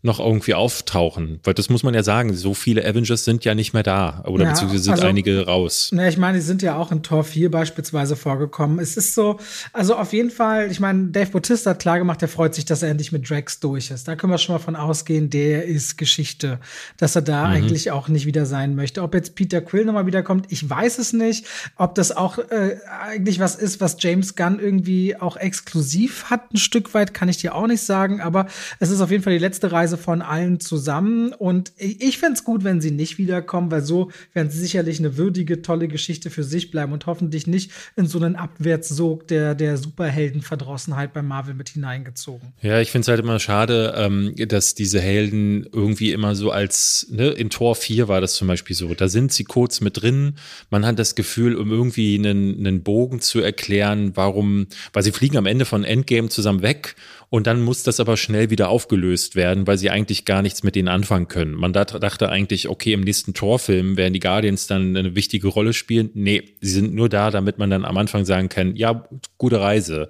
noch 0.06 0.18
irgendwie 0.18 0.54
auftauchen. 0.54 1.40
Weil 1.44 1.52
das 1.52 1.68
muss 1.68 1.82
man 1.82 1.92
ja 1.92 2.02
sagen, 2.02 2.34
so 2.34 2.54
viele 2.54 2.86
Avengers 2.86 3.24
sind 3.24 3.44
ja 3.44 3.54
nicht 3.54 3.74
mehr 3.74 3.82
da. 3.82 4.24
Oder 4.26 4.44
ja, 4.44 4.50
beziehungsweise 4.50 4.84
sind 4.84 4.92
also, 4.94 5.06
einige 5.06 5.44
raus. 5.44 5.90
Na, 5.92 6.08
ich 6.08 6.16
meine, 6.16 6.38
die 6.38 6.44
sind 6.44 6.62
ja 6.62 6.76
auch 6.76 6.90
in 6.92 7.02
Tor 7.02 7.24
4 7.24 7.50
beispielsweise 7.50 8.16
vorgekommen. 8.16 8.78
Es 8.78 8.96
ist 8.96 9.14
so, 9.14 9.38
also 9.72 9.96
auf 9.96 10.12
jeden 10.14 10.30
Fall, 10.30 10.70
ich 10.70 10.80
meine, 10.80 11.08
Dave 11.08 11.30
Bautista 11.30 11.70
hat 11.70 11.80
klargemacht, 11.80 12.22
er 12.22 12.28
freut 12.28 12.54
sich, 12.54 12.64
dass 12.64 12.82
er 12.82 12.88
endlich 12.88 13.12
mit 13.12 13.28
Drax 13.28 13.60
durch 13.60 13.90
ist. 13.90 14.08
Da 14.08 14.16
können 14.16 14.32
wir 14.32 14.38
schon 14.38 14.54
mal 14.54 14.60
von 14.60 14.76
ausgehen, 14.76 15.28
der 15.28 15.66
ist 15.66 15.98
Geschichte. 15.98 16.58
Dass 16.96 17.14
er 17.14 17.22
da 17.22 17.46
mhm. 17.46 17.54
eigentlich 17.54 17.90
auch 17.90 18.08
nicht 18.08 18.24
wieder 18.24 18.46
sein 18.46 18.74
möchte. 18.74 19.02
Ob 19.02 19.14
jetzt 19.14 19.34
Peter 19.34 19.60
Quill 19.60 19.84
nochmal 19.84 20.06
wiederkommt, 20.06 20.46
ich 20.48 20.68
weiß 20.68 20.98
es 20.98 21.12
nicht. 21.12 21.46
Ob 21.76 21.94
das 21.96 22.16
auch 22.16 22.38
äh, 22.38 22.76
eigentlich 23.02 23.40
was 23.40 23.56
ist, 23.56 23.80
was 23.80 23.96
James 24.00 24.36
Gunn 24.36 24.58
irgendwie 24.58 25.16
auch 25.16 25.36
exklusiv 25.36 26.30
hat, 26.30 26.54
ein 26.54 26.56
Stück 26.56 26.94
weit, 26.94 27.12
kann 27.12 27.28
ich 27.28 27.38
dir 27.38 27.54
auch 27.54 27.66
nicht 27.66 27.82
sagen. 27.82 28.20
Aber 28.20 28.46
es 28.78 28.90
ist 28.90 29.00
auf 29.00 29.10
jeden 29.10 29.22
Fall 29.22 29.32
die 29.32 29.38
letzte 29.38 29.72
Reise 29.72 29.95
Reise 29.96 30.02
von 30.02 30.22
allen 30.22 30.60
zusammen. 30.60 31.32
Und 31.32 31.72
ich 31.78 32.18
fände 32.18 32.34
es 32.34 32.44
gut, 32.44 32.64
wenn 32.64 32.80
sie 32.80 32.90
nicht 32.90 33.18
wiederkommen, 33.18 33.70
weil 33.70 33.82
so 33.82 34.10
werden 34.32 34.50
sie 34.50 34.58
sicherlich 34.58 34.98
eine 34.98 35.16
würdige, 35.16 35.62
tolle 35.62 35.88
Geschichte 35.88 36.30
für 36.30 36.44
sich 36.44 36.70
bleiben 36.70 36.92
und 36.92 37.06
hoffentlich 37.06 37.46
nicht 37.46 37.70
in 37.96 38.06
so 38.06 38.18
einen 38.18 38.36
Abwärtssog 38.36 39.26
der, 39.28 39.54
der 39.54 39.76
Superheldenverdrossenheit 39.76 41.12
bei 41.12 41.22
Marvel 41.22 41.54
mit 41.54 41.70
hineingezogen. 41.70 42.52
Ja, 42.62 42.80
ich 42.80 42.90
finde 42.90 43.02
es 43.02 43.08
halt 43.08 43.20
immer 43.20 43.38
schade, 43.38 43.94
ähm, 43.96 44.34
dass 44.48 44.74
diese 44.74 45.00
Helden 45.00 45.66
irgendwie 45.72 46.12
immer 46.12 46.34
so 46.34 46.50
als, 46.50 47.06
ne, 47.10 47.28
in 47.28 47.50
Tor 47.50 47.74
4 47.74 48.08
war 48.08 48.20
das 48.20 48.34
zum 48.34 48.48
Beispiel 48.48 48.76
so, 48.76 48.94
da 48.94 49.08
sind 49.08 49.32
sie 49.32 49.44
kurz 49.44 49.80
mit 49.80 50.02
drin. 50.02 50.34
Man 50.70 50.86
hat 50.86 50.98
das 50.98 51.14
Gefühl, 51.14 51.56
um 51.56 51.70
irgendwie 51.70 52.16
einen, 52.16 52.58
einen 52.58 52.82
Bogen 52.82 53.20
zu 53.20 53.40
erklären, 53.40 54.12
warum, 54.14 54.66
weil 54.92 55.02
sie 55.02 55.12
fliegen 55.12 55.36
am 55.36 55.46
Ende 55.46 55.64
von 55.64 55.84
Endgame 55.84 56.28
zusammen 56.28 56.62
weg 56.62 56.96
und 57.28 57.46
dann 57.46 57.62
muss 57.62 57.82
das 57.82 58.00
aber 58.00 58.16
schnell 58.16 58.50
wieder 58.50 58.68
aufgelöst 58.68 59.34
werden, 59.34 59.66
weil 59.66 59.75
sie 59.76 59.90
eigentlich 59.90 60.24
gar 60.24 60.42
nichts 60.42 60.62
mit 60.62 60.76
denen 60.76 60.88
anfangen 60.88 61.28
können. 61.28 61.54
Man 61.54 61.72
dachte 61.72 62.28
eigentlich, 62.28 62.68
okay, 62.68 62.92
im 62.92 63.02
nächsten 63.02 63.34
Torfilm 63.34 63.96
werden 63.96 64.12
die 64.12 64.20
Guardians 64.20 64.66
dann 64.66 64.96
eine 64.96 65.14
wichtige 65.14 65.48
Rolle 65.48 65.72
spielen. 65.72 66.10
Nee, 66.14 66.42
sie 66.60 66.70
sind 66.70 66.94
nur 66.94 67.08
da, 67.08 67.30
damit 67.30 67.58
man 67.58 67.70
dann 67.70 67.84
am 67.84 67.96
Anfang 67.96 68.24
sagen 68.24 68.48
kann, 68.48 68.76
ja, 68.76 69.08
gute 69.38 69.60
Reise. 69.60 70.08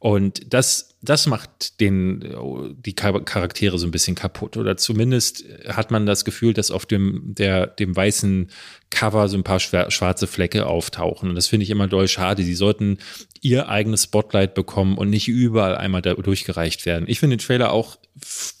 Und 0.00 0.54
das, 0.54 0.96
das 1.02 1.26
macht 1.26 1.78
den, 1.78 2.24
die 2.86 2.94
Charaktere 2.94 3.78
so 3.78 3.86
ein 3.86 3.90
bisschen 3.90 4.14
kaputt. 4.14 4.56
Oder 4.56 4.78
zumindest 4.78 5.44
hat 5.68 5.90
man 5.90 6.06
das 6.06 6.24
Gefühl, 6.24 6.54
dass 6.54 6.70
auf 6.70 6.86
dem, 6.86 7.34
der, 7.34 7.66
dem 7.66 7.94
weißen 7.94 8.50
Cover 8.88 9.28
so 9.28 9.36
ein 9.36 9.44
paar 9.44 9.60
schwarze 9.60 10.26
Flecke 10.26 10.66
auftauchen. 10.66 11.28
Und 11.28 11.34
das 11.34 11.48
finde 11.48 11.64
ich 11.64 11.70
immer 11.70 11.86
doll 11.86 12.08
schade. 12.08 12.42
Sie 12.42 12.54
sollten 12.54 12.96
ihr 13.42 13.68
eigenes 13.68 14.04
Spotlight 14.04 14.54
bekommen 14.54 14.96
und 14.96 15.10
nicht 15.10 15.28
überall 15.28 15.76
einmal 15.76 16.00
da 16.00 16.14
durchgereicht 16.14 16.86
werden. 16.86 17.04
Ich 17.06 17.20
finde 17.20 17.36
den 17.36 17.44
Trailer 17.46 17.70
auch 17.70 17.98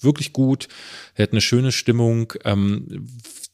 wirklich 0.02 0.34
gut. 0.34 0.68
Er 1.14 1.22
hat 1.22 1.32
eine 1.32 1.40
schöne 1.40 1.72
Stimmung. 1.72 2.34
Ähm, 2.44 3.08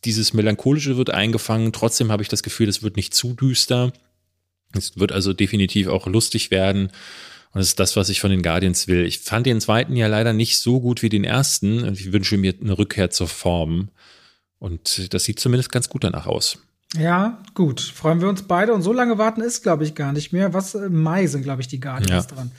dieses 0.05 0.35
Melancholische 0.35 0.97
wird 0.97 1.11
eingefangen. 1.11 1.73
Trotzdem 1.73 2.11
habe 2.11 2.25
ich 2.25 2.29
das 2.29 2.43
Gefühl, 2.43 2.69
es 2.69 2.83
wird 2.83 2.97
nicht 2.97 3.15
zu 3.15 3.35
düster. 3.35 3.93
Es 4.73 4.99
wird 4.99 5.13
also 5.13 5.33
definitiv 5.33 5.87
auch 5.87 6.09
lustig 6.09 6.51
werden. 6.51 6.91
Und 7.53 7.61
das 7.61 7.69
ist 7.69 7.81
das, 7.81 7.97
was 7.97 8.09
ich 8.09 8.21
von 8.21 8.31
den 8.31 8.43
Guardians 8.43 8.89
will. 8.89 9.07
Ich 9.07 9.21
fand 9.21 9.47
den 9.47 9.61
zweiten 9.61 9.97
ja 9.97 10.07
leider 10.09 10.33
nicht 10.33 10.59
so 10.59 10.81
gut 10.81 11.03
wie 11.03 11.09
den 11.09 11.25
ersten. 11.25 11.93
Ich 11.93 12.13
wünsche 12.13 12.37
mir 12.37 12.55
eine 12.61 12.79
Rückkehr 12.79 13.11
zur 13.11 13.29
Form. 13.29 13.89
Und 14.59 15.13
das 15.15 15.25
sieht 15.25 15.41
zumindest 15.41 15.73
ganz 15.73 15.89
gut 15.89 16.05
danach 16.05 16.27
aus. 16.27 16.59
Ja, 16.99 17.43
gut. 17.55 17.81
Freuen 17.81 18.21
wir 18.21 18.29
uns 18.29 18.43
beide. 18.43 18.75
Und 18.75 18.83
so 18.83 18.93
lange 18.93 19.19
warten 19.19 19.41
ist, 19.41 19.63
glaube 19.63 19.85
ich, 19.85 19.95
gar 19.95 20.13
nicht 20.13 20.33
mehr. 20.33 20.55
Was 20.55 20.75
im 20.75 21.03
Mai 21.03 21.27
sind, 21.27 21.43
glaube 21.43 21.63
ich, 21.63 21.69
die 21.69 21.81
Guardians 21.81 22.27
ja. 22.31 22.35
dran. 22.35 22.53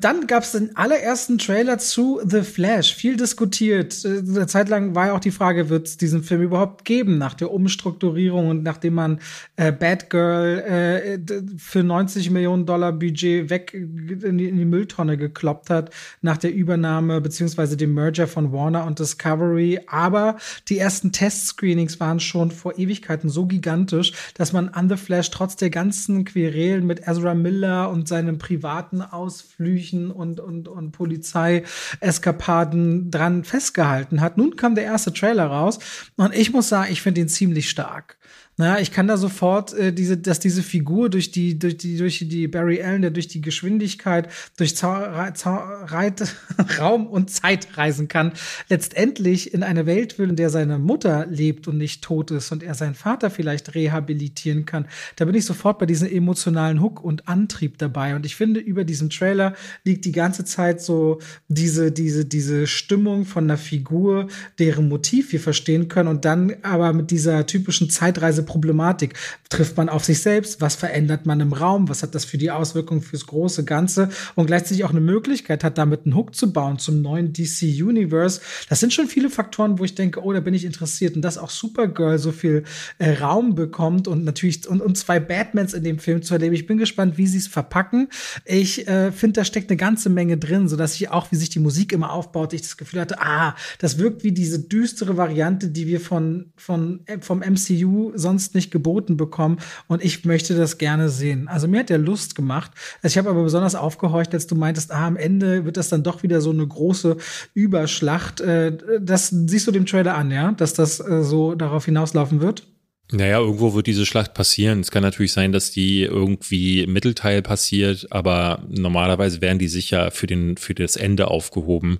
Dann 0.00 0.26
gab 0.26 0.44
es 0.44 0.52
den 0.52 0.76
allerersten 0.76 1.36
Trailer 1.36 1.78
zu 1.78 2.20
The 2.24 2.42
Flash, 2.42 2.94
viel 2.94 3.16
diskutiert. 3.16 4.02
Äh, 4.04 4.18
eine 4.18 4.46
Zeit 4.46 4.68
lang 4.68 4.94
war 4.94 5.08
ja 5.08 5.12
auch 5.12 5.20
die 5.20 5.30
Frage, 5.30 5.68
wird 5.68 5.88
es 5.88 5.96
diesen 5.98 6.22
Film 6.22 6.42
überhaupt 6.42 6.84
geben 6.84 7.18
nach 7.18 7.34
der 7.34 7.52
Umstrukturierung 7.52 8.48
und 8.48 8.62
nachdem 8.62 8.94
man 8.94 9.20
äh, 9.56 9.72
Batgirl 9.72 10.58
äh, 10.60 11.18
für 11.58 11.82
90 11.82 12.30
Millionen 12.30 12.64
Dollar 12.64 12.92
Budget 12.92 13.50
weg 13.50 13.74
in 13.74 14.38
die, 14.38 14.48
in 14.48 14.56
die, 14.56 14.64
Mülltonne 14.64 15.16
gekloppt 15.18 15.68
hat 15.68 15.90
nach 16.22 16.38
der 16.38 16.54
Übernahme 16.54 17.20
beziehungsweise 17.20 17.76
dem 17.76 17.92
Merger 17.92 18.26
von 18.26 18.52
Warner 18.52 18.86
und 18.86 18.98
Discovery. 18.98 19.80
Aber 19.86 20.36
die 20.68 20.78
ersten 20.78 21.12
Test-Screenings 21.12 22.00
waren 22.00 22.20
schon 22.20 22.50
vor 22.50 22.78
Ewigkeiten 22.78 23.28
so 23.28 23.46
gigantisch, 23.46 24.12
dass 24.34 24.52
man 24.52 24.68
an 24.70 24.88
The 24.88 24.96
Flash 24.96 25.30
trotz 25.30 25.56
der 25.56 25.70
ganzen 25.70 26.24
Querelen 26.24 26.86
mit 26.86 27.06
Ezra 27.06 27.34
Miller 27.34 27.90
und 27.90 28.08
seinen 28.08 28.38
privaten 28.38 29.02
Ausflügen 29.02 29.89
Verbrechen 29.90 30.10
und, 30.10 30.40
und, 30.40 30.68
und 30.68 30.92
Polizeieskapaden 30.92 33.10
dran 33.10 33.44
festgehalten 33.44 34.20
hat. 34.20 34.36
Nun 34.38 34.56
kam 34.56 34.74
der 34.74 34.84
erste 34.84 35.12
Trailer 35.12 35.46
raus 35.46 35.78
und 36.16 36.34
ich 36.34 36.52
muss 36.52 36.68
sagen, 36.68 36.92
ich 36.92 37.02
finde 37.02 37.22
ihn 37.22 37.28
ziemlich 37.28 37.70
stark. 37.70 38.18
Na, 38.60 38.78
ich 38.78 38.92
kann 38.92 39.08
da 39.08 39.16
sofort 39.16 39.72
äh, 39.72 39.90
diese, 39.90 40.18
dass 40.18 40.38
diese 40.38 40.62
Figur 40.62 41.08
durch 41.08 41.30
die, 41.30 41.58
durch 41.58 41.78
die, 41.78 41.96
durch 41.96 42.18
die 42.28 42.46
Barry 42.46 42.82
Allen, 42.82 43.00
der 43.00 43.10
durch 43.10 43.26
die 43.26 43.40
Geschwindigkeit, 43.40 44.28
durch 44.58 44.76
Zau 44.76 45.00
Zau 45.32 45.54
Reit 45.86 46.36
Raum 46.78 47.06
und 47.06 47.30
Zeit 47.30 47.78
reisen 47.78 48.08
kann, 48.08 48.32
letztendlich 48.68 49.54
in 49.54 49.62
eine 49.62 49.86
Welt 49.86 50.18
will, 50.18 50.28
in 50.28 50.36
der 50.36 50.50
seine 50.50 50.78
Mutter 50.78 51.24
lebt 51.30 51.68
und 51.68 51.78
nicht 51.78 52.04
tot 52.04 52.32
ist 52.32 52.52
und 52.52 52.62
er 52.62 52.74
seinen 52.74 52.94
Vater 52.94 53.30
vielleicht 53.30 53.74
rehabilitieren 53.74 54.66
kann. 54.66 54.86
Da 55.16 55.24
bin 55.24 55.34
ich 55.34 55.46
sofort 55.46 55.78
bei 55.78 55.86
diesem 55.86 56.12
emotionalen 56.12 56.82
Hook 56.82 57.02
und 57.02 57.28
Antrieb 57.28 57.78
dabei. 57.78 58.14
Und 58.14 58.26
ich 58.26 58.36
finde, 58.36 58.60
über 58.60 58.84
diesem 58.84 59.08
Trailer 59.08 59.54
liegt 59.84 60.04
die 60.04 60.12
ganze 60.12 60.44
Zeit 60.44 60.82
so 60.82 61.18
diese, 61.48 61.92
diese, 61.92 62.26
diese 62.26 62.66
Stimmung 62.66 63.24
von 63.24 63.44
einer 63.44 63.56
Figur, 63.56 64.28
deren 64.58 64.86
Motiv 64.90 65.32
wir 65.32 65.40
verstehen 65.40 65.88
können 65.88 66.10
und 66.10 66.26
dann 66.26 66.56
aber 66.60 66.92
mit 66.92 67.10
dieser 67.10 67.46
typischen 67.46 67.88
Zeitreise 67.88 68.49
Problematik. 68.50 69.14
Trifft 69.48 69.76
man 69.76 69.88
auf 69.88 70.04
sich 70.04 70.22
selbst? 70.22 70.60
Was 70.60 70.74
verändert 70.74 71.24
man 71.24 71.38
im 71.38 71.52
Raum? 71.52 71.88
Was 71.88 72.02
hat 72.02 72.16
das 72.16 72.24
für 72.24 72.36
die 72.36 72.50
Auswirkungen 72.50 73.00
fürs 73.00 73.26
große 73.26 73.64
Ganze? 73.64 74.08
Und 74.34 74.46
gleichzeitig 74.46 74.84
auch 74.84 74.90
eine 74.90 75.00
Möglichkeit 75.00 75.62
hat, 75.62 75.78
damit 75.78 76.04
einen 76.04 76.16
Hook 76.16 76.34
zu 76.34 76.52
bauen 76.52 76.80
zum 76.80 77.00
neuen 77.00 77.32
DC 77.32 77.62
Universe. 77.62 78.40
Das 78.68 78.80
sind 78.80 78.92
schon 78.92 79.06
viele 79.06 79.30
Faktoren, 79.30 79.78
wo 79.78 79.84
ich 79.84 79.94
denke, 79.94 80.20
oh, 80.20 80.32
da 80.32 80.40
bin 80.40 80.52
ich 80.52 80.64
interessiert. 80.64 81.14
Und 81.14 81.22
dass 81.22 81.38
auch 81.38 81.50
Supergirl 81.50 82.18
so 82.18 82.32
viel 82.32 82.64
äh, 82.98 83.12
Raum 83.12 83.54
bekommt 83.54 84.08
und 84.08 84.24
natürlich 84.24 84.66
und, 84.68 84.82
und 84.82 84.98
zwei 84.98 85.20
Batmans 85.20 85.72
in 85.72 85.84
dem 85.84 86.00
Film 86.00 86.22
zu 86.22 86.34
erleben. 86.34 86.54
Ich 86.56 86.66
bin 86.66 86.78
gespannt, 86.78 87.16
wie 87.16 87.28
sie 87.28 87.38
es 87.38 87.46
verpacken. 87.46 88.08
Ich 88.44 88.88
äh, 88.88 89.12
finde, 89.12 89.40
da 89.40 89.44
steckt 89.44 89.70
eine 89.70 89.76
ganze 89.76 90.10
Menge 90.10 90.38
drin, 90.38 90.66
so 90.66 90.76
dass 90.76 90.96
ich 90.96 91.08
auch, 91.08 91.30
wie 91.30 91.36
sich 91.36 91.50
die 91.50 91.60
Musik 91.60 91.92
immer 91.92 92.12
aufbaut, 92.12 92.52
ich 92.52 92.62
das 92.62 92.76
Gefühl 92.76 93.00
hatte, 93.00 93.20
ah, 93.20 93.54
das 93.78 93.98
wirkt 93.98 94.24
wie 94.24 94.32
diese 94.32 94.58
düstere 94.58 95.16
Variante, 95.16 95.68
die 95.68 95.86
wir 95.86 96.00
von, 96.00 96.52
von 96.56 97.02
äh, 97.06 97.18
vom 97.20 97.38
MCU 97.38 98.12
sonst 98.16 98.39
sonst 98.40 98.54
nicht 98.54 98.70
geboten 98.70 99.16
bekommen 99.16 99.58
und 99.86 100.02
ich 100.02 100.24
möchte 100.24 100.56
das 100.56 100.78
gerne 100.78 101.10
sehen. 101.10 101.46
Also 101.48 101.68
mir 101.68 101.80
hat 101.80 101.90
der 101.90 101.98
Lust 101.98 102.34
gemacht. 102.34 102.70
Also 103.02 103.12
ich 103.12 103.18
habe 103.18 103.28
aber 103.30 103.42
besonders 103.42 103.74
aufgehorcht, 103.74 104.32
als 104.32 104.46
du 104.46 104.54
meintest, 104.54 104.92
ah, 104.92 105.06
am 105.06 105.16
Ende 105.16 105.66
wird 105.66 105.76
das 105.76 105.90
dann 105.90 106.02
doch 106.02 106.22
wieder 106.22 106.40
so 106.40 106.50
eine 106.50 106.66
große 106.66 107.18
Überschlacht. 107.52 108.40
Äh, 108.40 108.78
das 109.00 109.28
siehst 109.28 109.66
du 109.66 109.72
dem 109.72 109.84
Trailer 109.84 110.14
an, 110.14 110.30
ja, 110.30 110.52
dass 110.52 110.72
das 110.72 111.00
äh, 111.00 111.22
so 111.22 111.54
darauf 111.54 111.84
hinauslaufen 111.84 112.40
wird? 112.40 112.66
Naja, 113.12 113.40
irgendwo 113.40 113.74
wird 113.74 113.88
diese 113.88 114.06
Schlacht 114.06 114.34
passieren. 114.34 114.80
Es 114.80 114.90
kann 114.90 115.02
natürlich 115.02 115.32
sein, 115.32 115.52
dass 115.52 115.72
die 115.72 116.02
irgendwie 116.02 116.82
im 116.82 116.92
Mittelteil 116.92 117.42
passiert, 117.42 118.06
aber 118.10 118.62
normalerweise 118.68 119.40
werden 119.40 119.58
die 119.58 119.68
sicher 119.68 120.12
für 120.12 120.28
den, 120.28 120.56
für 120.56 120.74
das 120.74 120.96
Ende 120.96 121.28
aufgehoben. 121.28 121.98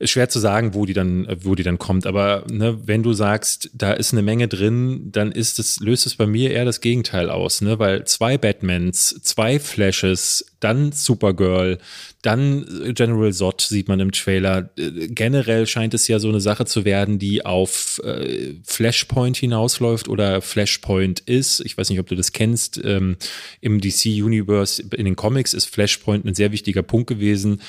Ist 0.00 0.10
schwer 0.10 0.28
zu 0.28 0.38
sagen, 0.38 0.74
wo 0.74 0.86
die 0.86 0.92
dann, 0.92 1.26
wo 1.40 1.56
die 1.56 1.64
dann 1.64 1.78
kommt. 1.78 2.06
Aber 2.06 2.44
ne, 2.48 2.78
wenn 2.86 3.02
du 3.02 3.12
sagst, 3.14 3.70
da 3.74 3.92
ist 3.92 4.12
eine 4.12 4.22
Menge 4.22 4.46
drin, 4.46 5.10
dann 5.10 5.32
ist 5.32 5.58
es, 5.58 5.80
löst 5.80 6.06
es 6.06 6.14
bei 6.14 6.26
mir 6.26 6.52
eher 6.52 6.64
das 6.64 6.80
Gegenteil 6.80 7.30
aus, 7.30 7.60
ne? 7.62 7.78
Weil 7.80 8.04
zwei 8.04 8.38
Batmans, 8.38 9.20
zwei 9.22 9.58
Flashes, 9.58 10.44
dann 10.60 10.92
Supergirl, 10.92 11.78
dann 12.22 12.92
General 12.94 13.32
Zod 13.32 13.60
sieht 13.60 13.88
man 13.88 14.00
im 14.00 14.12
Trailer. 14.12 14.70
Generell 14.76 15.66
scheint 15.66 15.94
es 15.94 16.06
ja 16.08 16.18
so 16.18 16.28
eine 16.28 16.40
Sache 16.40 16.64
zu 16.64 16.84
werden, 16.84 17.18
die 17.18 17.44
auf 17.44 18.00
äh, 18.04 18.54
Flashpoint 18.64 19.36
hinausläuft 19.36 20.08
oder 20.08 20.42
Flashpoint 20.42 21.20
ist. 21.20 21.60
Ich 21.60 21.76
weiß 21.76 21.90
nicht, 21.90 22.00
ob 22.00 22.06
du 22.06 22.16
das 22.16 22.32
kennst. 22.32 22.80
Ähm, 22.84 23.16
Im 23.60 23.80
DC 23.80 24.06
Universe, 24.06 24.82
in 24.96 25.04
den 25.04 25.16
Comics 25.16 25.54
ist 25.54 25.66
Flashpoint 25.66 26.24
ein 26.24 26.34
sehr 26.34 26.52
wichtiger 26.52 26.82
Punkt 26.82 27.08
gewesen 27.08 27.60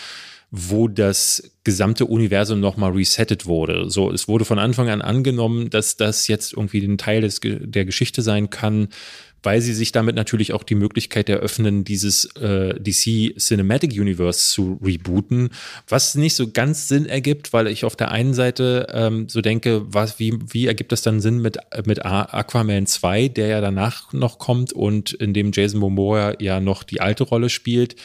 wo 0.52 0.88
das 0.88 1.52
gesamte 1.64 2.06
Universum 2.06 2.60
nochmal 2.60 2.92
resettet 2.92 3.46
wurde. 3.46 3.90
So, 3.90 4.12
es 4.12 4.28
wurde 4.28 4.46
von 4.46 4.58
Anfang 4.58 4.90
an 4.90 5.02
angenommen, 5.02 5.70
dass 5.70 5.96
das 5.96 6.28
jetzt 6.28 6.54
irgendwie 6.54 6.84
ein 6.84 6.98
Teil 6.98 7.22
des, 7.22 7.40
der 7.44 7.86
Geschichte 7.86 8.24
sein 8.24 8.50
kann, 8.50 8.88
weil 9.44 9.62
sie 9.62 9.74
sich 9.74 9.92
damit 9.92 10.16
natürlich 10.16 10.54
auch 10.54 10.64
die 10.64 10.76
Möglichkeit 10.76 11.30
eröffnen, 11.30 11.84
dieses 11.84 12.26
äh, 12.36 12.74
DC 12.80 13.38
Cinematic 13.38 13.92
Universe 13.92 14.52
zu 14.52 14.80
rebooten, 14.84 15.50
was 15.88 16.16
nicht 16.16 16.36
so 16.36 16.52
ganz 16.52 16.88
Sinn 16.88 17.06
ergibt, 17.06 17.54
weil 17.54 17.68
ich 17.68 17.86
auf 17.86 17.96
der 17.96 18.12
einen 18.12 18.34
Seite 18.34 18.88
ähm, 18.92 19.30
so 19.30 19.42
denke, 19.42 19.84
was, 19.86 20.20
wie, 20.20 20.38
wie 20.48 20.68
ergibt 20.68 20.92
das 20.92 21.02
dann 21.02 21.22
Sinn 21.22 21.40
mit, 21.40 21.58
mit 21.86 22.06
Aquaman 22.06 22.86
2, 22.86 23.30
der 23.30 23.48
ja 23.48 23.62
danach 23.62 24.14
noch 24.14 24.40
kommt 24.40 24.74
und 24.74 25.14
in 25.14 25.34
dem 25.34 25.52
Jason 25.54 25.80
Momoa 25.80 26.34
ja 26.40 26.60
noch 26.60 26.84
die 26.84 27.02
alte 27.02 27.24
Rolle 27.24 27.50
spielt. 27.50 27.96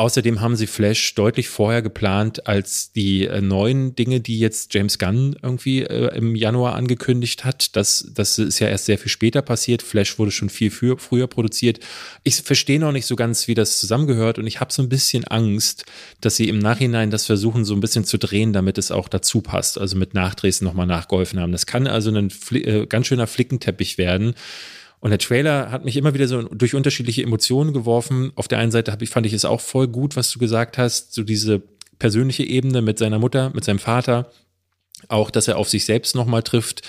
Außerdem 0.00 0.40
haben 0.40 0.56
sie 0.56 0.66
Flash 0.66 1.14
deutlich 1.14 1.50
vorher 1.50 1.82
geplant 1.82 2.46
als 2.46 2.90
die 2.90 3.26
äh, 3.26 3.42
neuen 3.42 3.94
Dinge, 3.94 4.22
die 4.22 4.38
jetzt 4.38 4.72
James 4.72 4.98
Gunn 4.98 5.36
irgendwie 5.42 5.82
äh, 5.82 6.16
im 6.16 6.34
Januar 6.34 6.74
angekündigt 6.74 7.44
hat. 7.44 7.76
Das, 7.76 8.10
das 8.14 8.38
ist 8.38 8.60
ja 8.60 8.68
erst 8.68 8.86
sehr 8.86 8.96
viel 8.96 9.10
später 9.10 9.42
passiert. 9.42 9.82
Flash 9.82 10.18
wurde 10.18 10.30
schon 10.30 10.48
viel 10.48 10.70
früher, 10.70 10.96
früher 10.96 11.26
produziert. 11.26 11.80
Ich 12.24 12.36
verstehe 12.36 12.80
noch 12.80 12.92
nicht 12.92 13.04
so 13.04 13.14
ganz, 13.14 13.46
wie 13.46 13.52
das 13.52 13.78
zusammengehört 13.78 14.38
und 14.38 14.46
ich 14.46 14.58
habe 14.58 14.72
so 14.72 14.80
ein 14.80 14.88
bisschen 14.88 15.24
Angst, 15.24 15.84
dass 16.22 16.34
sie 16.34 16.48
im 16.48 16.60
Nachhinein 16.60 17.10
das 17.10 17.26
versuchen, 17.26 17.66
so 17.66 17.74
ein 17.74 17.80
bisschen 17.80 18.06
zu 18.06 18.16
drehen, 18.16 18.54
damit 18.54 18.78
es 18.78 18.90
auch 18.90 19.06
dazu 19.06 19.42
passt. 19.42 19.76
Also 19.76 19.98
mit 19.98 20.14
Nachdrehs 20.14 20.62
nochmal 20.62 20.86
nachgeholfen 20.86 21.38
haben. 21.38 21.52
Das 21.52 21.66
kann 21.66 21.86
also 21.86 22.10
ein 22.10 22.32
äh, 22.52 22.86
ganz 22.86 23.06
schöner 23.06 23.26
Flickenteppich 23.26 23.98
werden. 23.98 24.34
Und 25.00 25.10
der 25.10 25.18
Trailer 25.18 25.70
hat 25.70 25.84
mich 25.84 25.96
immer 25.96 26.12
wieder 26.14 26.28
so 26.28 26.42
durch 26.42 26.74
unterschiedliche 26.74 27.22
Emotionen 27.22 27.72
geworfen. 27.72 28.32
Auf 28.36 28.48
der 28.48 28.58
einen 28.58 28.70
Seite 28.70 28.96
ich, 29.00 29.10
fand 29.10 29.26
ich 29.26 29.32
es 29.32 29.46
auch 29.46 29.60
voll 29.60 29.88
gut, 29.88 30.14
was 30.14 30.30
du 30.30 30.38
gesagt 30.38 30.76
hast, 30.76 31.14
so 31.14 31.22
diese 31.22 31.62
persönliche 31.98 32.44
Ebene 32.44 32.82
mit 32.82 32.98
seiner 32.98 33.18
Mutter, 33.18 33.50
mit 33.54 33.64
seinem 33.64 33.78
Vater. 33.78 34.30
Auch, 35.08 35.30
dass 35.30 35.48
er 35.48 35.56
auf 35.56 35.70
sich 35.70 35.86
selbst 35.86 36.14
nochmal 36.14 36.42
trifft, 36.42 36.82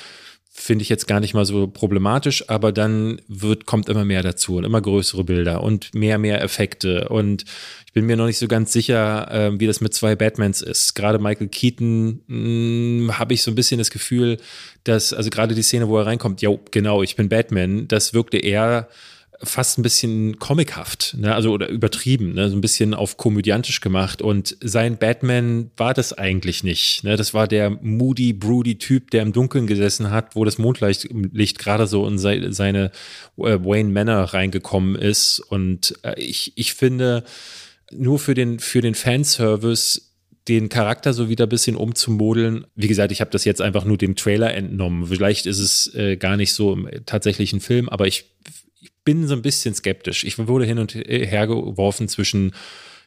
finde 0.53 0.83
ich 0.83 0.89
jetzt 0.89 1.07
gar 1.07 1.21
nicht 1.21 1.33
mal 1.33 1.45
so 1.45 1.67
problematisch, 1.67 2.49
aber 2.49 2.73
dann 2.73 3.21
wird, 3.29 3.65
kommt 3.65 3.87
immer 3.87 4.03
mehr 4.03 4.21
dazu 4.21 4.57
und 4.57 4.65
immer 4.65 4.81
größere 4.81 5.23
Bilder 5.23 5.63
und 5.63 5.95
mehr, 5.95 6.17
mehr 6.17 6.41
Effekte 6.41 7.07
und 7.07 7.45
ich 7.85 7.93
bin 7.93 8.05
mir 8.05 8.17
noch 8.17 8.25
nicht 8.25 8.37
so 8.37 8.49
ganz 8.49 8.73
sicher, 8.73 9.31
äh, 9.31 9.59
wie 9.59 9.67
das 9.67 9.81
mit 9.81 9.93
zwei 9.93 10.15
Batmans 10.15 10.61
ist. 10.61 10.93
Gerade 10.93 11.19
Michael 11.19 11.47
Keaton 11.47 12.21
hm, 12.27 13.11
habe 13.17 13.33
ich 13.33 13.43
so 13.43 13.51
ein 13.51 13.55
bisschen 13.55 13.77
das 13.77 13.91
Gefühl, 13.91 14.37
dass, 14.83 15.13
also 15.13 15.29
gerade 15.29 15.55
die 15.55 15.61
Szene, 15.61 15.87
wo 15.87 15.97
er 15.97 16.05
reinkommt, 16.05 16.41
ja, 16.41 16.51
genau, 16.71 17.01
ich 17.01 17.15
bin 17.15 17.29
Batman, 17.29 17.87
das 17.87 18.13
wirkte 18.13 18.37
eher 18.37 18.89
fast 19.43 19.79
ein 19.79 19.81
bisschen 19.81 20.37
comichaft, 20.39 21.15
ne? 21.17 21.33
also 21.33 21.51
oder 21.51 21.69
übertrieben, 21.69 22.33
ne? 22.33 22.49
so 22.49 22.55
ein 22.55 22.61
bisschen 22.61 22.93
auf 22.93 23.17
komödiantisch 23.17 23.81
gemacht. 23.81 24.21
Und 24.21 24.55
sein 24.61 24.97
Batman 24.97 25.71
war 25.77 25.93
das 25.93 26.13
eigentlich 26.13 26.63
nicht. 26.63 27.03
Ne? 27.03 27.15
Das 27.15 27.33
war 27.33 27.47
der 27.47 27.69
moody, 27.69 28.33
broody 28.33 28.77
Typ, 28.77 29.11
der 29.11 29.23
im 29.23 29.33
Dunkeln 29.33 29.67
gesessen 29.67 30.11
hat, 30.11 30.35
wo 30.35 30.45
das 30.45 30.57
Mondlicht 30.57 31.09
Licht 31.33 31.59
gerade 31.59 31.87
so 31.87 32.07
in 32.07 32.17
seine 32.17 32.91
äh, 33.37 33.59
Wayne 33.59 33.89
Manor 33.89 34.25
reingekommen 34.33 34.95
ist. 34.95 35.39
Und 35.39 35.95
äh, 36.03 36.19
ich, 36.19 36.53
ich 36.55 36.73
finde, 36.73 37.23
nur 37.91 38.19
für 38.19 38.33
den, 38.33 38.59
für 38.59 38.81
den 38.81 38.95
Fanservice 38.95 40.11
den 40.47 40.69
Charakter 40.69 41.13
so 41.13 41.29
wieder 41.29 41.45
ein 41.45 41.49
bisschen 41.49 41.75
umzumodeln. 41.75 42.65
Wie 42.75 42.87
gesagt, 42.87 43.11
ich 43.11 43.21
habe 43.21 43.31
das 43.31 43.45
jetzt 43.45 43.61
einfach 43.61 43.85
nur 43.85 43.97
dem 43.97 44.15
Trailer 44.15 44.53
entnommen. 44.53 45.07
Vielleicht 45.07 45.45
ist 45.45 45.59
es 45.59 45.93
äh, 45.93 46.17
gar 46.17 46.35
nicht 46.35 46.53
so 46.53 46.73
im 46.73 46.89
tatsächlichen 47.05 47.59
Film, 47.59 47.89
aber 47.89 48.07
ich 48.07 48.25
bin 49.03 49.27
so 49.27 49.33
ein 49.33 49.41
bisschen 49.41 49.73
skeptisch. 49.73 50.23
Ich 50.23 50.37
wurde 50.37 50.65
hin 50.65 50.79
und 50.79 50.93
her 50.93 51.47
geworfen 51.47 52.07
zwischen 52.07 52.53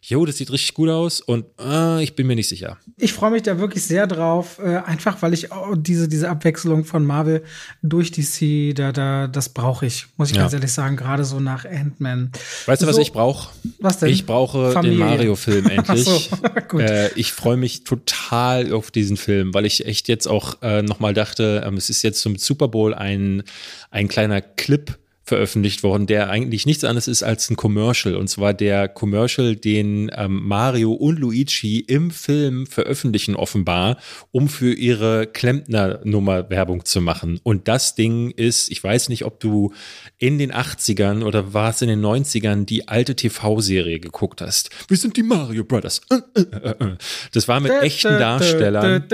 jo, 0.07 0.26
das 0.26 0.36
sieht 0.36 0.51
richtig 0.51 0.74
gut 0.74 0.90
aus 0.90 1.20
und 1.20 1.47
äh, 1.59 2.03
ich 2.03 2.14
bin 2.14 2.26
mir 2.26 2.36
nicht 2.36 2.49
sicher. 2.49 2.76
Ich 2.99 3.14
freue 3.14 3.30
mich 3.30 3.42
da 3.42 3.59
wirklich 3.59 3.84
sehr 3.84 4.07
drauf, 4.07 4.59
äh, 4.62 4.76
einfach 4.76 5.22
weil 5.22 5.32
ich 5.32 5.51
auch 5.51 5.74
diese, 5.76 6.09
diese 6.09 6.28
Abwechslung 6.28 6.84
von 6.84 7.05
Marvel 7.07 7.42
durch 7.82 8.11
DC, 8.11 8.74
da, 8.74 8.92
da, 8.92 9.28
das 9.28 9.49
brauche 9.49 9.86
ich, 9.86 10.07
muss 10.16 10.30
ich 10.30 10.36
ja. 10.36 10.42
ganz 10.42 10.53
ehrlich 10.53 10.72
sagen, 10.72 10.97
gerade 10.97 11.24
so 11.24 11.40
nach 11.40 11.64
Ant-Man. 11.64 12.32
Weißt 12.66 12.82
du, 12.82 12.86
was 12.86 12.99
ich 12.99 13.12
brauche? 13.12 13.51
Was 13.80 13.99
denn? 13.99 14.11
Ich 14.11 14.26
brauche 14.26 14.72
Familie. 14.72 14.99
den 14.99 15.07
Mario-Film 15.07 15.66
endlich. 15.70 16.05
so, 16.70 16.78
äh, 16.78 17.11
ich 17.14 17.32
freue 17.32 17.57
mich 17.57 17.84
total 17.84 18.72
auf 18.74 18.90
diesen 18.90 19.16
Film, 19.16 19.55
weil 19.55 19.64
ich 19.64 19.86
echt 19.86 20.09
jetzt 20.09 20.26
auch 20.26 20.61
äh, 20.61 20.82
nochmal 20.82 21.14
dachte, 21.14 21.62
ähm, 21.64 21.78
es 21.78 21.88
ist 21.88 22.03
jetzt 22.03 22.20
zum 22.20 22.36
Super 22.36 22.68
Bowl 22.68 22.92
ein, 22.92 23.42
ein 23.90 24.09
kleiner 24.09 24.42
Clip 24.42 24.99
veröffentlicht 25.25 25.83
worden, 25.83 26.07
der 26.07 26.29
eigentlich 26.29 26.66
nichts 26.66 26.85
anderes 26.85 27.09
ist 27.09 27.22
als 27.22 27.49
ein 27.49 27.57
Commercial. 27.57 28.14
Und 28.14 28.29
zwar 28.29 28.53
der 28.53 28.89
Commercial, 28.89 29.57
den 29.57 30.11
ähm, 30.14 30.47
Mario 30.47 30.93
und 30.93 31.18
Luigi 31.18 31.81
im 31.81 32.11
Film 32.11 32.66
veröffentlichen, 32.66 33.35
offenbar, 33.35 33.97
um 34.33 34.49
für 34.49 34.72
ihre 34.72 35.27
Klempner-Nummer 35.27 36.51
Werbung 36.51 36.85
zu 36.85 37.01
machen. 37.01 37.41
Und 37.43 37.68
das 37.68 37.95
Ding 37.95 38.31
ist, 38.33 38.70
ich 38.70 38.85
weiß 38.85 39.09
nicht, 39.09 39.25
ob 39.25 39.41
du 39.41 39.72
in 40.18 40.39
den 40.39 40.53
80ern 40.53 41.25
oder 41.25 41.55
war 41.55 41.70
es 41.70 41.81
in 41.81 41.89
den 41.89 42.05
90ern 42.05 42.66
die 42.66 42.89
alte 42.89 43.16
TV-Serie 43.16 44.01
geguckt 44.01 44.43
hast. 44.43 44.70
Wir 44.89 44.99
sind 44.99 45.16
die 45.16 45.22
Mario 45.22 45.64
Brothers. 45.64 46.03
Äh, 46.11 46.41
äh, 46.41 46.68
äh, 46.68 46.97
das 47.33 47.49
war 47.49 47.61
mit 47.61 47.72
echten 47.72 48.18
Darstellern. 48.18 49.05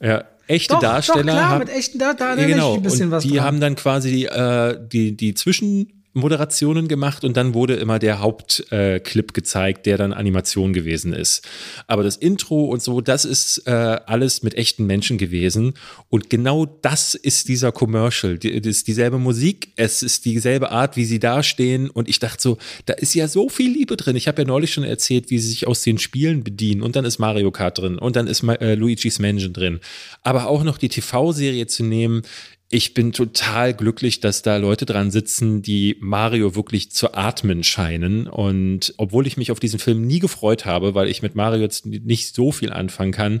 Ja, 0.00 0.24
echte 0.48 0.74
doch, 0.74 0.80
Darsteller. 0.80 1.22
Doch, 1.24 1.32
klar, 1.32 1.48
haben, 1.48 1.58
mit 1.60 1.68
echten 1.70 1.98
Darstellern, 1.98 2.36
da 2.36 2.42
ja, 2.42 2.48
genau. 2.48 2.74
ein 2.74 2.82
bisschen 2.82 3.06
und 3.06 3.10
was 3.12 3.22
Die 3.22 3.34
dran. 3.34 3.44
haben 3.44 3.60
dann 3.60 3.74
quasi 3.76 4.24
äh, 4.24 4.78
die, 4.80 5.16
die 5.16 5.34
Zwischen 5.34 5.97
Moderationen 6.14 6.88
gemacht 6.88 7.24
und 7.24 7.36
dann 7.36 7.54
wurde 7.54 7.74
immer 7.74 7.98
der 7.98 8.20
Hauptclip 8.20 9.30
äh, 9.30 9.32
gezeigt, 9.32 9.86
der 9.86 9.98
dann 9.98 10.12
Animation 10.12 10.72
gewesen 10.72 11.12
ist. 11.12 11.46
Aber 11.86 12.02
das 12.02 12.16
Intro 12.16 12.64
und 12.64 12.82
so, 12.82 13.00
das 13.00 13.24
ist 13.24 13.66
äh, 13.66 13.70
alles 13.70 14.42
mit 14.42 14.54
echten 14.54 14.86
Menschen 14.86 15.18
gewesen. 15.18 15.74
Und 16.08 16.30
genau 16.30 16.66
das 16.66 17.14
ist 17.14 17.48
dieser 17.48 17.72
Commercial. 17.72 18.38
Die, 18.38 18.60
das 18.60 18.78
ist 18.78 18.88
dieselbe 18.88 19.18
Musik, 19.18 19.72
es 19.76 20.02
ist 20.02 20.24
dieselbe 20.24 20.70
Art, 20.70 20.96
wie 20.96 21.04
sie 21.04 21.18
dastehen. 21.18 21.90
Und 21.90 22.08
ich 22.08 22.18
dachte 22.18 22.42
so, 22.42 22.58
da 22.86 22.94
ist 22.94 23.14
ja 23.14 23.28
so 23.28 23.48
viel 23.48 23.70
Liebe 23.70 23.96
drin. 23.96 24.16
Ich 24.16 24.28
habe 24.28 24.42
ja 24.42 24.48
neulich 24.48 24.72
schon 24.72 24.84
erzählt, 24.84 25.30
wie 25.30 25.38
sie 25.38 25.48
sich 25.48 25.66
aus 25.66 25.82
den 25.82 25.98
Spielen 25.98 26.42
bedienen. 26.42 26.82
Und 26.82 26.96
dann 26.96 27.04
ist 27.04 27.18
Mario 27.18 27.50
Kart 27.50 27.78
drin 27.78 27.98
und 27.98 28.16
dann 28.16 28.26
ist 28.26 28.42
äh, 28.42 28.74
Luigi's 28.74 29.18
Mansion 29.18 29.52
drin. 29.52 29.80
Aber 30.22 30.48
auch 30.48 30.64
noch 30.64 30.78
die 30.78 30.88
TV-Serie 30.88 31.66
zu 31.66 31.84
nehmen, 31.84 32.22
ich 32.70 32.92
bin 32.92 33.12
total 33.12 33.72
glücklich, 33.72 34.20
dass 34.20 34.42
da 34.42 34.58
Leute 34.58 34.84
dran 34.84 35.10
sitzen, 35.10 35.62
die 35.62 35.96
Mario 36.00 36.54
wirklich 36.54 36.90
zu 36.90 37.14
atmen 37.14 37.64
scheinen. 37.64 38.26
Und 38.26 38.92
obwohl 38.98 39.26
ich 39.26 39.38
mich 39.38 39.50
auf 39.50 39.58
diesen 39.58 39.78
Film 39.78 40.06
nie 40.06 40.18
gefreut 40.18 40.66
habe, 40.66 40.94
weil 40.94 41.08
ich 41.08 41.22
mit 41.22 41.34
Mario 41.34 41.62
jetzt 41.62 41.86
nicht 41.86 42.34
so 42.34 42.52
viel 42.52 42.70
anfangen 42.70 43.12
kann, 43.12 43.40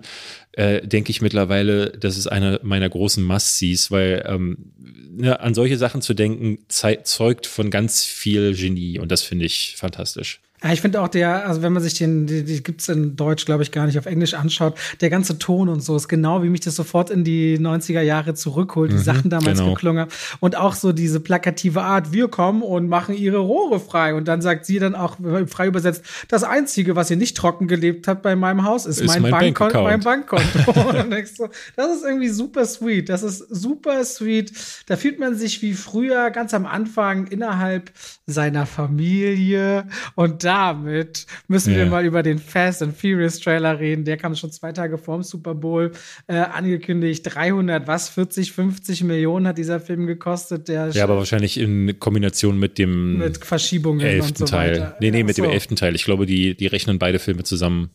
äh, 0.52 0.86
denke 0.86 1.10
ich 1.10 1.20
mittlerweile, 1.20 1.90
das 1.90 2.16
ist 2.16 2.26
einer 2.26 2.60
meiner 2.62 2.88
großen 2.88 3.22
Must-Sees, 3.22 3.90
weil 3.90 4.24
ähm, 4.26 4.72
ne, 5.10 5.38
an 5.40 5.52
solche 5.52 5.76
Sachen 5.76 6.00
zu 6.00 6.14
denken, 6.14 6.60
zeugt 6.68 7.46
von 7.46 7.70
ganz 7.70 8.06
viel 8.06 8.54
Genie. 8.54 8.98
Und 8.98 9.12
das 9.12 9.22
finde 9.22 9.44
ich 9.44 9.74
fantastisch. 9.76 10.40
Ja, 10.62 10.72
ich 10.72 10.80
finde 10.80 11.00
auch 11.00 11.08
der, 11.08 11.46
also 11.46 11.62
wenn 11.62 11.72
man 11.72 11.82
sich 11.82 11.94
den, 11.94 12.26
die, 12.26 12.42
die 12.44 12.62
gibt's 12.62 12.88
in 12.88 13.14
Deutsch, 13.14 13.44
glaube 13.44 13.62
ich, 13.62 13.70
gar 13.70 13.86
nicht 13.86 13.96
auf 13.98 14.06
Englisch 14.06 14.34
anschaut, 14.34 14.74
der 15.00 15.08
ganze 15.08 15.38
Ton 15.38 15.68
und 15.68 15.82
so 15.82 15.94
ist 15.94 16.08
genau, 16.08 16.42
wie 16.42 16.48
mich 16.48 16.60
das 16.60 16.74
sofort 16.74 17.10
in 17.10 17.22
die 17.22 17.58
90er 17.58 18.00
Jahre 18.00 18.34
zurückholt, 18.34 18.90
die 18.90 18.96
mhm, 18.96 19.02
Sachen 19.02 19.30
damals 19.30 19.58
genau. 19.58 19.74
geklungen 19.74 20.08
Und 20.40 20.56
auch 20.56 20.74
so 20.74 20.92
diese 20.92 21.20
plakative 21.20 21.82
Art, 21.82 22.12
wir 22.12 22.28
kommen 22.28 22.62
und 22.62 22.88
machen 22.88 23.14
ihre 23.14 23.38
Rohre 23.38 23.78
frei. 23.78 24.14
Und 24.14 24.26
dann 24.26 24.42
sagt 24.42 24.66
sie 24.66 24.80
dann 24.80 24.96
auch 24.96 25.16
frei 25.46 25.68
übersetzt, 25.68 26.02
das 26.26 26.42
Einzige, 26.42 26.96
was 26.96 27.10
ihr 27.10 27.16
nicht 27.16 27.36
trocken 27.36 27.68
gelebt 27.68 28.08
habt 28.08 28.22
bei 28.22 28.34
meinem 28.34 28.64
Haus, 28.64 28.84
ist, 28.84 29.00
ist 29.00 29.06
mein, 29.06 29.22
mein, 29.22 29.30
Bankkonto. 29.30 29.82
Mein 29.82 30.00
Bankkonto. 30.00 30.72
und 31.00 31.10
denkst 31.10 31.36
du, 31.38 31.48
das 31.76 31.96
ist 31.96 32.04
irgendwie 32.04 32.30
super 32.30 32.66
sweet. 32.66 33.08
Das 33.08 33.22
ist 33.22 33.38
super 33.48 34.04
sweet. 34.04 34.52
Da 34.86 34.96
fühlt 34.96 35.20
man 35.20 35.36
sich 35.36 35.62
wie 35.62 35.74
früher 35.74 36.30
ganz 36.30 36.52
am 36.52 36.66
Anfang 36.66 37.28
innerhalb 37.28 37.92
seiner 38.26 38.66
Familie 38.66 39.86
und 40.16 40.47
damit 40.48 41.26
müssen 41.46 41.72
ja. 41.72 41.80
wir 41.80 41.86
mal 41.86 42.04
über 42.06 42.22
den 42.22 42.38
Fast 42.38 42.82
and 42.82 42.96
Furious 42.96 43.38
Trailer 43.38 43.78
reden. 43.78 44.06
Der 44.06 44.16
kam 44.16 44.34
schon 44.34 44.50
zwei 44.50 44.72
Tage 44.72 44.96
vorm 44.96 45.22
Super 45.22 45.54
Bowl 45.54 45.92
äh, 46.26 46.36
angekündigt. 46.36 47.22
300, 47.24 47.86
was? 47.86 48.08
40, 48.08 48.52
50 48.52 49.04
Millionen 49.04 49.46
hat 49.46 49.58
dieser 49.58 49.78
Film 49.78 50.06
gekostet. 50.06 50.68
Der 50.68 50.88
ja, 50.88 51.04
aber 51.04 51.18
wahrscheinlich 51.18 51.58
in 51.58 51.98
Kombination 51.98 52.58
mit 52.58 52.78
dem 52.78 53.18
mit 53.18 53.44
Verschiebungen 53.44 54.00
elften 54.00 54.30
und 54.30 54.36
so 54.38 54.44
Teil. 54.46 54.72
weiter. 54.72 54.96
Nee, 55.00 55.10
nee, 55.10 55.22
mit 55.22 55.36
so. 55.36 55.42
dem 55.42 55.50
elften 55.50 55.76
Teil. 55.76 55.94
Ich 55.94 56.04
glaube, 56.04 56.24
die, 56.24 56.56
die 56.56 56.66
rechnen 56.66 56.98
beide 56.98 57.18
Filme 57.18 57.42
zusammen. 57.42 57.90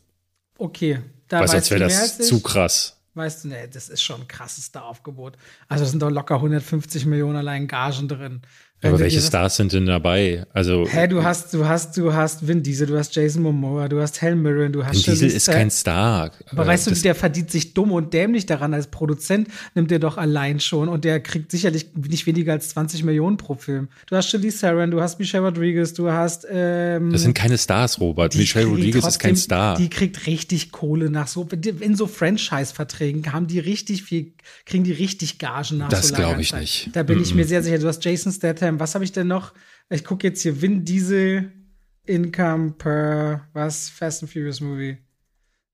Okay. 0.60 1.00
Da 1.28 1.40
Was, 1.40 1.56
als 1.56 1.72
wäre 1.72 1.80
das 1.80 2.20
zu 2.20 2.40
krass. 2.42 3.00
Weißt 3.16 3.44
du, 3.44 3.48
nee, 3.50 3.68
das 3.72 3.90
ist 3.90 4.02
schon 4.02 4.22
ein 4.22 4.28
krasses 4.28 4.72
Aufgebot. 4.76 5.38
Also, 5.68 5.84
da 5.84 5.90
sind 5.90 6.02
doch 6.02 6.10
locker 6.12 6.36
150 6.36 7.06
Millionen 7.06 7.38
allein 7.38 7.68
Gagen 7.68 8.08
drin. 8.08 8.42
Aber 8.90 9.00
welche 9.00 9.18
das- 9.18 9.28
Stars 9.28 9.56
sind 9.58 9.74
denn 9.74 9.86
dabei? 9.86 10.46
Also 10.54 10.86
Hä, 10.90 11.08
du 11.08 11.24
hast, 11.24 11.54
du 11.54 11.66
hast, 11.66 11.96
du 11.98 12.14
hast 12.14 12.48
Vin 12.48 12.64
Diesel, 12.64 12.88
du 12.88 12.98
hast 12.98 13.16
Jason 13.16 13.42
Momoa, 13.44 13.88
du 13.88 14.00
hast 14.02 14.22
Helen 14.22 14.42
Mirren, 14.42 14.72
du 14.74 14.86
hast 14.86 15.06
Vin 15.08 15.14
Diesel 15.14 15.30
ist 15.30 15.48
kein 15.48 15.70
Star. 15.72 16.32
Aber 16.52 16.64
Äh, 16.64 16.68
weißt 16.68 16.88
du, 16.88 16.92
der 16.92 17.16
verdient 17.16 17.52
sich 17.52 17.74
dumm 17.74 17.92
und 17.92 18.14
dämlich 18.14 18.46
daran. 18.46 18.74
Als 18.74 18.88
Produzent 18.88 19.48
nimmt 19.76 19.92
er 19.92 20.00
doch 20.00 20.18
allein 20.18 20.60
schon 20.60 20.90
und 20.90 21.06
der 21.06 21.20
kriegt 21.20 21.52
sicherlich 21.52 21.88
nicht 21.96 22.26
weniger 22.26 22.54
als 22.54 22.70
20 22.70 23.04
Millionen 23.04 23.38
pro 23.38 23.56
Film. 23.56 23.88
Du 24.08 24.16
hast 24.16 24.30
Charlize 24.30 24.60
Theron, 24.60 24.92
du 24.92 25.02
hast 25.02 25.20
Michelle 25.20 25.44
Rodriguez, 25.46 25.94
du 25.94 26.12
hast 26.12 26.46
ähm, 26.50 27.12
das 27.12 27.22
sind 27.24 27.34
keine 27.34 27.58
Stars, 27.58 28.00
Robert. 28.00 28.36
Michelle 28.36 28.66
Rodriguez 28.68 29.06
ist 29.08 29.20
kein 29.20 29.32
trotzdem- 29.32 29.36
Star. 29.44 29.78
Die 29.78 29.90
kriegt 29.90 30.28
richtig 30.28 30.72
Kohle 30.72 31.10
nach 31.10 31.28
so 31.28 31.48
in 31.80 31.96
so 31.96 32.08
Franchise-Verträgen 32.08 33.32
haben 33.34 33.48
die 33.48 33.60
richtig 33.60 34.04
viel, 34.04 34.34
kriegen 34.66 34.84
die 34.84 34.92
richtig 34.92 35.40
Gagen 35.40 35.78
nach 35.78 35.90
Das 35.90 36.08
so 36.10 36.14
langer 36.16 36.28
glaub 36.30 36.40
ich 36.42 36.50
Zeit. 36.52 36.62
nicht. 36.62 36.90
Da 36.94 37.04
bin 37.04 37.22
ich 37.22 37.34
mir 37.34 37.46
sehr 37.46 37.62
sicher. 37.64 37.78
Du 37.80 37.88
hast 37.88 38.04
Jason 38.04 38.32
Statham. 38.32 38.73
Was 38.80 38.96
habe 38.96 39.04
ich 39.04 39.12
denn 39.12 39.28
noch? 39.28 39.54
Ich 39.90 40.04
gucke 40.04 40.28
jetzt 40.28 40.42
hier 40.42 40.62
Vin 40.62 40.86
Diesel 40.86 41.52
Income 42.06 42.74
per 42.74 43.48
was 43.54 43.90
Fast 43.90 44.24
and 44.24 44.32
Furious 44.32 44.62
Movie. 44.62 44.98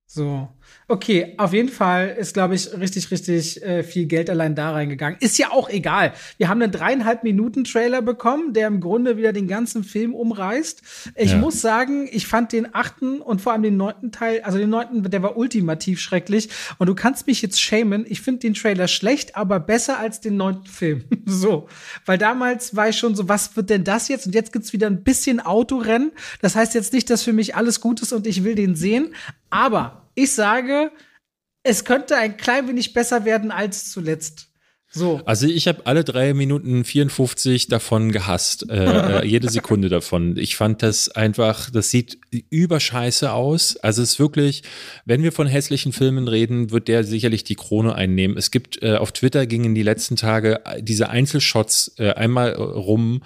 So. 0.05 0.49
Okay, 0.91 1.35
auf 1.37 1.53
jeden 1.53 1.69
Fall 1.69 2.15
ist, 2.19 2.33
glaube 2.33 2.55
ich, 2.55 2.73
richtig, 2.75 3.11
richtig 3.11 3.61
äh, 3.63 3.83
viel 3.83 4.07
Geld 4.07 4.27
allein 4.29 4.55
da 4.55 4.71
reingegangen. 4.71 5.19
Ist 5.21 5.37
ja 5.37 5.51
auch 5.51 5.69
egal. 5.69 6.13
Wir 6.37 6.49
haben 6.49 6.59
einen 6.61 6.71
dreieinhalb 6.71 7.23
Minuten 7.23 7.63
Trailer 7.63 8.01
bekommen, 8.01 8.53
der 8.53 8.67
im 8.67 8.79
Grunde 8.81 9.15
wieder 9.15 9.31
den 9.31 9.47
ganzen 9.47 9.83
Film 9.83 10.15
umreißt. 10.15 10.81
Ich 11.15 11.31
Ja. 11.31 11.37
muss 11.37 11.61
sagen, 11.61 12.09
ich 12.11 12.25
fand 12.25 12.53
den 12.53 12.73
achten 12.73 13.21
und 13.21 13.39
vor 13.39 13.53
allem 13.53 13.61
den 13.61 13.77
neunten 13.77 14.11
Teil, 14.11 14.41
also 14.41 14.57
den 14.57 14.71
neunten, 14.71 15.03
der 15.03 15.21
war 15.21 15.37
ultimativ 15.37 15.99
schrecklich. 15.99 16.49
Und 16.79 16.87
du 16.87 16.95
kannst 16.95 17.27
mich 17.27 17.43
jetzt 17.43 17.61
schämen. 17.61 18.05
Ich 18.09 18.21
finde 18.21 18.39
den 18.39 18.55
Trailer 18.55 18.87
schlecht, 18.87 19.35
aber 19.35 19.59
besser 19.59 19.99
als 19.99 20.21
den 20.21 20.37
neunten 20.37 20.65
Film. 20.65 21.03
so. 21.27 21.67
Weil 22.07 22.17
damals 22.17 22.75
war 22.75 22.89
ich 22.89 22.97
schon 22.97 23.13
so, 23.13 23.29
was 23.29 23.55
wird 23.55 23.69
denn 23.69 23.83
das 23.83 24.07
jetzt? 24.07 24.25
Und 24.25 24.33
jetzt 24.33 24.51
gibt's 24.51 24.73
wieder 24.73 24.87
ein 24.87 25.03
bisschen 25.03 25.39
Autorennen. 25.39 26.11
Das 26.41 26.55
heißt 26.55 26.73
jetzt 26.73 26.93
nicht, 26.93 27.11
dass 27.11 27.21
für 27.21 27.33
mich 27.33 27.55
alles 27.55 27.79
gut 27.79 28.01
ist 28.01 28.11
und 28.11 28.25
ich 28.25 28.43
will 28.43 28.55
den 28.55 28.75
sehen. 28.75 29.13
Aber 29.51 29.98
ich 30.15 30.33
sage, 30.33 30.91
es 31.63 31.85
könnte 31.85 32.15
ein 32.15 32.37
klein 32.37 32.67
wenig 32.67 32.93
besser 32.93 33.25
werden 33.25 33.51
als 33.51 33.91
zuletzt. 33.91 34.49
So. 34.91 35.21
Also 35.25 35.45
ich 35.45 35.67
habe 35.67 35.85
alle 35.85 36.03
drei 36.03 36.33
Minuten 36.33 36.83
54 36.83 37.67
davon 37.67 38.11
gehasst. 38.11 38.67
Äh, 38.69 39.19
äh, 39.21 39.25
jede 39.25 39.49
Sekunde 39.49 39.87
davon. 39.87 40.35
Ich 40.35 40.55
fand 40.55 40.81
das 40.81 41.09
einfach, 41.09 41.69
das 41.69 41.91
sieht 41.91 42.17
überscheiße 42.49 43.31
aus. 43.31 43.77
Also 43.77 44.01
es 44.01 44.13
ist 44.13 44.19
wirklich, 44.19 44.63
wenn 45.05 45.21
wir 45.21 45.31
von 45.31 45.45
hässlichen 45.45 45.93
Filmen 45.93 46.27
reden, 46.27 46.71
wird 46.71 46.87
der 46.87 47.03
sicherlich 47.03 47.43
die 47.43 47.55
Krone 47.55 47.93
einnehmen. 47.93 48.35
Es 48.35 48.49
gibt 48.49 48.81
äh, 48.81 48.95
auf 48.95 49.11
Twitter 49.11 49.45
gingen 49.45 49.75
die 49.75 49.83
letzten 49.83 50.15
Tage 50.15 50.65
äh, 50.65 50.81
diese 50.81 51.09
Einzelshots 51.09 51.93
äh, 51.99 52.13
einmal 52.13 52.53
äh, 52.53 52.55
rum. 52.55 53.21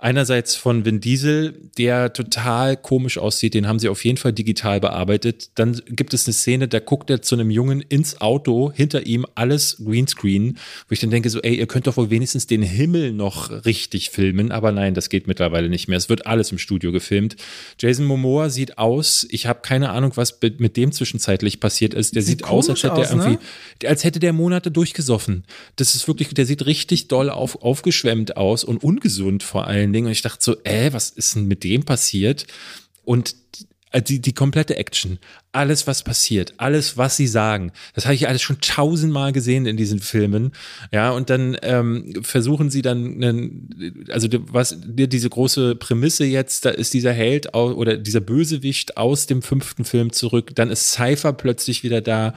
Einerseits 0.00 0.54
von 0.54 0.84
Vin 0.84 1.00
Diesel, 1.00 1.60
der 1.76 2.12
total 2.12 2.76
komisch 2.76 3.18
aussieht, 3.18 3.54
den 3.54 3.66
haben 3.66 3.80
sie 3.80 3.88
auf 3.88 4.04
jeden 4.04 4.16
Fall 4.16 4.32
digital 4.32 4.78
bearbeitet. 4.78 5.50
Dann 5.56 5.82
gibt 5.88 6.14
es 6.14 6.24
eine 6.26 6.34
Szene, 6.34 6.68
da 6.68 6.78
guckt 6.78 7.10
er 7.10 7.20
zu 7.20 7.34
einem 7.34 7.50
Jungen 7.50 7.80
ins 7.80 8.20
Auto, 8.20 8.70
hinter 8.72 9.06
ihm 9.06 9.26
alles 9.34 9.82
Greenscreen, 9.84 10.56
wo 10.88 10.92
ich 10.92 11.00
dann 11.00 11.10
denke 11.10 11.30
so, 11.30 11.40
ey, 11.40 11.56
ihr 11.56 11.66
könnt 11.66 11.88
doch 11.88 11.96
wohl 11.96 12.10
wenigstens 12.10 12.46
den 12.46 12.62
Himmel 12.62 13.12
noch 13.12 13.64
richtig 13.64 14.10
filmen, 14.10 14.52
aber 14.52 14.70
nein, 14.70 14.94
das 14.94 15.08
geht 15.08 15.26
mittlerweile 15.26 15.68
nicht 15.68 15.88
mehr. 15.88 15.98
Es 15.98 16.08
wird 16.08 16.28
alles 16.28 16.52
im 16.52 16.58
Studio 16.58 16.92
gefilmt. 16.92 17.34
Jason 17.80 18.06
Momoa 18.06 18.50
sieht 18.50 18.78
aus, 18.78 19.26
ich 19.30 19.46
habe 19.46 19.62
keine 19.62 19.90
Ahnung, 19.90 20.12
was 20.14 20.38
mit 20.58 20.76
dem 20.76 20.92
zwischenzeitlich 20.92 21.58
passiert 21.58 21.94
ist. 21.94 22.14
Der 22.14 22.22
Sieht 22.22 22.38
sieht, 22.38 22.48
aus, 22.48 22.70
als 22.70 22.84
hätte 22.84 23.00
er 23.00 23.00
aus, 23.00 23.14
ne? 23.14 23.22
irgendwie, 23.24 23.86
als 23.88 24.04
hätte 24.04 24.20
der 24.20 24.32
Monate 24.32 24.70
durchgesoffen. 24.70 25.42
Das 25.74 25.96
ist 25.96 26.06
wirklich, 26.06 26.28
der 26.28 26.46
sieht 26.46 26.66
richtig 26.66 27.08
doll 27.08 27.30
auf, 27.30 27.62
aufgeschwemmt 27.62 28.36
aus 28.36 28.62
und 28.62 28.84
ungesund 28.84 29.42
vor 29.42 29.66
allen 29.88 29.92
Dingen. 29.92 30.06
Und 30.06 30.12
ich 30.12 30.22
dachte 30.22 30.42
so, 30.42 30.56
äh, 30.64 30.92
was 30.92 31.10
ist 31.10 31.34
denn 31.34 31.46
mit 31.46 31.64
dem 31.64 31.84
passiert? 31.84 32.46
Und 33.04 33.34
äh, 33.90 34.02
die, 34.02 34.20
die 34.20 34.34
komplette 34.34 34.76
Action, 34.76 35.18
alles, 35.52 35.86
was 35.86 36.02
passiert, 36.02 36.52
alles, 36.58 36.98
was 36.98 37.16
sie 37.16 37.26
sagen, 37.26 37.72
das 37.94 38.04
habe 38.04 38.14
ich 38.14 38.28
alles 38.28 38.42
schon 38.42 38.60
tausendmal 38.60 39.32
gesehen 39.32 39.64
in 39.64 39.78
diesen 39.78 39.98
Filmen. 40.00 40.52
Ja, 40.92 41.10
und 41.10 41.30
dann 41.30 41.56
ähm, 41.62 42.12
versuchen 42.22 42.68
sie 42.70 42.82
dann, 42.82 43.14
einen, 43.22 44.04
also 44.10 44.28
was 44.52 44.76
die- 44.84 45.08
diese 45.08 45.30
große 45.30 45.74
Prämisse 45.76 46.26
jetzt, 46.26 46.66
da 46.66 46.70
ist 46.70 46.92
dieser 46.92 47.12
Held 47.14 47.54
oder 47.54 47.96
dieser 47.96 48.20
Bösewicht 48.20 48.98
aus 48.98 49.26
dem 49.26 49.40
fünften 49.40 49.86
Film 49.86 50.12
zurück, 50.12 50.54
dann 50.54 50.70
ist 50.70 50.92
Cypher 50.92 51.32
plötzlich 51.32 51.82
wieder 51.82 52.02
da. 52.02 52.34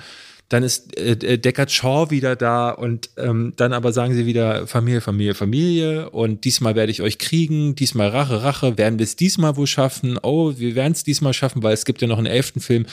Dann 0.52 0.64
ist 0.64 0.98
äh, 0.98 1.12
äh, 1.14 1.38
Deckard 1.38 1.72
Shaw 1.72 2.10
wieder 2.10 2.36
da 2.36 2.72
und 2.72 3.10
ähm, 3.16 3.54
dann 3.56 3.72
aber 3.72 3.94
sagen 3.94 4.14
sie 4.14 4.26
wieder 4.26 4.68
Familie, 4.68 5.00
Familie, 5.00 5.34
Familie 5.34 6.10
und 6.10 6.44
diesmal 6.44 6.76
werde 6.76 6.92
ich 6.92 7.02
euch 7.02 7.20
kriegen, 7.20 7.74
diesmal 7.74 8.10
Rache, 8.10 8.44
Rache, 8.44 8.78
werden 8.78 9.00
wir 9.00 9.06
es 9.06 9.16
diesmal 9.16 9.56
wohl 9.56 9.66
schaffen? 9.66 10.20
Oh, 10.22 10.52
wir 10.58 10.76
werden 10.76 10.92
es 10.92 11.06
diesmal 11.06 11.32
schaffen, 11.32 11.64
weil 11.64 11.74
es 11.74 11.86
gibt 11.86 12.02
ja 12.02 12.08
noch 12.10 12.18
einen 12.18 12.28
elften 12.28 12.60
Film. 12.60 12.86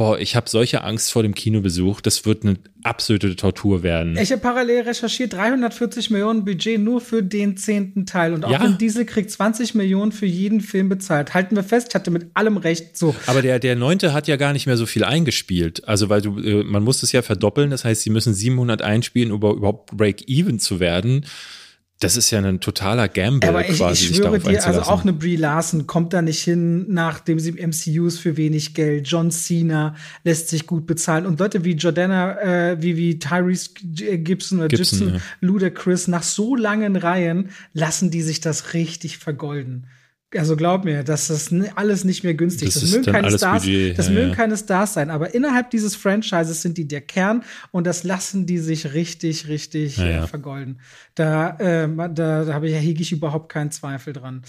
Boah, 0.00 0.18
ich 0.18 0.34
habe 0.34 0.48
solche 0.48 0.82
Angst 0.82 1.12
vor 1.12 1.22
dem 1.22 1.34
Kinobesuch, 1.34 2.00
das 2.00 2.24
wird 2.24 2.42
eine 2.42 2.56
absolute 2.84 3.36
Tortur 3.36 3.82
werden. 3.82 4.16
Ich 4.16 4.32
habe 4.32 4.40
parallel 4.40 4.84
recherchiert, 4.84 5.34
340 5.34 6.08
Millionen 6.08 6.46
Budget 6.46 6.80
nur 6.80 7.02
für 7.02 7.22
den 7.22 7.58
zehnten 7.58 8.06
Teil. 8.06 8.32
Und 8.32 8.46
auch 8.46 8.50
Ja. 8.50 8.66
Diesel 8.66 9.04
kriegt 9.04 9.30
20 9.30 9.74
Millionen 9.74 10.10
für 10.10 10.24
jeden 10.24 10.62
Film 10.62 10.88
bezahlt. 10.88 11.34
Halten 11.34 11.54
wir 11.54 11.62
fest, 11.62 11.88
ich 11.90 11.94
hatte 11.94 12.10
mit 12.10 12.28
allem 12.32 12.56
recht. 12.56 12.96
So. 12.96 13.14
Aber 13.26 13.42
der, 13.42 13.58
der 13.58 13.76
neunte 13.76 14.14
hat 14.14 14.26
ja 14.26 14.36
gar 14.36 14.54
nicht 14.54 14.64
mehr 14.64 14.78
so 14.78 14.86
viel 14.86 15.04
eingespielt. 15.04 15.86
Also, 15.86 16.08
weil 16.08 16.22
du, 16.22 16.40
äh, 16.40 16.64
man 16.64 16.82
muss 16.82 17.02
es 17.02 17.12
ja 17.12 17.20
verdoppeln. 17.20 17.68
Das 17.68 17.84
heißt, 17.84 18.00
sie 18.00 18.08
müssen 18.08 18.32
700 18.32 18.80
einspielen, 18.80 19.30
um 19.30 19.42
überhaupt 19.42 19.94
Break-Even 19.94 20.60
zu 20.60 20.80
werden. 20.80 21.26
Das 22.00 22.16
ist 22.16 22.30
ja 22.30 22.38
ein 22.38 22.60
totaler 22.60 23.08
Gamble 23.08 23.48
Aber 23.48 23.68
ich, 23.68 23.76
quasi, 23.76 24.08
ich 24.08 24.16
schwöre 24.16 24.38
dir, 24.38 24.66
also 24.66 24.80
auch 24.82 25.02
eine 25.02 25.12
Brie 25.12 25.36
Larson 25.36 25.86
kommt 25.86 26.14
da 26.14 26.22
nicht 26.22 26.42
hin, 26.42 26.86
nachdem 26.88 27.38
sie 27.38 27.50
im 27.50 27.68
MCU 27.70 28.06
ist 28.06 28.18
für 28.18 28.38
wenig 28.38 28.72
Geld. 28.72 29.06
John 29.06 29.30
Cena 29.30 29.94
lässt 30.24 30.48
sich 30.48 30.66
gut 30.66 30.86
bezahlen. 30.86 31.26
Und 31.26 31.38
Leute 31.38 31.62
wie 31.62 31.74
Jordana, 31.74 32.40
äh, 32.40 32.82
wie, 32.82 32.96
wie 32.96 33.18
Tyrese 33.18 33.70
G- 33.84 34.16
Gibson 34.16 34.60
oder 34.60 34.68
Gibson, 34.68 34.98
Gibson, 34.98 35.14
ja. 35.16 35.20
Ludacris, 35.42 36.08
nach 36.08 36.22
so 36.22 36.56
langen 36.56 36.96
Reihen 36.96 37.50
lassen 37.74 38.10
die 38.10 38.22
sich 38.22 38.40
das 38.40 38.72
richtig 38.72 39.18
vergolden. 39.18 39.86
Also 40.36 40.54
glaub 40.54 40.84
mir, 40.84 41.02
das 41.02 41.28
ist 41.28 41.52
alles 41.74 42.04
nicht 42.04 42.22
mehr 42.22 42.34
günstig. 42.34 42.72
Das 42.72 42.82
Das, 42.82 42.92
mögen 42.92 43.12
keine 43.12 43.36
Stars, 43.36 43.64
Budget, 43.64 43.98
das 43.98 44.06
ja, 44.06 44.14
mögen 44.14 44.28
ja. 44.30 44.34
keine 44.36 44.56
Stars 44.56 44.94
sein, 44.94 45.10
aber 45.10 45.34
innerhalb 45.34 45.70
dieses 45.70 45.96
Franchises 45.96 46.62
sind 46.62 46.78
die 46.78 46.86
der 46.86 47.00
Kern 47.00 47.42
und 47.72 47.84
das 47.84 48.04
lassen 48.04 48.46
die 48.46 48.58
sich 48.58 48.92
richtig, 48.92 49.48
richtig 49.48 49.96
Ja, 49.96 50.04
äh, 50.04 50.12
ja. 50.12 50.26
vergolden. 50.28 50.80
Da, 51.16 51.56
äh, 51.58 51.88
da, 52.14 52.44
da 52.44 52.54
habe 52.54 52.68
ich, 52.68 52.76
hege 52.76 53.02
ich 53.02 53.10
überhaupt 53.10 53.50
keinen 53.50 53.72
Zweifel 53.72 54.12
dran. 54.12 54.42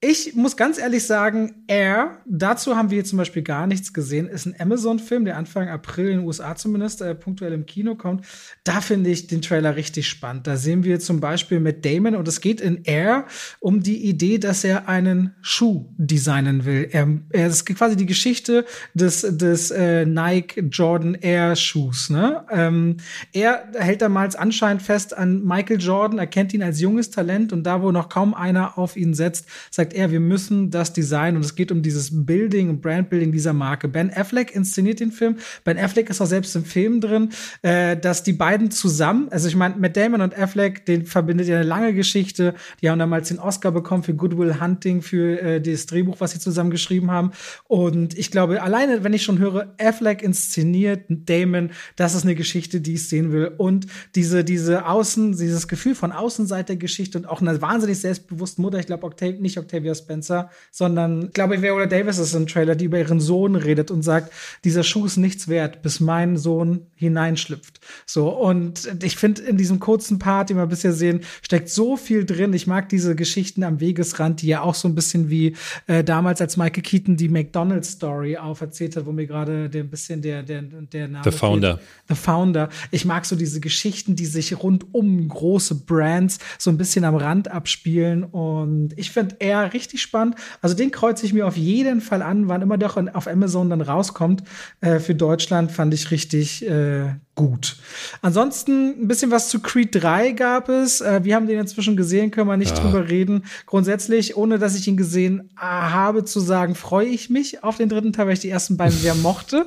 Ich 0.00 0.36
muss 0.36 0.56
ganz 0.56 0.78
ehrlich 0.78 1.04
sagen, 1.04 1.64
Air, 1.66 2.18
dazu 2.24 2.76
haben 2.76 2.92
wir 2.92 3.02
zum 3.02 3.18
Beispiel 3.18 3.42
gar 3.42 3.66
nichts 3.66 3.92
gesehen, 3.92 4.28
ist 4.28 4.46
ein 4.46 4.54
Amazon-Film, 4.56 5.24
der 5.24 5.36
Anfang 5.36 5.68
April 5.68 6.10
in 6.10 6.18
den 6.18 6.26
USA 6.26 6.54
zumindest 6.54 7.02
äh, 7.02 7.16
punktuell 7.16 7.52
im 7.52 7.66
Kino 7.66 7.96
kommt. 7.96 8.24
Da 8.62 8.80
finde 8.80 9.10
ich 9.10 9.26
den 9.26 9.42
Trailer 9.42 9.74
richtig 9.74 10.06
spannend. 10.06 10.46
Da 10.46 10.56
sehen 10.56 10.84
wir 10.84 11.00
zum 11.00 11.18
Beispiel 11.18 11.58
mit 11.58 11.84
Damon 11.84 12.14
und 12.14 12.28
es 12.28 12.40
geht 12.40 12.60
in 12.60 12.84
Air 12.84 13.26
um 13.58 13.82
die 13.82 14.08
Idee, 14.08 14.38
dass 14.38 14.62
er 14.62 14.88
einen 14.88 15.34
Schuh 15.40 15.92
designen 15.96 16.64
will. 16.64 16.88
Er, 16.92 17.08
er 17.30 17.48
ist 17.48 17.66
quasi 17.66 17.96
die 17.96 18.06
Geschichte 18.06 18.66
des, 18.94 19.22
des 19.22 19.72
äh, 19.72 20.06
Nike 20.06 20.60
Jordan 20.70 21.14
Air 21.16 21.56
Schuhs. 21.56 22.08
Ne? 22.08 22.46
Ähm, 22.52 22.98
er 23.32 23.64
hält 23.74 24.02
damals 24.02 24.36
anscheinend 24.36 24.82
fest 24.82 25.18
an 25.18 25.44
Michael 25.44 25.80
Jordan, 25.80 26.20
erkennt 26.20 26.54
ihn 26.54 26.62
als 26.62 26.80
junges 26.80 27.10
Talent 27.10 27.52
und 27.52 27.64
da, 27.64 27.82
wo 27.82 27.90
noch 27.90 28.08
kaum 28.08 28.32
einer 28.32 28.78
auf 28.78 28.96
ihn 28.96 29.12
setzt, 29.12 29.46
sagt 29.72 29.87
er, 29.94 30.10
wir 30.10 30.20
müssen 30.20 30.70
das 30.70 30.92
Design 30.92 31.36
und 31.36 31.44
es 31.44 31.54
geht 31.54 31.72
um 31.72 31.82
dieses 31.82 32.24
Building 32.26 32.70
und 32.70 32.82
Brandbuilding 32.82 33.32
dieser 33.32 33.52
Marke. 33.52 33.88
Ben 33.88 34.10
Affleck 34.10 34.54
inszeniert 34.54 35.00
den 35.00 35.12
Film. 35.12 35.36
Ben 35.64 35.78
Affleck 35.78 36.10
ist 36.10 36.20
auch 36.20 36.26
selbst 36.26 36.54
im 36.56 36.64
Film 36.64 37.00
drin, 37.00 37.30
äh, 37.62 37.96
dass 37.96 38.22
die 38.22 38.32
beiden 38.32 38.70
zusammen, 38.70 39.28
also 39.30 39.48
ich 39.48 39.56
meine, 39.56 39.76
Matt 39.76 39.96
Damon 39.96 40.20
und 40.20 40.36
Affleck, 40.36 40.86
den 40.86 41.06
verbindet 41.06 41.48
ja 41.48 41.56
eine 41.56 41.64
lange 41.64 41.94
Geschichte. 41.94 42.54
Die 42.82 42.90
haben 42.90 42.98
damals 42.98 43.28
den 43.28 43.38
Oscar 43.38 43.72
bekommen 43.72 44.02
für 44.02 44.14
Goodwill 44.14 44.60
Hunting, 44.60 45.02
für 45.02 45.40
äh, 45.40 45.60
das 45.60 45.86
Drehbuch, 45.86 46.16
was 46.20 46.32
sie 46.32 46.38
zusammen 46.38 46.70
geschrieben 46.70 47.10
haben. 47.10 47.32
Und 47.64 48.16
ich 48.16 48.30
glaube, 48.30 48.62
alleine, 48.62 49.04
wenn 49.04 49.12
ich 49.12 49.22
schon 49.22 49.38
höre, 49.38 49.74
Affleck 49.78 50.22
inszeniert 50.22 51.04
Damon, 51.08 51.70
das 51.96 52.14
ist 52.14 52.24
eine 52.24 52.34
Geschichte, 52.34 52.80
die 52.80 52.94
ich 52.94 53.08
sehen 53.08 53.32
will. 53.32 53.52
Und 53.56 53.86
diese, 54.14 54.44
diese 54.44 54.86
Außen, 54.86 55.32
dieses 55.32 55.68
Gefühl 55.68 55.94
von 55.94 56.12
Außenseitergeschichte 56.12 57.18
und 57.18 57.26
auch 57.26 57.40
einer 57.40 57.60
wahnsinnig 57.60 58.00
selbstbewussten 58.00 58.62
Mutter, 58.62 58.78
ich 58.78 58.86
glaube, 58.86 59.04
Octavia, 59.04 59.40
nicht 59.40 59.58
Octavia 59.58 59.77
Octavia 59.78 59.94
Spencer, 59.94 60.50
sondern 60.70 61.26
ich 61.26 61.32
glaube, 61.32 61.60
Viola 61.62 61.86
Davis 61.86 62.18
ist 62.18 62.34
im 62.34 62.46
Trailer, 62.46 62.74
die 62.74 62.86
über 62.86 62.98
ihren 62.98 63.20
Sohn 63.20 63.56
redet 63.56 63.90
und 63.90 64.02
sagt, 64.02 64.32
dieser 64.64 64.82
Schuh 64.82 65.06
ist 65.06 65.16
nichts 65.16 65.48
wert, 65.48 65.82
bis 65.82 66.00
mein 66.00 66.36
Sohn 66.36 66.86
hineinschlüpft. 66.94 67.80
So, 68.06 68.28
und 68.28 68.88
ich 69.02 69.16
finde, 69.16 69.42
in 69.42 69.56
diesem 69.56 69.78
kurzen 69.78 70.18
Part, 70.18 70.50
den 70.50 70.56
wir 70.56 70.66
bisher 70.66 70.92
sehen, 70.92 71.20
steckt 71.42 71.68
so 71.68 71.96
viel 71.96 72.24
drin. 72.24 72.52
Ich 72.52 72.66
mag 72.66 72.88
diese 72.88 73.14
Geschichten 73.14 73.62
am 73.62 73.80
Wegesrand, 73.80 74.42
die 74.42 74.48
ja 74.48 74.62
auch 74.62 74.74
so 74.74 74.88
ein 74.88 74.94
bisschen 74.94 75.30
wie 75.30 75.54
äh, 75.86 76.02
damals, 76.02 76.40
als 76.40 76.56
Michael 76.56 76.82
Keaton 76.82 77.16
die 77.16 77.28
McDonald's-Story 77.28 78.36
auferzählt 78.36 78.96
hat, 78.96 79.06
wo 79.06 79.12
mir 79.12 79.26
gerade 79.26 79.70
ein 79.72 79.90
bisschen 79.90 80.22
der, 80.22 80.42
der, 80.42 80.62
der 80.62 81.08
Name 81.08 81.24
The 81.24 81.30
Founder. 81.30 81.76
Fehlt. 81.76 81.88
The 82.08 82.14
Founder. 82.14 82.68
Ich 82.90 83.04
mag 83.04 83.24
so 83.26 83.36
diese 83.36 83.60
Geschichten, 83.60 84.16
die 84.16 84.26
sich 84.26 84.60
rund 84.62 84.92
um 84.92 85.28
große 85.28 85.76
Brands 85.76 86.38
so 86.58 86.70
ein 86.70 86.78
bisschen 86.78 87.04
am 87.04 87.14
Rand 87.14 87.50
abspielen. 87.50 88.24
Und 88.24 88.90
ich 88.96 89.10
finde 89.10 89.36
er 89.38 89.67
richtig 89.72 90.02
spannend. 90.02 90.36
Also 90.60 90.74
den 90.74 90.90
kreuze 90.90 91.26
ich 91.26 91.32
mir 91.32 91.46
auf 91.46 91.56
jeden 91.56 92.00
Fall 92.00 92.22
an, 92.22 92.48
wann 92.48 92.62
immer 92.62 92.78
doch 92.78 92.96
auf 93.14 93.26
Amazon 93.28 93.70
dann 93.70 93.80
rauskommt. 93.80 94.42
Äh, 94.80 94.98
für 94.98 95.14
Deutschland 95.14 95.72
fand 95.72 95.94
ich 95.94 96.10
richtig 96.10 96.66
äh, 96.68 97.14
gut. 97.38 97.76
Ansonsten 98.20 99.00
ein 99.00 99.06
bisschen 99.06 99.30
was 99.30 99.48
zu 99.48 99.60
Creed 99.60 99.90
3 99.92 100.32
gab 100.32 100.68
es. 100.68 101.00
Äh, 101.00 101.20
wir 101.22 101.36
haben 101.36 101.46
den 101.46 101.60
inzwischen 101.60 101.96
gesehen, 101.96 102.32
können 102.32 102.48
wir 102.48 102.56
nicht 102.56 102.76
ja. 102.76 102.82
drüber 102.82 103.08
reden. 103.08 103.44
Grundsätzlich, 103.64 104.36
ohne 104.36 104.58
dass 104.58 104.76
ich 104.76 104.88
ihn 104.88 104.96
gesehen 104.96 105.48
äh, 105.56 105.60
habe, 105.60 106.24
zu 106.24 106.40
sagen, 106.40 106.74
freue 106.74 107.06
ich 107.06 107.30
mich 107.30 107.62
auf 107.62 107.76
den 107.76 107.88
dritten 107.88 108.12
Teil, 108.12 108.26
weil 108.26 108.32
ich 108.32 108.40
die 108.40 108.50
ersten 108.50 108.76
beiden 108.76 108.98
sehr 108.98 109.14
mochte. 109.28 109.66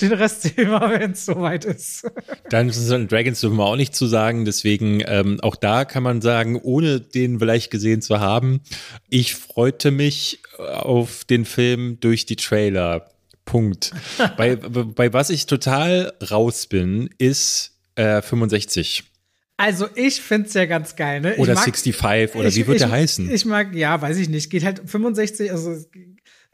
Den 0.00 0.12
Rest 0.12 0.42
sehen 0.42 0.70
wir, 0.70 0.80
wenn 0.80 1.10
es 1.10 1.26
soweit 1.26 1.64
ist. 1.64 2.08
Dungeons 2.50 2.92
and 2.92 3.10
Dragons 3.10 3.40
dürfen 3.40 3.56
wir 3.56 3.64
auch 3.64 3.76
nicht 3.76 3.96
zu 3.96 4.06
sagen. 4.06 4.44
Deswegen, 4.44 5.02
ähm, 5.04 5.40
auch 5.40 5.56
da 5.56 5.84
kann 5.84 6.04
man 6.04 6.22
sagen, 6.22 6.54
ohne 6.54 7.00
den 7.00 7.40
vielleicht 7.40 7.72
gesehen 7.72 8.00
zu 8.00 8.20
haben, 8.20 8.60
ich 9.10 9.34
freute 9.34 9.90
mich 9.90 10.40
auf 10.56 11.24
den 11.24 11.44
Film 11.44 11.98
durch 11.98 12.26
die 12.26 12.36
Trailer. 12.36 13.08
Punkt. 13.48 13.92
bei, 14.36 14.56
bei 14.56 15.12
was 15.14 15.30
ich 15.30 15.46
total 15.46 16.12
raus 16.30 16.66
bin, 16.66 17.08
ist 17.16 17.78
äh, 17.94 18.20
65. 18.20 19.04
Also 19.56 19.88
ich 19.94 20.20
find's 20.20 20.52
ja 20.52 20.66
ganz 20.66 20.96
geil, 20.96 21.22
ne? 21.22 21.34
Oder 21.36 21.54
mag, 21.54 21.64
65 21.64 22.36
oder 22.36 22.48
ich, 22.48 22.56
wie 22.56 22.66
wird 22.66 22.76
ich, 22.76 22.82
der 22.82 22.90
heißen? 22.90 23.30
Ich 23.30 23.46
mag, 23.46 23.74
ja, 23.74 24.00
weiß 24.00 24.18
ich 24.18 24.28
nicht. 24.28 24.50
Geht 24.50 24.64
halt 24.64 24.82
65, 24.84 25.50
also 25.50 25.76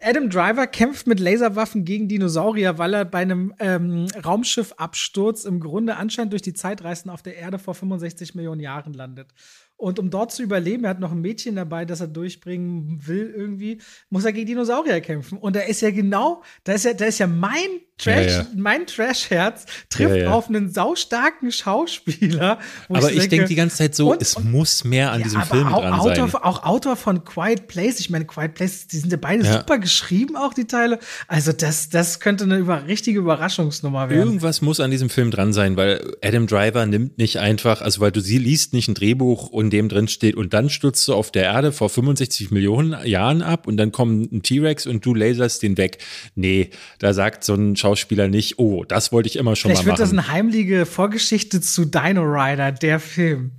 Adam 0.00 0.30
Driver 0.30 0.66
kämpft 0.66 1.06
mit 1.06 1.18
Laserwaffen 1.18 1.84
gegen 1.84 2.08
Dinosaurier, 2.08 2.78
weil 2.78 2.94
er 2.94 3.04
bei 3.04 3.18
einem 3.18 3.54
ähm, 3.58 4.06
Raumschiffabsturz 4.24 5.44
im 5.44 5.60
Grunde 5.60 5.96
anscheinend 5.96 6.32
durch 6.32 6.42
die 6.42 6.54
Zeitreisen 6.54 7.10
auf 7.10 7.22
der 7.22 7.36
Erde 7.36 7.58
vor 7.58 7.74
65 7.74 8.34
Millionen 8.34 8.60
Jahren 8.60 8.92
landet. 8.92 9.28
Und 9.76 9.98
um 9.98 10.10
dort 10.10 10.32
zu 10.32 10.42
überleben, 10.42 10.84
er 10.84 10.90
hat 10.90 11.00
noch 11.00 11.12
ein 11.12 11.20
Mädchen 11.20 11.56
dabei, 11.56 11.84
das 11.84 12.00
er 12.00 12.06
durchbringen 12.06 13.06
will 13.06 13.32
irgendwie, 13.36 13.80
muss 14.08 14.24
er 14.24 14.32
gegen 14.32 14.46
Dinosaurier 14.46 15.00
kämpfen. 15.00 15.38
Und 15.38 15.56
da 15.56 15.60
ist 15.60 15.80
ja 15.80 15.90
genau, 15.90 16.42
da 16.62 16.74
ist 16.74 16.84
ja, 16.84 16.94
da 16.94 17.06
ist 17.06 17.18
ja 17.18 17.26
mein 17.26 17.80
Trash, 17.96 18.26
ja, 18.26 18.38
ja. 18.38 18.46
mein 18.56 18.88
Trash-Herz 18.88 19.66
trifft 19.88 20.16
ja, 20.16 20.32
auf 20.32 20.48
einen 20.48 20.68
saustarken 20.68 21.52
Schauspieler. 21.52 22.58
aber 22.88 23.12
ich, 23.12 23.18
ich 23.18 23.28
denke 23.28 23.46
die 23.46 23.54
ganze 23.54 23.76
Zeit 23.76 23.94
so, 23.94 24.10
und, 24.10 24.20
es 24.20 24.34
und, 24.34 24.50
muss 24.50 24.82
mehr 24.82 25.12
an 25.12 25.22
diesem 25.22 25.42
Film 25.42 25.68
auch, 25.68 25.80
dran 25.80 25.92
Autor, 25.92 26.28
sein. 26.28 26.42
Auch 26.42 26.64
Autor 26.64 26.96
von 26.96 27.22
Quiet 27.22 27.68
Place, 27.68 28.00
ich 28.00 28.10
meine, 28.10 28.24
Quiet 28.24 28.54
Place, 28.54 28.88
die 28.88 28.98
sind 28.98 29.12
ja 29.12 29.18
beide 29.20 29.44
super 29.44 29.78
geschrieben, 29.78 30.36
auch 30.36 30.52
die 30.52 30.66
Teile. 30.66 30.98
Also 31.28 31.52
das, 31.52 31.88
das 31.88 32.18
könnte 32.18 32.44
eine 32.44 32.56
über, 32.56 32.88
richtige 32.88 33.20
Überraschungsnummer 33.20 34.10
werden. 34.10 34.26
Irgendwas 34.26 34.60
muss 34.60 34.80
an 34.80 34.90
diesem 34.90 35.08
Film 35.08 35.30
dran 35.30 35.52
sein, 35.52 35.76
weil 35.76 36.16
Adam 36.20 36.48
Driver 36.48 36.86
nimmt 36.86 37.16
nicht 37.18 37.38
einfach, 37.38 37.80
also 37.80 38.00
weil 38.00 38.10
du 38.10 38.20
sie 38.20 38.38
liest 38.38 38.72
nicht 38.72 38.88
ein 38.88 38.94
Drehbuch 38.94 39.50
und 39.50 39.70
dem 39.70 39.88
drin 39.88 40.08
steht 40.08 40.34
und 40.34 40.52
dann 40.52 40.68
stürzt 40.68 41.06
du 41.06 41.14
auf 41.14 41.30
der 41.30 41.44
Erde 41.44 41.70
vor 41.70 41.88
65 41.88 42.50
Millionen 42.50 43.06
Jahren 43.06 43.40
ab 43.40 43.68
und 43.68 43.76
dann 43.76 43.92
kommt 43.92 44.32
ein 44.32 44.42
T-Rex 44.42 44.88
und 44.88 45.06
du 45.06 45.14
laserst 45.14 45.62
den 45.62 45.78
weg. 45.78 45.98
Nee, 46.34 46.70
da 46.98 47.14
sagt 47.14 47.44
so 47.44 47.54
ein 47.54 47.76
Schauspieler 47.84 48.28
nicht, 48.28 48.58
oh, 48.58 48.84
das 48.84 49.12
wollte 49.12 49.28
ich 49.28 49.36
immer 49.36 49.56
schon 49.56 49.68
Vielleicht 49.70 49.84
mal 49.84 49.92
machen. 49.92 49.96
Vielleicht 49.98 50.12
wird 50.12 50.18
das 50.22 50.26
eine 50.26 50.34
heimliche 50.34 50.86
Vorgeschichte 50.86 51.60
zu 51.60 51.84
Dino 51.84 52.22
Rider, 52.22 52.72
der 52.72 52.98
Film. 52.98 53.52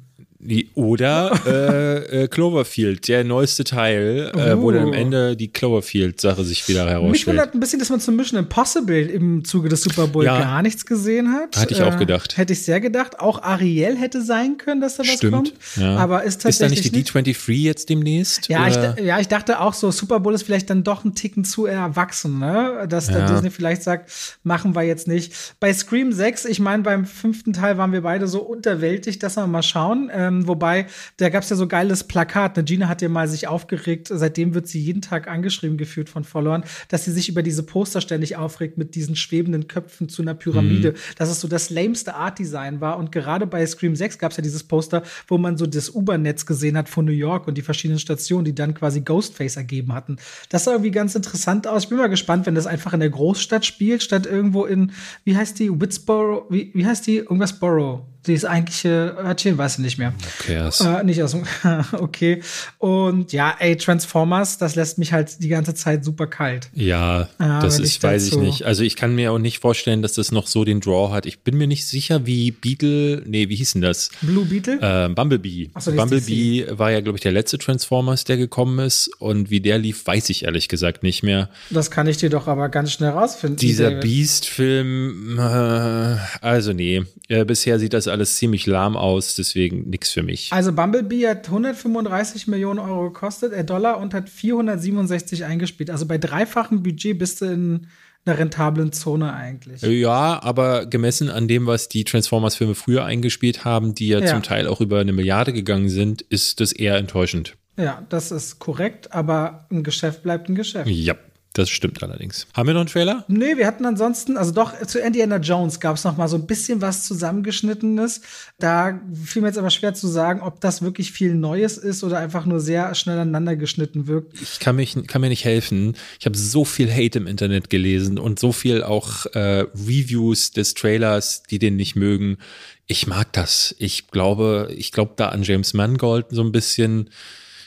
Oder 0.76 1.32
äh, 1.46 2.24
äh, 2.24 2.28
Cloverfield, 2.28 3.08
der 3.08 3.24
neueste 3.24 3.64
Teil, 3.64 4.32
uh. 4.36 4.40
äh, 4.40 4.62
wo 4.62 4.72
dann 4.72 4.84
am 4.84 4.90
oh. 4.90 4.94
Ende 4.94 5.36
die 5.36 5.48
Cloverfield-Sache 5.48 6.44
sich 6.44 6.68
wieder 6.68 6.86
herausstellt. 6.86 7.12
Mich 7.12 7.28
wundert 7.28 7.54
ein 7.54 7.60
bisschen, 7.60 7.80
dass 7.80 7.90
man 7.90 8.00
zum 8.00 8.16
Mission 8.16 8.40
Impossible 8.40 9.06
im 9.08 9.46
Zuge 9.46 9.70
des 9.70 9.82
Super 9.82 10.08
Bowl 10.08 10.26
ja. 10.26 10.40
gar 10.40 10.62
nichts 10.62 10.86
gesehen 10.86 11.32
hat. 11.32 11.58
Hatte 11.58 11.74
ich 11.74 11.82
auch 11.82 11.96
äh, 11.96 12.00
gedacht. 12.00 12.38
Hätte 12.38 12.54
ich 12.54 12.64
sehr 12.64 12.82
gedacht. 12.82 13.20
Auch 13.20 13.42
Ariel 13.42 13.98
hätte 13.98 14.22
sein 14.22 14.58
können, 14.58 14.82
dass 14.82 14.98
da 14.98 15.04
was 15.04 15.14
Stimmt. 15.14 15.34
kommt. 15.34 15.54
Ja. 15.78 15.98
Aber 15.98 16.24
ist 16.24 16.42
tatsächlich. 16.42 16.80
Ist 16.80 16.94
da 16.94 16.98
nicht 16.98 17.16
die 17.16 17.20
D23 17.20 17.54
jetzt 17.54 17.90
demnächst? 17.90 18.50
Ja 18.50 18.66
ich, 18.68 19.04
ja, 19.04 19.20
ich 19.20 19.28
dachte 19.28 19.60
auch 19.60 19.74
so, 19.74 19.92
Super 19.92 20.20
Bowl 20.20 20.34
ist 20.34 20.44
vielleicht 20.44 20.70
dann 20.70 20.84
doch 20.84 21.04
ein 21.04 21.16
Ticken 21.16 21.46
zu 21.46 21.66
erwachsen, 21.66 22.40
ne? 22.40 22.86
Dass 22.90 23.10
ja. 23.10 23.26
Disney 23.28 23.50
vielleicht 23.50 23.84
sagt, 23.84 24.12
machen 24.44 24.76
wir 24.76 24.84
jetzt 24.84 25.08
nicht. 25.08 25.34
Bei 25.60 25.74
Scream 25.74 26.12
6, 26.12 26.46
ich 26.46 26.60
meine, 26.60 26.84
beim 26.84 27.06
fünften 27.06 27.54
Teil 27.54 27.78
waren 27.78 27.92
wir 27.92 28.02
beide 28.02 28.28
so 28.28 28.42
unterwältigt, 28.42 29.24
dass 29.24 29.38
wir 29.38 29.48
mal 29.48 29.64
schauen. 29.64 30.10
Ähm, 30.14 30.35
ähm, 30.36 30.48
wobei, 30.48 30.88
da 31.18 31.30
gab 31.30 31.44
es 31.44 31.50
ja 31.50 31.56
so 31.56 31.68
geiles 31.68 32.04
Plakat. 32.04 32.58
Ne? 32.58 32.64
Gina 32.64 32.88
hat 32.88 33.02
ja 33.02 33.10
mal 33.10 33.28
sich 33.28 33.48
aufgeregt, 33.48 34.08
seitdem 34.12 34.54
wird 34.54 34.68
sie 34.68 34.80
jeden 34.80 35.02
Tag 35.02 35.28
angeschrieben 35.28 35.78
gefühlt 35.78 36.10
von 36.10 36.24
Followern, 36.24 36.64
dass 36.90 37.06
sie 37.06 37.12
sich 37.12 37.30
über 37.30 37.44
diese 37.44 37.64
Poster 37.64 38.02
ständig 38.02 38.36
aufregt 38.36 38.78
mit 38.78 38.96
diesen 38.96 39.16
schwebenden 39.16 39.68
Köpfen 39.68 40.10
zu 40.10 40.22
einer 40.22 40.34
Pyramide. 40.34 40.92
Mhm. 40.92 40.96
Dass 41.18 41.30
es 41.30 41.40
so 41.40 41.48
das 41.48 41.70
lameste 41.70 42.16
Art-Design 42.16 42.82
war. 42.82 42.98
Und 42.98 43.12
gerade 43.12 43.48
bei 43.48 43.66
Scream 43.66 43.96
6 43.96 44.18
gab 44.18 44.32
es 44.32 44.38
ja 44.38 44.44
dieses 44.44 44.64
Poster, 44.64 45.04
wo 45.28 45.38
man 45.38 45.58
so 45.58 45.66
das 45.66 45.94
U-Bahn-Netz 45.94 46.46
gesehen 46.46 46.78
hat 46.78 46.90
von 46.90 47.06
New 47.06 47.12
York 47.12 47.48
und 47.48 47.58
die 47.58 47.62
verschiedenen 47.62 48.00
Stationen, 48.00 48.46
die 48.46 48.56
dann 48.56 48.74
quasi 48.74 49.02
Ghostface 49.02 49.58
ergeben 49.58 49.94
hatten. 49.94 50.18
Das 50.50 50.66
sah 50.66 50.72
irgendwie 50.72 50.92
ganz 50.92 51.16
interessant 51.16 51.68
aus. 51.68 51.84
Ich 51.84 51.90
bin 51.90 51.98
mal 51.98 52.08
gespannt, 52.08 52.46
wenn 52.46 52.56
das 52.56 52.68
einfach 52.68 52.94
in 52.94 53.00
der 53.00 53.10
Großstadt 53.10 53.66
spielt, 53.66 54.04
statt 54.04 54.26
irgendwo 54.26 54.66
in, 54.66 54.92
wie 55.24 55.36
heißt 55.36 55.60
die, 55.60 55.70
Witsboro, 55.70 56.46
wie, 56.50 56.72
wie 56.74 56.86
heißt 56.86 57.08
die? 57.08 57.18
Irgendwas 57.18 57.60
Borough 57.60 58.06
das 58.28 58.46
eigentliche 58.46 59.16
Örtchen, 59.18 59.58
weiß 59.58 59.74
ich 59.74 59.80
nicht 59.80 59.98
mehr. 59.98 60.14
Okay, 60.40 60.70
äh, 60.84 61.04
nicht 61.04 61.22
aus 61.24 61.32
dem, 61.32 61.44
okay. 61.94 62.42
Und 62.78 63.34
ja, 63.34 63.56
ey, 63.60 63.78
Transformers, 63.78 64.58
das 64.58 64.76
lässt 64.76 64.98
mich 64.98 65.14
halt 65.14 65.42
die 65.44 65.50
ganze 65.50 65.74
Zeit 65.74 66.04
super 66.04 66.28
kalt. 66.28 66.70
Ja, 66.74 67.24
äh, 67.24 67.28
das 67.38 67.80
ist, 67.80 67.96
ich 67.96 68.04
weiß 68.04 68.28
ich 68.28 68.38
nicht. 68.38 68.64
Also 68.64 68.84
ich 68.84 68.96
kann 68.96 69.16
mir 69.16 69.32
auch 69.32 69.40
nicht 69.40 69.60
vorstellen, 69.60 70.02
dass 70.02 70.14
das 70.14 70.32
noch 70.32 70.48
so 70.48 70.66
den 70.66 70.80
Draw 70.80 71.12
hat. 71.12 71.26
Ich 71.26 71.40
bin 71.40 71.58
mir 71.58 71.68
nicht 71.68 71.86
sicher, 71.88 72.26
wie 72.26 72.52
Beetle, 72.52 73.24
nee, 73.26 73.50
wie 73.50 73.56
hieß 73.56 73.74
denn 73.74 73.82
das? 73.82 74.10
Blue 74.22 74.46
Beetle? 74.46 74.80
Äh, 74.82 75.10
Bumblebee. 75.10 75.70
So, 75.80 75.92
Bumblebee 75.92 76.68
war 76.72 76.92
ja, 76.92 77.02
glaube 77.02 77.18
ich, 77.18 77.22
der 77.22 77.32
letzte 77.32 77.58
Transformers, 77.58 78.24
der 78.24 78.38
gekommen 78.38 78.80
ist. 78.80 79.10
Und 79.20 79.50
wie 79.50 79.60
der 79.60 79.78
lief, 79.78 80.06
weiß 80.06 80.30
ich 80.30 80.46
ehrlich 80.46 80.68
gesagt 80.68 81.04
nicht 81.04 81.24
mehr. 81.24 81.50
Das 81.70 81.92
kann 81.92 82.08
ich 82.08 82.18
dir 82.18 82.30
doch 82.30 82.48
aber 82.48 82.70
ganz 82.70 82.92
schnell 82.92 83.12
rausfinden. 83.12 83.58
Dieser 83.58 83.92
Beast-Film, 83.92 85.38
äh, 85.40 86.18
also 86.42 86.74
nee, 86.74 87.04
äh, 87.28 87.46
bisher 87.46 87.80
sieht 87.80 87.94
das 87.94 88.08
alles 88.16 88.38
ziemlich 88.38 88.66
lahm 88.66 88.96
aus, 88.96 89.36
deswegen 89.36 89.90
nichts 89.90 90.12
für 90.12 90.24
mich. 90.24 90.52
Also 90.52 90.74
Bumblebee 90.74 91.28
hat 91.28 91.48
135 91.48 92.48
Millionen 92.48 92.80
Euro 92.80 93.12
gekostet, 93.12 93.54
äh 93.54 93.64
Dollar 93.64 94.00
und 94.00 94.14
hat 94.14 94.30
467 94.30 95.46
eingespielt. 95.46 95.90
Also 95.90 96.06
bei 96.06 96.18
dreifachem 96.18 96.84
Budget 96.84 97.18
bist 97.20 97.42
du 97.42 97.46
in 97.46 97.88
einer 98.26 98.40
rentablen 98.40 98.92
Zone 98.92 99.34
eigentlich. 99.34 99.82
Ja, 99.82 100.42
aber 100.42 100.88
gemessen 100.88 101.30
an 101.30 101.48
dem, 101.48 101.68
was 101.68 101.90
die 101.90 102.04
Transformers-Filme 102.04 102.74
früher 102.74 103.06
eingespielt 103.06 103.66
haben, 103.66 103.94
die 103.94 104.08
ja, 104.08 104.20
ja, 104.20 104.26
zum 104.26 104.42
Teil 104.42 104.68
auch 104.68 104.82
über 104.82 105.00
eine 105.00 105.14
Milliarde 105.14 105.54
gegangen 105.54 105.90
sind, 105.90 106.22
ist 106.24 106.60
das 106.60 106.72
eher 106.72 106.98
enttäuschend. 106.98 107.56
Ja, 107.78 108.06
das 108.10 108.32
ist 108.32 108.60
korrekt, 108.60 109.12
aber 109.14 109.68
ein 109.70 109.84
Geschäft 109.84 110.24
bleibt 110.24 110.50
ein 110.50 110.56
Geschäft. 110.56 110.90
Ja. 110.90 111.16
Das 111.56 111.70
stimmt 111.70 112.04
allerdings. 112.04 112.48
Haben 112.54 112.68
wir 112.68 112.74
noch 112.74 112.82
einen 112.82 112.90
Trailer? 112.90 113.24
Nee, 113.30 113.56
wir 113.56 113.66
hatten 113.66 113.86
ansonsten, 113.86 114.36
also 114.36 114.52
doch, 114.52 114.74
zu 114.86 115.00
Indiana 115.00 115.38
Jones 115.38 115.80
gab 115.80 115.96
es 115.96 116.04
noch 116.04 116.18
mal 116.18 116.28
so 116.28 116.36
ein 116.36 116.46
bisschen 116.46 116.82
was 116.82 117.06
Zusammengeschnittenes. 117.08 118.20
Da 118.60 119.00
fiel 119.24 119.42
mir 119.42 119.48
jetzt 119.48 119.58
aber 119.58 119.70
schwer 119.70 119.94
zu 119.94 120.10
sagen, 120.10 120.42
ob 120.42 120.60
das 120.60 120.82
wirklich 120.82 121.14
viel 121.14 121.34
Neues 121.34 121.78
ist 121.78 122.04
oder 122.04 122.20
einfach 122.20 122.46
nur 122.46 122.60
sehr 122.60 122.94
schnell 122.94 123.18
aneinander 123.18 123.56
geschnitten 123.56 124.06
wirkt. 124.08 124.34
Ich 124.42 124.60
kann, 124.60 124.76
mich, 124.76 124.98
kann 125.08 125.22
mir 125.22 125.30
nicht 125.30 125.46
helfen. 125.46 125.96
Ich 126.20 126.26
habe 126.26 126.38
so 126.38 126.66
viel 126.66 126.92
Hate 126.92 127.20
im 127.20 127.28
Internet 127.28 127.70
gelesen 127.70 128.20
und 128.20 128.38
so 128.38 128.52
viel 128.52 128.84
auch 128.84 129.26
äh, 129.28 129.62
Reviews 129.88 130.52
des 130.52 130.74
Trailers, 130.74 131.44
die 131.44 131.58
den 131.58 131.78
nicht 131.78 131.96
mögen. 131.96 132.38
Ich 132.86 133.08
mag 133.08 133.32
das. 133.32 133.74
Ich 133.80 134.10
glaube, 134.10 134.74
ich 134.76 134.92
glaube 134.92 135.14
da 135.16 135.30
an 135.30 135.44
James 135.44 135.74
Mangold 135.74 136.26
so 136.32 136.44
ein 136.44 136.52
bisschen 136.52 137.10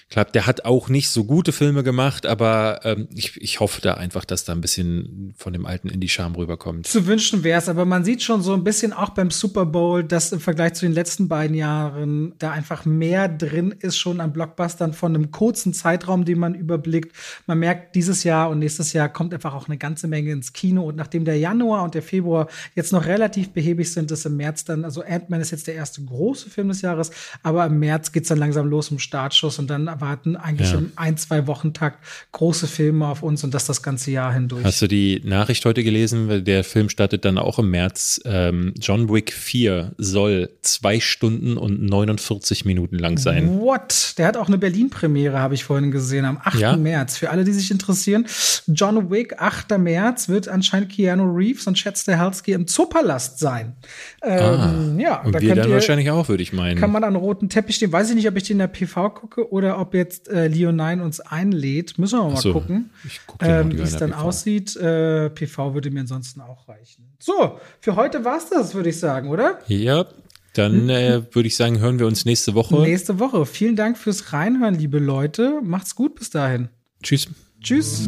glaube, 0.09 0.33
der 0.33 0.47
hat 0.47 0.65
auch 0.65 0.89
nicht 0.89 1.11
so 1.11 1.25
gute 1.25 1.53
Filme 1.53 1.83
gemacht, 1.83 2.25
aber 2.25 2.81
ähm, 2.85 3.09
ich, 3.15 3.41
ich 3.41 3.61
hoffe 3.61 3.83
da 3.83 3.95
einfach, 3.95 4.25
dass 4.25 4.45
da 4.45 4.53
ein 4.53 4.61
bisschen 4.63 5.35
von 5.37 5.53
dem 5.53 5.67
alten 5.67 5.89
Indie-Charme 5.89 6.37
rüberkommt. 6.37 6.87
Zu 6.87 7.07
wünschen 7.07 7.45
wäre 7.45 7.59
es, 7.59 7.69
aber 7.69 7.85
man 7.85 8.05
sieht 8.05 8.23
schon 8.23 8.41
so 8.41 8.55
ein 8.55 8.65
bisschen 8.65 8.95
auch 8.95 9.11
beim 9.11 9.31
Super 9.31 9.67
Bowl, 9.67 10.03
dass 10.03 10.33
im 10.33 10.41
Vergleich 10.41 10.75
zu 10.75 10.87
den 10.87 10.95
letzten 10.95 11.29
beiden 11.29 11.55
Jahren 11.55 12.35
da 12.39 12.53
einfach 12.53 12.87
mehr 12.87 13.29
drin 13.29 13.75
ist, 13.79 13.99
schon 13.99 14.21
an 14.21 14.33
Blockbustern 14.33 14.95
von 14.95 15.15
einem 15.15 15.31
kurzen 15.31 15.75
Zeitraum, 15.75 16.25
den 16.25 16.39
man 16.39 16.55
überblickt. 16.55 17.15
Man 17.47 17.59
merkt, 17.59 17.95
dieses 17.95 18.25
Jahr 18.25 18.49
und 18.49 18.61
nächstes 18.61 18.95
Jahr 18.95 19.11
kommt 19.11 19.35
einfach 19.35 19.55
auch 19.55 19.69
eine 19.69 19.77
ganze 19.77 20.09
Menge 20.09 20.33
ins 20.33 20.55
Kino. 20.55 20.85
Und 20.85 20.97
nachdem 20.97 21.27
der 21.27 21.39
Januar 21.39 21.85
und 21.85 21.95
der 21.95 22.03
Februar 22.03 22.49
jetzt 22.75 22.93
noch 22.93 23.05
relativ 23.05 23.51
behäbig 23.51 23.93
sind, 23.93 24.11
ist 24.11 24.25
im 24.25 24.39
März 24.39 24.65
dann, 24.65 24.85
also 24.85 25.03
Ant-Man 25.03 25.43
ist 25.43 25.51
jetzt 25.51 25.67
der 25.67 25.75
erste 25.75 26.03
große 26.03 26.49
Film 26.49 26.69
des 26.69 26.81
Jahres, 26.81 27.11
aber 27.43 27.67
im 27.67 27.79
März 27.79 28.11
geht's 28.13 28.29
dann 28.29 28.39
langsam 28.39 28.67
los 28.69 28.91
im 28.91 28.99
Startschuss 28.99 29.59
und 29.59 29.69
dann 29.69 29.98
erwarten 29.99 30.37
eigentlich 30.37 30.71
Ja. 30.73 30.79
im 30.79 30.93
ein, 30.97 31.17
zwei 31.17 31.47
Wochentakt 31.47 31.99
große 32.33 32.67
Filme 32.67 33.07
auf 33.09 33.23
uns 33.23 33.43
und 33.45 33.55
das 33.55 33.67
das 33.67 33.83
ganze 33.83 34.11
Jahr 34.11 34.33
hindurch. 34.33 34.65
Hast 34.65 34.81
du 34.83 34.87
die 34.87 35.21
Nachricht 35.25 35.65
heute 35.65 35.83
gelesen? 35.83 36.45
Der 36.45 36.65
Film 36.65 36.89
startet 36.89 37.25
dann 37.25 37.39
auch 37.39 37.59
im 37.59 37.71
März. 37.71 38.21
Ähm, 38.25 38.75
John 38.81 39.13
Wick 39.13 39.33
4 39.33 39.93
soll 39.99 40.51
zwei 40.63 41.01
Stunden 41.01 41.57
und 41.57 41.83
49 41.83 42.65
Minuten 42.65 42.99
lang 42.99 43.19
sein. 43.19 43.59
What? 43.61 44.15
Der 44.19 44.27
hat 44.27 44.37
auch 44.37 44.49
eine 44.49 44.59
Berlin-Premiere, 44.59 45.39
habe 45.41 45.55
ich 45.55 45.65
vorhin 45.65 45.91
gesehen, 45.91 46.25
am 46.25 46.39
8. 46.43 46.59
Ja? 46.61 46.77
März. 46.77 47.17
Für 47.17 47.31
alle, 47.31 47.45
die 47.45 47.53
sich 47.53 47.71
interessieren, 47.71 48.27
John 48.67 49.11
Wick, 49.11 49.35
8. 49.41 49.79
März, 49.79 50.29
wird 50.29 50.49
anscheinend 50.49 50.91
Keanu 50.91 51.25
Reeves 51.35 51.67
und 51.67 51.75
Chad 51.75 51.99
Stahelski 51.99 52.53
im 52.53 52.67
Zoopalast 52.67 53.39
sein. 53.39 53.77
Ähm, 54.23 54.99
ja, 55.01 55.19
Ah. 55.19 55.23
Und 55.25 55.35
da 55.35 55.41
wir 55.41 55.55
dann 55.55 55.69
ihr, 55.69 55.75
wahrscheinlich 55.75 56.11
auch, 56.11 56.29
würde 56.29 56.43
ich 56.43 56.53
meinen. 56.53 56.79
kann 56.79 56.93
man 56.93 57.03
an 57.05 57.17
roten 57.17 57.49
Teppich 57.49 57.77
stehen. 57.77 57.93
Weiß 57.93 58.09
ich 58.11 58.15
nicht, 58.15 58.29
ob 58.29 58.37
ich 58.37 58.45
den 58.45 58.53
in 58.55 58.59
der 58.59 58.67
PV 58.69 59.11
gucke 59.11 59.51
oder 59.53 59.79
ob 59.79 59.88
jetzt 59.95 60.29
äh, 60.29 60.49
Leonine 60.49 61.03
uns 61.03 61.21
einlädt. 61.21 61.99
Müssen 61.99 62.19
wir 62.19 62.31
mal 62.31 62.37
so. 62.37 62.53
gucken, 62.53 62.91
guck 63.27 63.43
ähm, 63.43 63.73
wie 63.73 63.83
es 63.83 63.97
dann 63.97 64.11
PV. 64.11 64.21
aussieht. 64.23 64.77
Äh, 64.77 65.31
PV 65.31 65.75
würde 65.75 65.91
mir 65.91 66.01
ansonsten 66.01 66.41
auch 66.41 66.69
reichen. 66.69 67.13
So, 67.19 67.59
für 67.81 67.97
heute 67.97 68.25
war's 68.25 68.51
das, 68.51 68.75
würde 68.75 68.91
ich 68.91 68.99
sagen, 68.99 69.31
oder? 69.31 69.59
Ja, 69.67 70.07
dann 70.55 70.89
äh, 70.89 71.23
würde 71.33 71.47
ich 71.47 71.57
sagen, 71.57 71.79
hören 71.79 71.99
wir 71.99 72.07
uns 72.07 72.25
nächste 72.25 72.55
Woche. 72.55 72.81
Nächste 72.81 73.19
Woche. 73.19 73.47
Vielen 73.47 73.77
Dank 73.77 73.97
fürs 73.97 74.33
Reinhören, 74.33 74.75
liebe 74.75 74.99
Leute. 74.99 75.61
Macht's 75.63 75.95
gut 75.95 76.17
bis 76.17 76.31
dahin. 76.31 76.69
Tschüss. 77.03 77.29
Tschüss. 77.61 78.07